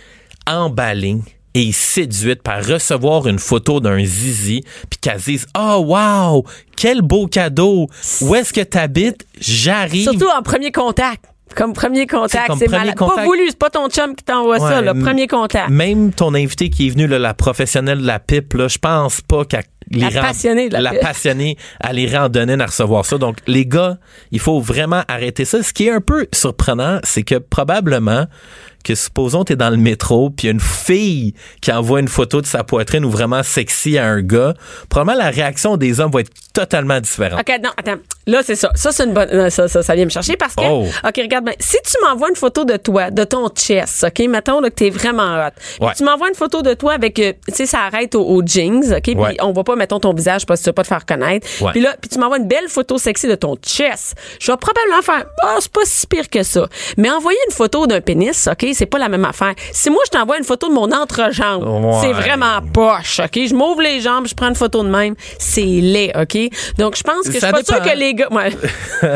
emballée 0.47 1.19
et 1.55 1.73
séduite 1.73 2.43
par 2.43 2.65
recevoir 2.65 3.27
une 3.27 3.39
photo 3.39 3.81
d'un 3.81 4.05
zizi 4.05 4.63
puis 4.89 4.99
qu'elle 5.01 5.21
se 5.21 5.31
dise 5.31 5.47
oh 5.59 5.85
wow 5.87 6.45
quel 6.77 7.03
beau 7.03 7.27
cadeau 7.27 7.89
où 8.21 8.35
est-ce 8.35 8.53
que 8.53 8.61
t'habites? 8.61 9.27
J'arrive 9.39 10.05
Surtout 10.05 10.29
en 10.35 10.43
premier 10.43 10.73
contact. 10.73 11.25
Comme 11.55 11.73
premier 11.73 12.07
contact, 12.07 12.53
c'est 12.59 12.67
premier 12.67 12.69
malade. 12.69 12.97
Pas 12.97 13.07
contact. 13.07 13.27
voulu, 13.27 13.43
c'est 13.49 13.59
pas 13.59 13.71
ton 13.71 13.89
chum 13.89 14.15
qui 14.15 14.25
t'envoie 14.25 14.59
ça, 14.59 14.81
le 14.81 14.95
premier 14.95 15.27
contact. 15.27 15.69
Même 15.69 16.13
ton 16.13 16.35
invité 16.35 16.71
qui 16.71 16.87
est 16.87 16.91
venu, 16.91 17.07
là, 17.07 17.19
la 17.19 17.35
professionnelle 17.35 17.99
de 18.01 18.07
la 18.07 18.21
pipe, 18.21 18.55
là, 18.55 18.69
je 18.69 18.79
pense 18.79 19.21
pas 19.21 19.45
qu'elle 19.45 19.65
La 19.91 20.11
les 20.11 20.21
passionnée 20.21 20.69
de 20.69 20.77
la 20.77 20.91
pipe. 20.91 21.01
passionnée, 21.01 21.57
elle 21.81 21.97
les 21.97 22.17
randonne 22.17 22.61
à 22.61 22.67
recevoir 22.67 23.05
ça. 23.05 23.19
Donc, 23.19 23.39
les 23.47 23.67
gars, 23.67 23.99
il 24.31 24.39
faut 24.39 24.61
vraiment 24.61 25.03
arrêter 25.09 25.45
ça. 25.45 25.63
Ce 25.63 25.73
qui 25.73 25.89
est 25.89 25.91
un 25.91 26.01
peu 26.01 26.27
surprenant, 26.33 27.01
c'est 27.03 27.25
que 27.25 27.37
probablement 27.37 28.27
que 28.85 28.95
supposons 28.95 29.45
t'es 29.45 29.57
dans 29.57 29.71
le 29.71 29.77
métro 29.77 30.31
puis 30.31 30.47
il 30.47 30.49
y 30.49 30.51
a 30.51 30.53
une 30.53 30.61
fille 30.61 31.35
qui 31.61 31.71
envoie 31.73 32.01
une 32.01 32.09
photo 32.09 32.41
de 32.41 32.47
sa 32.47 32.65
poitrine 32.65 33.05
ou 33.05 33.11
vraiment 33.11 33.43
sexy 33.43 33.99
à 33.99 34.07
un 34.07 34.23
gars, 34.23 34.55
probablement 34.89 35.23
la 35.25 35.31
réaction 35.31 35.77
des 35.77 36.01
hommes 36.01 36.11
va 36.11 36.21
être 36.21 36.31
totalement 36.53 37.01
différente. 37.01 37.41
OK, 37.41 37.61
non, 37.63 37.71
attends. 37.77 38.01
Là, 38.27 38.41
c'est 38.45 38.57
ça. 38.57 38.71
Ça, 38.75 38.93
c'est 38.93 39.05
une 39.05 39.13
bonne. 39.13 39.29
non, 39.33 39.51
Ça, 39.51 39.69
ça, 39.69 39.83
ça 39.83 39.95
vient 39.95 40.05
me 40.05 40.11
chercher 40.11 40.37
parce 40.37 40.55
que. 40.55 40.63
Oh. 40.65 40.85
OK, 41.07 41.17
regarde 41.17 41.45
bien. 41.45 41.55
Si 41.59 41.77
tu 41.85 41.97
m'envoies 42.05 42.29
une 42.31 42.37
photo 42.37 42.65
de 42.65 42.77
toi, 42.77 43.11
de 43.11 43.25
ton 43.25 43.49
chest, 43.49 44.05
OK, 44.05 44.27
mettons 44.29 44.61
là, 44.61 44.71
que 44.71 44.75
t'es 44.75 44.91
vraiment 44.91 45.37
hot. 45.47 45.85
Ouais. 45.85 45.93
tu 45.97 46.05
m'envoies 46.05 46.29
une 46.29 46.35
photo 46.35 46.63
de 46.63 46.75
toi 46.75 46.93
avec. 46.95 47.19
euh, 47.19 47.33
Tu 47.49 47.55
sais, 47.55 47.67
ça 47.67 47.81
arrête 47.83 48.15
aux, 48.15 48.43
jeans, 48.45 48.83
OK? 48.93 49.03
Puis 49.03 49.17
on 49.41 49.53
voit 49.53 49.65
pas, 49.65 49.77
mettons, 49.77 50.01
ton 50.01 50.13
visage 50.13 50.45
parce 50.47 50.61
que 50.61 50.65
tu 50.65 50.69
veux 50.71 50.75
pas 50.75 50.83
te 50.83 50.89
faire 50.89 51.01
reconnaître. 51.01 51.47
Ouais. 51.63 51.73
Puis 51.73 51.81
là, 51.81 51.95
puis 52.01 52.09
tu 52.11 52.19
m'envoies 52.19 52.39
une 52.39 52.49
belle 52.49 52.69
photo 52.69 52.99
sexy 52.99 53.27
de 53.27 53.35
ton 53.37 53.57
chest. 53.57 54.15
Je 54.41 54.51
vais 54.53 54.59
probablement 54.59 55.03
faire. 55.03 55.25
Ah, 55.43 55.57
c'est 55.61 55.73
pas 55.73 55.81
si 55.85 56.07
pire 56.07 56.29
que 56.29 56.43
ça. 56.43 56.69
Mais 56.97 57.11
envoyer 57.11 57.39
une 57.49 57.55
photo 57.55 57.87
d'un 57.87 58.01
pénis, 58.01 58.49
OK, 58.49 58.67
c'est 58.75 58.87
pas 58.87 58.99
la 58.99 59.09
même 59.09 59.25
affaire. 59.25 59.55
Si 59.73 59.91
moi, 59.91 60.01
je 60.07 60.11
t'envoie 60.11 60.39
une 60.39 60.45
photo 60.45 60.69
de 60.69 60.75
mon 60.75 60.91
entrejambe, 60.93 61.63
Ouais. 61.65 61.99
c'est 62.03 62.13
vraiment 62.13 62.61
poche, 62.73 63.21
OK? 63.21 63.39
Je 63.47 63.55
m'ouvre 63.55 63.83
les 63.83 64.01
jambes, 64.01 64.27
je 64.29 64.35
prends 64.35 64.49
une 64.49 64.55
photo 64.55 64.83
de 64.83 64.89
même. 64.89 65.15
C'est 65.39 65.61
laid, 65.65 66.13
OK? 66.21 66.37
Donc, 66.79 66.97
je 66.97 67.03
pense 67.03 67.27
que 67.27 67.33
je 67.35 67.39
suis 67.39 67.41
pas 67.41 67.63
sûre 67.63 67.81
dépend. 67.81 67.91
que 67.91 67.99
les 67.99 68.15
gars. 68.15 68.29
Ouais. 68.31 68.51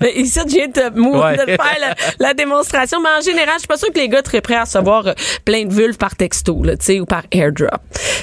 Mais 0.00 0.12
ici, 0.16 0.40
je 0.44 0.48
viens 0.48 0.68
de, 0.68 1.00
Ouais. 1.00 1.36
de 1.36 1.44
faire 1.44 1.76
la, 1.80 1.94
la 2.18 2.34
démonstration. 2.34 3.00
Mais 3.02 3.08
en 3.18 3.20
général, 3.20 3.54
je 3.54 3.60
suis 3.60 3.68
pas 3.68 3.76
sûre 3.76 3.92
que 3.92 3.98
les 3.98 4.08
gars 4.08 4.22
seraient 4.24 4.40
prêts 4.40 4.56
à 4.56 4.64
recevoir 4.64 5.06
euh, 5.06 5.12
plein 5.44 5.64
de 5.64 5.72
vulves 5.72 5.96
par 5.96 6.16
texto, 6.16 6.62
là, 6.62 6.76
tu 6.76 6.84
sais, 6.86 7.00
ou 7.00 7.04
par 7.06 7.22
airdrop. 7.30 7.70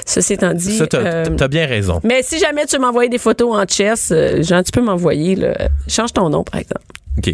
Ceci 0.05 0.33
étant 0.33 0.53
dit. 0.53 0.77
Ça, 0.77 0.87
t'as 0.87 0.97
euh, 0.99 1.47
bien 1.47 1.65
raison. 1.65 1.99
mais 2.03 2.23
si 2.23 2.39
jamais 2.39 2.65
tu 2.65 2.77
m'envoyer 2.79 3.09
des 3.09 3.17
photos 3.17 3.55
en 3.57 3.65
chess, 3.67 4.09
euh, 4.11 4.41
genre, 4.43 4.63
tu 4.63 4.71
peux 4.71 4.81
m'envoyer. 4.81 5.37
Change 5.87 6.13
ton 6.13 6.29
nom, 6.29 6.43
par 6.43 6.59
exemple. 6.59 6.81
OK. 7.19 7.33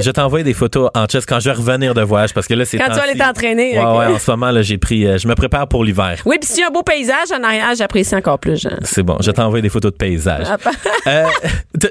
Je 0.00 0.10
t'envoie- 0.10 0.42
des 0.42 0.52
photos 0.54 0.90
en 0.94 1.06
chest 1.06 1.26
quand 1.28 1.40
je 1.40 1.48
vais 1.50 1.54
revenir 1.56 1.94
de 1.94 2.02
voyage 2.02 2.34
parce 2.34 2.46
que 2.46 2.54
là, 2.54 2.64
c'est 2.64 2.76
Quand 2.78 2.86
tu 2.88 2.96
vas 2.96 3.02
aller 3.04 3.16
t'entraîner, 3.18 3.78
Ouais, 3.78 3.84
ok. 3.84 3.98
ouais, 3.98 4.06
en 4.06 4.18
ce 4.18 4.30
moment, 4.30 4.50
là, 4.50 4.62
j'ai 4.62 4.78
pris, 4.78 5.06
euh, 5.06 5.16
je 5.18 5.28
me 5.28 5.34
prépare 5.34 5.68
pour 5.68 5.84
l'hiver. 5.84 6.20
Oui, 6.26 6.36
puis 6.40 6.50
y 6.58 6.62
a 6.62 6.68
un 6.68 6.70
beau 6.70 6.82
paysage 6.82 7.30
en 7.32 7.42
arrière, 7.42 7.74
j'apprécie 7.76 8.14
encore 8.16 8.38
plus, 8.38 8.60
Jean. 8.60 8.70
C'est 8.82 9.02
bon, 9.02 9.16
je 9.20 9.30
t'envoie 9.30 9.60
des 9.60 9.68
photos 9.68 9.92
de 9.92 9.96
paysages. 9.96 10.46
Ah, 10.50 10.56
Euh, 11.06 11.26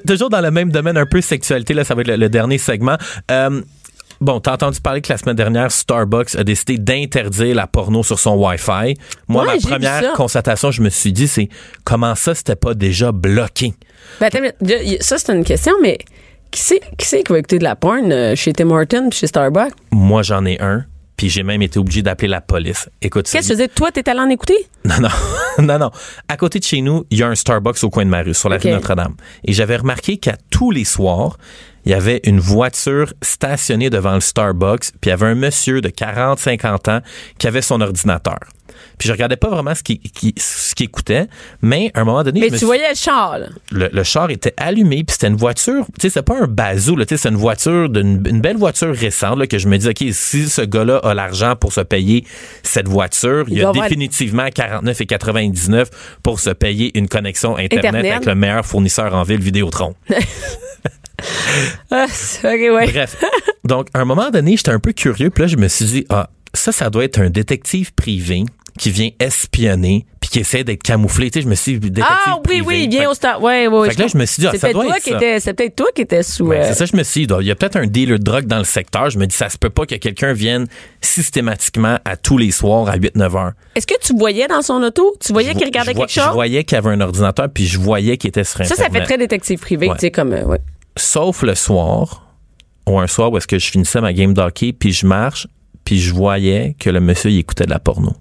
toujours 0.08 0.30
dans 0.30 0.42
le 0.42 0.50
même 0.52 0.72
domaine, 0.72 0.98
un 0.98 1.06
peu 1.06 1.22
sexualité, 1.22 1.74
là, 1.74 1.84
ça 1.84 1.94
va 1.96 2.02
être 2.02 2.08
le, 2.08 2.16
le 2.18 2.30
dernier 2.30 2.58
segment. 2.58 2.98
Euh, 3.32 3.62
Bon, 4.22 4.40
t'as 4.40 4.54
entendu 4.54 4.80
parler 4.80 5.02
que 5.02 5.12
la 5.12 5.18
semaine 5.18 5.36
dernière, 5.36 5.70
Starbucks 5.70 6.36
a 6.36 6.46
décidé 6.46 6.78
d'interdire 6.78 7.56
la 7.56 7.68
porno 7.68 8.04
sur 8.04 8.20
son 8.20 8.36
Wi-Fi. 8.38 8.96
Moi, 9.28 9.44
Ouais, 9.46 9.56
ma 9.56 9.60
première 9.70 10.14
constatation, 10.14 10.72
je 10.72 10.82
me 10.82 10.88
suis 10.90 11.12
dit, 11.12 11.28
c'est 11.28 11.50
comment 11.84 12.16
ça, 12.16 12.34
c'était 12.34 12.56
pas 12.56 12.74
déjà 12.74 13.12
bloqué? 13.12 13.74
Ben, 14.22 14.30
ça, 15.02 15.18
c'est 15.18 15.34
une 15.34 15.44
question, 15.44 15.74
mais 15.82 15.98
qui 16.54 16.62
c'est 16.62 16.80
qui, 16.98 17.08
c'est 17.08 17.24
qui 17.24 17.34
va 17.34 17.40
écouter 17.40 17.58
de 17.58 17.64
la 17.64 17.76
porn 17.76 18.12
euh, 18.12 18.36
chez 18.36 18.54
Tim 18.54 18.70
Hortons 18.70 19.10
chez 19.12 19.28
Starbucks? 19.28 19.74
Moi, 19.92 20.22
j'en 20.22 20.46
ai 20.46 20.62
un, 20.62 20.86
puis 21.18 21.30
j'ai 21.30 21.44
même 21.44 21.62
été 21.62 21.80
obligé 21.80 22.04
d'appeler 22.04 22.28
la 22.28 22.42
police. 22.42 22.90
Écoute, 23.02 23.28
Qu'est-ce 23.30 23.50
que 23.50 23.54
tu 23.54 23.60
veux 23.60 23.68
dire? 23.68 23.76
Toi, 23.76 23.92
t'es 23.92 24.08
allé 24.08 24.20
en 24.20 24.30
écouter? 24.30 24.56
Non, 24.86 24.96
non, 25.02 25.10
non, 25.66 25.80
non. 25.80 25.92
À 26.28 26.38
côté 26.38 26.60
de 26.60 26.64
chez 26.64 26.82
nous, 26.82 27.06
il 27.10 27.18
y 27.18 27.24
a 27.24 27.28
un 27.28 27.36
Starbucks 27.36 27.84
au 27.84 27.90
coin 27.90 28.06
de 28.06 28.10
ma 28.10 28.22
rue, 28.22 28.34
sur 28.36 28.50
la 28.50 28.58
rue 28.58 28.70
Notre-Dame. 28.70 29.16
Et 29.44 29.54
j'avais 29.54 29.78
remarqué 29.78 30.18
qu'à 30.18 30.38
tous 30.52 30.70
les 30.70 30.86
soirs, 30.86 31.38
il 31.86 31.92
y 31.92 31.96
avait 31.96 32.22
une 32.24 32.40
voiture 32.40 33.14
stationnée 33.22 33.90
devant 33.90 34.14
le 34.14 34.22
Starbucks, 34.22 34.92
puis 35.02 35.08
il 35.08 35.10
y 35.10 35.14
avait 35.14 35.26
un 35.26 35.36
monsieur 35.36 35.82
de 35.82 35.90
40, 35.90 36.40
50 36.40 36.88
ans 36.88 37.00
qui 37.40 37.48
avait 37.48 37.62
son 37.62 37.82
ordinateur. 37.82 38.40
Puis 39.04 39.10
je 39.10 39.12
regardais 39.12 39.36
pas 39.36 39.50
vraiment 39.50 39.76
ce 39.76 39.84
qu'il 39.84 40.00
qui, 40.00 40.34
ce 40.38 40.74
qu'il 40.74 40.86
écoutait, 40.86 41.28
mais 41.62 41.92
à 41.94 42.00
un 42.00 42.04
moment 42.06 42.24
donné, 42.24 42.40
Mais 42.40 42.50
me 42.50 42.58
tu 42.58 42.64
voyais 42.64 42.90
le 42.90 42.96
char, 42.96 43.38
là. 43.38 43.48
le, 43.74 43.90
le 43.92 44.04
char 44.04 44.30
était 44.30 44.54
allumé, 44.56 45.04
puis 45.04 45.12
c'était 45.12 45.28
une 45.28 45.36
voiture, 45.36 45.86
tu 46.00 46.04
sais, 46.04 46.10
c'est 46.10 46.22
pas 46.22 46.40
un 46.42 46.48
bazou, 46.48 46.96
là, 46.96 47.06
tu 47.06 47.18
sais, 47.18 47.22
c'est 47.22 47.28
une 47.28 47.36
voiture, 47.36 47.90
d'une 47.90 48.26
une 48.26 48.40
belle 48.40 48.56
voiture 48.56 48.96
récente, 48.96 49.40
là, 49.40 49.46
que 49.46 49.58
je 49.58 49.68
me 49.68 49.78
dis, 49.78 49.90
OK, 49.90 50.06
si 50.14 50.48
ce 50.48 50.62
gars-là 50.62 51.00
a 51.00 51.14
l'argent 51.14 51.58
pour 51.58 51.74
se 51.74 51.82
payer 51.82 52.26
cette 52.62 52.88
voiture, 52.88 53.44
il, 53.50 53.58
Il 53.58 53.66
a 53.66 53.74
définitivement 53.74 54.48
49 54.48 55.02
et 55.02 55.06
99 55.06 55.90
pour 56.24 56.40
se 56.40 56.52
payer 56.52 56.98
une 56.98 57.10
connexion 57.10 57.58
Internet, 57.58 57.86
Internet. 57.88 58.12
avec 58.14 58.26
le 58.26 58.36
meilleur 58.36 58.66
fournisseur 58.66 59.14
en 59.14 59.24
ville, 59.24 59.42
Vidéotron. 59.42 59.96
Ah, 61.92 62.08
ouais. 62.44 62.92
Bref. 62.92 63.16
Donc, 63.64 63.88
à 63.94 64.00
un 64.00 64.06
moment 64.06 64.30
donné, 64.30 64.58
j'étais 64.58 64.72
un 64.72 64.80
peu 64.80 64.92
curieux, 64.94 65.30
puis 65.30 65.44
là, 65.44 65.48
je 65.48 65.58
me 65.58 65.68
suis 65.68 65.86
dit, 65.86 66.06
ah, 66.10 66.30
ça, 66.54 66.72
ça 66.72 66.90
doit 66.90 67.04
être 67.04 67.20
un 67.20 67.30
détective 67.30 67.94
privé 67.94 68.44
qui 68.80 68.90
vient 68.90 69.10
espionner 69.20 70.06
puis 70.20 70.30
qui 70.30 70.40
essaie 70.40 70.64
d'être 70.64 70.82
camouflé. 70.82 71.30
Tu 71.30 71.40
sais, 71.40 71.44
je 71.44 71.50
me 71.50 71.56
suis 71.56 71.74
dit, 71.80 71.92
détective 71.92 72.16
Ah 72.26 72.40
oui, 72.50 72.62
oui, 72.66 72.84
il 72.86 72.90
vient 72.90 73.10
au 73.10 73.14
stade. 73.14 73.42
Ouais, 73.42 73.68
ouais, 73.68 73.90
fait 73.90 73.96
que 73.96 74.02
là, 74.02 74.08
je 74.08 74.18
me 74.18 74.26
suis 74.26 74.42
dit, 74.42 74.48
ah, 74.48 74.58
ça 74.58 74.72
doit 74.72 74.86
toi 74.86 74.98
être 74.98 75.04
qui 75.04 75.10
ça. 75.12 75.18
était, 75.18 75.40
c'est 75.40 75.54
peut-être 75.54 75.76
toi 75.76 75.88
qui 75.94 76.02
étais 76.02 76.24
sous. 76.24 76.52
Euh, 76.52 76.64
c'est 76.66 76.74
ça, 76.74 76.86
je 76.86 76.96
me 76.96 77.04
suis 77.04 77.28
dit, 77.28 77.34
il 77.42 77.46
y 77.46 77.52
a 77.52 77.56
peut-être 77.56 77.76
un 77.76 77.86
dealer 77.86 78.18
de 78.18 78.24
drogue 78.24 78.46
dans 78.46 78.58
le 78.58 78.64
secteur. 78.64 79.10
Je 79.10 79.20
me 79.20 79.28
dis, 79.28 79.36
ça 79.36 79.50
se 79.50 79.58
peut 79.58 79.70
pas 79.70 79.86
que 79.86 79.96
quelqu'un 79.96 80.34
vienne 80.34 80.66
systématiquement 81.02 82.00
à 82.06 82.18
tous 82.18 82.38
les 82.38 82.52
soirs 82.52 82.90
à 82.90 82.98
8-9 82.98 83.38
heures. 83.38 83.52
Est-ce 83.76 83.86
que 83.88 84.00
tu 84.02 84.16
voyais 84.18 84.48
dans 84.48 84.62
son 84.62 84.82
auto? 84.82 85.16
Tu 85.20 85.32
voyais 85.34 85.54
qu'il 85.54 85.66
regardait 85.66 85.94
vois- 85.94 86.06
quelque 86.08 86.14
chose? 86.16 86.24
Je 86.30 86.34
voyais 86.34 86.64
qu'il 86.64 86.78
avait 86.78 86.90
un 86.90 87.02
ordinateur, 87.02 87.48
puis 87.54 87.66
je 87.68 87.80
voyais 87.80 88.18
qu'il 88.18 88.30
était 88.30 88.44
sur 88.44 88.66
Ça, 88.66 88.76
ça 88.76 88.90
fait 88.90 89.04
très 89.04 89.18
détective 89.18 89.60
privé, 89.60 89.88
Ouais. 89.88 89.94
tu 89.96 90.02
sais, 90.02 90.12
comme. 90.12 90.34
euh, 90.34 90.46
ouais. 90.46 90.60
Sauf 90.98 91.44
le 91.44 91.56
soir, 91.56 92.28
ou 92.88 93.00
un 93.00 93.08
soir 93.08 93.32
où 93.32 93.38
est-ce 93.38 93.48
que 93.48 93.60
je 93.60 93.70
finissais 93.72 94.02
ma 94.02 94.14
game 94.14 94.34
d'hockey, 94.34 94.74
puis 94.74 94.92
je 94.92 95.06
marche, 95.06 95.48
puis 95.86 96.00
je 96.00 96.14
voyais 96.14 96.76
que 96.80 96.90
le 96.90 97.00
monsieur, 97.00 97.30
il 97.32 97.40
écoutait 97.40 97.66
de 97.66 97.70
la 97.72 97.80
porno. 97.80 98.14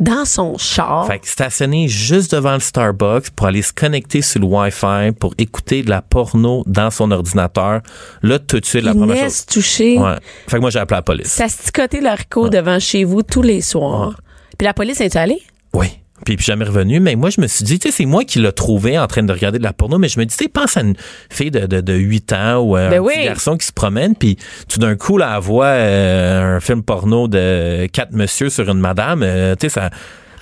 Dans 0.00 0.24
son 0.24 0.56
char. 0.58 1.06
Fait 1.06 1.18
que 1.18 1.28
stationné 1.28 1.88
juste 1.88 2.32
devant 2.34 2.54
le 2.54 2.60
Starbucks 2.60 3.30
pour 3.30 3.46
aller 3.46 3.62
se 3.62 3.72
connecter 3.72 4.22
sur 4.22 4.40
le 4.40 4.46
Wi-Fi 4.46 5.12
pour 5.18 5.34
écouter 5.38 5.82
de 5.82 5.90
la 5.90 6.02
porno 6.02 6.62
dans 6.66 6.90
son 6.90 7.10
ordinateur. 7.10 7.80
Là, 8.22 8.38
tout 8.38 8.60
de 8.60 8.64
suite, 8.64 8.84
la 8.84 8.92
il 8.92 8.96
première 8.98 9.24
chose. 9.24 9.46
toucher. 9.46 9.98
Ouais. 9.98 10.16
Fait 10.46 10.56
que 10.56 10.60
moi, 10.60 10.70
j'ai 10.70 10.78
appelé 10.78 10.98
la 10.98 11.02
police. 11.02 11.26
Ça 11.28 11.48
sticotait 11.48 12.00
le 12.00 12.08
haricot 12.08 12.48
devant 12.48 12.78
chez 12.78 13.04
vous 13.04 13.22
tous 13.22 13.42
les 13.42 13.60
soirs. 13.60 14.20
Puis 14.56 14.66
la 14.66 14.74
police 14.74 15.00
est 15.00 15.16
allée? 15.16 15.42
Oui. 15.74 15.88
Puis, 16.24 16.36
puis 16.36 16.44
jamais 16.44 16.64
revenu. 16.64 17.00
Mais 17.00 17.14
moi, 17.16 17.30
je 17.30 17.40
me 17.40 17.46
suis 17.46 17.64
dit, 17.64 17.78
tu 17.78 17.88
sais, 17.88 17.96
c'est 17.96 18.04
moi 18.06 18.24
qui 18.24 18.38
l'ai 18.38 18.52
trouvé 18.52 18.98
en 18.98 19.06
train 19.06 19.22
de 19.22 19.32
regarder 19.32 19.58
de 19.58 19.62
la 19.64 19.72
porno. 19.72 19.98
Mais 19.98 20.08
je 20.08 20.18
me 20.18 20.24
dis, 20.24 20.36
tu 20.36 20.44
sais, 20.44 20.50
pense 20.50 20.76
à 20.76 20.80
une 20.80 20.94
fille 21.30 21.50
de, 21.50 21.66
de, 21.66 21.80
de 21.80 21.94
8 21.94 22.32
ans 22.32 22.56
ou 22.58 22.76
euh, 22.76 22.90
Ben 22.90 23.00
un 23.00 23.02
petit 23.04 23.24
garçon 23.24 23.56
qui 23.56 23.66
se 23.66 23.72
promène. 23.72 24.14
Puis 24.14 24.36
tout 24.68 24.78
d'un 24.78 24.96
coup, 24.96 25.16
là, 25.16 25.32
elle 25.36 25.42
voit 25.42 25.66
euh, 25.66 26.56
un 26.56 26.60
film 26.60 26.82
porno 26.82 27.28
de 27.28 27.86
quatre 27.86 28.12
monsieur 28.12 28.50
sur 28.50 28.68
une 28.68 28.80
madame. 28.80 29.22
euh, 29.22 29.54
tu 29.54 29.68
sais, 29.68 29.80
ça... 29.80 29.90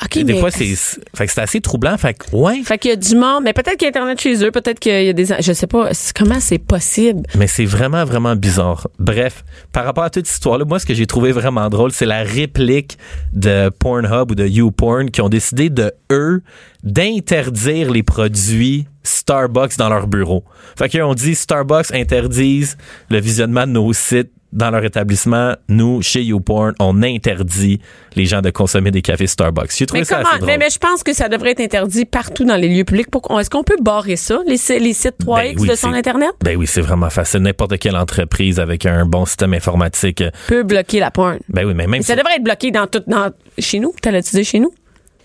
OK, 0.03 0.19
des 0.25 0.39
fois, 0.39 0.51
c'est... 0.51 0.67
Fait 1.15 1.27
que 1.27 1.33
c'est 1.33 1.41
assez 1.41 1.61
troublant. 1.61 1.97
Fait 1.97 2.15
que, 2.15 2.35
ouais. 2.35 2.63
Fait 2.63 2.79
qu'il 2.79 2.91
y 2.91 2.93
a 2.93 2.97
du 2.97 3.17
monde, 3.17 3.45
mais 3.45 3.53
peut-être 3.53 3.77
qu'il 3.77 3.85
y 3.85 3.87
a 3.87 3.89
Internet 3.89 4.21
chez 4.21 4.45
eux, 4.45 4.51
peut-être 4.51 4.79
qu'il 4.79 5.05
y 5.05 5.09
a 5.09 5.13
des. 5.13 5.27
Je 5.41 5.53
sais 5.53 5.67
pas 5.67 5.91
comment 6.15 6.41
c'est 6.41 6.59
possible? 6.59 7.23
Mais 7.37 7.47
c'est 7.47 7.65
vraiment, 7.65 8.05
vraiment 8.05 8.37
bizarre. 8.37 8.89
Bref, 8.99 9.45
par 9.73 9.85
rapport 9.85 10.05
à 10.05 10.11
toute 10.11 10.27
cette 10.27 10.35
histoire-là, 10.35 10.65
moi, 10.65 10.79
ce 10.79 10.87
que 10.87 10.95
j'ai 10.95 11.07
trouvé 11.07 11.33
vraiment 11.33 11.69
drôle, 11.69 11.93
c'est 11.93 12.07
la 12.07 12.23
réplique 12.23 12.99
de 13.33 13.71
Pornhub 13.71 14.31
ou 14.31 14.35
de 14.35 14.47
YouPorn 14.47 15.11
qui 15.11 15.21
ont 15.21 15.29
décidé 15.29 15.71
de, 15.71 15.93
eux, 16.11 16.43
d'interdire 16.83 17.91
les 17.91 18.03
produits 18.03 18.87
Starbucks 19.03 19.77
dans 19.77 19.89
leur 19.89 20.07
bureau. 20.07 20.45
Fait 20.77 20.89
qu'ils 20.89 21.03
ont 21.03 21.15
dit 21.15 21.35
Starbucks 21.35 21.93
interdisent 21.93 22.77
le 23.11 23.21
visionnement 23.21 23.67
de 23.67 23.73
nos 23.73 23.93
sites 23.93 24.31
dans 24.53 24.71
leur 24.71 24.85
établissement. 24.85 25.55
Nous, 25.69 26.03
chez 26.03 26.23
YouPorn, 26.23 26.75
on 26.81 27.03
interdit 27.03 27.81
les 28.15 28.25
gens 28.27 28.41
de 28.41 28.51
consommer 28.51 28.91
des 28.91 29.03
cafés 29.03 29.27
Starbucks. 29.27 29.71
J'ai 29.77 29.87
trouvé 29.87 30.01
Mais 30.01 30.05
ça 30.05 30.17
comment? 30.17 30.29
assez 30.29 30.39
drôle. 30.39 30.47
Mais, 30.51 30.59
mais 30.59 30.71
je 30.71 30.79
pense 30.79 31.03
que 31.03 31.13
ça 31.13 31.29
devrait 31.29 31.51
être 31.53 31.61
interdit 31.61 32.05
partout 32.05 32.45
dans 32.45 32.57
les 32.57 32.69
lieux 32.69 32.85
publics. 32.85 33.09
Est-ce 33.39 33.51
qu'on 33.51 33.65
peut 33.65 33.77
barrer 33.81 34.17
ça, 34.17 34.41
les, 34.47 34.57
si- 34.57 34.79
les 34.79 34.93
sites 34.93 35.17
3X 35.25 35.55
Ben 35.55 35.57
oui, 35.59 35.69
de 35.69 35.75
son 35.75 35.93
Internet? 35.93 36.31
Ben 36.45 36.57
oui, 36.57 36.67
c'est 36.67 36.81
vraiment 36.81 37.11
facile. 37.11 37.41
N'importe 37.41 37.79
quelle 37.79 37.97
entreprise 37.97 38.59
avec 38.61 38.87
un 38.87 39.05
bon 39.07 39.27
système 39.27 39.55
informatique. 39.55 40.21
euh, 40.23 40.31
Peut 40.49 40.63
bloquer 40.63 41.01
la 41.01 41.11
porn. 41.11 41.39
Ben 41.49 41.65
oui, 41.67 41.75
mais 41.75 41.85
même 41.85 41.91
Mais 41.91 42.03
ça 42.03 42.15
si- 42.15 42.19
devrait 42.19 42.37
être 42.37 42.45
bloqué 42.45 42.71
dans 42.71 42.87
tout. 42.87 43.03
Dans, 43.07 43.31
chez 43.59 43.79
nous? 43.79 43.95
T'as 44.01 44.11
l'utilisé 44.11 44.45
chez 44.45 44.61
nous? 44.61 44.73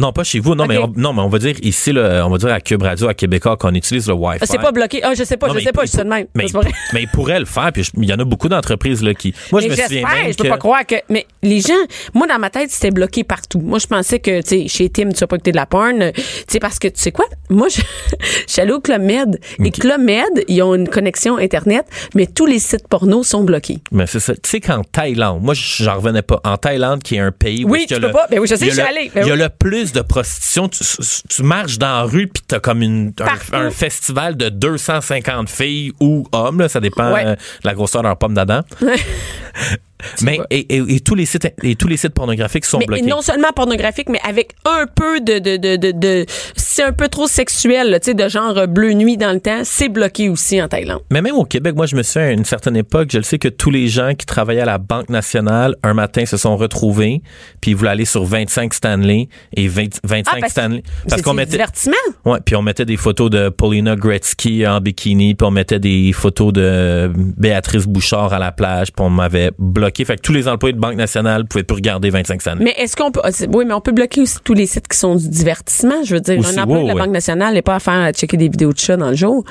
Non, 0.02 0.12
pas 0.12 0.24
chez 0.24 0.40
vous. 0.40 0.56
Non, 0.56 0.66
mais 0.66 0.78
on, 0.80 0.92
non, 0.96 1.14
mais 1.14 1.22
on 1.22 1.30
va 1.30 1.38
dire 1.38 1.56
ici, 1.62 1.92
là, 1.94 2.26
on 2.26 2.30
va 2.32 2.38
dire 2.40 2.52
à 2.52 2.60
Cube 2.60 2.82
Radio, 2.82 3.08
à 3.08 3.14
Québécois, 3.14 3.56
qu'on 3.56 3.74
utilise 3.76 4.08
le 4.08 4.14
Wi-Fi. 4.16 4.40
Ah, 4.42 4.46
c'est 4.48 4.58
pas 4.60 4.72
bloqué. 4.72 5.02
Ah, 5.04 5.14
je 5.16 5.24
sais 5.24 5.38
pas, 5.38 5.48
Non, 5.48 5.54
je 5.54 5.60
mais 5.60 5.64
sais 5.66 5.72
pas, 5.72 5.84
il- 5.84 5.88
je 5.88 5.92
sais 5.92 6.04
de 6.04 6.10
même. 6.10 6.26
Mais, 6.36 6.46
mais 6.94 7.04
il 7.04 7.08
pourrait 7.08 7.40
le 7.40 7.46
faire. 7.46 7.72
Puis 7.72 7.84
je- 7.84 7.92
il 7.98 8.06
y 8.10 8.14
en 8.14 8.18
a 8.20 8.24
beaucoup 8.24 8.50
d'entreprises 8.50 9.04
là 9.04 9.14
qui. 9.14 9.34
Moi, 9.52 9.62
je 9.62 9.68
Mais 9.68 9.76
me 9.76 9.82
souviens 9.82 10.08
même 10.08 10.32
je 10.32 10.38
peux 10.38 10.44
que- 10.46 10.50
pas 10.50 10.58
croire 10.58 10.86
que. 10.86 10.96
Mais 11.10 11.28
les 11.44 11.60
gens, 11.62 11.74
moi, 12.14 12.26
dans 12.28 12.40
ma 12.40 12.50
tête, 12.50 12.72
c'était 12.72 12.92
bloqué 12.92 13.24
partout. 13.24 13.60
Moi, 13.60 13.78
je 13.80 13.86
pensais 13.88 14.20
que, 14.20 14.42
tu 14.42 14.48
sais, 14.64 14.68
chez 14.68 14.90
Tim, 14.90 15.10
tu 15.12 15.20
vas 15.20 15.28
pas 15.28 15.36
écouter 15.36 15.52
de 15.52 15.58
la 15.58 15.66
porn. 15.68 16.02
euh, 16.02 16.12
Tu 16.14 16.24
sais, 16.48 16.60
parce 16.60 16.80
que, 16.80 16.88
tu 16.88 17.00
sais 17.00 17.12
quoi? 17.12 17.26
Moi, 17.50 17.68
je, 17.70 17.82
je 18.48 18.52
suis 18.54 18.62
allée 18.62 18.72
au 18.74 18.80
Club 18.82 19.02
Med. 19.04 19.40
Et 19.64 19.72
Club 19.72 20.02
Med, 20.02 20.26
ils 20.48 20.62
ont 20.64 20.74
une 20.74 20.88
connexion 20.90 21.38
Internet, 21.38 21.86
mais 22.16 22.26
tous 22.26 22.46
les 22.48 22.60
sites 22.60 22.88
porno 22.88 23.24
sont 23.24 23.44
bloqués. 23.44 23.80
Mais 23.92 24.08
c'est 24.08 24.20
ça. 24.20 24.34
Tu 24.34 24.42
sais 24.50 24.60
qu'en 24.60 24.82
Thaïlande, 24.84 25.42
moi, 25.44 25.54
j'en 25.54 25.96
revenais 25.96 26.22
pas. 26.24 26.40
En 26.44 26.58
Thaïlande, 26.58 27.04
qui 27.04 27.16
est 27.16 27.20
un 27.20 27.32
pays 27.32 27.66
où 27.66 27.70
Oui, 27.70 27.86
tu 27.88 27.94
peux 27.96 28.02
le- 28.08 28.12
pas. 28.12 28.26
Ben 28.32 28.40
oui, 28.40 28.48
je 28.48 28.56
sais, 28.56 28.66
je 28.66 28.72
suis 28.72 28.82
allée. 28.82 29.12
Ben 29.14 29.22
il 29.24 29.28
y 29.28 29.32
a 29.32 29.34
oui. 29.36 29.40
le 29.42 29.50
plus 29.50 29.91
de 29.94 30.02
prostitution. 30.02 30.68
Tu, 30.70 30.84
tu 31.30 31.44
marches 31.44 31.78
dans 31.78 31.88
la 31.88 32.04
rue 32.04 32.28
puis 32.28 32.44
t'as 32.48 32.60
comme 32.60 32.82
une, 32.82 33.14
un, 33.54 33.70
festival 33.72 34.36
de 34.38 34.50
250 34.50 35.50
filles 35.50 35.94
ou 36.00 36.26
hommes, 36.32 36.60
là, 36.60 36.70
ça 36.70 36.80
dépend 36.80 37.12
Ouais. 37.14 37.26
euh, 37.26 37.36
de 37.36 37.40
la 37.68 37.74
grosseur 37.74 38.02
de 38.02 38.08
leur 38.08 38.18
pomme 38.18 38.34
d'Adam. 38.34 38.62
Mais 40.22 40.40
et, 40.50 40.60
et- 40.78 40.96
et 40.96 41.00
tous 41.00 41.16
les 41.16 41.26
sites 41.26 41.48
et 41.64 41.76
tous 41.76 41.88
les 41.88 41.98
sites 41.98 42.14
pornographiques 42.14 42.66
sont 42.66 42.80
Mais 42.80 42.86
bloqués. 42.86 43.04
non 43.06 43.22
seulement 43.22 43.52
pornographique, 43.56 44.10
mais 44.10 44.20
avec 44.28 44.52
un 44.66 44.86
peu 44.88 45.20
de, 45.22 45.40
de, 45.40 45.58
de, 45.58 45.76
de, 45.76 45.92
de- 45.92 46.26
c'est 46.56 46.84
un 46.84 46.92
peu 46.94 47.08
trop 47.08 47.28
sexuel, 47.28 48.00
tu 48.02 48.12
sais, 48.12 48.14
de 48.14 48.28
genre 48.30 48.58
euh, 48.58 48.66
bleu 48.68 48.94
nuit 48.94 49.18
dans 49.18 49.32
le 49.34 49.40
temps, 49.40 49.62
c'est 49.64 49.90
bloqué 49.90 50.30
aussi 50.30 50.62
en 50.62 50.68
Thaïlande. 50.68 51.02
Mais 51.12 51.22
même 51.22 51.36
au 51.36 51.46
Québec, 51.46 51.76
moi, 51.76 51.86
je 51.86 51.96
me 51.96 52.04
souviens 52.04 52.30
à 52.30 52.32
une 52.32 52.46
certaine 52.46 52.78
époque, 52.78 53.10
je 53.12 53.18
le 53.18 53.24
sais 53.24 53.40
que 53.40 53.48
tous 53.48 53.72
les 53.72 53.88
gens 53.88 54.14
qui 54.16 54.26
travaillaient 54.26 54.62
à 54.62 54.66
la 54.66 54.78
Banque 54.78 55.10
nationale, 55.10 55.76
un 55.84 55.94
matin, 55.94 56.26
se 56.26 56.38
sont 56.38 56.56
retrouvés, 56.58 57.22
puis 57.62 57.72
ils 57.72 57.74
voulaient 57.76 57.92
aller 57.92 58.06
sur 58.06 58.24
25 58.24 58.74
Stanley 58.74 59.28
et 59.56 59.68
20 59.68 60.00
25 60.04 60.32
Ah, 60.34 60.38
parce- 60.40 60.52
Stanley. 60.54 60.84
C'est 61.08 61.22
qu'on 61.22 61.34
mettait, 61.34 61.52
divertissement. 61.52 61.94
ouais, 62.26 62.40
puis 62.46 62.56
on 62.56 62.62
mettait 62.62 62.86
des 62.86 62.98
photos 62.98 63.30
de 63.30 63.50
Paulina 63.50 63.96
Gretzky 63.96 64.66
en 64.66 64.80
bikini, 64.82 65.36
puis 65.36 65.46
on 65.46 65.52
mettait 65.52 65.80
des 65.80 66.12
photos 66.14 66.54
de 66.54 67.12
Béatrice 67.16 67.86
Bouchard 67.88 68.34
à 68.34 68.40
la 68.40 68.52
plage, 68.52 68.92
puis 68.94 69.04
on 69.06 69.10
m'avait 69.10 69.52
bloqué. 69.60 69.91
Fait 70.06 70.16
que 70.16 70.22
tous 70.22 70.34
les 70.34 70.48
employés 70.48 70.74
de 70.74 70.80
Banque 70.80 70.96
nationale 70.96 71.46
pouvaient 71.46 71.64
plus 71.64 71.76
regarder 71.76 72.10
25 72.10 72.42
Stanley. 72.42 72.64
Mais 72.64 72.76
est-ce 72.78 72.96
qu'on 72.96 73.12
peut, 73.12 73.22
ah, 73.24 73.30
oui, 73.54 73.66
mais 73.66 73.74
on 73.74 73.82
peut 73.82 73.92
bloquer 73.92 74.22
aussi 74.22 74.38
tous 74.44 74.54
les 74.54 74.66
sites 74.66 74.88
qui 74.88 74.98
sont 74.98 75.16
du 75.16 75.30
divertissement. 75.30 76.04
Je 76.04 76.16
veux 76.16 76.22
dire, 76.22 76.40
Aussi, 76.40 76.60
un 76.60 76.64
employé 76.64 76.84
de 76.84 76.88
la. 76.90 76.96
Banque 76.96 77.12
nationale 77.12 77.54
n'est 77.54 77.62
pas 77.62 77.76
à 77.76 77.80
faire 77.80 77.94
à 77.94 78.12
checker 78.12 78.38
des 78.38 78.50
vidéos 78.50 78.74
de 78.74 78.78
chats 78.78 78.98
dans 78.98 79.10
le 79.10 79.16
jour. 79.16 79.44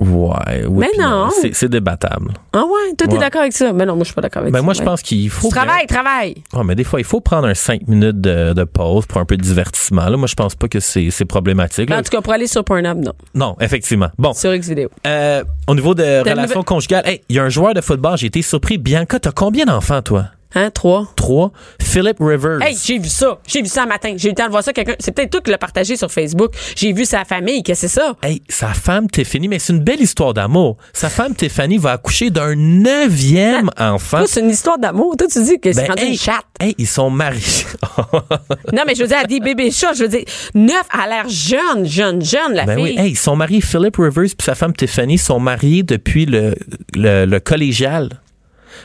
Ouais, 0.00 0.64
oui, 0.66 0.86
Mais 0.96 1.02
non. 1.04 1.28
C'est, 1.52 1.68
débattable. 1.68 2.32
Ah 2.54 2.64
ouais, 2.64 2.94
toi, 2.96 3.06
t'es 3.06 3.12
Ouais. 3.14 3.18
d'accord 3.18 3.42
avec 3.42 3.52
ça? 3.52 3.72
Mais 3.72 3.84
non, 3.84 3.94
moi, 3.94 4.00
je 4.04 4.06
suis 4.06 4.14
pas 4.14 4.22
d'accord 4.22 4.40
avec 4.42 4.52
Ben 4.52 4.60
ça. 4.60 4.64
moi, 4.64 4.74
je 4.74 4.78
ouais. 4.80 4.84
pense 4.86 5.02
qu'il 5.02 5.28
faut. 5.30 5.48
Travail, 5.50 5.86
travail. 5.86 6.34
Ah, 6.54 6.62
mais 6.64 6.74
des 6.74 6.84
fois, 6.84 7.00
il 7.00 7.04
faut 7.04 7.20
prendre 7.20 7.46
un 7.46 7.54
5 7.54 7.86
minutes 7.86 8.20
de, 8.20 8.52
de 8.54 8.64
pause 8.64 9.06
pour 9.06 9.20
un 9.20 9.24
peu 9.24 9.36
de 9.36 9.42
divertissement. 9.42 10.08
Là, 10.08 10.16
moi, 10.16 10.26
je 10.26 10.34
pense 10.34 10.54
pas 10.54 10.68
que 10.68 10.80
c'est, 10.80 11.10
problématique. 11.26 11.90
là. 11.90 11.98
En 11.98 12.02
tout 12.02 12.10
cas, 12.10 12.20
pour 12.22 12.32
aller 12.32 12.46
sur 12.46 12.64
Pornhub, 12.64 12.98
non. 12.98 13.12
Non, 13.34 13.56
effectivement. 13.60 14.08
Bon, 14.18 14.32
Sur 14.32 14.54
X-Vidéo. 14.54 14.88
euh, 15.06 15.44
au 15.66 15.74
niveau 15.74 15.94
de 15.94 16.02
relations 16.20 16.42
nouvelle- 16.42 16.64
conjugales, 16.64 17.02
hey, 17.06 17.20
il 17.28 17.36
y 17.36 17.38
a 17.38 17.44
un 17.44 17.48
joueur 17.50 17.74
de 17.74 17.80
football, 17.80 18.16
j'ai 18.16 18.26
été 18.28 18.42
surpris. 18.42 18.78
Bianca, 18.78 19.18
t'as 19.20 19.32
combien 19.32 19.66
d'enfants, 19.66 20.02
toi? 20.02 20.26
Hein, 20.54 20.70
trois? 20.70 21.06
Trois. 21.16 21.52
Philip 21.80 22.16
Rivers. 22.20 22.60
Hey, 22.62 22.76
j'ai 22.84 22.98
vu 22.98 23.08
ça. 23.08 23.38
J'ai 23.46 23.62
vu 23.62 23.68
ça 23.68 23.84
un 23.84 23.86
matin. 23.86 24.14
J'ai 24.16 24.28
eu 24.28 24.30
le 24.32 24.34
temps 24.36 24.46
de 24.46 24.50
voir 24.50 24.62
ça. 24.64 24.72
Quelqu'un, 24.72 24.94
c'est 24.98 25.12
peut-être 25.12 25.30
toi 25.30 25.40
qui 25.40 25.50
l'as 25.50 25.58
partagé 25.58 25.96
sur 25.96 26.10
Facebook. 26.10 26.52
J'ai 26.76 26.92
vu 26.92 27.04
sa 27.04 27.24
famille. 27.24 27.62
Qu'est-ce 27.62 27.82
que 27.82 27.88
c'est 27.88 28.00
ça? 28.00 28.16
Hey, 28.22 28.42
sa 28.48 28.68
femme 28.68 29.08
Tiffany, 29.08 29.48
mais 29.48 29.58
c'est 29.58 29.72
une 29.72 29.80
belle 29.84 30.00
histoire 30.00 30.34
d'amour. 30.34 30.76
Sa 30.92 31.08
femme 31.08 31.34
Tiffany 31.34 31.78
va 31.78 31.92
accoucher 31.92 32.30
d'un 32.30 32.54
neuvième 32.56 33.70
enfant. 33.78 34.18
Toi, 34.18 34.26
c'est 34.26 34.40
une 34.40 34.50
histoire 34.50 34.78
d'amour. 34.78 35.16
Toi, 35.16 35.26
tu 35.32 35.42
dis 35.42 35.58
que 35.60 35.72
c'est 35.72 35.82
Ben, 35.82 35.88
rendu 35.90 36.02
hey, 36.02 36.10
une 36.12 36.18
chatte. 36.18 36.44
hey, 36.60 36.74
ils 36.78 36.86
sont 36.86 37.10
mariés. 37.10 37.40
Non, 38.72 38.82
mais 38.86 38.94
je 38.94 39.02
veux 39.02 39.08
dire, 39.08 39.18
à 39.18 39.24
des 39.24 39.40
bébés 39.40 39.70
chats, 39.70 39.92
je 39.94 40.02
veux 40.02 40.08
dire, 40.08 40.24
neuf, 40.54 40.82
elle 40.94 41.00
a 41.00 41.06
l'air 41.08 41.28
jeune, 41.28 41.84
jeune, 41.86 42.24
jeune, 42.24 42.52
la 42.54 42.64
Ben 42.66 42.74
fille. 42.76 42.84
oui, 42.84 42.94
hey, 42.98 43.10
ils 43.10 43.16
sont 43.18 43.36
mariés. 43.36 43.60
Philip 43.60 43.96
Rivers 43.96 44.24
et 44.24 44.42
sa 44.42 44.54
femme 44.54 44.72
Tiffany 44.74 45.18
sont 45.18 45.40
mariés 45.40 45.82
depuis 45.82 46.26
le, 46.26 46.54
le, 46.94 47.24
le 47.26 47.40
collégial. 47.40 48.08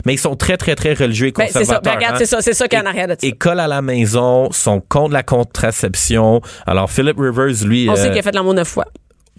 Mais 0.06 0.14
ils 0.14 0.20
sont 0.20 0.36
très, 0.36 0.58
très, 0.58 0.76
très 0.76 0.94
religieux 0.94 1.28
et 1.28 1.32
Ben, 1.32 1.46
c'est 1.48 1.54
ça. 1.54 1.60
conservateurs. 1.60 1.94
Ben, 1.94 1.98
regarde, 2.00 2.16
hein. 2.16 2.20
c'est 2.20 2.26
ça. 2.26 2.42
C'est 2.42 2.54
ça 2.54 2.68
qu'il 2.68 2.78
y 2.78 2.82
a 2.82 2.84
en 2.84 2.88
arrière 2.88 3.08
de 3.08 3.14
ça. 3.20 3.28
École 3.28 3.60
à 3.60 3.68
la 3.68 3.82
maison, 3.82 4.52
sont 4.52 4.82
contre 4.82 5.14
la 5.14 5.24
contraception. 5.24 6.42
Alors, 6.66 6.90
Philip 6.92 7.18
Rivers, 7.20 7.66
lui, 7.66 7.88
On 7.90 7.94
euh, 7.94 7.96
sait 7.96 8.10
qu'il 8.10 8.20
a 8.20 8.22
fait 8.22 8.36
l'amour 8.36 8.54
neuf 8.54 8.68
fois. 8.68 8.86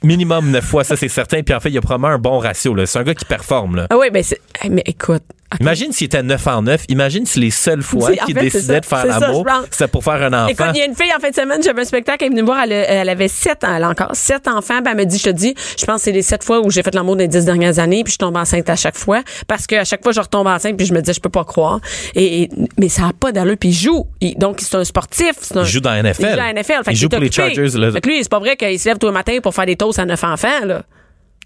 minimum 0.03 0.51
neuf 0.51 0.64
fois, 0.64 0.85
ça 0.85 0.97
c'est 0.97 1.09
certain. 1.09 1.42
Puis 1.42 1.55
en 1.55 1.61
fait, 1.61 1.71
il 1.71 1.79
a 1.79 1.81
probablement 1.81 2.14
un 2.14 2.19
bon 2.19 2.38
ratio. 2.38 2.75
là. 2.75 2.87
C'est 2.87 2.99
un 2.99 3.03
gars 3.03 3.14
qui 3.14 3.25
performe. 3.25 3.77
Là. 3.77 3.87
Ah 3.90 3.97
oui, 3.99 4.09
ben 4.11 4.23
mais 4.71 4.83
écoute. 4.87 5.23
Imagine 5.61 5.92
s'il 5.92 6.06
était 6.06 6.22
9 6.22 6.46
en 6.46 6.62
9. 6.62 6.85
Imagine 6.88 7.24
si 7.26 7.38
les 7.40 7.50
seules 7.50 7.82
fois 7.82 8.11
qu'il 8.26 8.35
décidait 8.35 8.80
de 8.80 8.87
faire 8.87 9.04
l'amour, 9.20 9.44
c'était 9.70 9.88
pour 9.88 10.02
faire 10.04 10.22
un 10.22 10.32
enfant. 10.32 10.48
Écoute, 10.48 10.66
il 10.74 10.78
y 10.78 10.82
a 10.82 10.87
une 10.87 10.94
fille 10.94 11.12
en 11.16 11.20
fin 11.20 11.30
de 11.30 11.35
semaine, 11.35 11.62
j'avais 11.62 11.82
un 11.82 11.85
spectacle, 11.85 12.18
elle 12.24 12.26
est 12.26 12.30
venue 12.30 12.42
me 12.42 12.46
voir, 12.46 12.64
elle, 12.68 13.09
avait 13.09 13.28
sept 13.28 13.62
ans, 13.64 13.74
elle 13.76 13.85
a 13.85 13.88
encore 13.90 14.11
sept 14.14 14.48
enfants, 14.48 14.80
ben, 14.82 14.90
elle 14.92 14.96
me 14.98 15.04
dit, 15.04 15.18
je 15.18 15.24
te 15.24 15.30
dis, 15.30 15.54
je 15.78 15.85
pense 15.87 15.96
que 15.96 16.02
c'est 16.04 16.12
les 16.12 16.22
sept 16.22 16.42
fois 16.44 16.61
où 16.61 16.70
j'ai 16.70 16.82
fait 16.82 16.94
l'amour 16.94 17.16
des 17.16 17.28
dix 17.28 17.44
dernières 17.44 17.78
années, 17.78 18.02
puis 18.04 18.12
je 18.12 18.18
tombe 18.18 18.37
enceinte 18.37 18.68
à 18.68 18.76
chaque 18.76 18.96
fois, 18.96 19.22
parce 19.46 19.66
qu'à 19.66 19.85
chaque 19.85 20.02
fois, 20.02 20.12
je 20.12 20.20
retombe 20.20 20.46
enceinte, 20.46 20.76
puis 20.76 20.87
je 20.87 20.92
me 20.94 21.00
dis, 21.00 21.12
je 21.12 21.20
peux 21.20 21.30
pas 21.30 21.44
croire. 21.44 21.80
Et, 22.14 22.42
et- 22.42 22.50
mais 22.78 22.88
ça 22.88 23.04
a 23.06 23.12
pas 23.12 23.32
d'allure, 23.32 23.56
puis 23.59 23.70
il 23.70 23.74
joue. 23.74 24.06
Il- 24.20 24.37
donc, 24.37 24.59
c'est 24.61 24.74
un 24.76 24.85
sportif. 24.85 25.32
un- 25.54 25.62
Il 25.62 25.66
joue 25.66 25.80
dans 25.80 25.90
la 25.90 26.02
NFL. 26.02 26.22
Il 26.22 26.30
joue 26.30 26.37
dans 26.37 26.42
la 26.42 26.50
NFL. 26.52 26.72
Fait 26.85 26.92
Il 26.92 26.96
joue 26.96 27.09
pour 27.09 27.18
les. 27.20 27.30
Chargers, 27.30 27.78
là. 27.78 27.92
Fait 27.92 28.00
que 28.00 28.09
lui, 28.09 28.18
c'est 28.22 28.28
pas 28.28 28.38
vrai 28.38 28.56
qu'il 28.56 28.78
se 28.78 28.88
lève 28.88 28.98
tous 28.98 29.06
les 29.06 29.12
matins 29.12 29.38
pour 29.42 29.54
faire 29.54 29.66
des 29.66 29.76
toasts 29.76 29.98
à 29.98 30.04
neuf 30.04 30.22
enfants, 30.24 30.64
là. 30.64 30.82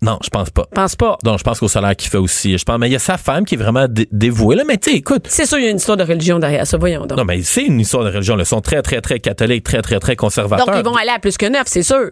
Non, 0.02 0.18
je 0.24 0.30
pense 0.30 0.48
pas. 0.50 0.64
Pense 0.74 0.96
pas. 0.96 1.18
Non, 1.24 1.36
je 1.36 1.42
pense 1.44 1.60
qu'au 1.60 1.68
salaire 1.68 1.94
qu'il 1.94 2.08
fait 2.10 2.16
aussi. 2.18 2.56
Je 2.56 2.64
pense, 2.64 2.78
mais 2.78 2.88
il 2.88 2.92
y 2.92 2.96
a 2.96 3.00
sa 3.00 3.18
femme 3.18 3.44
qui 3.44 3.54
est 3.54 3.58
vraiment 3.58 3.86
dé- 3.86 4.08
dévouée, 4.10 4.56
là. 4.56 4.62
Mais 4.66 4.78
tu 4.78 4.90
écoute. 4.90 5.26
C'est 5.28 5.44
sûr, 5.46 5.58
il 5.58 5.64
y 5.64 5.68
a 5.68 5.70
une 5.70 5.76
histoire 5.76 5.96
de 5.98 6.04
religion 6.04 6.38
derrière 6.38 6.66
ça, 6.66 6.78
voyons 6.78 7.04
donc. 7.06 7.18
Non, 7.18 7.24
mais 7.24 7.42
c'est 7.42 7.64
une 7.64 7.78
histoire 7.80 8.04
de 8.04 8.10
religion. 8.10 8.38
Ils 8.38 8.46
sont 8.46 8.62
très, 8.62 8.80
très, 8.80 9.00
très 9.02 9.20
catholiques, 9.20 9.64
très, 9.64 9.82
très, 9.82 9.98
très 10.00 10.16
conservateurs. 10.16 10.66
donc, 10.66 10.76
ils 10.78 10.84
vont 10.84 10.96
aller 10.96 11.10
à 11.14 11.18
plus 11.18 11.36
que 11.36 11.46
neuf, 11.46 11.64
c'est 11.66 11.82
sûr. 11.82 12.10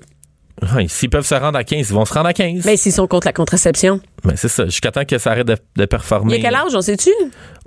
Ouais, 0.75 0.87
S'ils 0.89 1.09
peuvent 1.09 1.25
se 1.25 1.37
rendre 1.37 1.57
à 1.57 1.63
15, 1.63 1.89
ils 1.89 1.95
vont 1.95 2.05
se 2.05 2.13
rendre 2.13 2.27
à 2.29 2.33
15. 2.33 2.65
Mais 2.67 2.77
s'ils 2.77 2.93
sont 2.93 3.07
contre 3.07 3.29
la 3.29 3.33
contraception. 3.33 4.01
Mais 4.25 4.35
c'est 4.35 4.49
ça, 4.49 4.65
jusqu'à 4.65 4.91
temps 4.91 5.05
que 5.05 5.17
ça 5.17 5.31
arrête 5.31 5.47
de, 5.47 5.57
de 5.77 5.85
performer. 5.87 6.35
Il 6.37 6.45
a 6.45 6.49
quel 6.51 6.57
âge, 6.57 6.75
on 6.75 6.81
sait-tu? 6.81 7.11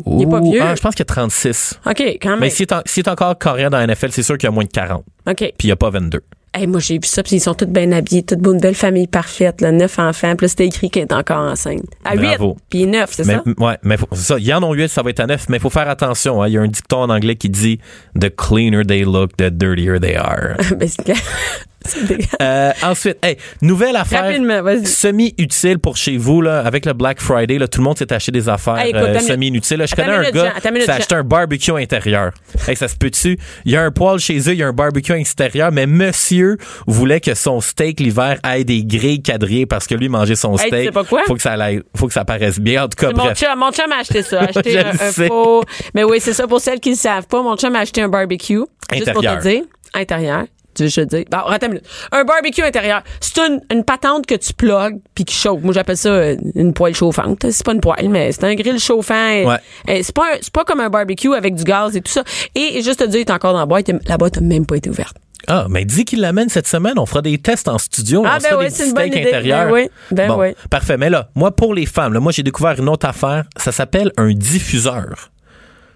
Il 0.05 0.21
est 0.23 0.25
pas 0.29 0.41
vieux. 0.41 0.60
ah, 0.62 0.75
je 0.75 0.81
pense 0.81 0.93
qu'il 0.93 0.99
y 0.99 1.10
a 1.10 1.13
36. 1.13 1.79
OK, 1.86 2.01
quand 2.21 2.31
même. 2.31 2.39
Mais 2.41 2.49
s'il 2.49 2.63
est, 2.63 2.73
en- 2.73 2.81
est 2.86 3.07
encore 3.07 3.39
carrière 3.39 3.69
dans 3.69 3.77
la 3.77 3.88
NFL, 3.88 4.12
c'est 4.12 4.23
sûr 4.23 4.38
qu'il 4.38 4.47
y 4.47 4.51
a 4.51 4.51
moins 4.51 4.65
de 4.65 4.69
40. 4.69 5.05
OK. 5.25 5.36
Puis 5.38 5.53
il 5.62 5.65
n'y 5.67 5.71
a 5.71 5.77
pas 5.77 5.89
22. 5.89 6.19
Hey, 6.54 6.68
moi, 6.68 6.82
j'ai 6.82 6.96
vu 6.96 7.06
ça, 7.08 7.24
puis 7.24 7.38
ils 7.38 7.40
sont 7.40 7.54
tous 7.54 7.66
bien 7.66 7.94
habillés, 7.94 8.24
toute 8.24 8.40
bonne 8.40 8.60
belle 8.60 8.76
famille 8.76 9.08
parfaite, 9.08 9.62
là, 9.62 9.72
neuf 9.72 9.98
enfants, 10.00 10.36
puis 10.36 10.50
c'était 10.50 10.66
écrit 10.66 10.90
qu'elle 10.90 11.04
est 11.04 11.14
encore 11.14 11.50
enceinte. 11.50 11.84
À 12.04 12.14
huit, 12.16 12.38
puis 12.70 12.86
neuf, 12.88 13.12
c'est 13.14 13.24
ça? 13.24 13.44
ouais, 13.58 13.78
mais 13.84 13.96
faut- 13.96 14.08
ça. 14.12 14.36
Il 14.38 14.44
y 14.46 14.54
en 14.54 14.62
ont 14.62 14.74
8, 14.74 14.90
ça 14.90 15.02
va 15.02 15.12
être 15.12 15.22
à 15.22 15.28
9, 15.28 15.47
mais 15.47 15.58
il 15.58 15.60
faut 15.62 15.70
faire 15.70 15.88
attention. 15.88 16.43
hein. 16.43 16.49
Il 16.49 16.54
y 16.54 16.58
a 16.58 16.62
un 16.62 16.68
dicton 16.68 17.04
en 17.04 17.10
anglais 17.10 17.36
qui 17.38 17.49
dit 17.49 17.80
The 18.20 18.36
cleaner 18.36 18.84
they 18.86 19.04
look, 19.06 19.38
the 19.38 19.43
dirtier 19.49 19.97
they 20.02 20.16
are. 20.16 20.58
Ben. 20.78 20.89
Euh, 22.41 22.71
ensuite, 22.84 23.17
hey, 23.23 23.38
nouvelle 23.61 23.95
affaire 23.95 24.32
semi-utile 24.86 25.79
pour 25.79 25.97
chez 25.97 26.17
vous. 26.17 26.41
Là, 26.41 26.59
avec 26.65 26.86
le 26.86 26.93
Black 26.93 27.19
Friday, 27.19 27.57
là, 27.57 27.67
tout 27.67 27.79
le 27.79 27.86
monde 27.86 27.97
s'est 27.97 28.11
acheté 28.13 28.32
des 28.32 28.47
affaires 28.49 28.77
Hey, 28.79 28.93
euh, 28.95 29.19
semi-inutiles. 29.19 29.84
Je 29.88 29.95
connais 29.95 30.09
un 30.13 30.32
gars 30.32 30.53
qui 30.61 30.82
s'est 30.82 30.89
acheté 30.91 31.15
un 31.15 31.23
barbecue 31.23 31.71
intérieur. 31.71 32.32
Hey, 32.67 32.75
ça 32.75 32.88
se 32.88 32.95
peut-tu? 32.95 33.38
Il 33.65 33.71
y 33.71 33.75
a 33.75 33.84
un 33.84 33.91
poêle 33.91 34.19
chez 34.19 34.38
eux, 34.39 34.53
il 34.53 34.59
y 34.59 34.63
a 34.63 34.67
un 34.67 34.73
barbecue 34.73 35.13
extérieur, 35.13 35.71
mais 35.71 35.86
monsieur 35.88 36.57
voulait 36.88 37.19
que 37.19 37.34
son 37.34 37.61
steak 37.61 37.99
l'hiver 37.99 38.38
ait 38.49 38.63
des 38.63 38.84
grilles 38.84 39.21
quadrillées 39.21 39.65
parce 39.65 39.88
que 39.88 39.95
lui 39.95 40.09
mangeait 40.09 40.36
son 40.36 40.55
tu 40.55 40.67
steak. 40.67 40.86
sais 40.86 40.91
pas 40.91 41.03
quoi? 41.03 41.23
Faut 41.25 41.36
que 41.36 41.41
ça 41.41 41.53
aille- 41.53 41.82
faut 41.95 42.07
que 42.07 42.13
ça 42.13 42.25
paraisse 42.25 42.59
bien. 42.59 42.84
En 42.86 42.88
tout 42.88 42.97
cas, 42.97 43.11
Mon 43.11 43.23
bref. 43.25 43.38
chum, 43.39 43.57
mon 43.57 43.71
chum 43.71 43.91
a 43.91 43.99
acheté 44.01 44.23
ça. 44.23 44.41
Acheté 44.51 44.79
un, 44.79 44.89
un 44.89 44.93
faux. 45.27 45.63
Mais 45.93 46.03
oui, 46.03 46.19
c'est 46.19 46.34
ça 46.34 46.47
pour 46.47 46.59
celles 46.61 46.79
qui 46.79 46.91
ne 46.91 46.95
savent 46.95 47.27
pas. 47.27 47.41
Mon 47.41 47.55
chum 47.55 47.75
a 47.75 47.79
acheté 47.79 48.01
un 48.01 48.09
barbecue. 48.09 48.59
Juste 48.93 49.11
pour 49.13 49.19
Intérieur. 49.23 49.41
te 49.41 49.47
dire. 49.47 49.63
Intérieur. 49.93 50.45
Tu 50.82 50.86
veux 50.86 50.89
que 50.89 50.95
je 50.95 51.01
te 51.01 51.15
dise? 51.17 51.25
Bon, 51.29 51.38
attends 51.39 51.67
une 51.67 51.73
minute. 51.73 51.86
Un 52.11 52.23
barbecue 52.23 52.63
intérieur. 52.63 53.03
C'est 53.19 53.38
une, 53.39 53.61
une 53.71 53.84
patente 53.84 54.25
que 54.25 54.36
tu 54.36 54.53
plugues 54.53 54.99
puis 55.13 55.25
qui 55.25 55.36
chauffe. 55.36 55.61
Moi, 55.61 55.73
j'appelle 55.73 55.97
ça 55.97 56.09
euh, 56.09 56.36
une 56.55 56.73
poêle 56.73 56.95
chauffante. 56.95 57.45
C'est 57.51 57.65
pas 57.65 57.73
une 57.73 57.82
poêle, 57.82 58.09
mais 58.09 58.32
c'est 58.32 58.43
un 58.45 58.55
grill 58.55 58.79
chauffant. 58.79 59.27
Et- 59.29 59.45
Ouais. 59.45 59.57
et 59.88 60.03
C'est 60.03 60.15
pas, 60.15 60.25
un- 60.34 60.39
pas 60.53 60.63
comme 60.63 60.79
un 60.79 60.89
barbecue 60.89 61.34
avec 61.36 61.55
du 61.55 61.63
gaz 61.63 61.95
et 61.95 62.01
tout 62.01 62.11
ça. 62.11 62.23
Et 62.55 62.82
juste 62.82 62.99
te 62.99 63.03
dire, 63.05 63.19
il 63.19 63.21
est 63.21 63.32
encore 63.32 63.53
dans 63.53 63.59
la 63.59 63.65
boîte. 63.65 63.89
La 64.07 64.17
boîte 64.17 64.38
a 64.38 64.41
même 64.41 64.65
pas 64.65 64.75
été 64.77 64.89
ouverte. 64.89 65.15
Ah, 65.47 65.65
mais 65.69 65.86
dis 65.86 66.05
qu'il 66.05 66.21
l'amène 66.21 66.49
cette 66.49 66.67
semaine. 66.67 66.93
On 66.97 67.05
fera 67.05 67.21
des 67.21 67.38
tests 67.39 67.67
en 67.67 67.77
studio. 67.77 68.23
Ah, 68.25 68.38
on 68.38 68.41
ben 68.41 68.49
fera 68.49 68.59
oui, 68.59 68.69
des 68.69 68.84
une 68.86 68.93
bonne 68.93 69.03
steaks 69.07 69.15
idée. 69.21 69.27
intérieurs. 69.29 69.65
Ben 69.67 69.71
oui, 69.73 69.89
ben 70.11 70.27
bon, 70.27 70.39
oui. 70.39 70.47
Parfait. 70.69 70.97
Mais 70.97 71.09
là, 71.09 71.29
moi, 71.36 71.51
pour 71.55 71.73
les 71.73 71.86
femmes, 71.86 72.13
là, 72.13 72.19
moi, 72.19 72.32
j'ai 72.32 72.43
découvert 72.43 72.79
une 72.79 72.89
autre 72.89 73.07
affaire. 73.07 73.43
Ça 73.57 73.71
s'appelle 73.71 74.11
un 74.17 74.32
diffuseur. 74.34 75.32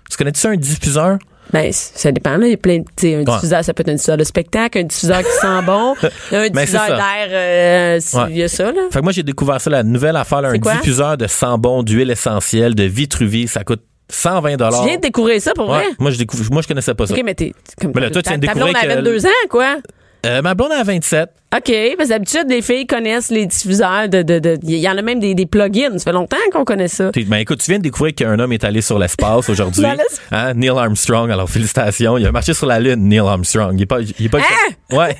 Tu 0.09 0.17
connais-tu 0.17 0.39
ça, 0.39 0.49
un 0.49 0.55
diffuseur? 0.55 1.17
Ben, 1.53 1.71
ça 1.71 2.11
dépend, 2.11 2.37
là. 2.37 2.47
Il 2.47 2.51
y 2.51 2.53
a 2.53 2.57
plein 2.57 2.79
de, 2.79 3.15
un 3.15 3.23
diffuseur, 3.23 3.63
ça 3.63 3.73
peut 3.73 3.81
être 3.81 3.89
un 3.89 3.93
diffuseur 3.95 4.17
de 4.17 4.23
spectacle, 4.23 4.79
un 4.79 4.83
diffuseur 4.83 5.19
qui 5.19 5.31
sent 5.41 5.61
bon, 5.65 5.93
un 6.31 6.49
Ben, 6.49 6.51
diffuseur 6.51 6.87
d'air, 6.87 7.27
euh, 7.29 7.99
Ouais. 8.13 8.23
il 8.31 8.37
y 8.37 8.43
a 8.43 8.47
ça, 8.47 8.71
là. 8.71 8.81
Fait 8.91 8.99
que 8.99 9.03
moi, 9.03 9.11
j'ai 9.13 9.23
découvert 9.23 9.61
ça, 9.61 9.69
la 9.69 9.83
nouvelle 9.83 10.15
affaire, 10.17 10.41
là, 10.41 10.49
un 10.49 10.59
quoi? 10.59 10.73
diffuseur 10.75 11.17
de 11.17 11.27
sambon, 11.27 11.83
d'huile 11.83 12.11
essentielle, 12.11 12.75
de 12.75 12.83
Vitruvier. 12.83 13.47
Ça 13.47 13.63
coûte 13.63 13.81
120 14.09 14.57
dollars. 14.57 14.81
Tu 14.81 14.87
viens 14.87 14.97
de 14.97 15.01
découvrir 15.01 15.41
ça 15.41 15.53
pour 15.53 15.67
vrai? 15.67 15.85
Moi, 15.99 16.11
je 16.11 16.17
découvre, 16.17 16.43
moi, 16.51 16.61
je 16.61 16.67
connaissais 16.67 16.93
pas 16.93 17.07
ça. 17.07 17.13
OK, 17.13 17.21
mais 17.23 17.33
t'es, 17.35 17.53
comme 17.81 17.91
Mais 17.95 18.01
là, 18.01 18.09
toi, 18.11 18.21
tu 18.21 18.29
viens 18.29 18.37
de 18.37 18.45
découvrir 18.45 18.73
que- 18.73 18.85
avait 18.85 19.01
deux 19.01 19.25
ans, 19.25 19.29
quoi. 19.49 19.77
Euh, 20.25 20.41
ma 20.41 20.55
blonde 20.55 20.71
a 20.71 20.83
27. 20.83 21.29
OK, 21.55 21.71
parce 21.97 22.09
que 22.09 22.13
d'habitude, 22.13 22.45
les 22.49 22.61
filles 22.61 22.87
connaissent 22.87 23.29
les 23.29 23.45
diffuseurs 23.45 24.09
de, 24.09 24.23
de, 24.23 24.39
de, 24.39 24.57
il 24.63 24.77
y 24.77 24.89
en 24.89 24.97
a 24.97 25.01
même 25.01 25.19
des, 25.19 25.35
des 25.35 25.45
plugins. 25.45 25.97
Ça 25.97 26.05
fait 26.05 26.11
longtemps 26.11 26.35
qu'on 26.51 26.65
connaît 26.65 26.87
ça. 26.87 27.11
Ben 27.27 27.37
écoute, 27.37 27.59
tu 27.63 27.71
viens 27.71 27.77
de 27.77 27.83
découvrir 27.83 28.13
qu'un 28.15 28.37
homme 28.39 28.51
est 28.51 28.63
allé 28.63 28.81
sur 28.81 28.99
l'espace 28.99 29.47
aujourd'hui. 29.47 29.85
Hein, 30.31 30.53
Neil 30.55 30.69
Armstrong, 30.71 31.31
alors 31.31 31.49
félicitations. 31.49 32.17
Il 32.17 32.25
a 32.25 32.31
marché 32.31 32.53
sur 32.53 32.65
la 32.65 32.79
Lune, 32.79 33.07
Neil 33.07 33.19
Armstrong. 33.19 33.73
Il 33.77 33.83
est 33.83 33.85
pas, 33.85 34.01
il 34.01 34.25
est 34.25 34.29
pas 34.29 34.39
Hein? 34.39 34.95
Ouais. 34.97 35.15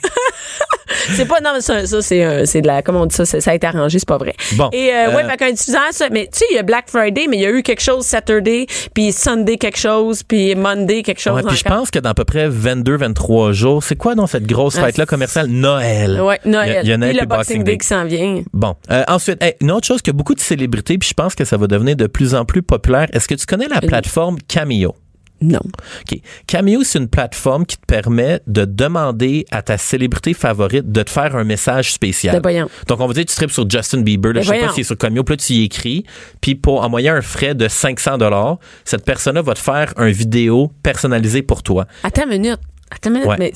C'est 1.13 1.25
pas, 1.25 1.39
non, 1.41 1.51
mais 1.55 1.61
ça, 1.61 1.85
ça 1.85 2.01
c'est, 2.01 2.23
euh, 2.23 2.45
c'est 2.45 2.61
de 2.61 2.67
la, 2.67 2.81
comment 2.81 3.01
on 3.01 3.05
dit 3.05 3.15
ça, 3.15 3.25
ça 3.25 3.51
a 3.51 3.53
été 3.53 3.67
arrangé, 3.67 3.99
c'est 3.99 4.07
pas 4.07 4.17
vrai. 4.17 4.33
Bon. 4.53 4.69
Et, 4.71 4.91
euh, 4.93 5.15
ouais, 5.15 5.23
Euh, 5.23 5.29
fait 5.29 5.37
qu'un 5.37 5.51
diffuseur, 5.51 5.81
ça, 5.91 6.07
mais 6.11 6.27
tu 6.31 6.39
sais, 6.39 6.45
il 6.51 6.55
y 6.55 6.59
a 6.59 6.63
Black 6.63 6.85
Friday, 6.89 7.25
mais 7.29 7.37
il 7.37 7.41
y 7.41 7.45
a 7.45 7.49
eu 7.51 7.63
quelque 7.63 7.81
chose 7.81 8.05
Saturday, 8.05 8.65
puis 8.93 9.11
Sunday 9.11 9.57
quelque 9.57 9.77
chose, 9.77 10.23
puis 10.23 10.55
Monday 10.55 11.03
quelque 11.03 11.19
chose. 11.21 11.35
Ouais, 11.35 11.43
puis 11.47 11.57
je 11.57 11.63
pense 11.63 11.91
que 11.91 11.99
dans 11.99 12.11
à 12.11 12.13
peu 12.13 12.25
près 12.25 12.47
22, 12.47 12.97
23 12.97 13.51
jours, 13.51 13.83
c'est 13.83 13.95
quoi 13.95 14.15
dans 14.15 14.27
cette 14.27 14.45
grosse 14.45 14.77
Ah, 14.77 14.85
fête-là 14.85 15.05
commerciale? 15.05 15.47
Noël. 15.47 16.21
Ouais, 16.21 16.39
Noël. 16.45 16.69
Il 16.69 16.73
y 16.73 16.77
a, 16.77 16.81
il 16.81 16.87
y 16.89 16.93
a 16.93 16.97
Noël 16.97 17.11
Puis 17.11 17.21
le 17.21 17.27
Boxing 17.27 17.63
Day 17.63 17.77
qui 17.77 17.87
s'en 17.87 18.05
vient. 18.05 18.41
Bon. 18.53 18.75
Euh, 18.91 19.03
ensuite, 19.07 19.41
hey, 19.43 19.55
une 19.61 19.71
autre 19.71 19.85
chose 19.87 20.01
que 20.01 20.11
beaucoup 20.11 20.33
de 20.35 20.39
célébrités, 20.39 20.97
puis 20.97 21.09
je 21.09 21.13
pense 21.13 21.35
que 21.35 21.43
ça 21.45 21.57
va 21.57 21.67
devenir 21.67 21.95
de 21.95 22.07
plus 22.07 22.33
en 22.35 22.45
plus 22.45 22.61
populaire. 22.63 23.07
Est-ce 23.13 23.27
que 23.27 23.35
tu 23.35 23.45
connais 23.45 23.67
la 23.67 23.81
plateforme 23.81 24.37
Cameo? 24.47 24.95
Non. 25.41 25.59
OK. 25.59 26.19
Cameo, 26.47 26.83
c'est 26.83 26.99
une 26.99 27.07
plateforme 27.09 27.65
qui 27.65 27.77
te 27.77 27.85
permet 27.85 28.39
de 28.47 28.65
demander 28.65 29.45
à 29.51 29.61
ta 29.61 29.77
célébrité 29.77 30.33
favorite 30.33 30.91
de 30.91 31.03
te 31.03 31.09
faire 31.09 31.35
un 31.35 31.43
message 31.43 31.91
spécial. 31.93 32.39
Ben. 32.41 32.67
Donc, 32.87 32.99
on 33.01 33.07
va 33.07 33.13
dire, 33.13 33.25
tu 33.25 33.35
tripes 33.35 33.51
sur 33.51 33.69
Justin 33.69 34.01
Bieber, 34.01 34.29
là, 34.33 34.39
Ben 34.39 34.43
je 34.43 34.49
sais 34.49 34.59
pas 34.59 34.69
si 34.69 34.75
c'est 34.75 34.83
sur 34.83 34.97
Cameo, 34.97 35.23
puis 35.23 35.33
là, 35.33 35.37
tu 35.37 35.53
y 35.53 35.63
écris, 35.63 36.05
puis 36.41 36.55
pour, 36.55 36.83
en 36.83 36.89
moyen 36.89 37.15
un 37.15 37.21
frais 37.21 37.53
de 37.53 37.67
500 37.67 38.17
dollars, 38.17 38.57
cette 38.85 39.03
personne-là 39.05 39.41
va 39.41 39.53
te 39.53 39.59
faire 39.59 39.93
un 39.97 40.09
vidéo 40.09 40.71
personnalisé 40.83 41.41
pour 41.41 41.63
toi. 41.63 41.85
Attends 42.03 42.23
une 42.23 42.29
minute. 42.41 42.59
Attends 42.91 43.09
une 43.09 43.13
minute, 43.15 43.27
Ouais. 43.29 43.35
mais 43.39 43.51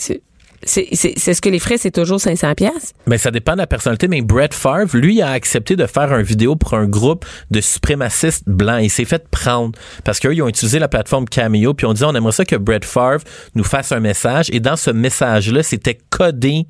c'est, 0.64 0.88
c'est, 0.91 0.95
c'est, 0.95 1.14
c'est 1.18 1.34
ce 1.34 1.41
que 1.41 1.49
les 1.49 1.60
frais, 1.60 1.78
c'est 1.78 1.91
toujours 1.91 2.20
500 2.20 2.53
pièces. 2.55 2.93
Mais 3.07 3.18
ça 3.18 3.32
dépend 3.32 3.53
de 3.53 3.57
la 3.60 3.68
personnalité. 3.68 4.07
Mais 4.07 4.22
Brett 4.22 4.53
Favre, 4.53 4.95
lui, 4.95 5.22
a 5.22 5.32
accepté 5.32 5.76
de 5.76 5.86
faire 5.86 6.12
un 6.14 6.22
vidéo 6.22 6.55
pour 6.55 6.74
un 6.74 6.86
groupe 6.86 7.26
de 7.51 7.62
suprémacistes 7.62 8.43
blancs. 8.47 8.80
Il 8.82 8.89
s'est 8.89 9.05
fait 9.05 9.28
prendre 9.30 9.72
parce 10.03 10.20
qu'eux, 10.20 10.34
ils 10.34 10.41
ont 10.41 10.47
utilisé 10.47 10.80
la 10.80 10.88
plateforme 10.88 11.26
Cameo 11.26 11.74
puis 11.74 11.86
on 11.86 11.93
dit 11.93 12.03
on 12.03 12.14
aimerait 12.16 12.32
ça 12.32 12.45
que 12.45 12.55
Brett 12.55 12.86
Favre 12.86 13.24
nous 13.55 13.64
fasse 13.64 13.91
un 13.91 13.99
message. 13.99 14.49
Et 14.51 14.60
dans 14.60 14.76
ce 14.76 14.91
message-là, 14.91 15.64
c'était 15.64 15.97
codé 16.10 16.66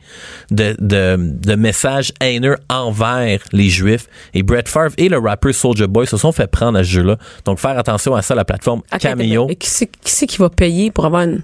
de, 0.52 0.76
de, 0.80 1.18
de 1.18 1.56
messages 1.56 2.14
haineux 2.22 2.58
envers 2.70 3.40
les 3.52 3.70
Juifs. 3.70 4.08
Et 4.34 4.44
Brett 4.44 4.68
Favre 4.68 4.94
et 4.98 5.10
le 5.10 5.18
rappeur 5.18 5.54
Soulja 5.54 5.88
Boy 5.88 6.08
se 6.08 6.18
sont 6.18 6.32
fait 6.32 6.48
prendre 6.48 6.78
à 6.78 6.84
ce 6.84 6.90
jeu-là. 6.90 7.18
Donc, 7.46 7.60
faire 7.60 7.78
attention 7.78 8.16
à 8.16 8.22
ça, 8.22 8.36
la 8.36 8.46
plateforme 8.46 8.82
Cameo. 9.00 9.48
mais 9.48 9.56
Qui 9.56 9.70
c'est, 9.70 9.88
qui 9.88 10.12
c'est 10.12 10.28
qui 10.28 10.38
va 10.38 10.50
payer 10.50 10.92
pour 10.92 11.06
avoir 11.06 11.24
une. 11.24 11.42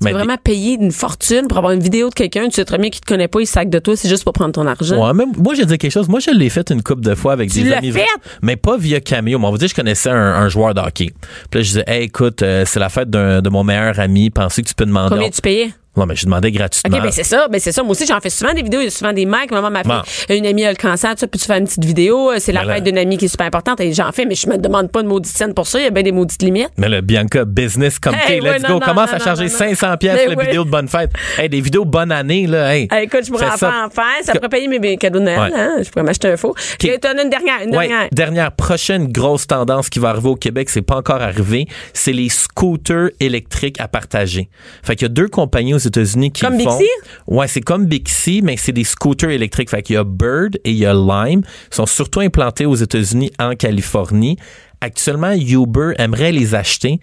Tu 0.00 0.04
Mais 0.04 0.12
vas 0.12 0.18
vraiment 0.18 0.36
payer 0.42 0.74
une 0.80 0.92
fortune 0.92 1.48
pour 1.48 1.58
avoir 1.58 1.72
une 1.72 1.80
vidéo 1.80 2.08
de 2.08 2.14
quelqu'un, 2.14 2.44
tu 2.46 2.52
sais 2.52 2.64
très 2.64 2.78
bien 2.78 2.88
qu'il 2.88 3.00
te 3.00 3.06
connaît 3.06 3.26
pas, 3.26 3.40
il 3.40 3.46
sac 3.46 3.68
de 3.68 3.78
toi, 3.80 3.96
c'est 3.96 4.08
juste 4.08 4.22
pour 4.22 4.32
prendre 4.32 4.52
ton 4.52 4.66
argent. 4.66 4.96
Ouais, 5.04 5.12
même, 5.12 5.32
moi, 5.36 5.56
te 5.56 5.62
dire 5.62 5.76
quelque 5.78 5.90
chose. 5.90 6.08
Moi, 6.08 6.20
je 6.20 6.30
l'ai 6.30 6.50
fait 6.50 6.70
une 6.70 6.82
couple 6.82 7.02
de 7.02 7.14
fois 7.16 7.32
avec 7.32 7.50
Tu 7.50 7.62
des 7.62 7.72
amis. 7.72 7.90
fait? 7.90 8.06
Mais 8.42 8.54
pas 8.56 8.76
via 8.76 9.00
Cameo. 9.00 9.38
Mais 9.38 9.46
on 9.46 9.50
va 9.50 9.58
dire 9.58 9.68
je 9.68 9.74
connaissais 9.74 10.10
un, 10.10 10.14
un 10.16 10.48
joueur 10.48 10.72
de 10.74 10.80
hockey. 10.80 11.12
Puis 11.50 11.60
là, 11.60 11.62
je 11.62 11.68
disais, 11.68 11.84
hey, 11.88 12.04
écoute, 12.04 12.42
euh, 12.42 12.64
c'est 12.64 12.78
la 12.80 12.88
fête 12.88 13.10
de 13.10 13.48
mon 13.48 13.64
meilleur 13.64 13.98
ami. 13.98 14.30
Pensez 14.30 14.62
que 14.62 14.68
tu 14.68 14.74
peux 14.74 14.86
demander. 14.86 15.14
Combien 15.16 15.30
tu 15.30 15.40
payais? 15.40 15.70
Non, 15.98 16.06
mais 16.06 16.16
je 16.16 16.24
demandais 16.24 16.52
gratuitement. 16.52 16.96
OK, 16.96 17.02
ben 17.02 17.10
c'est 17.10 17.24
ça, 17.24 17.48
ben 17.48 17.60
c'est 17.60 17.72
ça. 17.72 17.82
Moi 17.82 17.92
aussi, 17.92 18.06
j'en 18.06 18.20
fais 18.20 18.30
souvent 18.30 18.54
des 18.54 18.62
vidéos. 18.62 18.80
Il 18.80 18.84
y 18.84 18.88
a 18.88 18.90
souvent 18.90 19.12
des 19.12 19.26
mecs. 19.26 19.50
Maman 19.50 19.70
m'a 19.70 19.82
fait 20.04 20.38
une 20.38 20.46
amie 20.46 20.64
a 20.64 20.70
le 20.70 20.76
cancer, 20.76 21.14
tu 21.14 21.26
fais 21.38 21.58
une 21.58 21.64
petite 21.64 21.84
vidéo. 21.84 22.30
C'est 22.38 22.52
la 22.52 22.64
Ben 22.64 22.74
fête 22.74 22.84
d'une 22.84 22.98
amie 22.98 23.18
qui 23.18 23.24
est 23.24 23.28
super 23.28 23.46
importante. 23.46 23.80
Et 23.80 23.92
j'en 23.92 24.12
fais, 24.12 24.24
mais 24.24 24.34
je 24.34 24.48
me 24.48 24.56
demande 24.58 24.90
pas 24.90 25.02
de 25.02 25.08
maudite 25.08 25.36
scène 25.36 25.54
pour 25.54 25.66
ça. 25.66 25.80
Il 25.80 25.84
y 25.84 25.86
a 25.86 25.90
bien 25.90 26.02
des 26.02 26.12
maudites 26.12 26.42
limites. 26.42 26.70
Mais 26.76 26.88
le 26.88 27.00
Bianca 27.00 27.44
Business 27.44 27.98
comme 27.98 28.14
Hey, 28.14 28.40
let's 28.40 28.44
ouais, 28.44 28.58
go. 28.60 28.74
non, 28.74 28.80
Commence 28.80 29.10
non, 29.10 29.16
à 29.16 29.18
charger 29.18 29.46
non, 29.46 29.50
non. 29.52 29.58
500 29.58 29.96
pièces 29.96 30.20
Mais 30.28 30.34
la 30.34 30.44
vidéo 30.44 30.64
de 30.64 30.70
bonne 30.70 30.88
fête. 30.88 31.10
Hey, 31.36 31.48
des 31.48 31.60
vidéos 31.60 31.84
bonne 31.84 32.12
année, 32.12 32.46
là. 32.46 32.74
Hey. 32.74 32.88
Hey, 32.90 33.04
écoute, 33.04 33.24
je 33.24 33.30
pourrais 33.30 33.46
en 33.46 33.56
faire 33.56 33.84
en 33.86 33.90
faire. 33.90 34.04
Ça 34.22 34.32
pourrait 34.34 34.48
payer 34.48 34.68
mes, 34.68 34.96
cadeaux 34.96 35.18
de 35.18 35.24
Noël. 35.24 35.52
Ouais. 35.52 35.58
Hein? 35.58 35.76
Je 35.82 35.90
pourrais 35.90 36.04
m'acheter 36.04 36.28
un 36.28 36.36
faux. 36.36 36.50
OK. 36.50 36.84
Et 36.84 36.94
une 36.94 37.30
dernière, 37.30 37.62
une 37.64 37.76
Ouais, 37.76 37.88
dernière. 37.88 38.08
dernière 38.12 38.52
prochaine 38.52 39.10
grosse 39.10 39.46
tendance 39.46 39.88
qui 39.88 39.98
va 39.98 40.10
arriver 40.10 40.28
au 40.28 40.36
Québec, 40.36 40.70
c'est 40.70 40.82
pas 40.82 40.96
encore 40.96 41.20
arrivé, 41.22 41.66
c'est 41.92 42.12
les 42.12 42.28
scooters 42.28 43.10
électriques 43.20 43.80
à 43.80 43.88
partager. 43.88 44.48
Fait 44.82 44.94
qu'il 44.96 45.06
y 45.06 45.10
a 45.10 45.12
deux 45.12 45.28
compagnies 45.28 45.74
aux 45.74 45.78
États-Unis 45.88 46.30
qui 46.30 46.42
Comme 46.42 46.58
font. 46.60 46.78
Bixi? 46.78 46.90
Ouais, 47.26 47.48
c'est 47.48 47.60
comme 47.60 47.86
Bixi, 47.86 48.40
mais 48.42 48.56
c'est 48.56 48.72
des 48.72 48.84
scooters 48.84 49.30
électriques. 49.30 49.70
Fait 49.70 49.82
qu'il 49.82 49.94
y 49.94 49.98
a 49.98 50.04
Bird 50.04 50.56
et 50.64 50.70
il 50.70 50.76
y 50.76 50.86
a 50.86 50.94
Lime. 50.94 51.42
Ils 51.70 51.74
sont 51.74 51.86
surtout 51.86 52.20
implantés 52.20 52.66
aux 52.66 52.76
États-Unis, 52.76 53.32
en 53.38 53.54
Californie. 53.54 54.36
Actuellement, 54.80 55.32
Uber 55.32 55.92
aimerait 55.98 56.32
les 56.32 56.54
acheter. 56.54 57.00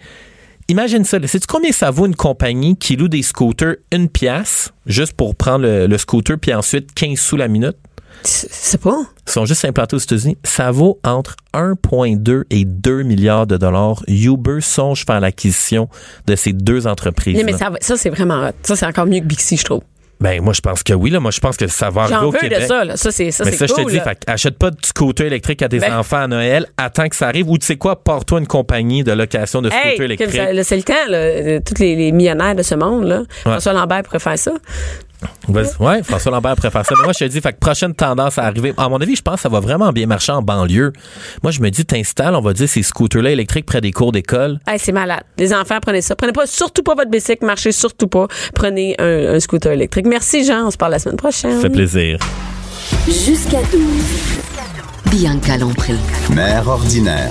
Imagine 0.68 1.04
ça. 1.04 1.18
Sais-tu 1.24 1.46
combien 1.46 1.70
ça 1.70 1.90
vaut 1.90 2.06
une 2.06 2.16
compagnie 2.16 2.76
qui 2.76 2.96
loue 2.96 3.08
des 3.08 3.22
scooters 3.22 3.76
une 3.92 4.08
pièce 4.08 4.72
juste 4.86 5.12
pour 5.12 5.36
prendre 5.36 5.64
le, 5.64 5.86
le 5.86 5.98
scooter 5.98 6.38
puis 6.38 6.52
ensuite 6.52 6.92
15 6.94 7.18
sous 7.18 7.36
la 7.36 7.46
minute? 7.46 7.76
C'est 8.22 8.80
pas. 8.80 8.96
Ils 9.26 9.30
sont 9.32 9.44
juste 9.46 9.64
implantés 9.64 9.96
aux 9.96 10.00
États-Unis. 10.00 10.36
Ça 10.44 10.70
vaut 10.70 10.98
entre 11.04 11.36
1,2 11.54 12.42
et 12.50 12.64
2 12.64 13.02
milliards 13.02 13.46
de 13.46 13.56
dollars. 13.56 14.02
Uber 14.08 14.60
songe 14.60 15.04
faire 15.06 15.20
l'acquisition 15.20 15.88
de 16.26 16.34
ces 16.36 16.52
deux 16.52 16.86
entreprises. 16.86 17.36
Non, 17.38 17.44
mais 17.44 17.52
ça, 17.56 17.70
ça 17.80 17.96
c'est 17.96 18.10
vraiment 18.10 18.46
hot. 18.46 18.52
Ça, 18.62 18.76
c'est 18.76 18.86
encore 18.86 19.06
mieux 19.06 19.20
que 19.20 19.24
Bixi, 19.26 19.56
je 19.56 19.64
trouve. 19.64 19.82
Ben, 20.18 20.40
moi, 20.42 20.54
je 20.54 20.62
pense 20.62 20.82
que 20.82 20.94
oui. 20.94 21.10
Là. 21.10 21.20
Moi, 21.20 21.30
je 21.30 21.40
pense 21.40 21.58
que 21.58 21.66
ça 21.66 21.90
va 21.90 22.04
arriver 22.04 22.16
J'en 22.18 22.24
au 22.28 22.30
veux 22.30 22.38
Québec. 22.38 22.62
de 22.62 22.66
ça, 22.66 22.84
là. 22.86 22.96
Ça, 22.96 23.10
c'est 23.12 23.30
ça, 23.30 23.44
mais 23.44 23.52
ça, 23.52 23.66
je 23.66 23.74
te 23.74 23.90
dis, 23.90 24.00
fait, 24.00 24.18
achète 24.26 24.56
pas 24.56 24.70
de 24.70 24.76
scooter 24.82 25.26
électrique 25.26 25.60
à 25.60 25.68
tes 25.68 25.78
Ben- 25.78 25.92
enfants 25.94 26.16
à 26.22 26.26
Noël. 26.26 26.64
Attends 26.78 27.06
que 27.10 27.16
ça 27.16 27.28
arrive. 27.28 27.50
Ou 27.50 27.58
tu 27.58 27.66
sais 27.66 27.76
quoi, 27.76 28.02
porte-toi 28.02 28.38
une 28.40 28.46
compagnie 28.46 29.04
de 29.04 29.12
location 29.12 29.60
de 29.60 29.68
scooter 29.68 29.90
Hey, 29.92 30.02
électrique. 30.02 30.30
ça, 30.32 30.54
là, 30.54 30.64
c'est 30.64 30.76
le 30.78 30.84
temps, 30.84 30.94
là, 31.10 31.60
tous 31.60 31.78
les, 31.82 31.96
les 31.96 32.12
millionnaires 32.12 32.54
de 32.54 32.62
ce 32.62 32.74
monde, 32.74 33.04
là. 33.04 33.24
François 33.42 33.74
Lambert 33.74 34.04
pourrait 34.04 34.18
faire 34.20 34.38
ça. 34.38 34.52
Ouais, 35.48 36.02
François 36.02 36.32
Lambert 36.32 36.56
préfère 36.56 36.84
ça. 36.84 36.94
Mais 36.98 37.04
moi, 37.04 37.12
je 37.12 37.24
te 37.24 37.30
dis, 37.30 37.40
fait 37.40 37.52
que 37.52 37.58
prochaine 37.58 37.94
tendance 37.94 38.38
à 38.38 38.44
arriver. 38.44 38.74
À 38.76 38.88
mon 38.88 38.98
avis, 38.98 39.16
je 39.16 39.22
pense 39.22 39.36
que 39.36 39.40
ça 39.42 39.48
va 39.48 39.60
vraiment 39.60 39.92
bien 39.92 40.06
marcher 40.06 40.32
en 40.32 40.42
banlieue. 40.42 40.92
Moi, 41.42 41.52
je 41.52 41.60
me 41.60 41.70
dis, 41.70 41.84
t'installes, 41.84 42.34
on 42.34 42.40
va 42.40 42.52
dire, 42.52 42.68
ces 42.68 42.82
scooters-là 42.82 43.30
électriques 43.30 43.66
près 43.66 43.80
des 43.80 43.92
cours 43.92 44.12
d'école. 44.12 44.58
Hey, 44.66 44.78
c'est 44.78 44.92
malade. 44.92 45.22
Les 45.38 45.54
enfants, 45.54 45.78
prenez 45.80 46.02
ça. 46.02 46.16
Prenez 46.16 46.32
pas, 46.32 46.46
surtout 46.46 46.82
pas 46.82 46.94
votre 46.94 47.10
bicycle, 47.10 47.44
marchez 47.46 47.72
surtout 47.72 48.08
pas. 48.08 48.26
Prenez 48.54 48.96
un, 48.98 49.34
un 49.34 49.40
scooter 49.40 49.72
électrique. 49.72 50.06
Merci, 50.06 50.44
Jean. 50.44 50.66
On 50.66 50.70
se 50.70 50.76
parle 50.76 50.92
la 50.92 50.98
semaine 50.98 51.16
prochaine. 51.16 51.54
Ça 51.56 51.60
fait 51.62 51.70
plaisir. 51.70 52.18
Jusqu'à 53.06 53.62
12. 53.72 53.80
Bianca 55.10 55.56
Lompré. 55.56 55.94
Mère 56.34 56.68
ordinaire. 56.68 57.30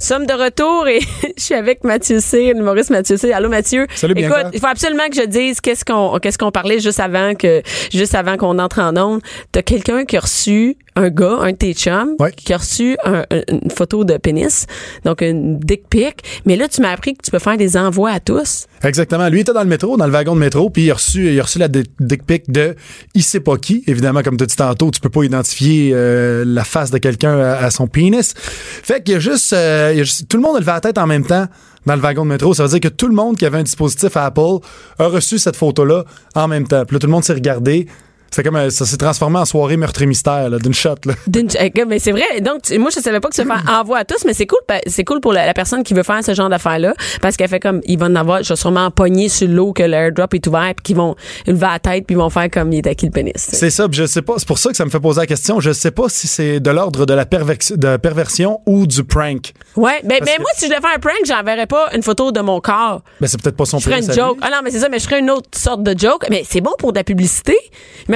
Sommes 0.00 0.24
de 0.24 0.32
retour 0.32 0.88
et 0.88 1.00
je 1.36 1.42
suis 1.42 1.54
avec 1.54 1.84
Mathieu 1.84 2.20
C, 2.20 2.54
l'humoriste 2.54 2.88
Mathieu 2.88 3.18
C. 3.18 3.34
Allô 3.34 3.50
Mathieu? 3.50 3.86
Salut. 3.94 4.14
Écoute, 4.16 4.46
il 4.54 4.58
faut 4.58 4.66
absolument 4.66 5.06
que 5.10 5.16
je 5.16 5.26
dise 5.26 5.60
qu'est-ce 5.60 5.84
qu'on 5.84 6.18
qu'est-ce 6.18 6.38
qu'on 6.38 6.50
parlait 6.50 6.80
juste 6.80 7.00
avant 7.00 7.34
que 7.34 7.62
juste 7.92 8.14
avant 8.14 8.38
qu'on 8.38 8.58
entre 8.58 8.80
en 8.80 8.96
onde. 8.96 9.20
T'as 9.52 9.60
quelqu'un 9.60 10.06
qui 10.06 10.16
a 10.16 10.20
reçu 10.20 10.78
un 10.96 11.08
gars, 11.08 11.38
un 11.40 11.52
de 11.52 11.56
tes 11.56 11.72
chums, 11.74 12.14
Ouais. 12.18 12.32
qui 12.32 12.52
a 12.52 12.56
reçu 12.58 12.96
un- 13.04 13.24
un- 13.30 13.42
une 13.48 13.70
photo 13.70 14.04
de 14.04 14.16
pénis, 14.16 14.66
donc 15.04 15.20
une 15.20 15.58
dick 15.58 15.88
pic. 15.88 16.22
Mais 16.46 16.56
là, 16.56 16.68
tu 16.68 16.80
m'as 16.82 16.90
appris 16.90 17.14
que 17.14 17.22
tu 17.24 17.30
peux 17.30 17.38
faire 17.38 17.56
des 17.56 17.76
envois 17.76 18.10
à 18.10 18.20
tous. 18.20 18.66
Exactement. 18.82 19.28
Lui 19.28 19.40
était 19.40 19.52
dans 19.52 19.62
le 19.62 19.68
métro, 19.68 19.96
dans 19.96 20.06
le 20.06 20.12
wagon 20.12 20.34
de 20.34 20.40
métro, 20.40 20.68
puis 20.70 20.84
il 20.86 20.90
a 20.90 20.94
reçu, 20.94 21.32
il 21.32 21.38
a 21.38 21.42
reçu 21.42 21.58
la 21.58 21.68
di- 21.68 21.84
dick 22.00 22.24
pic 22.26 22.50
de 22.50 22.74
il 23.14 23.22
sait 23.22 23.40
pas 23.40 23.56
qui. 23.56 23.84
Évidemment, 23.86 24.22
comme 24.22 24.36
tu 24.36 24.44
as 24.44 24.46
dit 24.46 24.56
tantôt, 24.56 24.90
tu 24.90 25.00
peux 25.00 25.08
pas 25.10 25.22
identifier 25.24 25.92
euh, 25.94 26.44
la 26.46 26.64
face 26.64 26.90
de 26.90 26.98
quelqu'un 26.98 27.38
à, 27.38 27.52
à 27.64 27.70
son 27.70 27.86
pénis. 27.86 28.34
Fait 28.36 29.02
qu'il 29.02 29.14
y 29.14 29.16
a 29.16 29.20
juste, 29.20 29.52
euh, 29.52 29.90
il 29.92 29.98
y 29.98 30.00
a 30.00 30.04
juste- 30.04 30.28
tout 30.28 30.36
le 30.36 30.42
monde 30.42 30.56
a 30.56 30.60
levé 30.60 30.72
la 30.72 30.80
tête 30.80 30.98
en 30.98 31.06
même 31.06 31.24
temps 31.24 31.46
dans 31.86 31.94
le 31.94 32.00
wagon 32.00 32.24
de 32.24 32.30
métro. 32.30 32.52
Ça 32.52 32.62
veut 32.64 32.68
dire 32.68 32.80
que 32.80 32.88
tout 32.94 33.06
le 33.08 33.14
monde 33.14 33.36
qui 33.36 33.46
avait 33.46 33.58
un 33.58 33.62
dispositif 33.62 34.16
à 34.16 34.26
Apple 34.26 34.58
a 34.98 35.06
reçu 35.06 35.38
cette 35.38 35.56
photo-là 35.56 36.04
en 36.34 36.48
même 36.48 36.66
temps. 36.66 36.84
Puis 36.84 36.94
là, 36.96 36.98
tout 37.00 37.06
le 37.06 37.12
monde 37.12 37.24
s'est 37.24 37.32
regardé. 37.32 37.86
C'est 38.30 38.42
comme 38.42 38.56
euh, 38.56 38.70
ça 38.70 38.86
s'est 38.86 38.96
transformé 38.96 39.38
en 39.38 39.44
soirée 39.44 39.76
meurtre 39.76 40.02
et 40.02 40.06
mystère 40.06 40.48
là, 40.50 40.58
d'une 40.58 40.74
shot. 40.74 40.94
Là. 41.04 41.14
D'une- 41.26 41.48
euh, 41.60 41.84
mais 41.88 41.98
c'est 41.98 42.12
vrai. 42.12 42.40
Donc, 42.40 42.62
tu- 42.62 42.78
moi, 42.78 42.90
je 42.94 43.00
savais 43.00 43.20
pas 43.20 43.28
que 43.28 43.34
se 43.34 43.42
faire 43.42 43.62
envoi 43.80 43.98
à 43.98 44.04
tous, 44.04 44.24
mais 44.24 44.34
c'est 44.34 44.46
cool. 44.46 44.58
C'est 44.86 45.04
cool 45.04 45.20
pour 45.20 45.32
la, 45.32 45.46
la 45.46 45.54
personne 45.54 45.82
qui 45.82 45.94
veut 45.94 46.02
faire 46.02 46.22
ce 46.24 46.34
genre 46.34 46.48
d'affaires-là, 46.48 46.94
parce 47.22 47.36
qu'elle 47.36 47.48
fait 47.48 47.60
comme, 47.60 47.80
ils 47.84 47.98
vont 47.98 48.06
en 48.06 48.14
avoir, 48.16 48.42
je 48.42 48.50
vais 48.50 48.56
sûrement 48.56 48.90
pogner 48.90 49.28
sur 49.28 49.48
l'eau 49.48 49.72
que 49.72 49.82
l'airdrop 49.82 50.32
est 50.34 50.46
ouvert, 50.46 50.72
puis 50.76 50.82
qu'ils 50.84 50.96
vont 50.96 51.16
lever 51.46 51.66
la 51.66 51.78
tête, 51.78 52.06
puis 52.06 52.14
ils 52.14 52.18
vont 52.18 52.30
faire 52.30 52.50
comme 52.50 52.72
il 52.72 52.78
est 52.78 52.86
à 52.86 52.94
qui 52.94 53.06
le 53.06 53.12
pénis. 53.12 53.32
C'est 53.36 53.70
ça, 53.70 53.86
je 53.90 54.06
sais 54.06 54.22
pas. 54.22 54.34
C'est 54.38 54.46
pour 54.48 54.58
ça 54.58 54.70
que 54.70 54.76
ça 54.76 54.84
me 54.84 54.90
fait 54.90 55.00
poser 55.00 55.20
la 55.20 55.26
question. 55.26 55.60
Je 55.60 55.72
sais 55.72 55.90
pas 55.90 56.08
si 56.08 56.26
c'est 56.28 56.60
de 56.60 56.70
l'ordre 56.70 57.06
de 57.06 57.14
la 57.14 57.26
pervers- 57.26 57.76
de 57.76 57.96
perversion 57.96 58.60
ou 58.66 58.86
du 58.86 59.02
prank. 59.04 59.52
Ouais, 59.76 60.00
ben, 60.04 60.18
Parce 60.18 60.30
ben 60.30 60.36
que- 60.36 60.42
moi, 60.42 60.50
si 60.56 60.66
je 60.66 60.70
devais 60.70 60.80
faire 60.80 60.90
un 60.94 60.98
prank, 60.98 61.14
j'enverrais 61.26 61.66
pas 61.66 61.88
une 61.94 62.02
photo 62.02 62.32
de 62.32 62.40
mon 62.40 62.60
corps. 62.60 63.02
Ben 63.20 63.26
c'est 63.26 63.40
peut-être 63.42 63.56
pas 63.56 63.64
son 63.64 63.78
Je 63.78 63.84
ferais 63.84 64.00
une 64.04 64.12
joke. 64.12 64.38
Ah 64.42 64.50
non, 64.50 64.58
mais 64.64 64.70
c'est 64.70 64.78
ça, 64.80 64.88
mais 64.88 64.98
je 64.98 65.04
ferais 65.04 65.20
une 65.20 65.30
autre 65.30 65.48
sorte 65.56 65.82
de 65.82 65.98
joke. 65.98 66.26
Mais 66.30 66.44
c'est 66.48 66.60
bon 66.60 66.72
pour 66.78 66.92
de 66.92 66.98
la 66.98 67.04
publicité. 67.04 67.56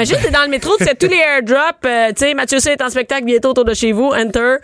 Imagine, 0.05 0.19
t'es 0.23 0.31
dans 0.31 0.43
le 0.45 0.49
métro, 0.51 0.73
tu 0.79 0.85
fais 0.85 0.95
tous 0.95 1.09
les 1.09 1.17
airdrops. 1.17 1.85
euh, 1.87 2.09
tu 2.09 2.25
sais, 2.25 2.35
Mathieu 2.35 2.59
C 2.59 2.71
est 2.71 2.83
en 2.83 2.91
spectacle 2.91 3.25
bientôt 3.25 3.51
autour 3.51 3.65
de 3.65 3.75
chez 3.75 3.93
vous. 3.93 4.11
Enter. 4.15 4.57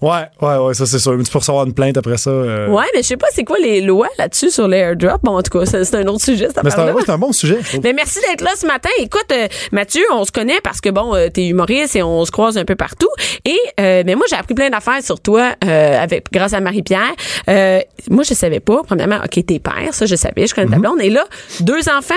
Ouais, 0.00 0.26
ouais, 0.40 0.56
ouais, 0.58 0.74
ça 0.74 0.86
c'est 0.86 1.00
sûr. 1.00 1.16
Mais 1.16 1.24
tu 1.24 1.30
peux 1.32 1.38
recevoir 1.38 1.66
une 1.66 1.74
plainte 1.74 1.96
après 1.96 2.16
ça. 2.18 2.30
euh. 2.30 2.68
Ouais, 2.68 2.84
mais 2.94 3.02
je 3.02 3.08
sais 3.08 3.16
pas 3.16 3.26
c'est 3.32 3.42
quoi 3.42 3.58
les 3.58 3.80
lois 3.80 4.06
là-dessus 4.16 4.50
sur 4.52 4.68
les 4.68 4.76
airdrops? 4.78 5.18
Bon, 5.24 5.36
en 5.36 5.42
tout 5.42 5.58
cas, 5.58 5.66
c'est 5.66 5.92
un 5.96 6.06
autre 6.06 6.22
sujet, 6.24 6.46
cette 6.54 6.62
Mais 6.62 6.70
c'est 6.70 6.78
un, 6.78 6.94
ouais, 6.94 7.16
bon 7.18 7.32
sujet. 7.32 7.58
Mais 7.82 7.92
merci 7.92 8.20
d'être 8.20 8.42
là 8.42 8.50
ce 8.56 8.64
matin. 8.64 8.90
Écoute, 9.00 9.26
euh, 9.32 9.48
Mathieu, 9.72 10.04
on 10.12 10.24
se 10.24 10.30
connaît 10.30 10.60
parce 10.62 10.80
que 10.80 10.90
bon, 10.90 11.16
euh, 11.16 11.30
t'es 11.30 11.48
humoriste 11.48 11.96
et 11.96 12.04
on 12.04 12.24
se 12.24 12.30
croise 12.30 12.56
un 12.56 12.64
peu 12.64 12.76
partout. 12.76 13.10
Et 13.44 13.58
euh, 13.80 14.04
mais 14.06 14.14
moi, 14.14 14.26
j'ai 14.30 14.36
appris 14.36 14.54
plein 14.54 14.70
d'affaires 14.70 15.02
sur 15.02 15.18
toi 15.18 15.50
euh, 15.64 16.00
avec 16.00 16.26
grâce 16.32 16.52
à 16.52 16.60
Marie-Pierre. 16.60 17.10
Euh, 17.48 17.80
moi, 18.08 18.22
je 18.22 18.34
savais 18.34 18.60
pas. 18.60 18.82
Premièrement, 18.86 19.18
ok, 19.24 19.44
t'es 19.44 19.58
père, 19.58 19.92
ça 19.92 20.06
je 20.06 20.14
savais, 20.14 20.46
je 20.46 20.54
connais 20.54 20.70
ta 20.70 20.78
blonde. 20.78 21.00
Et 21.00 21.10
là, 21.10 21.24
deux 21.58 21.88
enfants. 21.88 22.14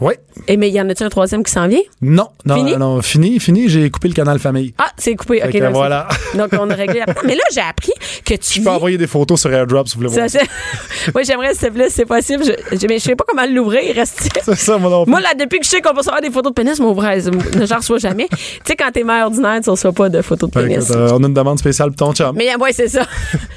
Ouais. 0.00 0.18
Et 0.46 0.56
mais 0.56 0.68
il 0.68 0.74
y 0.74 0.80
en 0.80 0.88
a-tu 0.88 1.02
un 1.02 1.08
troisième 1.08 1.42
qui 1.42 1.50
s'en 1.50 1.66
vient? 1.66 1.80
Non, 2.00 2.28
non, 2.44 2.54
Fini? 2.56 2.76
non, 2.76 3.02
fini, 3.02 3.40
fini. 3.40 3.68
J'ai 3.68 3.90
coupé 3.90 4.06
le 4.08 4.14
canal 4.14 4.38
famille. 4.38 4.72
Ah, 4.78 4.90
c'est 4.96 5.16
coupé. 5.16 5.42
Ok, 5.44 5.50
Fait 5.50 5.58
là, 5.58 5.70
voilà. 5.70 6.06
Donc 6.36 6.50
on 6.52 6.70
a 6.70 6.74
réglé. 6.74 7.00
la- 7.04 7.14
Mais 7.24 7.34
là, 7.34 7.42
j'ai 7.52 7.60
appris 7.60 7.92
que 8.24 8.34
tu. 8.34 8.40
Je 8.42 8.54
peux 8.58 8.70
vis- 8.70 8.76
envoyer 8.76 8.96
des 8.98 9.08
photos 9.08 9.40
sur 9.40 9.52
AirDrop 9.52 9.86
si 9.88 9.96
vous 9.96 10.02
voulez 10.08 10.14
voir. 10.14 10.28
oui, 11.14 11.22
j'aimerais, 11.26 11.54
s'il 11.54 11.68
te 11.68 11.72
plaît, 11.74 11.88
si 11.88 11.96
c'est 11.96 12.06
possible. 12.06 12.44
Je, 12.44 12.76
je- 12.78 12.86
mais 12.86 12.98
je 12.98 13.04
sais 13.04 13.16
pas 13.16 13.24
comment 13.26 13.44
l'ouvrir. 13.50 13.80
Il 13.82 13.92
reste. 13.92 14.28
C'est 14.44 14.54
ça, 14.56 14.78
mon 14.78 14.88
nom. 14.88 15.04
Moi, 15.06 15.20
là, 15.20 15.30
depuis 15.38 15.58
que 15.58 15.64
je 15.64 15.70
sais 15.70 15.80
qu'on 15.80 15.90
peut 15.90 15.98
recevoir 15.98 16.20
des 16.20 16.30
photos 16.30 16.52
de 16.52 16.54
pénis, 16.54 16.78
mon 16.78 16.92
vrai, 16.92 17.20
j'en 17.20 17.76
reçois 17.76 17.98
jamais. 17.98 18.28
tu 18.30 18.36
sais, 18.64 18.76
quand 18.76 18.90
t'es 18.92 19.02
mère 19.02 19.26
ordinaire, 19.26 19.60
tu 19.62 19.70
reçois 19.70 19.92
pas 19.92 20.08
de 20.08 20.22
photos 20.22 20.48
de 20.50 20.54
Fait 20.54 20.66
que, 20.66 20.72
pénis. 20.74 20.90
euh, 20.94 21.10
on 21.12 21.24
a 21.24 21.26
une 21.26 21.34
demande 21.34 21.58
spéciale 21.58 21.90
pour 21.92 22.06
ton 22.08 22.14
chum. 22.14 22.36
Mais 22.36 22.54
ouais, 22.56 22.72
c'est 22.72 22.88
ça. 22.88 23.04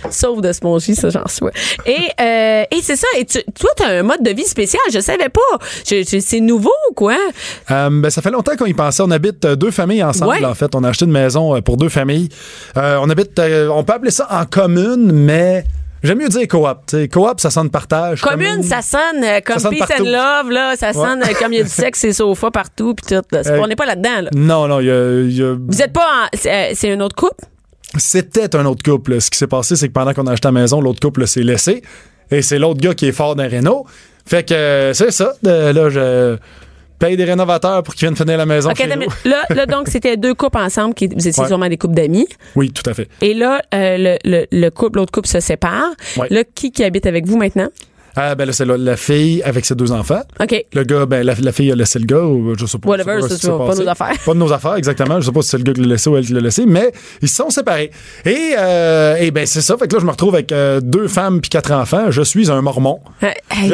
Sauf 0.09 0.41
de 0.41 0.51
spongy, 0.51 0.95
ça, 0.95 1.09
j'en 1.09 1.23
reçois. 1.23 1.51
Et, 1.85 1.97
euh, 2.19 2.63
et 2.71 2.81
c'est 2.81 2.95
ça. 2.95 3.07
Et 3.17 3.25
tu, 3.25 3.39
toi, 3.59 3.69
t'as 3.77 3.99
un 3.99 4.03
mode 4.03 4.23
de 4.23 4.31
vie 4.31 4.43
spécial. 4.45 4.81
Je 4.91 4.99
savais 4.99 5.29
pas. 5.29 5.41
Je- 5.87 6.03
je- 6.03 6.19
c'est 6.31 6.39
nouveau, 6.39 6.71
quoi? 6.95 7.15
Euh, 7.71 7.89
ben, 7.91 8.09
ça 8.09 8.21
fait 8.21 8.31
longtemps 8.31 8.55
qu'on 8.57 8.65
y 8.65 8.73
pensait. 8.73 9.03
On 9.03 9.11
habite 9.11 9.45
euh, 9.45 9.55
deux 9.55 9.71
familles 9.71 10.03
ensemble, 10.03 10.31
Ouais. 10.31 10.45
en 10.45 10.53
fait. 10.55 10.73
On 10.75 10.83
a 10.83 10.89
acheté 10.89 11.05
une 11.05 11.11
maison 11.11 11.55
euh, 11.55 11.61
pour 11.61 11.77
deux 11.77 11.89
familles. 11.89 12.29
Euh, 12.77 12.97
on 13.01 13.09
habite, 13.09 13.37
euh, 13.39 13.67
on 13.69 13.83
peut 13.83 13.93
appeler 13.93 14.11
ça 14.11 14.27
en 14.31 14.45
commune, 14.45 15.11
mais 15.11 15.63
j'aime 16.03 16.17
mieux 16.19 16.29
dire 16.29 16.47
coop. 16.47 16.67
Coop, 17.11 17.39
ça 17.39 17.49
sonne 17.49 17.69
partage. 17.69 18.21
Commune, 18.21 18.63
ça 18.63 18.81
sonne 18.81 19.23
euh, 19.23 19.39
comme 19.45 19.55
Ça 19.55 19.61
sonne 19.63 19.71
peace 19.71 19.79
partout. 19.87 20.03
and 20.03 20.09
love, 20.43 20.51
là. 20.51 20.75
Ça 20.75 20.93
sonne 20.93 21.21
euh, 21.21 21.33
comme 21.39 21.53
il 21.53 21.57
y 21.57 21.61
a 21.61 21.63
du 21.63 21.69
sexe 21.69 22.03
et 22.05 22.13
sofa 22.13 22.49
partout, 22.51 22.93
puis 22.95 23.05
tout. 23.15 23.21
là. 23.31 23.41
Euh, 23.45 23.59
on 23.61 23.67
n'est 23.67 23.75
pas 23.75 23.85
là-dedans, 23.85 24.21
là. 24.23 24.29
Non, 24.35 24.67
non, 24.67 24.79
il 24.79 24.87
y 24.87 24.91
a- 24.91 25.21
il 25.21 25.37
y 25.37 25.43
a, 25.43 25.55
Vous 25.67 25.81
êtes 25.81 25.93
pas 25.93 26.27
c'est 26.33 26.91
un 26.91 26.99
autre 27.01 27.15
couple? 27.15 27.45
C'était 27.97 28.55
un 28.55 28.65
autre 28.65 28.83
couple. 28.83 29.19
Ce 29.19 29.29
qui 29.29 29.37
s'est 29.37 29.47
passé, 29.47 29.75
c'est 29.75 29.89
que 29.89 29.93
pendant 29.93 30.13
qu'on 30.13 30.25
a 30.27 30.31
acheté 30.31 30.47
la 30.47 30.53
maison, 30.53 30.79
l'autre 30.79 31.01
couple 31.01 31.27
s'est 31.27 31.43
laissé. 31.43 31.83
Et 32.31 32.41
c'est 32.41 32.59
l'autre 32.59 32.79
gars 32.79 32.93
qui 32.93 33.07
est 33.07 33.11
fort 33.11 33.35
d'un 33.35 33.47
Renault. 33.49 33.85
Fait 34.25 34.47
que 34.47 34.53
euh, 34.53 34.93
c'est 34.93 35.11
ça. 35.11 35.33
Là, 35.43 35.89
je 35.89 36.37
paye 36.99 37.17
des 37.17 37.25
rénovateurs 37.25 37.81
pour 37.83 37.95
qu'ils 37.95 38.07
viennent 38.07 38.15
finir 38.15 38.37
la 38.37 38.45
maison. 38.45 38.69
Chez 38.75 38.87
nous. 38.95 39.07
là, 39.25 39.43
là, 39.49 39.65
donc, 39.65 39.87
c'était 39.87 40.17
deux 40.17 40.35
couples 40.35 40.59
ensemble 40.59 40.93
qui, 40.93 41.07
vous 41.07 41.27
étiez 41.27 41.41
Ouais. 41.41 41.47
sûrement 41.47 41.67
des 41.67 41.77
couples 41.77 41.95
d'amis. 41.95 42.27
Oui, 42.55 42.71
tout 42.71 42.87
à 42.87 42.93
fait. 42.93 43.09
Et 43.21 43.33
là, 43.33 43.59
euh, 43.73 43.97
le, 43.97 44.17
le, 44.23 44.45
le 44.51 44.69
couple, 44.69 44.99
l'autre 44.99 45.11
couple 45.11 45.27
se 45.27 45.39
sépare. 45.39 45.89
Ouais. 46.17 46.27
Là, 46.29 46.43
qui 46.43 46.71
qui 46.71 46.83
habite 46.83 47.07
avec 47.07 47.25
vous 47.25 47.37
maintenant? 47.37 47.69
Ah, 48.15 48.35
ben 48.35 48.45
là, 48.45 48.51
c'est 48.53 48.65
la, 48.65 48.77
la 48.77 48.97
fille 48.97 49.41
avec 49.43 49.65
ses 49.65 49.75
deux 49.75 49.91
enfants. 49.91 50.21
OK. 50.39 50.65
Le 50.73 50.83
gars, 50.83 51.05
ben 51.05 51.23
la, 51.25 51.33
la 51.35 51.51
fille 51.51 51.71
a 51.71 51.75
laissé 51.75 51.99
le 51.99 52.05
gars, 52.05 52.21
ou 52.23 52.53
je 52.57 52.65
sais 52.65 52.77
pas. 52.77 52.89
Whatever, 52.89 53.21
c'est 53.27 53.37
ce 53.41 53.47
pas 53.47 53.75
nos 53.75 53.87
affaires. 53.87 54.15
Pas 54.25 54.33
de 54.33 54.37
nos 54.39 54.51
affaires, 54.53 54.75
exactement. 54.75 55.19
Je 55.21 55.25
sais 55.27 55.31
pas 55.31 55.41
si 55.41 55.49
c'est 55.49 55.57
le 55.57 55.63
gars 55.63 55.73
qui 55.73 55.81
l'a 55.81 55.87
laissé 55.87 56.09
ou 56.09 56.17
elle 56.17 56.25
qui 56.25 56.33
l'a 56.33 56.41
laissé, 56.41 56.65
mais 56.65 56.91
ils 57.21 57.29
se 57.29 57.35
sont 57.35 57.49
séparés. 57.49 57.91
Et, 58.25 58.53
euh, 58.57 59.15
et 59.15 59.31
ben 59.31 59.45
c'est 59.45 59.61
ça. 59.61 59.77
Fait 59.77 59.87
que 59.87 59.93
là, 59.95 59.99
je 60.01 60.05
me 60.05 60.11
retrouve 60.11 60.33
avec 60.35 60.51
euh, 60.51 60.79
deux 60.81 61.07
femmes 61.07 61.41
puis 61.41 61.49
quatre 61.49 61.71
enfants. 61.71 62.11
Je 62.11 62.21
suis 62.21 62.51
un 62.51 62.61
mormon. 62.61 62.99
Euh, 63.23 63.27
hey, 63.51 63.69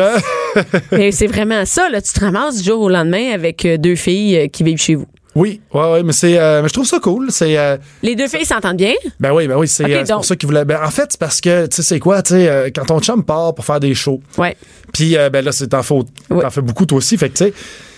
Je- 0.92 1.12
c'est 1.12 1.28
vraiment 1.28 1.66
ça, 1.66 1.90
là. 1.90 2.02
Tu 2.02 2.14
te 2.14 2.20
ramasses 2.20 2.58
du 2.58 2.64
jour 2.70 2.82
au 2.82 2.90
lendemain 2.90 3.32
avec 3.34 3.66
euh, 3.66 3.78
deux 3.78 3.96
filles 3.96 4.50
qui 4.52 4.64
vivent 4.64 4.78
chez 4.82 4.96
vous. 4.96 5.06
Oui, 5.40 5.62
ouais, 5.72 5.92
ouais, 5.92 6.02
mais 6.04 6.14
c'est, 6.14 6.40
euh, 6.40 6.64
mais 6.64 6.68
je 6.68 6.74
trouve 6.74 6.88
ça 6.88 6.98
cool. 7.00 7.28
C'est, 7.32 7.56
euh, 7.60 7.78
Les 8.02 8.16
deux 8.16 8.28
filles 8.28 8.44
s'entendent 8.46 8.78
bien? 8.78 8.94
ben 9.20 9.32
oui, 9.34 9.48
ben 9.48 9.56
oui, 9.56 9.68
c'est 9.68 9.84
euh, 9.86 10.04
c'est 10.04 10.14
pour 10.14 10.26
ça 10.26 10.36
qu'ils 10.36 10.48
voulaient. 10.48 10.66
Ben 10.66 10.80
en 10.84 10.90
fait, 10.90 11.10
c'est 11.12 11.20
parce 11.20 11.42
que 11.42 11.68
tu 11.68 11.76
sais 11.76 11.84
c'est 11.84 12.00
quoi, 12.00 12.24
tu 12.24 12.34
sais, 12.34 12.50
euh, 12.50 12.70
quand 12.74 12.86
ton 12.86 13.00
chum 13.00 13.24
part 13.24 13.54
pour 13.54 13.64
faire 13.64 13.80
des 13.80 13.94
shows, 13.94 14.20
Ouais. 14.40 14.58
puis 14.94 15.16
euh, 15.16 15.30
ben 15.30 15.46
là 15.46 15.52
c'est 15.52 15.68
t'en 15.68 15.84
fais, 15.84 15.94
Ouais. 15.94 16.42
t'en 16.42 16.50
fais 16.50 16.62
beaucoup 16.62 16.88
toi 16.88 16.98
aussi, 16.98 17.18
fait 17.18 17.30
que 17.30 17.38
tu 17.38 17.44
sais, 17.46 17.54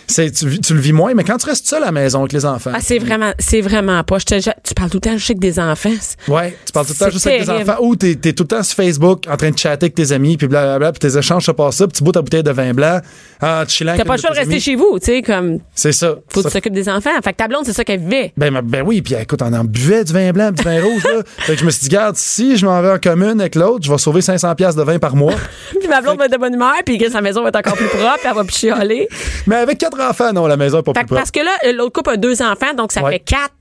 c'est 0.10 0.32
tu, 0.32 0.74
le 0.74 0.80
vis 0.80 0.92
moins, 0.94 1.14
mais 1.14 1.24
quand 1.24 1.38
tu 1.38 1.46
restes 1.46 1.68
seul 1.68 1.84
à 1.84 1.88
la 1.88 1.92
maison 1.92 2.20
avec 2.20 2.34
les 2.34 2.46
enfants. 2.46 2.72
Ah, 2.74 2.80
c'est 2.82 3.00
vraiment, 3.00 3.32
c'est 3.40 3.62
vraiment 3.62 4.04
pas. 4.04 4.20
Je 4.20 4.26
te, 4.26 4.40
je- 4.40 4.50
tu 4.64 4.74
parles 4.74 4.90
tout 4.90 4.98
le 4.98 5.02
temps, 5.02 5.18
sais 5.20 5.36
que 5.36 5.40
des 5.40 5.60
enfants. 5.60 5.90
Ouais, 6.28 6.58
tu 6.66 6.72
parles 6.72 6.86
tout 6.88 6.94
le 7.00 7.06
temps 7.06 7.12
juste 7.12 7.28
avec 7.28 7.46
terrible. 7.46 7.70
enfants 7.70 7.82
ou 7.84 7.96
t'es 7.96 8.12
es 8.12 8.34
tout 8.34 8.44
le 8.44 8.48
temps 8.48 8.64
sur 8.64 8.76
Facebook 8.76 9.26
en 9.30 9.38
train 9.38 9.52
de 9.52 9.58
chatter 9.58 9.86
avec 9.86 9.96
tes 9.96 10.12
amis 10.12 10.38
puis 10.38 10.48
blablabla 10.48 10.92
puis 10.92 11.00
tes 11.00 11.18
échanges 11.18 11.46
se 11.46 11.52
passent 11.52 11.78
ça 11.78 11.88
puis 11.88 11.98
tu 11.98 12.04
bois 12.04 12.14
ta 12.14 12.22
bouteille 12.22 12.44
de 12.44 12.52
vin 12.52 12.74
blanc 12.74 13.00
en 13.42 13.64
chillant. 13.68 13.96
T'as 13.98 14.04
pas 14.04 14.16
le 14.16 14.22
choix 14.22 14.32
de 14.32 14.36
rester 14.36 14.60
chez 14.60 14.76
vous, 14.76 15.00
tu 15.00 15.06
sais, 15.06 15.22
comme, 15.22 15.60
C'est 15.76 15.92
ça. 15.92 16.16
faut 16.30 16.42
que 16.42 16.48
tu 16.48 16.54
t'occupes 16.54 16.74
des 16.74 16.90
enfants. 16.90 17.10
Fait 17.24 17.32
que 17.32 17.38
ta 17.38 17.48
blonde, 17.48 17.64
c'est 17.66 17.74
ça 17.74 17.84
qu'elle 17.84 18.00
vivait. 18.02 18.34
ben, 18.36 18.62
ben, 18.64 18.84
oui, 18.86 19.02
puis 19.02 19.14
écoute, 19.16 19.42
on 19.42 19.54
en 19.54 19.64
buvait 19.64 20.04
du 20.04 20.14
vin 20.14 20.32
blanc, 20.32 20.52
du 20.52 20.64
vin 20.64 20.82
rouge. 20.82 21.04
Là. 21.04 21.22
fait 21.38 21.54
que 21.54 21.60
je 21.60 21.66
me 21.66 21.72
suis 21.72 21.84
dit, 21.84 21.90
garde, 21.90 22.16
si 22.16 22.58
je 22.58 22.66
m'en 22.66 22.82
vais 22.82 22.92
en 22.92 23.00
commune 23.00 23.40
avec 23.40 23.56
l'autre, 23.56 23.86
je 23.86 23.92
vais 23.92 23.98
sauver 23.98 24.22
500 24.22 24.56
pièces 24.56 24.76
de 24.76 24.84
vin 24.84 25.00
par 25.00 25.16
mois. 25.16 25.36
Puis 25.80 25.88
ma 25.88 26.02
blonde 26.02 26.18
va 26.18 26.26
être 26.26 26.32
de 26.34 26.38
bonne 26.38 26.54
humeur, 26.54 26.74
puis 26.86 27.00
sa 27.12 27.22
maison 27.22 27.42
va 27.42 27.50
être 27.50 27.56
encore 27.56 27.76
plus 27.76 27.88
propre, 27.88 28.20
elle 28.26 28.34
va 28.36 28.44
plus 28.44 28.56
chialer. 28.56 29.08
Mais 29.48 29.56
avec 29.56 29.78
quatre 30.00 30.10
enfants, 30.10 30.34
non, 30.34 30.48
la 30.48 30.58
maison 30.58 30.82
pas 30.84 30.94
Fait 30.94 31.02
plus 31.02 31.10
que 31.10 31.16
parce 31.16 31.32
que 31.32 31.40
là, 31.40 31.72
l'autre 31.74 31.94
couple 31.94 32.12
a 32.12 32.18
deux 32.18 32.42
enfants, 32.42 32.74
donc 32.78 32.92
ça 32.92 33.04
Ouais. 33.04 33.12
fait 33.14 33.20
quatre. 33.20 33.54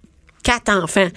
Quatre 0.45 0.71
enfants. 0.71 1.09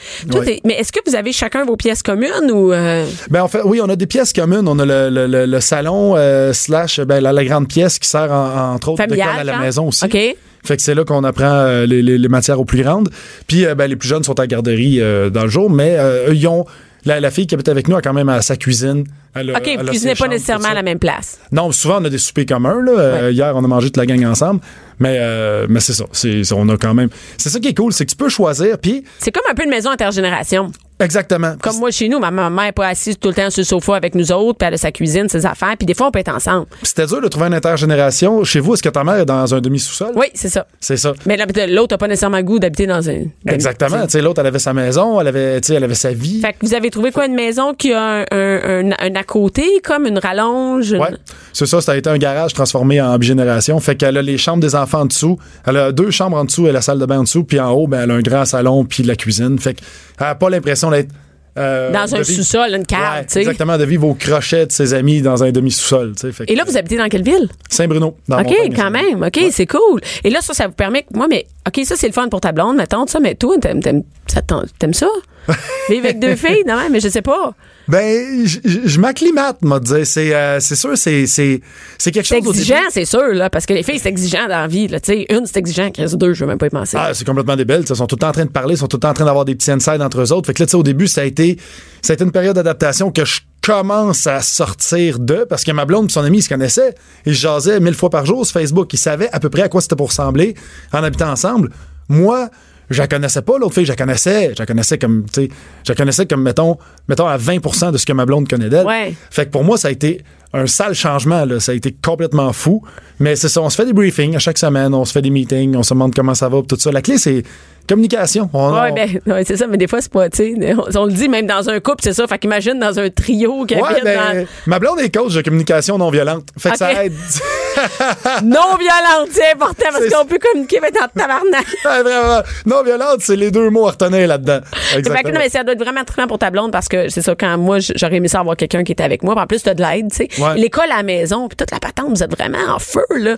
Mais 0.65 0.73
est-ce 0.73 0.91
que 0.91 0.99
vous 1.05 1.15
avez 1.15 1.31
chacun 1.31 1.63
vos 1.63 1.77
pièces 1.77 2.01
communes 2.01 2.51
ou 2.51 2.73
euh, 2.73 3.05
Ben 3.29 3.43
en 3.43 3.47
fait, 3.47 3.61
oui, 3.63 3.79
on 3.81 3.87
a 3.87 3.95
des 3.95 4.07
pièces 4.07 4.33
communes. 4.33 4.67
On 4.67 4.77
a 4.79 4.85
le, 4.85 5.09
le- 5.09 5.27
le- 5.27 5.45
le 5.45 5.59
salon 5.61 6.15
euh, 6.17 6.51
slash 6.53 6.99
ben, 6.99 7.21
la, 7.21 7.31
la 7.31 7.45
grande 7.45 7.67
pièce 7.69 7.97
qui 7.99 8.09
sert 8.09 8.29
en- 8.31 8.73
entre 8.73 8.89
autres 8.89 9.03
de 9.05 9.09
familiales? 9.09 9.29
colle 9.29 9.39
à 9.39 9.43
la 9.43 9.53
genre? 9.53 9.61
maison 9.61 9.87
aussi. 9.87 10.09
Fait 10.09 10.75
que 10.75 10.81
c'est 10.81 10.95
là 10.95 11.05
qu'on 11.05 11.23
apprend 11.23 11.45
euh, 11.45 11.85
les, 11.85 12.01
les- 12.01 12.17
les 12.17 12.27
matières 12.27 12.59
aux 12.59 12.65
plus 12.65 12.81
grandes. 12.83 13.09
Puis 13.47 13.65
euh, 13.65 13.75
ben, 13.75 13.87
les 13.87 13.95
plus 13.95 14.09
jeunes 14.09 14.23
sont 14.23 14.37
à 14.39 14.43
la 14.43 14.47
garderie 14.47 14.99
euh, 14.99 15.29
dans 15.29 15.43
le 15.43 15.49
jour, 15.49 15.69
mais 15.69 15.95
euh, 15.97 16.29
eux, 16.31 16.35
ils 16.35 16.47
ont. 16.47 16.65
La, 17.05 17.19
la 17.19 17.31
fille 17.31 17.47
qui 17.47 17.55
habite 17.55 17.69
avec 17.69 17.87
nous 17.87 17.95
a 17.95 18.01
quand 18.01 18.13
même 18.13 18.29
euh, 18.29 18.41
sa 18.41 18.55
cuisine. 18.57 19.05
Elle 19.33 19.49
a- 19.55 19.57
OK, 19.57 19.69
vous 19.79 19.85
cuisinez 19.87 20.13
pas 20.15 20.27
nécessairement 20.27 20.67
à 20.69 20.73
la 20.73 20.83
même 20.83 20.99
place. 20.99 21.39
Non, 21.51 21.71
souvent 21.71 21.99
on 22.01 22.05
a 22.05 22.09
des 22.09 22.17
soupers 22.17 22.45
communs. 22.45 22.81
Là. 22.83 22.91
Euh, 22.91 23.31
hier, 23.31 23.53
on 23.55 23.63
a 23.63 23.67
mangé 23.67 23.87
toute 23.87 23.97
la 23.97 24.05
gang 24.05 24.23
ensemble. 24.25 24.61
Mais, 24.99 25.17
euh, 25.19 25.65
mais 25.69 25.79
c'est 25.79 25.93
ça. 25.93 26.05
C'est- 26.11 26.51
on 26.53 26.69
a 26.69 26.77
quand 26.77 26.93
même. 26.93 27.09
C'est 27.37 27.49
ça 27.49 27.59
qui 27.59 27.69
est 27.69 27.73
cool, 27.73 27.91
c'est 27.91 28.05
que 28.05 28.11
tu 28.11 28.15
peux 28.17 28.29
choisir. 28.29 28.77
Puis 28.77 29.03
C'est 29.19 29.31
comme 29.31 29.43
un 29.49 29.55
peu 29.55 29.63
une 29.63 29.69
maison 29.71 29.89
intergénération. 29.89 30.71
Exactement. 31.01 31.55
Comme 31.61 31.77
moi 31.79 31.91
chez 31.91 32.07
nous, 32.09 32.19
ma 32.19 32.31
maman 32.31 32.63
n'est 32.63 32.71
pas 32.71 32.87
assise 32.87 33.17
tout 33.19 33.29
le 33.29 33.33
temps 33.35 33.49
sur 33.49 33.61
le 33.61 33.65
sofa 33.65 33.95
avec 33.95 34.15
nous 34.15 34.31
autres, 34.31 34.57
puis 34.59 34.67
elle 34.67 34.75
a 34.75 34.77
sa 34.77 34.91
cuisine, 34.91 35.27
ses 35.29 35.45
affaires, 35.45 35.75
puis 35.77 35.85
des 35.85 35.93
fois 35.93 36.07
on 36.07 36.11
peut 36.11 36.19
être 36.19 36.33
ensemble. 36.33 36.67
C'était 36.83 37.05
dur 37.07 37.21
de 37.21 37.27
trouver 37.27 37.47
une 37.47 37.53
intergénération. 37.53 38.43
Chez 38.43 38.59
vous, 38.59 38.73
est-ce 38.73 38.83
que 38.83 38.89
ta 38.89 39.03
mère 39.03 39.15
est 39.15 39.25
dans 39.25 39.53
un 39.53 39.59
demi-sous-sol? 39.61 40.11
Oui, 40.15 40.27
c'est 40.33 40.49
ça. 40.49 40.65
C'est 40.79 40.97
ça. 40.97 41.13
Mais 41.25 41.37
l'autre 41.67 41.93
n'a 41.93 41.97
pas 41.97 42.07
nécessairement 42.07 42.37
le 42.37 42.43
goût 42.43 42.59
d'habiter 42.59 42.87
dans 42.87 43.09
un. 43.09 43.23
Exactement. 43.47 44.03
Tu 44.05 44.11
sais, 44.11 44.21
l'autre, 44.21 44.39
elle 44.41 44.47
avait 44.47 44.59
sa 44.59 44.73
maison, 44.73 45.19
elle 45.19 45.27
avait, 45.27 45.59
elle 45.69 45.83
avait 45.83 45.93
sa 45.95 46.11
vie. 46.13 46.39
Fait 46.41 46.53
que 46.53 46.57
vous 46.65 46.73
avez 46.73 46.89
trouvé 46.89 47.11
quoi, 47.11 47.25
une 47.25 47.35
maison 47.35 47.73
qui 47.73 47.93
a 47.93 48.01
un, 48.01 48.25
un, 48.31 48.91
un- 48.91 48.91
un 48.99 49.15
à 49.15 49.23
côté, 49.23 49.81
comme 49.83 50.05
une 50.05 50.17
rallonge? 50.19 50.91
une- 50.91 51.01
Ouais, 51.01 51.09
c'est 51.53 51.65
ça, 51.65 51.81
ça 51.81 51.93
a 51.93 51.95
été 51.97 52.09
un 52.09 52.17
garage 52.17 52.53
transformé 52.53 53.01
en 53.01 53.17
bigénération. 53.17 53.79
Fait 53.79 53.95
qu'elle 53.95 54.17
a 54.17 54.21
les 54.21 54.37
chambres 54.37 54.61
des 54.61 54.75
enfants 54.75 55.01
en 55.01 55.05
dessous. 55.05 55.37
Elle 55.65 55.77
a 55.77 55.91
deux 55.91 56.11
chambres 56.11 56.37
en 56.37 56.45
dessous 56.45 56.67
et 56.67 56.71
la 56.71 56.81
salle 56.81 56.99
de 56.99 57.05
bain 57.05 57.19
en 57.19 57.23
dessous. 57.23 57.43
Puis 57.43 57.59
en 57.59 57.71
haut, 57.71 57.87
ben, 57.87 58.01
elle 58.03 58.11
a 58.11 58.13
un 58.15 58.21
grand 58.21 58.45
salon 58.45 58.85
puis 58.85 59.03
la 59.03 59.15
cuisine. 59.15 59.57
Fait 59.59 59.73
qu'elle 59.73 60.27
n'a 60.27 60.35
pas 60.35 60.49
l'impression 60.49 60.90
d'être. 60.91 61.09
euh, 61.57 61.91
Dans 61.91 62.15
un 62.15 62.23
sous-sol, 62.23 62.73
une 62.75 62.85
cave, 62.85 63.25
Ouais. 63.35 63.41
Exactement, 63.41 63.77
de 63.77 63.83
vivre 63.83 64.07
au 64.07 64.13
crochet 64.13 64.67
de 64.67 64.71
ses 64.71 64.93
amis 64.93 65.21
dans 65.21 65.43
un 65.43 65.51
demi-sous-sol. 65.51 66.13
Et 66.47 66.55
là, 66.55 66.63
vous 66.65 66.77
habitez 66.77 66.97
dans 66.97 67.09
quelle 67.09 67.23
ville? 67.23 67.49
Saint-Bruno. 67.69 68.15
OK, 68.29 68.53
quand 68.75 68.91
même. 68.91 69.23
OK, 69.23 69.39
c'est 69.51 69.65
cool. 69.67 69.99
Et 70.23 70.29
là, 70.29 70.39
ça, 70.41 70.53
ça 70.53 70.67
vous 70.67 70.73
permet. 70.73 71.05
Moi, 71.13 71.27
mais 71.29 71.45
OK, 71.67 71.83
ça, 71.85 71.95
c'est 71.97 72.07
le 72.07 72.13
fun 72.13 72.29
pour 72.29 72.39
ta 72.41 72.51
blonde, 72.53 72.77
mettons, 72.77 73.05
ça, 73.07 73.19
mais 73.19 73.35
toi, 73.35 73.55
t'aimes 73.59 74.93
ça? 74.93 75.07
Vivre 75.89 76.05
avec 76.05 76.19
deux 76.19 76.35
filles? 76.35 76.63
Non, 76.67 76.77
mais 76.91 76.99
je 76.99 77.09
sais 77.09 77.21
pas. 77.21 77.53
Ben, 77.87 78.45
je- 78.45 78.59
je 78.85 78.99
m'acclimate, 78.99 79.61
m'a 79.63 79.79
dit. 79.79 80.05
C'est 80.05 80.33
euh, 80.33 80.59
c'est 80.59 80.75
sûr, 80.75 80.97
c'est 80.97 81.25
c'est 81.27 81.61
c'est 81.97 82.11
quelque 82.11 82.27
C'est 82.27 82.37
chose 82.39 82.47
au 82.47 82.51
exigeant, 82.51 82.75
c'est 82.89 83.05
sûr, 83.05 83.33
là, 83.33 83.49
parce 83.49 83.65
que 83.65 83.73
les 83.73 83.83
filles, 83.83 83.99
c'est 83.99 84.09
exigeant 84.09 84.43
dans 84.43 84.61
la 84.61 84.67
vie, 84.67 84.87
là. 84.87 84.99
Une, 85.29 85.45
c'est 85.45 85.57
exigeant, 85.57 85.89
qu'est-ce 85.91 86.15
deux, 86.15 86.33
je 86.33 86.41
veux 86.41 86.47
même 86.47 86.57
pas 86.59 86.67
y 86.67 86.69
penser. 86.69 86.95
Ah, 86.99 87.13
c'est 87.13 87.25
complètement 87.25 87.55
débile. 87.55 87.83
Ils 87.89 87.95
sont 87.95 88.05
tout 88.07 88.15
le 88.15 88.19
temps 88.19 88.29
en 88.29 88.33
train 88.33 88.45
de 88.45 88.51
parler, 88.51 88.75
ils 88.75 88.77
sont 88.77 88.87
tout 88.87 88.97
le 88.97 89.01
temps 89.01 89.09
en 89.09 89.13
train 89.13 89.25
d'avoir 89.25 89.45
des 89.45 89.55
petits 89.55 89.71
insides 89.71 90.01
entre 90.01 90.21
eux 90.21 90.31
autres. 90.31 90.47
Fait 90.47 90.53
que 90.53 90.61
là, 90.61 90.67
tu 90.67 90.71
sais, 90.71 90.77
au 90.77 90.83
début, 90.83 91.07
ça 91.07 91.21
a 91.21 91.23
été, 91.25 91.57
ça 92.01 92.13
a 92.13 92.15
été 92.15 92.23
une 92.23 92.31
période 92.31 92.55
d'adaptation 92.55 93.11
que 93.11 93.25
je 93.25 93.41
commence 93.61 94.27
à 94.27 94.41
sortir 94.41 95.19
de 95.19 95.45
parce 95.49 95.63
que 95.63 95.71
ma 95.71 95.85
blonde 95.85 96.09
et 96.09 96.13
son 96.13 96.23
ami 96.23 96.39
ils 96.39 96.41
se 96.41 96.49
connaissaient 96.49 96.95
et 97.27 97.33
je 97.33 97.39
jasais 97.39 97.79
mille 97.79 97.93
fois 97.93 98.09
par 98.09 98.25
jour 98.25 98.45
sur 98.45 98.53
Facebook. 98.59 98.91
Ils 98.93 98.97
savaient 98.97 99.29
à 99.33 99.39
peu 99.39 99.49
près 99.49 99.63
à 99.63 99.69
quoi 99.69 99.81
c'était 99.81 99.95
pour 99.95 100.07
ressembler 100.09 100.55
en 100.93 101.03
habitant 101.03 101.29
ensemble. 101.31 101.69
Moi, 102.09 102.49
je 102.93 103.01
la 103.01 103.07
connaissais 103.07 103.41
pas, 103.41 103.57
l'autre 103.57 103.73
fille, 103.73 103.85
je 103.85 103.91
la 103.91 103.95
connaissais. 103.95 104.53
Je 104.55 104.59
la 104.59 104.65
connaissais 104.65 104.97
comme, 104.97 105.25
tu 105.25 105.43
sais, 105.43 105.49
je 105.85 105.91
la 105.91 105.95
connaissais 105.95 106.25
comme, 106.25 106.43
mettons, 106.43 106.77
mettons 107.07 107.27
à 107.27 107.37
20% 107.37 107.91
de 107.91 107.97
ce 107.97 108.05
que 108.05 108.13
ma 108.13 108.25
blonde 108.25 108.47
connaît 108.47 108.69
d'elle. 108.69 108.85
Ouais. 108.85 109.13
Fait 109.29 109.45
que 109.45 109.51
pour 109.51 109.63
moi, 109.63 109.77
ça 109.77 109.87
a 109.89 109.91
été 109.91 110.23
un 110.53 110.67
sale 110.67 110.93
changement, 110.93 111.45
là. 111.45 111.59
Ça 111.59 111.71
a 111.71 111.75
été 111.75 111.95
complètement 112.03 112.51
fou. 112.53 112.83
Mais 113.19 113.35
c'est 113.35 113.49
ça, 113.49 113.61
on 113.61 113.69
se 113.69 113.75
fait 113.75 113.85
des 113.85 113.93
briefings 113.93 114.35
à 114.35 114.39
chaque 114.39 114.57
semaine, 114.57 114.93
on 114.93 115.05
se 115.05 115.13
fait 115.13 115.21
des 115.21 115.29
meetings, 115.29 115.75
on 115.75 115.83
se 115.83 115.93
demande 115.93 116.13
comment 116.13 116.35
ça 116.35 116.49
va, 116.49 116.61
tout 116.67 116.77
ça. 116.77 116.91
La 116.91 117.01
clé, 117.01 117.17
c'est 117.17 117.43
communication. 117.91 118.49
On- 118.53 118.71
Ouais, 118.73 118.89
on- 118.91 118.93
ben, 118.95 119.19
ouais, 119.27 119.43
c'est 119.45 119.57
ça, 119.57 119.67
mais 119.67 119.77
des 119.77 119.87
fois, 119.87 120.01
c'est 120.01 120.11
pas, 120.11 120.29
tu 120.29 120.37
sais, 120.57 120.73
on, 120.73 120.99
on 120.99 121.05
le 121.05 121.11
dit 121.11 121.27
même 121.29 121.45
dans 121.47 121.69
un 121.69 121.79
couple, 121.79 122.01
c'est 122.03 122.13
ça. 122.13 122.25
Fait 122.27 122.37
qu'imagine 122.39 122.79
dans 122.79 122.99
un 122.99 123.09
trio 123.09 123.65
qui 123.65 123.75
Ouais, 123.75 124.01
ben, 124.03 124.45
ma 124.67 124.79
blonde 124.79 124.99
est 124.99 125.13
coach 125.13 125.33
de 125.33 125.41
communication 125.41 125.97
non 125.97 126.09
violente. 126.09 126.47
Fait 126.57 126.71
que 126.71 126.77
ça 126.77 127.03
aide. 127.03 127.13
non 128.43 128.75
violente, 128.77 129.29
c'est 129.31 129.51
important 129.53 129.85
parce 129.91 130.07
qu'on 130.09 130.25
peut 130.25 130.39
communiquer 130.39 130.77
avec 130.79 130.93
dans 130.93 131.07
tabarnak. 131.07 131.65
Ouais, 131.85 132.03
vraiment. 132.03 132.41
Non 132.65 132.83
violente, 132.83 133.17
c'est 133.19 133.35
les 133.35 133.49
deux 133.51 133.69
mots 133.69 133.87
à 133.87 133.91
retenir 133.91 134.27
là-dedans. 134.27 134.59
Fait 134.71 134.93
que 134.95 134.99
Exactement. 134.99 135.33
non, 135.33 135.39
mais 135.39 135.49
ça 135.49 135.63
doit 135.63 135.73
être 135.73 135.83
vraiment 135.83 136.03
trippant 136.03 136.27
pour 136.27 136.37
ta 136.39 136.49
blonde 136.51 136.71
parce 136.71 136.87
que 136.87 137.09
c'est 137.09 137.21
ça, 137.21 137.33
quand 137.35 137.57
moi, 137.57 137.77
j'aurais 137.79 138.15
aimé 138.17 138.27
ça 138.27 138.39
avoir 138.39 138.55
quelqu'un 138.55 138.83
qui 138.83 138.91
était 138.91 139.03
avec 139.03 139.23
moi. 139.23 139.35
En 139.39 139.47
plus, 139.47 139.63
t'as 139.63 139.73
de 139.73 139.81
l'aide, 139.81 140.09
tu 140.11 140.17
sais. 140.17 140.27
L'école 140.55 140.91
à 140.91 140.97
la 140.97 141.03
maison, 141.03 141.47
puis 141.47 141.55
toute 141.57 141.71
la 141.71 141.79
patente, 141.79 142.09
vous 142.09 142.23
êtes 142.23 142.31
vraiment 142.35 142.73
en 142.75 142.79
feu, 142.79 143.05
là. 143.17 143.35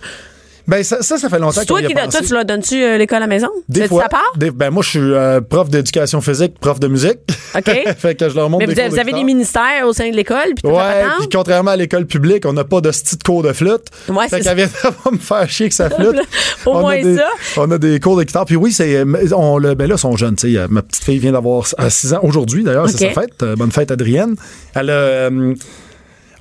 Ben, 0.66 0.82
ça, 0.82 1.02
ça, 1.02 1.18
ça 1.18 1.28
fait 1.28 1.38
longtemps 1.38 1.60
qu'on 1.60 1.66
toi 1.66 1.80
y 1.82 1.84
a 1.84 1.88
qui, 1.88 1.94
toi, 1.94 2.20
tu 2.26 2.32
leur 2.32 2.44
donnes-tu 2.46 2.82
euh, 2.82 2.96
l'école 2.96 3.18
à 3.18 3.20
la 3.20 3.26
maison? 3.26 3.48
Des 3.68 3.82
de 3.82 3.86
fois. 3.88 4.04
ta 4.04 4.08
part? 4.08 4.32
des- 4.36 4.50
ben, 4.50 4.70
moi, 4.70 4.82
je 4.82 4.88
suis 4.88 4.98
euh, 5.00 5.40
prof 5.42 5.68
d'éducation 5.68 6.20
physique, 6.22 6.58
prof 6.58 6.80
de 6.80 6.88
musique. 6.88 7.18
OK. 7.54 7.70
fait 7.98 8.14
que 8.14 8.28
je 8.30 8.34
leur 8.34 8.48
montre 8.48 8.60
Mais 8.60 8.66
des 8.66 8.72
vous, 8.74 8.80
avez- 8.80 8.88
cours 8.88 8.94
vous 8.94 9.00
avez 9.00 9.12
de 9.12 9.16
des 9.18 9.24
ministères 9.24 9.86
au 9.86 9.92
sein 9.92 10.10
de 10.10 10.16
l'école, 10.16 10.54
puis 10.62 10.72
Ouais, 10.72 11.04
puis 11.18 11.28
contrairement 11.30 11.72
à 11.72 11.76
l'école 11.76 12.06
publique, 12.06 12.46
on 12.46 12.52
n'a 12.54 12.64
pas 12.64 12.80
de 12.80 12.90
style 12.92 13.18
cours 13.24 13.42
de 13.42 13.52
flûte. 13.52 13.84
Ouais, 14.08 14.28
fait 14.28 14.40
qu'elle 14.40 14.56
vient 14.56 14.68
pas 15.04 15.10
me 15.10 15.18
faire 15.18 15.48
chier 15.50 15.68
que 15.68 15.74
sa 15.74 15.90
flûte. 15.94 16.16
Au 16.64 16.70
On 16.72 16.80
moins 16.80 17.00
des- 17.02 17.16
ça. 17.16 17.28
On 17.58 17.70
a 17.70 17.76
des 17.78 18.00
cours 18.00 18.16
de 18.16 18.22
guitare. 18.24 18.46
Puis 18.46 18.56
oui, 18.56 18.72
c'est, 18.72 19.04
on 19.34 19.58
le, 19.58 19.74
ben 19.74 19.86
là, 19.88 19.96
ils 19.96 20.00
sont 20.00 20.16
jeunes. 20.16 20.36
tu 20.36 20.50
sais. 20.52 20.58
Euh, 20.58 20.66
Ma 20.70 20.80
petite 20.82 21.04
fille 21.04 21.18
vient 21.18 21.32
d'avoir 21.32 21.66
6 21.66 22.14
ans 22.14 22.20
aujourd'hui, 22.22 22.64
d'ailleurs, 22.64 22.88
c'est 22.88 23.12
sa 23.14 23.20
fête. 23.20 23.42
Euh, 23.42 23.54
bonne 23.54 23.70
fête, 23.72 23.90
Adrienne. 23.90 24.34
Elle 24.74 24.88
a. 24.90 24.92
euh, 24.94 25.54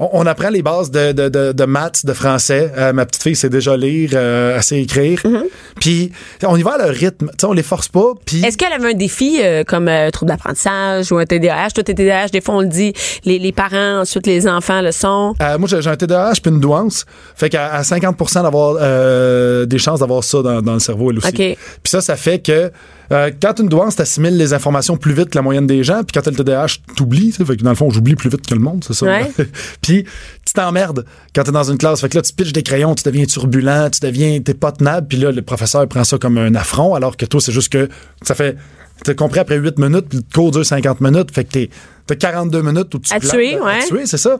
on, 0.04 0.22
on 0.22 0.26
apprend 0.26 0.50
les 0.50 0.62
bases 0.62 0.92
de, 0.92 1.12
de, 1.12 1.30
de, 1.30 1.52
de 1.52 1.66
maths, 1.66 2.06
de 2.06 2.14
français. 2.14 2.72
Euh, 2.78 2.94
ma 2.94 3.06
petite 3.06 3.24
fille 3.24 3.36
sait 3.36 3.50
déjà 3.50 3.76
lire, 3.78 4.12
euh, 4.14 4.60
sait 4.62 4.82
écrire. 4.82 5.20
Mm-hmm. 5.24 5.44
Puis 5.80 6.12
on 6.46 6.58
y 6.58 6.64
va 6.64 6.74
à 6.74 6.78
leur 6.78 6.90
rythme. 6.90 7.28
Tu 7.32 7.36
sais, 7.40 7.46
on 7.46 7.54
les 7.54 7.64
force 7.64 7.88
pas. 7.88 8.14
Puis 8.26 8.44
Est-ce 8.44 8.58
qu'elle 8.58 8.74
avait 8.74 8.92
un 8.92 8.98
défi 8.98 9.40
euh, 9.42 9.64
comme 9.64 9.88
euh, 9.88 10.10
trouble 10.12 10.32
d'apprentissage 10.32 11.12
ou 11.12 11.18
un 11.18 11.26
TDAH? 11.26 11.72
Toi, 11.72 11.84
t'es 11.84 11.94
TDAH, 11.94 12.28
des 12.28 12.42
fois, 12.42 12.56
on 12.56 12.62
le 12.62 12.68
dit, 12.68 12.94
les, 13.26 13.40
les 13.40 13.52
parents, 13.52 14.02
ensuite 14.02 14.28
les 14.28 14.48
enfants 14.48 14.82
le 14.82 14.92
sont. 14.92 15.36
Moi, 15.60 15.68
j'ai 15.68 15.88
un 15.88 15.96
TDAH 15.96 16.34
puis 16.42 16.52
une 16.52 16.60
douance. 16.60 17.06
Fait 17.36 17.50
qu'à 17.50 17.74
à 17.74 17.84
50 17.84 18.18
d'avoir 18.36 18.76
des 19.66 19.78
chances 19.78 20.00
d'avoir 20.00 20.24
ça 20.24 20.42
dans, 20.42 20.62
dans 20.62 20.74
le 20.74 20.80
cerveau, 20.80 21.12
elle 21.12 21.18
aussi. 21.20 21.32
Puis 21.32 21.58
ça, 21.86 22.02
ça 22.02 22.16
fait 22.16 22.40
que 22.40 22.72
euh, 23.14 23.32
quand 23.42 23.60
une 23.60 23.68
douance, 23.68 23.96
t'assimiles 23.96 24.38
les 24.38 24.54
informations 24.54 24.98
plus 24.98 25.14
vite 25.14 25.30
que 25.30 25.38
la 25.38 25.42
moyenne 25.42 25.68
des 25.68 25.84
gens. 25.84 26.04
Puis 26.04 26.14
quand 26.14 26.22
t'as 26.22 26.32
le 26.32 26.38
TDAH, 26.38 26.80
t'oublies. 26.96 27.32
Fait 27.32 27.44
que 27.44 27.64
dans 27.64 27.70
le 27.70 27.76
fond, 27.76 27.90
j'oublie 27.90 28.16
plus 28.16 28.30
vite 28.30 28.46
que 28.46 28.54
le 28.54 28.60
monde, 28.60 28.84
c'est 28.86 28.94
ça. 28.94 29.06
Ouais. 29.06 29.32
puis 29.82 30.06
tu 30.46 30.54
t'emmerdes 30.54 31.06
quand 31.36 31.44
t'es 31.44 31.52
dans 31.52 31.70
une 31.70 31.78
classe. 31.78 32.02
Fait 32.02 32.10
que 32.10 32.16
là, 32.16 32.22
tu 32.22 32.34
pitches 32.34 32.54
des 32.54 32.64
crayons, 32.64 32.96
tu 32.96 33.04
deviens 33.04 33.26
turbulent, 33.26 33.90
tu 33.92 34.00
deviens... 34.00 34.40
T'es 34.42 34.54
pas 34.54 34.72
tenable. 34.72 35.08
Puis 35.08 35.18
là, 35.18 35.32
le 35.32 35.42
professeur 35.42 35.88
prend 35.88 36.04
ça 36.04 36.18
comme 36.18 36.38
un 36.38 36.56
affront, 36.56 36.96
alors 36.96 37.16
que 37.18 37.26
toi, 37.26 37.40
c'est 37.40 37.52
juste 37.54 37.72
que 37.72 37.90
ça 38.22 38.36
fait... 38.36 38.58
T'as 39.04 39.16
compris 39.16 39.40
après 39.40 39.58
8 39.58 39.80
minutes, 39.80 40.06
puis 40.08 40.20
le 40.20 40.24
cours 40.34 40.52
dure 40.52 40.66
50 40.66 41.02
minutes. 41.02 41.32
Fait 41.34 41.44
que 41.44 41.52
t'es... 41.52 41.70
T'as 42.06 42.16
42 42.16 42.62
minutes 42.62 42.94
où 42.96 43.00
tu 43.00 43.14
À 43.14 43.20
tuer, 43.20 43.56
à 43.56 43.64
ouais. 43.64 43.88
tuer, 43.88 44.06
c'est 44.06 44.18
ça. 44.18 44.38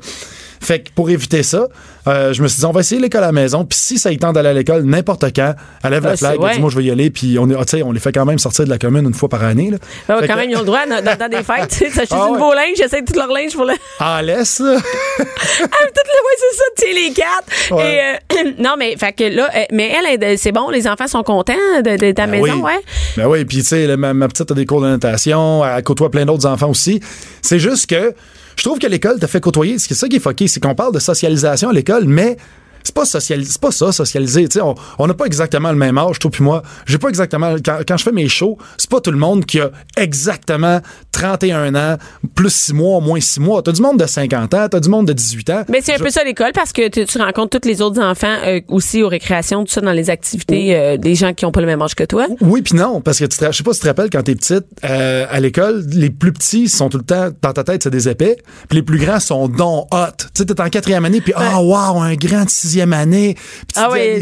Fait 0.60 0.82
que 0.82 0.90
pour 0.94 1.10
éviter 1.10 1.44
ça, 1.44 1.68
euh, 2.08 2.34
je 2.34 2.42
me 2.44 2.48
suis 2.48 2.60
dit, 2.60 2.66
on 2.66 2.72
va 2.72 2.82
essayer 2.82 3.00
l'école 3.00 3.24
à 3.24 3.28
la 3.28 3.32
maison. 3.32 3.64
Puis 3.66 3.78
si 3.80 3.98
ça 3.98 4.12
y 4.12 4.18
tente 4.18 4.36
d'aller 4.36 4.50
à 4.50 4.54
l'école 4.54 4.84
n'importe 4.84 5.26
quand, 5.36 5.54
elle 5.84 5.92
lève 5.92 6.04
Ah, 6.06 6.10
la 6.12 6.18
flag, 6.18 6.38
c'est- 6.40 6.48
elle 6.48 6.56
dit, 6.56 6.62
moi, 6.62 6.70
je 6.70 6.78
vais 6.78 6.84
y 6.84 6.92
aller. 6.92 7.10
Puis 7.10 7.38
on, 7.40 7.44
on 7.50 7.92
les 7.92 8.00
fait 8.00 8.12
quand 8.12 8.26
même 8.26 8.40
sortir 8.40 8.66
de 8.66 8.70
la 8.70 8.78
commune 8.78 9.06
une 9.06 9.14
fois 9.14 9.30
par 9.30 9.44
année. 9.44 9.72
Là. 9.72 9.78
Fait 10.20 10.28
quand 10.28 10.34
que- 10.34 10.40
même, 10.40 10.50
ils 10.50 10.56
ont 10.58 10.60
le 10.62 10.66
droit, 10.66 10.86
dans, 10.86 11.30
des 11.30 11.44
fêtes, 11.44 11.70
tu 11.70 11.76
sais, 11.78 11.90
s'acheter 11.90 12.16
Ah 12.20 12.26
du 12.26 12.32
ouais. 12.34 12.38
nouveau 12.40 12.54
linge, 12.54 12.76
j'essaie 12.78 13.04
tout 13.04 13.14
leur 13.18 13.28
linge 13.28 13.54
pour 13.54 13.66
le. 13.66 13.74
En 14.00 14.20
laisse, 14.22 14.60
là. 14.60 14.76
Ah, 14.78 15.24
toutes 15.24 15.64
les 15.64 16.20
ouais, 16.24 16.38
c'est 16.38 16.58
ça, 16.58 16.64
tu 16.78 16.86
sais, 16.86 16.94
les 16.94 17.14
quatre. 17.14 17.72
Ouais. 17.72 18.18
Et, 18.34 18.48
euh, 18.48 18.52
non, 18.60 18.76
mais, 18.78 18.96
fait 18.98 19.14
que 19.14 19.24
là, 19.24 19.50
euh, 19.56 19.64
mais 19.72 19.92
elle, 20.20 20.38
c'est 20.38 20.52
bon, 20.52 20.70
les 20.70 20.88
enfants 20.88 21.08
sont 21.08 21.24
contents 21.24 21.54
de, 21.84 21.98
de 21.98 22.12
ta 22.12 22.26
Ben 22.28 22.42
maison, 22.42 22.56
oui. 22.56 22.62
ouais. 22.62 22.80
Ben 23.18 23.28
oui, 23.28 23.46
puis 23.46 23.58
tu 23.60 23.64
sais, 23.64 23.96
ma 23.98 24.28
petite 24.28 24.52
a 24.52 24.54
des 24.54 24.66
cours 24.66 24.82
de 24.82 24.88
natation, 24.88 25.64
elle 25.66 25.84
côtoie 25.84 26.12
plein 26.12 26.26
d'autres 26.26 26.46
enfants 26.48 26.70
aussi. 26.70 27.00
C'est 27.42 27.60
juste 27.60 27.90
que 27.90 28.14
je 28.56 28.64
trouve 28.64 28.80
que 28.80 28.88
l'école 28.88 29.20
te 29.20 29.28
fait 29.28 29.40
côtoyer. 29.40 29.80
C'est 29.80 29.94
ça 29.94 30.08
qui 30.08 30.18
est 30.18 30.20
fucké, 30.20 30.48
c'est 30.48 30.60
qu'on 30.60 30.76
parle 30.76 30.94
de 30.94 31.00
socialisation 31.00 31.70
à 31.70 31.74
l'école, 31.74 32.06
mais 32.06 32.38
c'est 32.84 32.94
pas 32.94 33.06
social, 33.06 33.44
c'est 33.46 33.62
pas 33.62 33.72
ça 33.72 33.92
socialiser. 33.92 34.48
Tu 34.48 34.60
sais, 34.60 34.66
on 35.00 35.08
n'a 35.08 35.14
pas 35.14 35.26
exactement 35.26 35.70
le 35.72 35.78
même 35.78 35.98
âge, 35.98 36.20
toi 36.20 36.30
puis 36.32 36.44
moi. 36.44 36.64
J'ai 36.86 36.98
pas 36.98 37.10
exactement 37.10 37.56
quand, 37.64 37.80
quand 37.88 37.98
je 37.98 38.04
fais 38.04 38.12
mes 38.12 38.28
shows, 38.28 38.58
c'est 38.78 38.90
pas 38.90 39.00
tout 39.02 39.12
le 39.12 39.18
monde 39.18 39.46
qui 39.46 39.60
a 39.60 39.70
exactement 39.98 40.80
31 41.12 41.76
ans, 41.76 41.98
plus 42.36 42.54
6 42.54 42.74
mois, 42.74 43.00
moins 43.00 43.20
6 43.20 43.40
mois. 43.40 43.62
T'as 43.62 43.72
du 43.72 43.82
monde 43.82 44.00
de 44.00 44.06
50 44.06 44.54
ans, 44.54 44.68
t'as 44.70 44.80
du 44.80 44.90
monde 44.90 45.08
de 45.08 45.14
18 45.14 45.50
ans. 45.52 45.64
Mais 45.70 45.80
c'est 45.82 45.94
un 45.94 45.98
Je- 45.98 46.04
peu 46.04 46.10
ça 46.10 46.24
l'école 46.24 46.52
parce 46.54 46.74
que 46.74 46.88
tu, 46.90 47.06
tu 47.06 47.18
rencontres 47.18 47.60
tous 47.60 47.68
les 47.68 47.82
autres 47.82 48.02
enfants 48.02 48.36
euh, 48.46 48.60
aussi 48.68 49.02
aux 49.04 49.08
récréations, 49.08 49.64
tout 49.64 49.72
ça 49.72 49.82
dans 49.82 49.92
les 49.92 50.10
activités, 50.10 50.76
euh, 50.76 50.98
des 50.98 51.16
gens 51.16 51.34
qui 51.34 51.46
ont 51.46 51.52
pas 51.52 51.62
le 51.62 51.68
même 51.68 51.82
âge 51.82 51.96
que 51.96 52.04
toi. 52.04 52.28
Oui 52.42 52.62
puis 52.62 52.76
non, 52.78 53.02
parce 53.02 53.20
que 53.20 53.26
tu 53.26 53.38
te- 53.38 53.46
je 53.46 53.52
sais 53.58 53.64
pas 53.64 53.74
si 53.74 53.80
tu 53.80 53.84
te 53.84 53.88
rappelles 53.88 54.10
quand 54.10 54.24
t'es 54.24 54.36
petite, 54.36 54.66
euh, 54.84 55.26
à 55.30 55.40
l'école, 55.40 55.84
les 55.92 56.10
plus 56.10 56.34
petits 56.34 56.68
sont 56.68 56.90
tout 56.90 56.98
le 56.98 57.04
temps 57.04 57.30
dans 57.42 57.54
ta 57.54 57.64
tête 57.64 57.84
c'est 57.84 57.90
des 57.90 58.10
épais, 58.10 58.38
puis 58.70 58.78
les 58.78 58.84
plus 58.84 58.98
grands 59.00 59.20
sont 59.20 59.48
donc 59.48 59.88
hot. 59.94 59.98
Tu 60.34 60.40
sais 60.42 60.46
t'es 60.46 60.60
en 60.62 60.70
quatrième 60.70 61.06
année 61.06 61.22
puis 61.22 61.34
ah 61.36 61.62
wow 61.62 62.02
un 62.02 62.16
grand 62.16 62.44
de 62.46 62.50
sixième 62.74 62.94
année, 62.94 63.36
puis 63.36 63.66
tu 63.76 63.80
Ah 63.80 63.90
oui, 63.92 64.20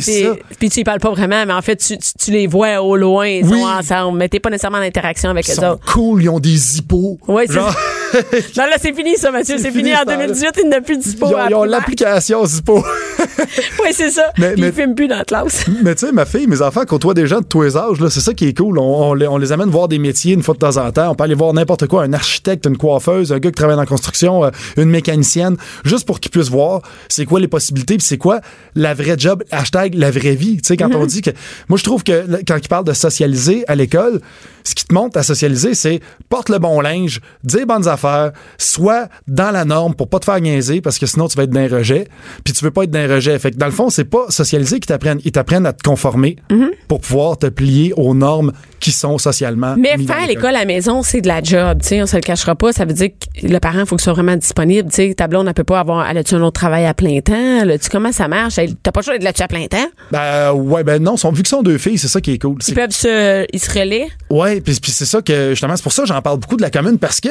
puis 0.60 0.70
tu 0.70 0.80
y 0.82 0.84
parles 0.84 1.00
pas 1.00 1.12
vraiment, 1.12 1.46
mais 1.46 1.54
en 1.54 1.62
fait, 1.62 1.78
tu, 1.78 1.98
tu, 1.98 2.10
tu 2.20 2.32
les 2.32 2.48
vois 2.48 2.82
au 2.82 2.98
loin, 2.98 3.28
ils 3.28 3.46
Oui. 3.46 3.60
sont 3.62 3.66
ensemble, 3.66 4.18
mais 4.18 4.28
t'es 4.28 4.40
pas 4.42 4.50
nécessairement 4.50 4.80
en 4.80 4.82
interaction 4.82 5.30
avec 5.30 5.48
Ils 5.48 5.52
eux 5.52 5.56
sont 5.56 5.64
autres. 5.68 5.94
cool, 5.94 6.24
ils 6.24 6.30
ont 6.30 6.40
des 6.40 6.78
hippos. 6.78 7.18
Ouais, 7.30 7.46
c'est 7.48 7.54
Genre, 7.54 7.74
Non, 8.58 8.64
là, 8.66 8.76
c'est 8.82 8.94
fini, 8.94 9.16
ça, 9.16 9.32
Mathieu. 9.32 9.56
C'est 9.58 9.72
fini, 9.72 9.86
fini, 9.86 9.96
en 9.96 10.00
ce 10.00 10.04
temps-là. 10.04 10.18
2018. 10.28 10.50
Il 10.64 10.70
n'a 10.70 10.82
plus 10.82 10.98
de 10.98 11.04
ils 11.04 11.24
ont, 11.24 11.48
ils 11.50 11.56
ont 11.56 11.64
l'application 11.64 12.46
Zippo. 12.46 12.84
Oui, 13.84 13.90
c'est 13.94 14.10
ça. 14.10 14.24
Mais- 14.38 14.56
mais- 14.58 14.68
ils 14.68 14.74
filment 14.74 14.96
plus 14.96 15.08
dans 15.08 15.18
la 15.18 15.24
classe. 15.26 15.66
Mais 15.84 15.96
tu 15.96 16.06
sais, 16.06 16.12
ma 16.12 16.26
fille, 16.26 16.48
mes 16.48 16.62
enfants 16.62 16.84
côtoient 16.86 17.14
des 17.14 17.26
gens 17.28 17.40
de 17.40 17.46
tous 17.46 17.62
les 17.62 17.78
âges. 17.78 18.00
là. 18.02 18.10
C'est 18.10 18.20
ça 18.20 18.34
qui 18.34 18.48
est 18.48 18.58
cool. 18.58 18.78
On, 18.80 18.84
on 19.12 19.14
les, 19.14 19.28
on 19.28 19.38
les 19.38 19.52
amène 19.52 19.70
voir 19.70 19.88
des 19.88 19.98
métiers 20.00 20.34
une 20.34 20.44
fois 20.44 20.54
de 20.56 20.60
temps 20.60 20.78
en 20.78 20.92
temps. 20.92 21.10
On 21.12 21.16
peut 21.16 21.24
aller 21.24 21.36
voir 21.36 21.54
n'importe 21.54 21.88
quoi, 21.88 22.04
un 22.04 22.12
architecte, 22.14 22.66
une 22.66 22.78
coiffeuse, 22.78 23.32
un 23.32 23.40
gars 23.40 23.50
qui 23.50 23.56
travaille 23.56 23.76
dans 23.76 23.82
la 23.82 23.88
construction, 23.88 24.44
euh, 24.46 24.50
une 24.78 24.90
mécanicienne, 24.90 25.56
juste 25.86 26.06
pour 26.06 26.20
qu'ils 26.20 26.32
puissent 26.32 26.50
voir 26.50 26.82
c'est 27.08 27.26
quoi 27.26 27.40
les 27.40 27.48
possibilités, 27.48 27.96
puis 27.98 28.06
c'est 28.06 28.18
quoi 28.18 28.41
la 28.76 28.94
vraie 28.94 29.16
job, 29.18 29.44
hashtag 29.52 29.96
la 29.96 30.12
vraie 30.12 30.36
vie. 30.36 30.58
Tu 30.58 30.68
sais, 30.68 30.78
quand 30.78 30.94
on 30.94 31.06
dit 31.06 31.22
que... 31.22 31.32
Moi, 31.70 31.78
je 31.78 31.84
trouve 31.84 32.04
que 32.04 32.26
quand 32.48 32.58
ils 32.58 32.68
parlent 32.68 32.86
de 32.86 32.94
socialiser 32.94 33.64
à 33.68 33.76
l'école, 33.76 34.22
ce 34.64 34.76
qui 34.76 34.86
te 34.86 34.94
montre 34.94 35.18
à 35.18 35.24
socialiser, 35.24 35.74
c'est 35.74 36.00
porte 36.30 36.50
le 36.50 36.60
bon 36.60 36.82
linge, 36.82 37.22
dis 37.44 37.58
les 37.58 37.66
bonnes 37.66 37.88
affaires, 37.88 38.32
sois 38.58 39.08
dans 39.28 39.52
la 39.52 39.66
norme 39.66 39.96
pour 39.96 40.10
pas 40.10 40.20
te 40.20 40.26
faire 40.26 40.40
niaiser 40.40 40.82
parce 40.82 41.00
que 41.00 41.06
sinon 41.06 41.28
tu 41.28 41.38
vas 41.38 41.44
être 41.44 41.50
d'un 41.50 41.68
rejet, 41.68 42.08
puis 42.44 42.54
tu 42.54 42.64
veux 42.64 42.72
pas 42.72 42.84
être 42.84 42.92
d'un 42.92 43.08
rejet. 43.08 43.38
Fait 43.40 43.52
que 43.52 43.58
dans 43.58 43.66
le 43.66 43.72
fond, 43.72 43.90
c'est 43.90 44.06
pas 44.06 44.26
socialiser 44.30 44.80
qui 44.80 44.88
t'apprennent, 44.88 45.20
ils 45.26 45.32
t'apprennent 45.32 45.66
à 45.66 45.74
te 45.74 45.84
conformer 45.84 46.38
pour 46.88 47.02
pouvoir 47.02 47.38
te 47.38 47.48
plier 47.48 47.94
aux 47.96 48.14
normes 48.14 48.52
qui 48.80 48.92
sont 48.92 49.18
socialement 49.18 49.76
Mais 49.78 49.98
faire 49.98 50.28
l'école 50.28 50.56
à 50.56 50.60
la 50.60 50.66
maison, 50.66 51.04
c'est 51.04 51.22
de 51.22 51.28
la 51.28 51.42
job, 51.44 51.80
tu 51.82 51.90
sais, 51.90 52.02
on 52.02 52.08
se 52.08 52.16
le 52.16 52.22
cachera 52.22 52.56
pas. 52.56 52.74
Ça 52.74 52.86
veut 52.86 52.94
dire 52.94 53.10
que 53.10 53.48
le 53.48 53.60
parent, 53.60 53.86
faut 53.86 53.96
que 53.96 54.02
soit 54.02 54.14
vraiment 54.14 54.36
disponible. 54.36 54.90
Tu 54.90 54.96
sais, 54.96 55.14
ta 55.14 55.28
blonde, 55.28 55.48
elle 55.48 55.54
peut 55.54 55.64
pas 55.64 55.80
avoir, 55.80 56.10
elle 56.10 56.18
a-tu 56.18 56.34
un 56.36 56.42
autre 56.42 56.60
travail 56.60 56.86
à 56.86 56.94
plein 56.94 57.20
temps? 57.22 57.62
Tu 57.82 57.90
comment 57.90 58.12
ça 58.12 58.28
marche? 58.28 58.56
T'as 58.82 58.92
pas 58.92 59.02
le 59.02 59.04
choix 59.04 59.14
d'être 59.14 59.24
là-dessus 59.24 59.44
à 59.44 59.48
plein 59.48 59.68
temps? 59.68 59.88
Ben 60.12 60.52
ouais, 60.54 60.84
ben 60.84 61.02
non, 61.02 61.16
vu 61.32 61.44
que 61.44 61.50
sont 61.50 61.62
deux 61.62 61.78
filles, 61.78 61.98
c'est 61.98 62.08
ça 62.08 62.22
qui 62.22 62.34
est 62.34 62.42
cool. 62.42 62.58
Ils 62.68 62.74
peuvent 62.74 62.90
se, 62.90 63.46
ils 63.54 63.60
se 63.60 63.70
relaient? 63.72 64.08
Ouais, 64.30 64.51
puis, 64.60 64.78
puis 64.82 64.92
c'est 64.92 65.06
ça 65.06 65.22
que 65.22 65.52
justement 65.52 65.76
c'est 65.78 65.84
pour 65.84 65.94
ça 65.94 66.02
que 66.02 66.08
j'en 66.10 66.22
parle 66.22 66.40
beaucoup 66.40 66.58
de 66.58 66.62
la 66.62 66.70
commune 66.70 66.98
parce 66.98 67.22
que 67.22 67.30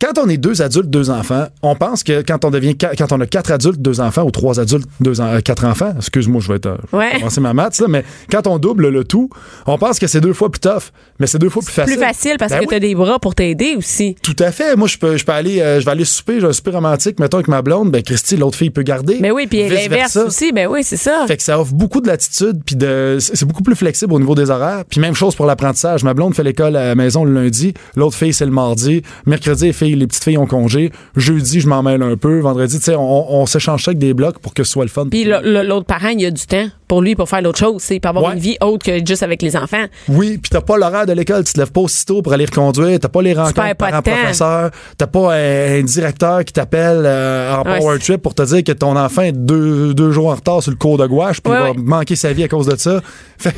quand 0.00 0.18
on 0.18 0.28
est 0.28 0.36
deux 0.38 0.62
adultes, 0.62 0.90
deux 0.90 1.10
enfants, 1.10 1.46
on 1.62 1.76
pense 1.76 2.02
que 2.02 2.22
quand 2.22 2.44
on 2.44 2.50
devient 2.50 2.76
qua- 2.76 2.96
quand 2.96 3.12
on 3.12 3.20
a 3.20 3.26
quatre 3.26 3.52
adultes, 3.52 3.80
deux 3.80 4.00
enfants 4.00 4.22
ou 4.24 4.30
trois 4.30 4.58
adultes, 4.58 4.88
deux 5.00 5.20
en- 5.20 5.26
euh, 5.34 5.40
quatre 5.40 5.64
enfants, 5.64 5.92
excuse-moi, 5.96 6.40
je 6.40 6.48
vais 6.48 6.56
être 6.56 6.66
euh, 6.66 6.76
je 6.92 6.96
vais 6.96 7.02
Ouais. 7.04 7.18
commencer 7.18 7.40
ma 7.40 7.52
maths 7.54 7.78
là, 7.80 7.86
mais 7.88 8.04
quand 8.30 8.46
on 8.48 8.58
double 8.58 8.88
le 8.88 9.04
tout, 9.04 9.30
on 9.66 9.78
pense 9.78 9.98
que 9.98 10.06
c'est 10.06 10.20
deux 10.20 10.32
fois 10.32 10.50
plus 10.50 10.60
tough, 10.60 10.90
mais 11.20 11.26
c'est 11.26 11.38
deux 11.38 11.48
fois 11.50 11.62
plus 11.62 11.72
facile. 11.72 11.96
Plus 11.96 12.04
facile 12.04 12.36
parce 12.38 12.50
Ben 12.52 12.58
que 12.60 12.64
oui. 12.64 12.68
t'as 12.70 12.80
des 12.80 12.94
bras 12.94 13.18
pour 13.18 13.34
t'aider 13.34 13.74
aussi. 13.76 14.16
Tout 14.22 14.36
à 14.38 14.50
fait. 14.50 14.74
Moi, 14.76 14.88
je 14.88 14.98
peux, 14.98 15.16
je 15.16 15.24
peux 15.24 15.32
aller, 15.32 15.60
euh, 15.60 15.80
je 15.80 15.84
vais 15.84 15.90
aller 15.92 16.04
souper, 16.04 16.40
j'ai 16.40 16.46
un 16.46 16.52
souper 16.52 16.70
romantique, 16.72 17.20
mettons 17.20 17.36
avec 17.36 17.48
ma 17.48 17.62
blonde, 17.62 17.90
ben 17.90 18.02
Christy, 18.02 18.36
l'autre 18.36 18.56
fille 18.56 18.70
peut 18.70 18.82
garder. 18.82 19.18
Mais 19.20 19.30
oui, 19.30 19.46
puis 19.46 19.68
l'inverse 19.68 20.16
aussi, 20.16 20.52
ben 20.52 20.66
oui, 20.68 20.82
c'est 20.82 20.96
ça. 20.96 21.24
Fait 21.26 21.36
que 21.36 21.42
ça 21.42 21.60
offre 21.60 21.72
beaucoup 21.74 22.00
de 22.00 22.06
latitude, 22.08 22.60
puis 22.64 22.74
de, 22.76 23.18
c'est 23.20 23.36
c'est 23.36 23.44
beaucoup 23.46 23.62
plus 23.62 23.76
flexible 23.76 24.14
au 24.14 24.18
niveau 24.18 24.34
des 24.34 24.48
horaires. 24.48 24.84
Puis 24.88 24.98
même 24.98 25.14
chose 25.14 25.34
pour 25.36 25.44
l'apprentissage. 25.44 26.02
Ma 26.04 26.14
blonde 26.14 26.34
fait 26.34 26.42
à 26.64 26.70
la 26.70 26.94
maison 26.94 27.24
le 27.24 27.32
lundi, 27.32 27.74
l'autre 27.96 28.16
fille 28.16 28.32
c'est 28.32 28.46
le 28.46 28.50
mardi, 28.50 29.02
mercredi 29.26 29.72
les 29.80 29.96
les 29.96 30.06
petites 30.06 30.24
filles 30.24 30.38
ont 30.38 30.46
congé, 30.46 30.92
jeudi 31.16 31.60
je 31.60 31.68
m'en 31.68 31.82
mêle 31.82 32.02
un 32.02 32.16
peu, 32.16 32.40
vendredi 32.40 32.78
tu 32.78 32.84
sais 32.84 32.94
on, 32.96 33.46
s'échange 33.46 33.84
ça 33.84 33.90
avec 33.90 33.98
des 33.98 34.14
blocs 34.14 34.38
pour 34.38 34.54
que 34.54 34.64
ce 34.64 34.72
soit 34.72 34.84
le 34.84 34.90
fun. 34.90 35.06
Puis 35.10 35.24
l'autre 35.24 35.86
parent, 35.86 36.08
il 36.08 36.24
a 36.26 36.30
du 36.30 36.46
temps 36.46 36.68
pour 36.88 37.02
lui 37.02 37.14
pour 37.16 37.28
faire 37.28 37.42
l'autre 37.42 37.58
chose, 37.58 37.82
c'est 37.82 37.98
pour 38.00 38.10
avoir 38.10 38.26
Ouais. 38.26 38.32
une 38.34 38.38
vie 38.40 38.56
autre 38.60 38.84
que 38.86 38.98
juste 39.04 39.22
avec 39.22 39.42
les 39.42 39.56
enfants. 39.56 39.84
Oui, 40.08 40.38
puis 40.38 40.50
t'as 40.50 40.60
pas 40.60 40.76
l'horaire 40.76 41.06
de 41.06 41.12
l'école, 41.12 41.44
tu 41.44 41.52
te 41.52 41.58
lèves 41.58 41.72
pas 41.72 41.80
aussitôt 41.80 42.22
pour 42.22 42.32
aller 42.32 42.44
reconduire, 42.44 42.98
t'as 43.00 43.08
pas 43.08 43.22
les 43.22 43.32
rencontres 43.34 43.54
temps. 43.54 43.74
parents-professeurs, 43.76 44.70
t'as 44.96 45.06
pas 45.06 45.34
un, 45.34 45.78
un 45.78 45.82
directeur 45.82 46.44
qui 46.44 46.52
t'appelle 46.52 47.02
euh, 47.04 47.54
en 47.56 47.62
Ouais, 47.64 47.78
power 47.78 47.98
trip 47.98 48.22
pour 48.22 48.34
te 48.34 48.42
dire 48.42 48.62
que 48.64 48.72
ton 48.72 48.96
enfant 48.96 49.22
est 49.22 49.32
deux, 49.32 49.94
deux 49.94 50.10
jours 50.12 50.28
en 50.28 50.34
retard 50.34 50.62
sur 50.62 50.70
le 50.70 50.76
cours 50.76 50.98
de 50.98 51.06
gouache, 51.06 51.40
puis 51.40 51.52
Ouais, 51.52 51.58
il 51.74 51.78
va 51.78 51.82
manquer 51.82 52.16
sa 52.16 52.32
vie 52.32 52.44
à 52.44 52.48
cause 52.48 52.66
de 52.66 52.76
ça. 52.76 53.00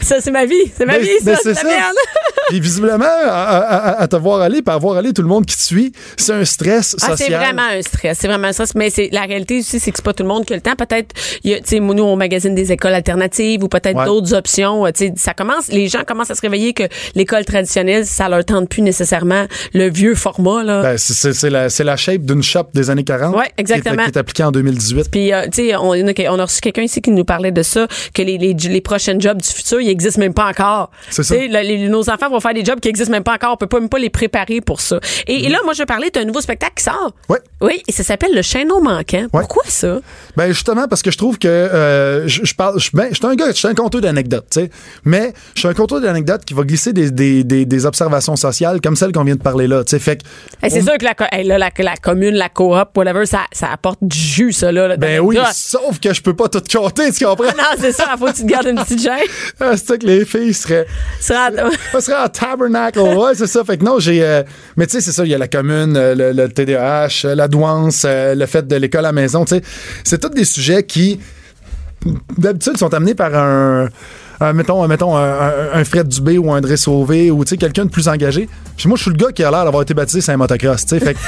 Ça, 0.00 0.16
c'est 0.20 0.30
ma 0.30 0.44
vie. 0.46 0.54
C'est 0.76 0.86
ma 0.86 0.98
vie, 0.98 1.08
ça. 1.22 1.36
c'est 1.42 1.54
ça. 1.54 1.62
la 1.62 1.68
merde. 1.76 1.94
Puis 2.48 2.60
visiblement, 2.60 3.04
à, 3.04 3.28
à- 3.28 3.76
à- 3.90 4.02
à 4.02 4.08
te 4.08 4.16
voir 4.16 4.40
aller, 4.40 4.62
puis 4.62 4.74
à 4.74 4.78
voir 4.78 4.96
aller 4.96 5.12
tout 5.12 5.22
le 5.22 5.28
monde 5.28 5.46
qui 5.46 5.56
te 5.56 5.62
suit, 5.62 5.92
c'est 6.16 6.32
un 6.32 6.44
stress 6.44 6.90
social. 6.92 7.10
Ah, 7.12 7.16
c'est 7.16 7.30
vraiment 7.34 7.62
un 7.72 7.82
stress. 7.82 8.18
C'est 8.20 8.28
vraiment 8.28 8.48
un 8.48 8.52
stress. 8.52 8.74
Mais 8.74 8.90
c'est 8.90 9.08
la 9.12 9.22
réalité 9.22 9.58
aussi, 9.60 9.80
c'est 9.80 9.90
que 9.90 9.96
c'est 9.98 10.04
pas 10.04 10.12
tout 10.12 10.22
le 10.22 10.28
monde 10.28 10.44
qui 10.44 10.52
a 10.52 10.56
le 10.56 10.62
temps. 10.62 10.76
Peut-être, 10.76 11.14
tu 11.42 11.52
sais, 11.64 11.80
nous, 11.80 12.02
on 12.02 12.16
des 12.54 12.72
écoles 12.72 12.94
alternatives 12.94 13.62
ou 13.64 13.68
peut-être 13.68 13.96
Ouais. 13.96 14.04
d'autres 14.04 14.34
options. 14.34 14.86
Euh, 14.86 14.90
Tu 14.94 15.06
sais, 15.08 15.12
ça 15.16 15.34
commence, 15.34 15.68
les 15.68 15.88
gens 15.88 16.04
commencent 16.06 16.30
à 16.30 16.34
se 16.34 16.40
réveiller 16.40 16.72
que 16.72 16.84
l'école 17.14 17.44
traditionnelle, 17.44 18.06
ça 18.06 18.28
leur 18.28 18.44
tente 18.44 18.68
plus 18.68 18.82
nécessairement 18.82 19.46
le 19.74 19.90
vieux 19.90 20.14
format, 20.14 20.62
là. 20.62 20.82
Ben, 20.82 20.98
c'est- 20.98 21.50
la, 21.84 21.96
shape 21.96 22.22
d'une 22.22 22.42
shop 22.42 22.66
des 22.74 22.90
années 22.90 23.04
40 23.04 23.34
Ouais, 23.36 23.44
qui 23.44 23.50
est- 23.50 23.60
exactement. 23.60 24.02
qui 24.04 24.10
est 24.10 24.16
appliquée 24.18 24.42
en 24.44 24.52
2018. 24.52 25.10
Puis, 25.10 25.32
euh, 25.32 25.44
tu 25.46 25.68
sais, 25.68 25.76
on, 25.76 25.90
on 25.90 26.38
a 26.38 26.44
reçu 26.44 26.60
quelqu'un 26.60 26.82
ici 26.82 27.00
qui 27.02 27.10
nous 27.10 27.24
parlait 27.24 27.52
de 27.52 27.62
ça, 27.62 27.86
que 28.14 28.22
les, 28.22 28.38
les, 28.38 28.54
les 28.54 28.80
prochains 28.80 29.18
jobs 29.18 29.40
du 29.40 29.48
futur, 29.48 29.80
ils 29.80 29.88
existent 29.90 30.20
même 30.20 30.34
pas 30.34 30.46
encore. 30.48 30.90
C'est 31.10 31.22
ça. 31.22 31.34
le- 31.34 31.46
les- 31.62 31.88
nos 31.88 32.08
enfants 32.10 32.28
vont 32.30 32.40
faire 32.40 32.54
des 32.54 32.64
jobs 32.64 32.80
qui 32.80 32.88
existent 32.88 33.12
même 33.12 33.22
pas 33.24 33.34
encore. 33.34 33.52
On 33.54 33.56
peut 33.56 33.66
pas 33.66 33.80
même 33.80 33.88
pas 33.88 33.98
les 33.98 34.10
préparer 34.10 34.60
pour 34.60 34.80
ça. 34.80 35.00
Et, 35.26 35.44
et 35.44 35.48
là, 35.48 35.58
moi, 35.64 35.72
je 35.74 35.78
vais 35.78 35.86
parler 35.86 36.10
d'un 36.10 36.24
nouveau 36.24 36.40
spectacle 36.40 36.74
qui 36.76 36.84
sort. 36.84 37.12
Ouais. 37.28 37.38
Oui, 37.60 37.82
et 37.88 37.92
ça 37.92 38.02
s'appelle 38.02 38.34
Le 38.34 38.42
Chaînon 38.42 38.80
manquant. 38.82 39.22
Ouais. 39.32 39.40
Pourquoi 39.40 39.62
ça? 39.66 39.98
Ben 40.36 40.48
justement 40.48 40.86
parce 40.88 41.02
que 41.02 41.10
je 41.10 41.16
trouve 41.18 41.38
que 41.38 41.48
euh, 41.48 42.26
je, 42.36 42.44
je 42.44 42.54
parle, 42.54 42.78
je, 42.80 42.90
ben, 42.92 43.08
je 43.10 43.16
suis 43.16 43.26
un 43.26 43.34
gars, 43.34 43.46
je 43.48 43.52
suis 43.56 43.68
un 43.68 43.74
conteur 43.74 44.00
d'anecdotes, 44.00 44.46
tu 44.50 44.60
sais, 44.60 44.70
mais 45.04 45.32
je 45.54 45.60
suis 45.60 45.68
un 45.68 45.74
conteur 45.74 46.00
d'anecdotes 46.00 46.44
qui 46.44 46.54
va 46.54 46.62
glisser 46.62 46.92
des, 46.92 47.10
des, 47.10 47.44
des, 47.44 47.64
des 47.64 47.86
observations 47.86 48.36
sociales 48.36 48.80
comme 48.80 48.96
celle 48.96 49.12
qu'on 49.12 49.24
vient 49.24 49.36
de 49.36 49.42
parler 49.42 49.66
là, 49.66 49.84
tu 49.84 49.90
sais, 49.90 49.98
fait 49.98 50.20
Hey, 50.62 50.70
c'est 50.70 50.82
on- 50.82 50.86
sûr 50.86 50.98
que 50.98 51.04
la, 51.04 51.14
hey, 51.32 51.44
là, 51.46 51.58
la, 51.58 51.70
la 51.78 51.96
commune, 51.96 52.34
la 52.34 52.48
coop, 52.48 52.74
whatever, 52.96 53.26
ça, 53.26 53.40
ça 53.52 53.68
apporte 53.72 53.98
du 54.02 54.16
jus, 54.18 54.52
ça, 54.52 54.72
là. 54.72 54.88
là, 54.88 54.96
ben 54.96 55.20
oui, 55.20 55.38
sauf 55.52 55.98
que 56.00 56.12
je 56.12 56.22
peux 56.22 56.34
pas 56.34 56.48
tout 56.48 56.62
compter, 56.72 57.10
tu 57.12 57.24
comprends? 57.24 57.44
Ah 57.50 57.54
non, 57.56 57.78
c'est 57.80 57.92
ça, 57.92 58.14
faut 58.18 58.26
que 58.26 58.32
tu 58.32 58.42
te 58.42 58.46
gardes 58.46 58.66
une 58.66 58.76
petite 58.76 59.02
gêne. 59.02 59.12
Ah, 59.60 59.76
c'est 59.76 59.86
ça 59.86 59.96
que 59.98 60.06
les 60.06 60.24
filles 60.24 60.52
seraient. 60.54 60.86
Ça 61.20 61.50
serait 62.00 62.16
en 62.22 62.28
tabernacle. 62.28 62.98
Ouais, 63.00 63.34
c'est 63.34 63.46
ça. 63.46 63.64
Fait 63.64 63.78
que 63.78 63.84
non, 63.84 63.98
j'ai. 63.98 64.22
euh, 64.22 64.42
mais 64.76 64.86
tu 64.86 64.92
sais, 64.92 65.00
c'est 65.00 65.12
ça. 65.12 65.24
Il 65.24 65.30
y 65.30 65.34
a 65.34 65.38
la 65.38 65.48
commune, 65.48 65.96
euh, 65.96 66.14
le, 66.14 66.32
le 66.32 66.48
TDAH, 66.48 67.22
euh, 67.24 67.34
la 67.34 67.48
douance, 67.48 68.04
le 68.08 68.46
fait 68.46 68.66
de 68.66 68.76
l'école 68.76 69.00
à 69.00 69.08
la 69.08 69.12
maison. 69.12 69.44
Tu 69.44 69.56
sais, 69.56 69.62
c'est 70.04 70.20
tous 70.20 70.28
des 70.28 70.44
sujets 70.44 70.82
qui, 70.84 71.20
d'habitude, 72.38 72.76
sont 72.76 72.92
amenés 72.94 73.14
par 73.14 73.34
un. 73.34 73.88
Un, 74.40 74.52
mettons, 74.52 74.86
mettons 74.88 75.16
un, 75.16 75.38
un, 75.74 75.84
Fred 75.84 76.08
Dubé 76.08 76.38
ou 76.38 76.52
un 76.52 76.58
André 76.58 76.76
Sauvé 76.76 77.30
ou 77.30 77.44
tu 77.44 77.56
quelqu'un 77.56 77.84
de 77.84 77.90
plus 77.90 78.08
engagé. 78.08 78.48
Puis 78.76 78.88
moi, 78.88 78.96
je 78.96 79.02
suis 79.02 79.10
le 79.10 79.16
gars 79.16 79.32
qui 79.32 79.42
a 79.42 79.50
l'air 79.50 79.64
d'avoir 79.64 79.82
été 79.82 79.94
baptisé 79.94 80.20
sur 80.20 80.32
un 80.34 80.36
motocross. 80.36 80.84
tu. 80.84 80.98
Fait 81.00 81.14
que 81.14 81.18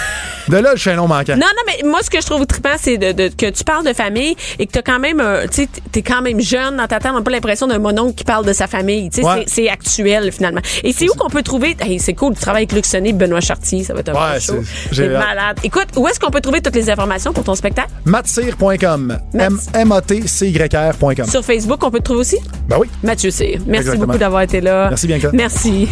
de 0.51 0.57
là, 0.59 0.73
je 0.75 0.81
suis 0.81 0.91
un 0.91 0.97
nom 0.97 1.09
manquant. 1.09 1.35
Non, 1.35 1.47
non, 1.47 1.63
mais 1.67 1.89
moi, 1.89 2.01
ce 2.03 2.11
que 2.11 2.21
je 2.21 2.27
trouve 2.27 2.45
trippant, 2.47 2.77
c'est 2.79 2.99
de, 2.99 3.13
de- 3.13 3.29
que 3.35 3.49
tu 3.51 3.65
parles 3.65 3.87
de 3.87 3.93
famille 3.95 4.37
et 4.59 4.67
que 4.67 4.73
t'as 4.73 4.83
quand 4.83 4.99
même, 4.99 5.23
tu 5.51 5.63
sais, 5.63 5.69
t'es 5.91 6.03
quand 6.03 6.21
même 6.21 6.41
jeune 6.41 6.77
dans 6.77 6.87
ta 6.87 6.99
tête. 7.01 7.11
On 7.13 7.17
n'a 7.17 7.23
pas 7.23 7.31
l'impression 7.31 7.67
d'un 7.67 7.79
mononcle 7.79 8.15
qui 8.15 8.25
parle 8.25 8.45
de 8.45 8.53
sa 8.53 8.67
famille. 8.67 9.09
Tu 9.11 9.23
sais, 9.23 9.27
Ouais. 9.27 9.45
c'est- 9.47 9.63
c'est 9.63 9.69
actuel, 9.71 10.31
finalement. 10.33 10.61
Et 10.85 10.93
c'est 10.93 11.09
où 11.09 11.15
qu'on 11.15 11.31
peut 11.31 11.43
trouver, 11.43 11.75
hey, 11.81 11.99
c'est 11.99 12.13
cool, 12.15 12.35
tu 12.35 12.41
travailles 12.41 12.65
avec 12.65 12.73
Luc 12.73 12.85
Sonné 12.87 13.11
et 13.11 13.13
Benoît 13.15 13.41
Chartier. 13.41 13.83
Ça 13.85 13.95
va 13.95 14.01
être 14.01 14.11
un 14.11 14.13
Ouais, 14.13 14.35
bon 14.35 14.41
show. 14.41 14.55
c'est- 14.91 14.95
C'est 14.95 15.09
malade. 15.09 15.59
Écoute, 15.63 15.87
où 15.97 16.07
est-ce 16.09 16.21
qu'on 16.21 16.31
peut 16.31 16.41
trouver 16.43 16.61
toutes 16.61 16.77
les 16.77 16.91
informations 16.91 17.33
pour 17.33 17.45
ton 17.45 17.55
spectacle? 17.55 17.89
Matsir.com. 18.05 19.19
Mats- 19.33 19.49
M-A-T-C-Y-R.com. 19.75 21.27
Sur 21.29 21.45
Facebook, 21.45 21.83
on 21.83 21.91
peut 21.91 21.99
te 21.99 22.05
trouver 22.05 22.21
aussi? 22.21 22.37
Ben 22.69 22.77
oui. 22.81 22.89
Mathieu 23.03 23.31
Cyr. 23.31 23.61
Merci 23.67 23.89
Exactement. 23.89 24.07
beaucoup 24.07 24.19
d'avoir 24.19 24.43
été 24.43 24.61
là. 24.61 24.89
Merci, 24.89 25.07
Bianca. 25.07 25.31
Merci. 25.33 25.89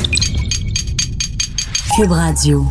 Cube 1.96 2.11
Radio. 2.11 2.66